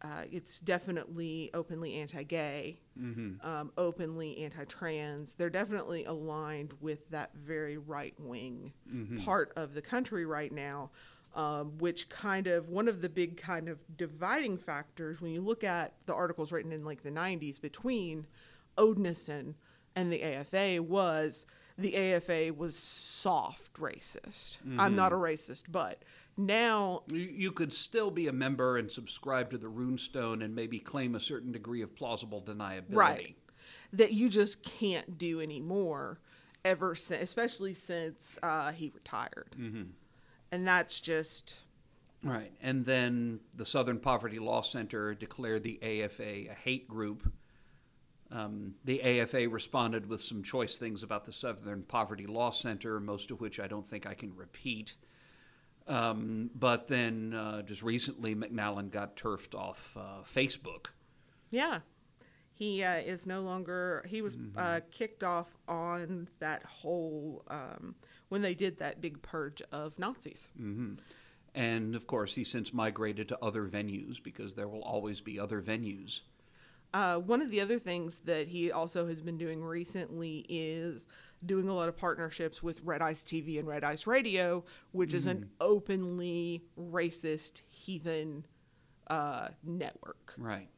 Uh, 0.00 0.22
it's 0.30 0.60
definitely 0.60 1.50
openly 1.54 1.94
anti-gay, 1.94 2.78
um, 3.42 3.72
openly 3.76 4.38
anti-trans. 4.44 5.34
They're 5.34 5.50
definitely 5.50 6.04
aligned 6.04 6.72
with 6.80 7.10
that 7.10 7.30
very 7.34 7.78
right-wing 7.78 8.72
part 9.24 9.52
of 9.56 9.74
the 9.74 9.82
country 9.82 10.24
right 10.24 10.52
now, 10.52 10.90
um, 11.34 11.78
which 11.78 12.08
kind 12.08 12.46
of 12.46 12.68
one 12.68 12.88
of 12.88 13.00
the 13.00 13.08
big 13.08 13.36
kind 13.36 13.68
of 13.68 13.78
dividing 13.96 14.58
factors 14.58 15.20
when 15.20 15.32
you 15.32 15.40
look 15.40 15.64
at 15.64 15.94
the 16.06 16.14
articles 16.14 16.52
written 16.52 16.72
in 16.72 16.84
like 16.84 17.02
the 17.02 17.10
90s 17.10 17.60
between 17.60 18.26
Odinson 18.76 19.54
and 19.96 20.12
the 20.12 20.22
AFA 20.22 20.82
was 20.82 21.46
the 21.78 21.96
AFA 21.96 22.52
was 22.54 22.76
soft 22.76 23.74
racist. 23.74 24.58
I'm 24.78 24.94
not 24.94 25.12
a 25.12 25.16
racist, 25.16 25.64
but 25.70 26.02
now 26.36 27.02
You, 27.10 27.18
you 27.20 27.52
could 27.52 27.72
still 27.72 28.10
be 28.10 28.28
a 28.28 28.32
member 28.32 28.76
and 28.76 28.90
subscribe 28.90 29.50
to 29.50 29.58
the 29.58 29.68
runestone 29.68 30.44
and 30.44 30.54
maybe 30.54 30.78
claim 30.78 31.14
a 31.14 31.20
certain 31.20 31.52
degree 31.52 31.82
of 31.82 31.94
plausible 31.96 32.42
deniability. 32.42 32.84
right 32.94 33.36
that 33.94 34.12
you 34.12 34.28
just 34.30 34.62
can't 34.62 35.18
do 35.18 35.40
anymore 35.40 36.18
ever 36.64 36.94
since 36.94 37.22
especially 37.22 37.74
since 37.74 38.38
uh, 38.42 38.72
he 38.72 38.90
retired 38.94 39.54
and 40.52 40.68
that's 40.68 41.00
just 41.00 41.64
Right. 42.24 42.52
And 42.62 42.86
then 42.86 43.40
the 43.56 43.64
Southern 43.64 43.98
Poverty 43.98 44.38
Law 44.38 44.62
Center 44.62 45.12
declared 45.12 45.64
the 45.64 45.80
AFA 45.82 46.22
a 46.22 46.56
hate 46.62 46.86
group. 46.86 47.32
Um, 48.30 48.76
the 48.84 49.02
AFA 49.02 49.48
responded 49.48 50.08
with 50.08 50.20
some 50.20 50.42
choice 50.42 50.76
things 50.76 51.02
about 51.02 51.24
the 51.24 51.32
Southern 51.32 51.82
Poverty 51.82 52.26
Law 52.26 52.50
Center, 52.50 53.00
most 53.00 53.30
of 53.30 53.40
which 53.40 53.58
I 53.58 53.66
don't 53.66 53.86
think 53.86 54.06
I 54.06 54.14
can 54.14 54.34
repeat. 54.36 54.94
Um, 55.88 56.50
but 56.54 56.86
then 56.86 57.34
uh, 57.34 57.62
just 57.62 57.82
recently, 57.82 58.36
McNallen 58.36 58.92
got 58.92 59.16
turfed 59.16 59.56
off 59.56 59.96
uh, 59.98 60.22
Facebook. 60.22 60.86
yeah 61.50 61.80
he 62.54 62.84
uh, 62.84 62.98
is 62.98 63.26
no 63.26 63.40
longer 63.40 64.04
he 64.06 64.22
was 64.22 64.36
uh, 64.56 64.80
kicked 64.90 65.24
off 65.24 65.56
on 65.66 66.28
that 66.38 66.64
whole 66.64 67.42
um, 67.48 67.96
when 68.32 68.42
they 68.42 68.54
did 68.54 68.78
that 68.78 69.00
big 69.00 69.20
purge 69.20 69.60
of 69.70 69.98
nazis 69.98 70.50
And 71.54 71.94
of 71.94 72.06
course, 72.06 72.34
he's 72.34 72.50
since 72.50 72.72
migrated 72.72 73.28
to 73.28 73.38
other 73.44 73.68
venues 73.68 74.22
because 74.22 74.54
there 74.54 74.68
will 74.68 74.82
always 74.82 75.20
be 75.20 75.38
other 75.38 75.60
venues. 75.60 76.22
Uh, 76.94 77.18
one 77.18 77.42
of 77.42 77.50
the 77.50 77.60
other 77.60 77.78
things 77.78 78.20
that 78.20 78.48
he 78.48 78.72
also 78.72 79.06
has 79.06 79.20
been 79.20 79.36
doing 79.36 79.62
recently 79.62 80.46
is 80.48 81.06
doing 81.44 81.68
a 81.68 81.74
lot 81.74 81.88
of 81.90 81.96
partnerships 81.96 82.62
with 82.62 82.80
Red 82.82 83.02
Ice 83.02 83.22
TV 83.22 83.58
and 83.58 83.68
Red 83.68 83.84
Ice 83.84 84.06
Radio, 84.06 84.64
which 84.92 85.12
is 85.12 85.26
an 85.26 85.50
openly 85.60 86.64
racist 86.78 87.62
heathen 87.68 88.46
uh, 89.08 89.48
network 89.62 90.32
Right. 90.38 90.68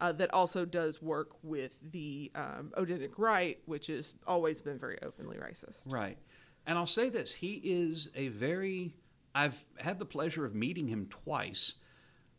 uh, 0.00 0.12
that 0.12 0.32
also 0.32 0.64
does 0.64 1.00
work 1.02 1.30
with 1.42 1.78
the 1.90 2.30
um, 2.36 2.72
Odinic 2.76 3.18
Rite, 3.18 3.58
which 3.66 3.86
has 3.88 4.14
always 4.26 4.60
been 4.60 4.78
very 4.78 4.98
openly 5.02 5.36
racist. 5.38 5.90
Right. 5.92 6.18
And 6.66 6.76
I'll 6.76 6.86
say 6.86 7.08
this 7.08 7.34
he 7.34 7.60
is 7.64 8.10
a 8.14 8.28
very, 8.28 8.94
I've 9.34 9.64
had 9.78 9.98
the 9.98 10.04
pleasure 10.04 10.44
of 10.44 10.54
meeting 10.54 10.88
him 10.88 11.06
twice. 11.06 11.74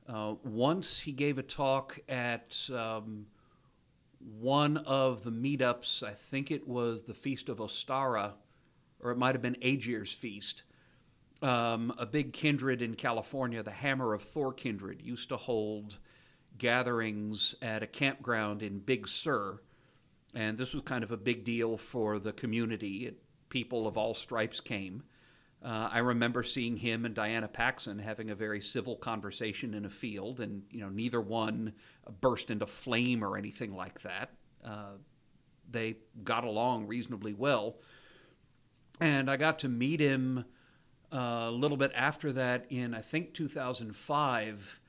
Uh, 0.08 0.36
once 0.44 1.00
he 1.00 1.12
gave 1.12 1.38
a 1.38 1.44
talk 1.44 2.00
at 2.08 2.70
um, 2.74 3.28
one 4.40 4.78
of 4.78 5.24
the 5.24 5.32
meetups, 5.32 6.04
I 6.04 6.14
think 6.14 6.52
it 6.52 6.68
was 6.68 7.04
the 7.04 7.14
Feast 7.14 7.50
of 7.50 7.60
Ostara, 7.60 8.34
or 9.00 9.12
it 9.12 9.18
might 9.18 9.36
have 9.36 9.42
been 9.42 9.58
Aegir's 9.62 10.14
Feast. 10.14 10.64
Um, 11.42 11.94
a 11.98 12.06
big 12.06 12.34
kindred 12.34 12.82
in 12.82 12.96
California, 12.96 13.62
the 13.62 13.72
Hammer 13.72 14.14
of 14.14 14.24
Thor 14.24 14.54
Kindred, 14.54 15.02
used 15.02 15.30
to 15.30 15.38
hold 15.38 16.00
gatherings 16.58 17.54
at 17.62 17.84
a 17.84 17.88
campground 17.88 18.64
in 18.64 18.80
Big 18.80 19.08
Sur. 19.08 19.62
And 20.34 20.58
this 20.58 20.74
was 20.74 20.84
kind 20.84 21.04
of 21.04 21.12
a 21.12 21.18
big 21.18 21.44
deal 21.44 21.78
for 21.78 22.18
the 22.18 22.34
community. 22.34 23.08
It, 23.08 23.22
people 23.50 23.88
of 23.88 23.98
all 23.98 24.14
stripes 24.14 24.60
came. 24.60 25.04
Uh, 25.64 25.90
I 25.92 26.00
remember 26.00 26.44
seeing 26.44 26.78
him 26.78 27.04
and 27.06 27.16
Diana 27.16 27.48
Paxson 27.48 27.98
having 27.98 28.30
a 28.30 28.36
very 28.36 28.62
civil 28.62 28.96
conversation 28.96 29.74
in 29.74 29.86
a 29.86 29.90
field, 29.90 30.40
and 30.40 30.64
you 30.72 30.80
know 30.80 30.90
neither 30.90 31.20
one 31.20 31.74
burst 32.22 32.52
into 32.52 32.68
flame 32.68 33.24
or 33.24 33.38
anything 33.38 33.76
like 33.76 34.02
that. 34.04 34.32
Uh, 34.64 34.98
they 35.70 35.98
got 36.24 36.44
along 36.44 36.88
reasonably 36.88 37.34
well, 37.34 37.78
and 39.02 39.32
I 39.32 39.38
got 39.38 39.60
to 39.60 39.70
meet 39.70 40.00
him 40.00 40.46
uh, 41.12 41.46
a 41.48 41.52
little 41.52 41.78
bit 41.78 41.92
after 41.96 42.32
that 42.34 42.68
in 42.70 42.94
I 42.94 43.02
think 43.02 43.34
2005. 43.34 44.82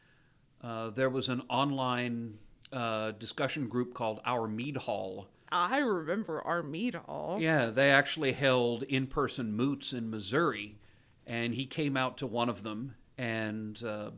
Uh, 0.60 0.90
there 0.90 1.08
was 1.08 1.28
an 1.28 1.40
online 1.48 2.36
uh, 2.72 3.12
discussion 3.12 3.68
group 3.68 3.94
called 3.94 4.20
Our 4.24 4.48
Mead 4.48 4.76
Hall. 4.76 5.28
I 5.50 5.78
remember 5.78 6.40
our 6.42 6.62
Mead 6.62 6.94
Hall. 6.94 7.38
Yeah, 7.40 7.66
they 7.66 7.90
actually 7.90 8.32
held 8.32 8.82
in 8.82 9.06
person 9.06 9.52
moots 9.52 9.92
in 9.92 10.10
Missouri, 10.10 10.78
and 11.26 11.54
he 11.54 11.66
came 11.66 11.96
out 11.96 12.18
to 12.18 12.26
one 12.26 12.48
of 12.48 12.62
them 12.62 12.94
and 13.16 13.82
uh, 13.82 14.10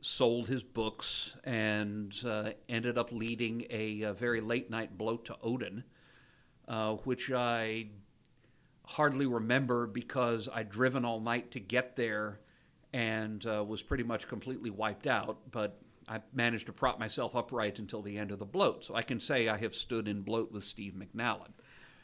sold 0.00 0.48
his 0.48 0.62
books 0.62 1.36
and 1.44 2.14
uh, 2.26 2.50
ended 2.68 2.98
up 2.98 3.12
leading 3.12 3.66
a, 3.70 4.02
a 4.02 4.12
very 4.12 4.40
late 4.40 4.70
night 4.70 4.96
blot 4.96 5.24
to 5.26 5.36
Odin, 5.42 5.84
uh, 6.66 6.94
which 6.94 7.30
I 7.30 7.86
hardly 8.84 9.26
remember 9.26 9.86
because 9.86 10.48
I'd 10.52 10.70
driven 10.70 11.04
all 11.04 11.20
night 11.20 11.50
to 11.52 11.60
get 11.60 11.96
there 11.96 12.40
and 12.92 13.44
uh, 13.46 13.64
was 13.66 13.82
pretty 13.82 14.04
much 14.04 14.28
completely 14.28 14.70
wiped 14.70 15.06
out. 15.06 15.38
But 15.50 15.80
I 16.08 16.20
managed 16.32 16.66
to 16.66 16.72
prop 16.72 16.98
myself 16.98 17.36
upright 17.36 17.78
until 17.78 18.02
the 18.02 18.16
end 18.18 18.30
of 18.30 18.38
the 18.38 18.46
blot. 18.46 18.84
So 18.84 18.94
I 18.94 19.02
can 19.02 19.20
say 19.20 19.48
I 19.48 19.58
have 19.58 19.74
stood 19.74 20.08
in 20.08 20.22
blot 20.22 20.50
with 20.52 20.64
Steve 20.64 20.94
McNallen. 20.94 21.50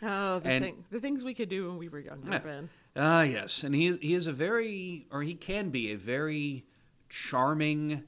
Oh, 0.02 0.38
the, 0.40 0.48
And- 0.50 0.64
thing, 0.64 0.84
the 0.90 1.00
things 1.00 1.24
we 1.24 1.32
could 1.34 1.48
do 1.48 1.68
when 1.68 1.78
we 1.78 1.88
were 1.88 2.00
younger, 2.00 2.30
Yeah. 2.32 2.38
Ben. 2.38 2.68
Ah, 2.96 3.22
yes, 3.22 3.64
and 3.64 3.74
he 3.74 3.86
is, 3.86 3.98
he 4.00 4.14
is 4.14 4.26
a 4.26 4.32
very, 4.32 5.06
or 5.10 5.22
he 5.22 5.34
can 5.34 5.70
be 5.70 5.90
a 5.92 5.96
very 5.96 6.64
charming, 7.08 8.04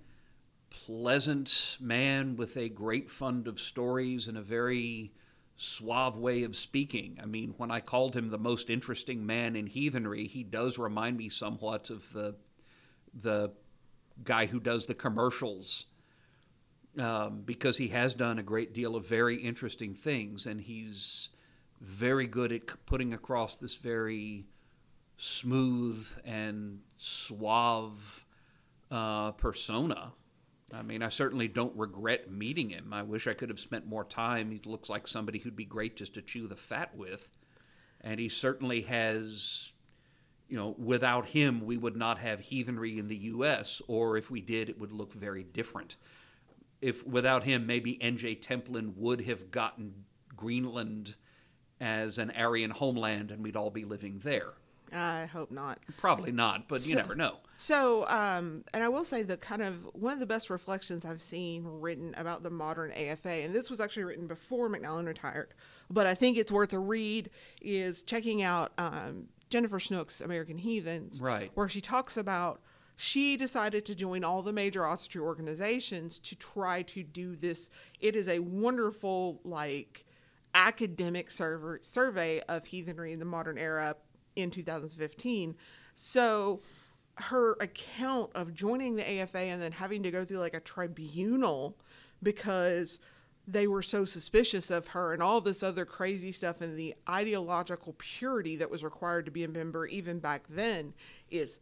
pleasant 0.71 1.77
man 1.81 2.37
with 2.37 2.57
a 2.57 2.69
great 2.69 3.11
fund 3.11 3.49
of 3.49 3.59
stories 3.59 4.29
and 4.29 4.37
a 4.37 4.43
very 4.43 5.13
suave 5.57 6.17
way 6.19 6.43
of 6.43 6.55
speaking. 6.55 7.19
I 7.23 7.27
mean, 7.27 7.55
when 7.57 7.71
I 7.71 7.81
called 7.81 8.15
him 8.15 8.29
the 8.29 8.39
most 8.39 8.69
interesting 8.69 9.25
man 9.25 9.57
in 9.57 9.67
heathenry, 9.67 10.27
he 10.27 10.43
does 10.45 10.79
remind 10.79 11.17
me 11.17 11.29
somewhat 11.29 11.91
of 11.91 12.13
the 12.13 12.37
the 13.23 13.51
guy 14.25 14.47
who 14.47 14.61
does 14.61 14.87
the 14.87 14.95
commercials 14.95 15.87
um, 16.99 17.43
because 17.45 17.77
he 17.77 17.89
has 17.89 18.15
done 18.15 18.39
a 18.39 18.43
great 18.43 18.73
deal 18.73 18.97
of 18.97 19.07
very 19.07 19.37
interesting 19.37 19.95
things, 19.95 20.47
and 20.47 20.61
he's 20.61 21.29
very 21.81 22.27
good 22.27 22.53
at 22.53 22.87
putting 22.87 23.13
across 23.13 23.55
this 23.57 23.77
very 23.77 24.47
smooth 25.19 26.07
and 26.25 26.81
suave 26.97 28.25
uh, 28.91 29.33
persona. 29.33 30.13
I 30.73 30.83
mean, 30.83 31.03
I 31.03 31.11
certainly 31.11 31.49
don't 31.49 31.77
regret 31.77 32.31
meeting 32.31 32.71
him. 32.71 32.93
I 32.93 33.03
wish 33.03 33.27
I 33.27 33.35
could 33.35 33.51
have 33.51 33.61
spent 33.61 33.87
more 33.87 34.05
time. 34.05 34.51
He 34.51 34.61
looks 34.65 34.89
like 34.89 35.07
somebody 35.07 35.39
who'd 35.39 35.57
be 35.57 35.65
great 35.65 35.97
just 35.97 36.15
to 36.15 36.23
chew 36.23 36.49
the 36.49 36.57
fat 36.57 36.97
with. 36.97 37.29
And 38.01 38.19
he 38.19 38.29
certainly 38.29 38.83
has, 38.83 39.73
you 40.49 40.57
know, 40.57 40.75
without 40.79 41.27
him, 41.27 41.65
we 41.65 41.77
would 41.77 41.97
not 41.97 42.19
have 42.19 42.41
heathenry 42.41 42.99
in 42.99 43.09
the 43.09 43.17
U.S., 43.17 43.83
or 43.89 44.17
if 44.17 44.31
we 44.31 44.41
did, 44.41 44.69
it 44.69 44.79
would 44.79 44.93
look 44.93 45.13
very 45.13 45.43
different. 45.43 45.97
If 46.81 47.07
without 47.07 47.45
him, 47.45 47.67
maybe 47.67 48.01
N.J. 48.03 48.37
Templin 48.37 48.95
would 48.97 49.23
have 49.23 49.51
gotten 49.51 50.05
Greenland 50.37 51.15
as 51.81 52.19
an 52.19 52.31
Aryan 52.33 52.71
homeland 52.71 53.31
and 53.33 53.43
we'd 53.43 53.57
all 53.57 53.71
be 53.71 53.85
living 53.85 54.21
there. 54.23 54.53
I 54.93 55.25
hope 55.27 55.51
not. 55.51 55.79
Probably 55.97 56.31
not, 56.33 56.69
but 56.69 56.87
you 56.87 56.93
So- 56.93 56.99
never 56.99 57.15
know. 57.15 57.39
So, 57.57 58.07
um, 58.09 58.65
and 58.75 58.85
I 58.85 58.89
will 58.89 59.05
say 59.05 59.23
the 59.23 59.39
kind 59.39 59.63
of 59.63 59.89
one 59.95 60.13
of 60.13 60.21
the 60.21 60.27
best 60.27 60.51
reflections 60.51 61.05
I've 61.07 61.23
seen 61.23 61.65
written 61.65 62.15
about 62.17 62.43
the 62.43 62.51
modern 62.51 62.93
AFA, 62.93 63.31
and 63.31 63.55
this 63.55 63.71
was 63.71 63.81
actually 63.81 64.05
written 64.05 64.27
before 64.27 64.69
McNallen 64.69 65.07
retired, 65.07 65.55
but 65.91 66.07
I 66.07 66.15
think 66.15 66.37
it's 66.37 66.53
worth 66.53 66.75
a 66.75 66.79
read, 66.79 67.31
is 67.63 68.03
checking 68.03 68.43
out 68.43 68.73
um, 68.77 69.29
Jennifer 69.51 69.79
Snook's 69.79 70.21
American 70.21 70.59
Heathens, 70.59 71.21
Right. 71.23 71.51
where 71.55 71.69
she 71.69 71.81
talks 71.81 72.17
about 72.17 72.61
she 72.99 73.37
decided 73.37 73.85
to 73.85 73.95
join 73.95 74.25
all 74.25 74.41
the 74.41 74.55
major 74.55 74.81
Asatru 74.81 75.21
organizations 75.21 76.19
to 76.21 76.35
try 76.35 76.81
to 76.83 77.03
do 77.03 77.37
this. 77.37 77.69
It 78.01 78.17
is 78.17 78.27
a 78.27 78.39
wonderful, 78.39 79.41
like, 79.45 80.07
academic 80.55 81.31
survey, 81.31 81.79
survey 81.83 82.41
of 82.49 82.65
heathenry 82.65 83.13
in 83.13 83.19
the 83.19 83.27
modern 83.27 83.59
era 83.59 83.97
in 84.35 84.51
2015. 84.51 85.57
So 85.95 86.63
her 87.19 87.53
account 87.61 88.31
of 88.35 88.55
joining 88.55 88.97
the 88.97 89.07
AFA 89.21 89.39
and 89.41 89.61
then 89.61 89.73
having 89.73 90.03
to 90.03 90.11
go 90.11 90.25
through 90.25 90.39
like 90.39 90.55
a 90.55 90.61
tribunal 90.61 91.79
because 92.23 92.99
they 93.49 93.67
were 93.69 93.83
so 93.83 94.05
suspicious 94.05 94.71
of 94.71 94.89
her 94.89 95.13
and 95.13 95.23
all 95.23 95.41
this 95.41 95.63
other 95.63 95.85
crazy 95.85 96.33
stuff 96.33 96.61
and 96.61 96.77
the 96.77 96.95
ideological 97.09 97.95
purity 97.99 98.57
that 98.57 98.71
was 98.71 98.83
required 98.83 99.25
to 99.25 99.31
be 99.31 99.45
a 99.45 99.49
member 99.49 99.87
even 99.87 100.19
back 100.19 100.45
then 100.49 100.93
is 101.31 101.61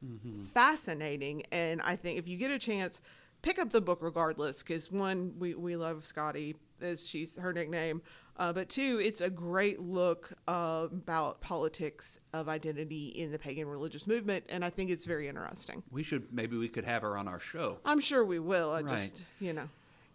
fascinating. 0.52 1.42
And 1.52 1.80
i 1.82 1.96
think 1.96 2.18
if 2.18 2.28
you 2.28 2.36
get 2.36 2.50
a 2.50 2.58
chance 2.58 3.00
pick 3.42 3.58
up 3.58 3.70
the 3.70 3.80
book 3.80 3.98
regardless 4.00 4.62
because 4.62 4.90
one 4.90 5.34
we, 5.38 5.54
we 5.54 5.76
love 5.76 6.04
scotty 6.06 6.56
as 6.80 7.06
she's 7.06 7.36
her 7.38 7.52
nickname 7.52 8.00
uh, 8.38 8.52
but 8.52 8.68
two 8.68 9.00
it's 9.02 9.20
a 9.20 9.28
great 9.30 9.80
look 9.80 10.32
uh, 10.48 10.86
about 10.90 11.40
politics 11.40 12.18
of 12.32 12.48
identity 12.48 13.08
in 13.08 13.30
the 13.30 13.38
pagan 13.38 13.68
religious 13.68 14.06
movement 14.06 14.44
and 14.48 14.64
i 14.64 14.70
think 14.70 14.88
it's 14.90 15.04
very 15.04 15.28
interesting. 15.28 15.82
We 15.90 16.02
should 16.02 16.32
maybe 16.32 16.56
we 16.56 16.68
could 16.68 16.84
have 16.84 17.02
her 17.02 17.16
on 17.18 17.28
our 17.28 17.40
show. 17.40 17.78
i'm 17.84 18.00
sure 18.00 18.24
we 18.24 18.38
will. 18.38 18.70
I 18.72 18.80
Right. 18.80 18.96
just 18.96 19.22
you 19.40 19.52
know 19.52 19.68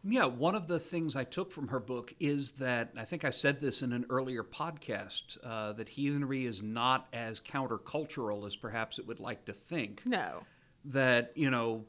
Yeah, 0.04 0.26
one 0.26 0.56
of 0.56 0.68
the 0.68 0.80
things 0.80 1.16
I 1.16 1.26
took 1.26 1.52
from 1.52 1.68
her 1.68 1.80
book 1.80 2.14
is 2.20 2.52
that 2.52 2.92
I 2.96 3.04
think 3.04 3.26
I 3.26 3.32
said 3.32 3.60
this 3.60 3.82
in 3.82 3.92
an 3.92 4.06
earlier 4.10 4.44
podcast 4.44 5.38
uh, 5.44 5.74
that 5.74 5.90
heathenry 5.90 6.46
is 6.46 6.64
not 6.64 7.08
as 7.12 7.42
countercultural 7.42 8.48
as 8.48 8.56
perhaps 8.56 8.98
it 8.98 9.08
would 9.08 9.20
like 9.20 9.46
to 9.46 9.54
think. 9.54 10.02
no 10.06 10.44
That 10.86 11.34
you 11.36 11.52
know 11.52 11.84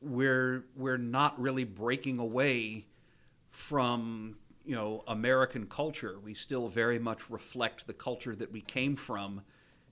we're 0.00 0.64
we're 0.74 0.96
not 0.96 1.38
really 1.38 1.64
breaking 1.64 2.18
away 2.18 2.86
from 3.50 4.36
you 4.64 4.74
know 4.74 5.04
American 5.06 5.66
culture. 5.66 6.18
We 6.24 6.32
still 6.32 6.68
very 6.68 6.98
much 6.98 7.28
reflect 7.28 7.86
the 7.86 7.92
culture 7.92 8.34
that 8.36 8.52
we 8.52 8.62
came 8.62 8.96
from, 8.96 9.42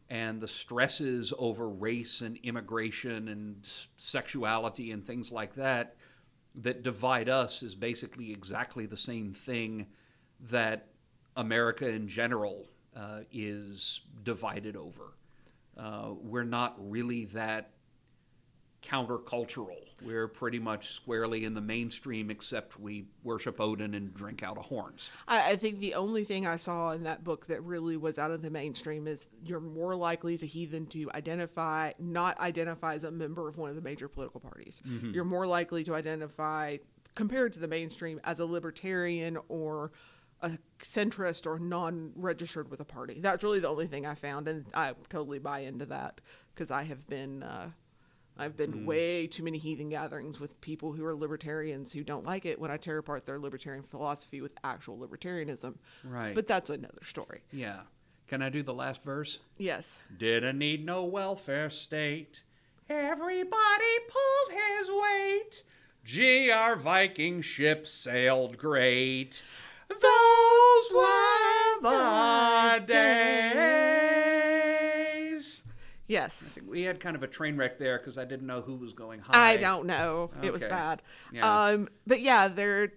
and 0.09 0.41
the 0.41 0.49
stresses 0.49 1.35
over 1.39 1.69
race 1.69 2.23
and 2.23 2.39
immigration 2.43 3.29
and 3.29 3.69
sexuality 3.99 4.91
and 4.91 5.07
things 5.07 5.31
like 5.31 5.55
that 5.57 5.97
that 6.55 6.83
divide 6.83 7.29
us 7.29 7.63
is 7.63 7.75
basically 7.75 8.33
exactly 8.33 8.87
the 8.87 8.97
same 8.97 9.33
thing 9.33 9.87
that 10.51 10.89
America 11.37 11.89
in 11.89 12.07
general 12.09 12.67
uh, 12.97 13.21
is 13.33 14.03
divided 14.23 14.77
over. 14.77 15.15
Uh, 15.77 16.11
we're 16.21 16.45
not 16.45 16.77
really 16.79 17.25
that 17.27 17.71
countercultural. 18.83 19.82
We're 20.05 20.29
pretty 20.29 20.59
much 20.59 20.93
squarely 20.93 21.45
in 21.45 21.55
the 21.55 21.61
mainstream, 21.61 22.31
except 22.31 22.79
we 22.79 23.07
worship 23.23 23.61
Odin 23.61 23.95
and 23.95 24.15
drink 24.15 24.43
out 24.43 24.59
of 24.59 24.65
horns. 24.65 25.11
I, 25.29 25.53
I 25.53 25.57
think 25.57 25.81
the 25.81 25.95
only 25.95 26.25
thing 26.25 26.47
I 26.47 26.57
saw 26.57 26.93
in 26.93 27.03
that 27.03 27.25
book 27.25 27.47
that 27.47 27.63
really 27.63 27.97
was 27.97 28.19
out 28.19 28.31
of 28.31 28.43
the 28.43 28.51
mainstream 28.51 29.07
is 29.07 29.29
you're 29.45 29.61
more 29.61 29.95
likely 29.95 30.35
as 30.35 30.43
a 30.43 30.47
heathen 30.47 30.87
to 30.87 31.11
identify, 31.15 31.93
not 31.99 32.39
identify 32.41 32.95
as 32.95 33.05
a 33.05 33.11
member 33.11 33.49
of 33.49 33.59
one 33.59 33.71
of 33.71 33.77
the 33.77 33.83
major 33.83 34.09
political 34.09 34.41
parties. 34.41 34.81
You're 35.13 35.25
more 35.25 35.47
likely 35.47 35.85
to 35.85 35.95
identify, 35.95 36.79
compared 37.15 37.53
to 37.53 37.61
the 37.61 37.69
mainstream, 37.69 38.21
as 38.25 38.41
a 38.41 38.47
libertarian 38.47 39.39
or 39.49 39.93
a 40.41 40.59
centrist 40.83 41.47
or 41.47 41.59
non-registered 41.59 42.69
with 42.69 42.81
a 42.81 42.85
party. 42.85 43.21
That's 43.21 43.45
really 43.45 43.61
the 43.61 43.69
only 43.69 43.87
thing 43.87 44.07
I 44.07 44.15
found, 44.15 44.49
and 44.49 44.67
I 44.75 44.95
totally 45.09 45.39
buy 45.39 45.61
into 45.61 45.87
that 45.87 46.21
because 46.55 46.71
I 46.71 46.83
have 46.83 47.07
been. 47.07 47.43
Uh, 47.43 47.71
I've 48.39 48.57
been 48.57 48.73
mm. 48.73 48.85
way 48.87 49.27
too 49.27 49.43
many 49.43 49.59
heathen 49.59 49.91
gatherings 49.91 50.41
with 50.41 50.61
people 50.61 50.93
who 50.93 51.05
are 51.05 51.15
libertarians 51.15 51.93
who 51.93 52.03
don't 52.03 52.25
like 52.25 52.47
it 52.47 52.59
when 52.59 52.71
I 52.71 52.77
tear 52.77 52.99
apart 52.99 53.27
their 53.27 53.39
libertarian 53.39 53.85
philosophy 53.85 54.41
with 54.41 54.53
actual 54.65 54.99
libertarianism. 54.99 55.75
Right. 56.03 56.35
But 56.35 56.47
that's 56.47 56.71
another 56.71 57.05
story. 57.05 57.43
Yeah. 57.53 57.81
Can 58.29 58.41
I 58.41 58.49
do 58.49 58.63
the 58.63 58.73
last 58.73 59.03
verse? 59.03 59.41
Yes. 59.59 60.01
Didn't 60.17 60.59
need 60.59 60.87
no 60.87 61.05
welfare 61.05 61.69
state. 61.69 62.43
Everybody 62.89 63.99
pulled 64.09 64.59
his 64.59 64.91
weight. 64.91 65.65
Gee, 66.05 66.51
our 66.51 66.77
Viking 66.77 67.43
ship 67.43 67.87
sailed 67.87 68.59
great. 68.59 69.45
Those 69.89 70.93
were 70.93 71.81
the 71.83 72.85
days. 72.87 74.32
Yes. 76.07 76.59
We 76.67 76.83
had 76.83 77.01
kind 77.01 77.17
of 77.17 77.23
a 77.23 77.27
train 77.27 77.57
wreck 77.57 77.79
there 77.79 77.99
because 77.99 78.19
I 78.19 78.25
didn't 78.25 78.47
know 78.47 78.61
who 78.61 78.75
was 78.77 78.93
going 78.93 79.21
high. 79.21 79.53
I 79.53 79.57
don't 79.57 79.87
know. 79.87 80.31
It 80.43 80.53
was 80.53 80.65
bad. 80.67 81.03
Yeah. 81.33 81.67
Um, 81.67 81.89
but 82.07 82.21
yeah, 82.21 82.49
they're, 82.49 82.93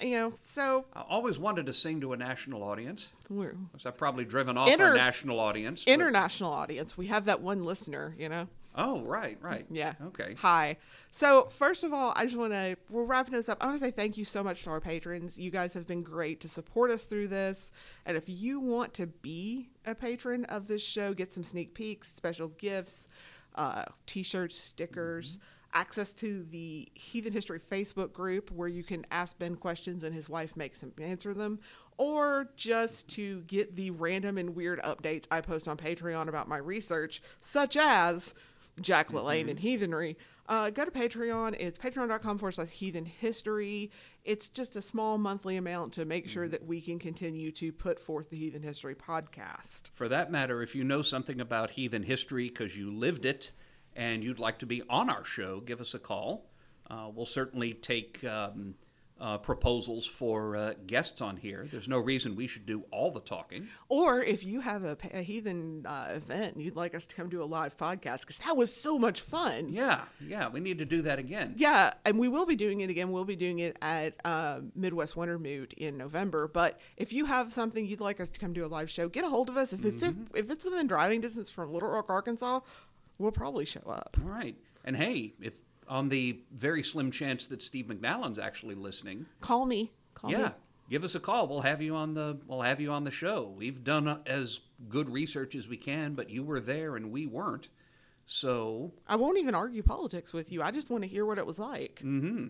you 0.00 0.10
know, 0.12 0.32
so 0.44 0.84
I 0.94 1.02
always 1.08 1.38
wanted 1.38 1.66
to 1.66 1.72
sing 1.72 2.00
to 2.00 2.12
a 2.12 2.16
national 2.16 2.62
audience. 2.62 3.10
we're 3.28 3.54
So 3.78 3.90
I've 3.90 3.96
probably 3.96 4.24
driven 4.24 4.56
off 4.56 4.68
Inter- 4.68 4.88
our 4.88 4.94
national 4.94 5.38
audience. 5.40 5.84
but- 5.84 5.92
international 5.92 6.52
audience. 6.52 6.96
We 6.96 7.06
have 7.06 7.24
that 7.26 7.40
one 7.40 7.64
listener, 7.64 8.14
you 8.18 8.28
know. 8.28 8.48
Oh, 8.76 9.00
right, 9.02 9.38
right. 9.40 9.64
Yeah. 9.70 9.94
Okay. 10.06 10.34
Hi. 10.38 10.76
So, 11.10 11.44
first 11.44 11.82
of 11.82 11.94
all, 11.94 12.12
I 12.14 12.24
just 12.24 12.36
want 12.36 12.52
to, 12.52 12.76
we're 12.90 13.04
wrapping 13.04 13.32
this 13.32 13.48
up. 13.48 13.56
I 13.62 13.66
want 13.66 13.80
to 13.80 13.84
say 13.86 13.90
thank 13.90 14.18
you 14.18 14.24
so 14.24 14.42
much 14.44 14.64
to 14.64 14.70
our 14.70 14.80
patrons. 14.80 15.38
You 15.38 15.50
guys 15.50 15.72
have 15.72 15.86
been 15.86 16.02
great 16.02 16.40
to 16.42 16.48
support 16.48 16.90
us 16.90 17.06
through 17.06 17.28
this. 17.28 17.72
And 18.04 18.18
if 18.18 18.28
you 18.28 18.60
want 18.60 18.92
to 18.94 19.06
be 19.06 19.70
a 19.86 19.94
patron 19.94 20.44
of 20.46 20.66
this 20.66 20.82
show, 20.82 21.14
get 21.14 21.32
some 21.32 21.42
sneak 21.42 21.72
peeks, 21.72 22.12
special 22.12 22.48
gifts, 22.48 23.08
uh, 23.54 23.86
t 24.04 24.22
shirts, 24.22 24.58
stickers, 24.58 25.38
access 25.72 26.12
to 26.12 26.44
the 26.50 26.88
Heathen 26.94 27.32
History 27.32 27.60
Facebook 27.60 28.12
group 28.12 28.50
where 28.50 28.68
you 28.68 28.84
can 28.84 29.06
ask 29.10 29.38
Ben 29.38 29.56
questions 29.56 30.04
and 30.04 30.14
his 30.14 30.28
wife 30.28 30.54
makes 30.54 30.82
him 30.82 30.92
answer 31.00 31.32
them, 31.32 31.60
or 31.96 32.50
just 32.56 33.08
to 33.08 33.40
get 33.42 33.74
the 33.74 33.90
random 33.90 34.36
and 34.36 34.54
weird 34.54 34.80
updates 34.82 35.24
I 35.30 35.40
post 35.40 35.66
on 35.66 35.78
Patreon 35.78 36.28
about 36.28 36.48
my 36.48 36.58
research, 36.58 37.22
such 37.40 37.76
as 37.76 38.34
Jack 38.80 39.10
LaLanne 39.10 39.48
and 39.48 39.58
heathenry, 39.58 40.16
uh, 40.48 40.70
go 40.70 40.84
to 40.84 40.90
Patreon. 40.90 41.56
It's 41.58 41.78
patreon.com 41.78 42.38
forward 42.38 42.52
slash 42.52 42.68
heathen 42.68 43.04
history. 43.04 43.90
It's 44.24 44.48
just 44.48 44.76
a 44.76 44.82
small 44.82 45.18
monthly 45.18 45.56
amount 45.56 45.94
to 45.94 46.04
make 46.04 46.28
sure 46.28 46.48
that 46.48 46.66
we 46.66 46.80
can 46.80 46.98
continue 46.98 47.50
to 47.52 47.72
put 47.72 48.00
forth 48.00 48.30
the 48.30 48.36
Heathen 48.36 48.62
History 48.62 48.94
podcast. 48.94 49.90
For 49.92 50.08
that 50.08 50.30
matter, 50.30 50.62
if 50.62 50.74
you 50.74 50.84
know 50.84 51.02
something 51.02 51.40
about 51.40 51.70
heathen 51.70 52.02
history 52.02 52.48
because 52.48 52.76
you 52.76 52.92
lived 52.92 53.24
it 53.24 53.52
and 53.94 54.22
you'd 54.22 54.38
like 54.38 54.58
to 54.58 54.66
be 54.66 54.82
on 54.90 55.08
our 55.08 55.24
show, 55.24 55.60
give 55.60 55.80
us 55.80 55.94
a 55.94 55.98
call. 55.98 56.50
Uh, 56.88 57.08
we'll 57.12 57.26
certainly 57.26 57.72
take 57.72 58.22
um, 58.24 58.74
uh, 59.20 59.38
proposals 59.38 60.06
for 60.06 60.56
uh, 60.56 60.74
guests 60.86 61.22
on 61.22 61.36
here. 61.36 61.66
There's 61.70 61.88
no 61.88 61.98
reason 61.98 62.36
we 62.36 62.46
should 62.46 62.66
do 62.66 62.84
all 62.90 63.10
the 63.10 63.20
talking. 63.20 63.68
Or 63.88 64.22
if 64.22 64.44
you 64.44 64.60
have 64.60 64.84
a, 64.84 64.96
a 65.14 65.22
heathen 65.22 65.86
uh, 65.86 66.08
event 66.10 66.54
and 66.54 66.62
you'd 66.62 66.76
like 66.76 66.94
us 66.94 67.06
to 67.06 67.16
come 67.16 67.28
do 67.28 67.42
a 67.42 67.44
live 67.44 67.76
podcast, 67.76 68.20
because 68.20 68.38
that 68.38 68.56
was 68.56 68.74
so 68.74 68.98
much 68.98 69.20
fun. 69.20 69.68
Yeah, 69.70 70.02
yeah, 70.20 70.48
we 70.48 70.60
need 70.60 70.78
to 70.78 70.84
do 70.84 71.02
that 71.02 71.18
again. 71.18 71.54
Yeah, 71.56 71.94
and 72.04 72.18
we 72.18 72.28
will 72.28 72.46
be 72.46 72.56
doing 72.56 72.80
it 72.80 72.90
again. 72.90 73.10
We'll 73.10 73.24
be 73.24 73.36
doing 73.36 73.60
it 73.60 73.76
at 73.80 74.14
uh, 74.24 74.60
Midwest 74.74 75.16
Winter 75.16 75.38
Moot 75.38 75.72
in 75.74 75.96
November. 75.96 76.48
But 76.48 76.78
if 76.96 77.12
you 77.12 77.24
have 77.24 77.52
something 77.52 77.86
you'd 77.86 78.00
like 78.00 78.20
us 78.20 78.28
to 78.30 78.40
come 78.40 78.52
do 78.52 78.64
a 78.64 78.68
live 78.68 78.90
show, 78.90 79.08
get 79.08 79.24
a 79.24 79.28
hold 79.28 79.48
of 79.48 79.56
us. 79.56 79.72
If 79.72 79.84
it's 79.84 80.02
if 80.02 80.50
it's 80.50 80.64
within 80.64 80.86
driving 80.86 81.20
distance 81.20 81.50
from 81.50 81.72
Little 81.72 81.90
Rock, 81.90 82.10
Arkansas, 82.10 82.60
we'll 83.18 83.32
probably 83.32 83.64
show 83.64 83.82
up. 83.88 84.16
All 84.22 84.30
right. 84.30 84.56
And 84.84 84.96
hey, 84.96 85.32
if 85.40 85.58
on 85.88 86.08
the 86.08 86.40
very 86.52 86.82
slim 86.82 87.10
chance 87.10 87.46
that 87.46 87.62
Steve 87.62 87.86
McNallen's 87.86 88.38
actually 88.38 88.74
listening, 88.74 89.26
Call 89.40 89.66
me. 89.66 89.92
Call 90.14 90.30
yeah, 90.30 90.38
me. 90.48 90.50
give 90.90 91.04
us 91.04 91.14
a 91.14 91.20
call. 91.20 91.46
We'll 91.46 91.60
have 91.60 91.82
you 91.82 91.94
on 91.94 92.14
the 92.14 92.38
we'll 92.46 92.62
have 92.62 92.80
you 92.80 92.90
on 92.92 93.04
the 93.04 93.10
show. 93.10 93.52
We've 93.56 93.82
done 93.84 94.20
as 94.26 94.60
good 94.88 95.10
research 95.10 95.54
as 95.54 95.68
we 95.68 95.76
can, 95.76 96.14
but 96.14 96.30
you 96.30 96.42
were 96.42 96.60
there 96.60 96.96
and 96.96 97.10
we 97.12 97.26
weren't. 97.26 97.68
So, 98.28 98.92
I 99.06 99.14
won't 99.16 99.38
even 99.38 99.54
argue 99.54 99.82
politics 99.84 100.32
with 100.32 100.50
you. 100.50 100.60
I 100.60 100.72
just 100.72 100.90
want 100.90 101.04
to 101.04 101.08
hear 101.08 101.24
what 101.24 101.38
it 101.38 101.46
was 101.46 101.60
like. 101.60 102.02
Mm-hmm. 102.04 102.46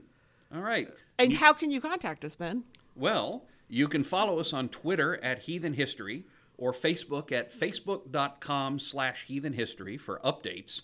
all 0.54 0.62
right. 0.62 0.88
And 1.18 1.34
how 1.34 1.52
can 1.52 1.70
you 1.70 1.82
contact 1.82 2.24
us, 2.24 2.34
Ben? 2.34 2.64
Well, 2.94 3.44
you 3.68 3.86
can 3.86 4.02
follow 4.02 4.38
us 4.38 4.54
on 4.54 4.70
Twitter 4.70 5.22
at 5.22 5.40
Heathen 5.40 5.74
History 5.74 6.24
or 6.56 6.72
Facebook 6.72 7.30
at 7.30 7.52
facebook.com 7.52 8.78
slash 8.78 9.26
heathen 9.26 9.52
history 9.52 9.98
for 9.98 10.18
updates. 10.24 10.82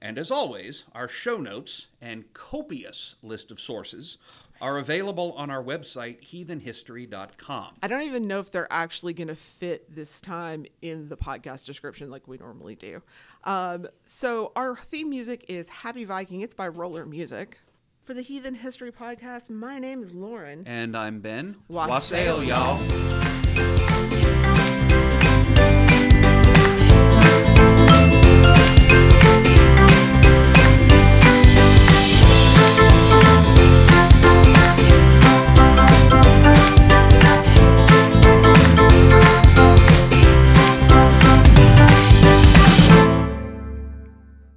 And 0.00 0.18
as 0.18 0.30
always, 0.30 0.84
our 0.92 1.08
show 1.08 1.38
notes 1.38 1.88
and 2.00 2.32
copious 2.32 3.16
list 3.22 3.50
of 3.50 3.58
sources 3.60 4.18
are 4.60 4.78
available 4.78 5.32
on 5.32 5.50
our 5.50 5.62
website, 5.62 6.20
heathenhistory.com. 6.28 7.74
I 7.82 7.88
don't 7.88 8.02
even 8.02 8.26
know 8.26 8.40
if 8.40 8.50
they're 8.50 8.72
actually 8.72 9.12
going 9.12 9.28
to 9.28 9.36
fit 9.36 9.94
this 9.94 10.20
time 10.20 10.66
in 10.82 11.08
the 11.08 11.16
podcast 11.16 11.64
description 11.64 12.10
like 12.10 12.26
we 12.26 12.38
normally 12.38 12.74
do. 12.74 13.02
Um, 13.44 13.86
so 14.04 14.52
our 14.56 14.76
theme 14.76 15.10
music 15.10 15.44
is 15.48 15.68
Happy 15.68 16.04
Viking. 16.04 16.40
It's 16.40 16.54
by 16.54 16.68
Roller 16.68 17.06
Music. 17.06 17.58
For 18.02 18.14
the 18.14 18.22
Heathen 18.22 18.54
History 18.54 18.90
Podcast, 18.90 19.50
my 19.50 19.78
name 19.78 20.02
is 20.02 20.14
Lauren. 20.14 20.66
And 20.66 20.96
I'm 20.96 21.20
Ben. 21.20 21.56
Wassail, 21.68 22.42
y'all. 22.42 22.78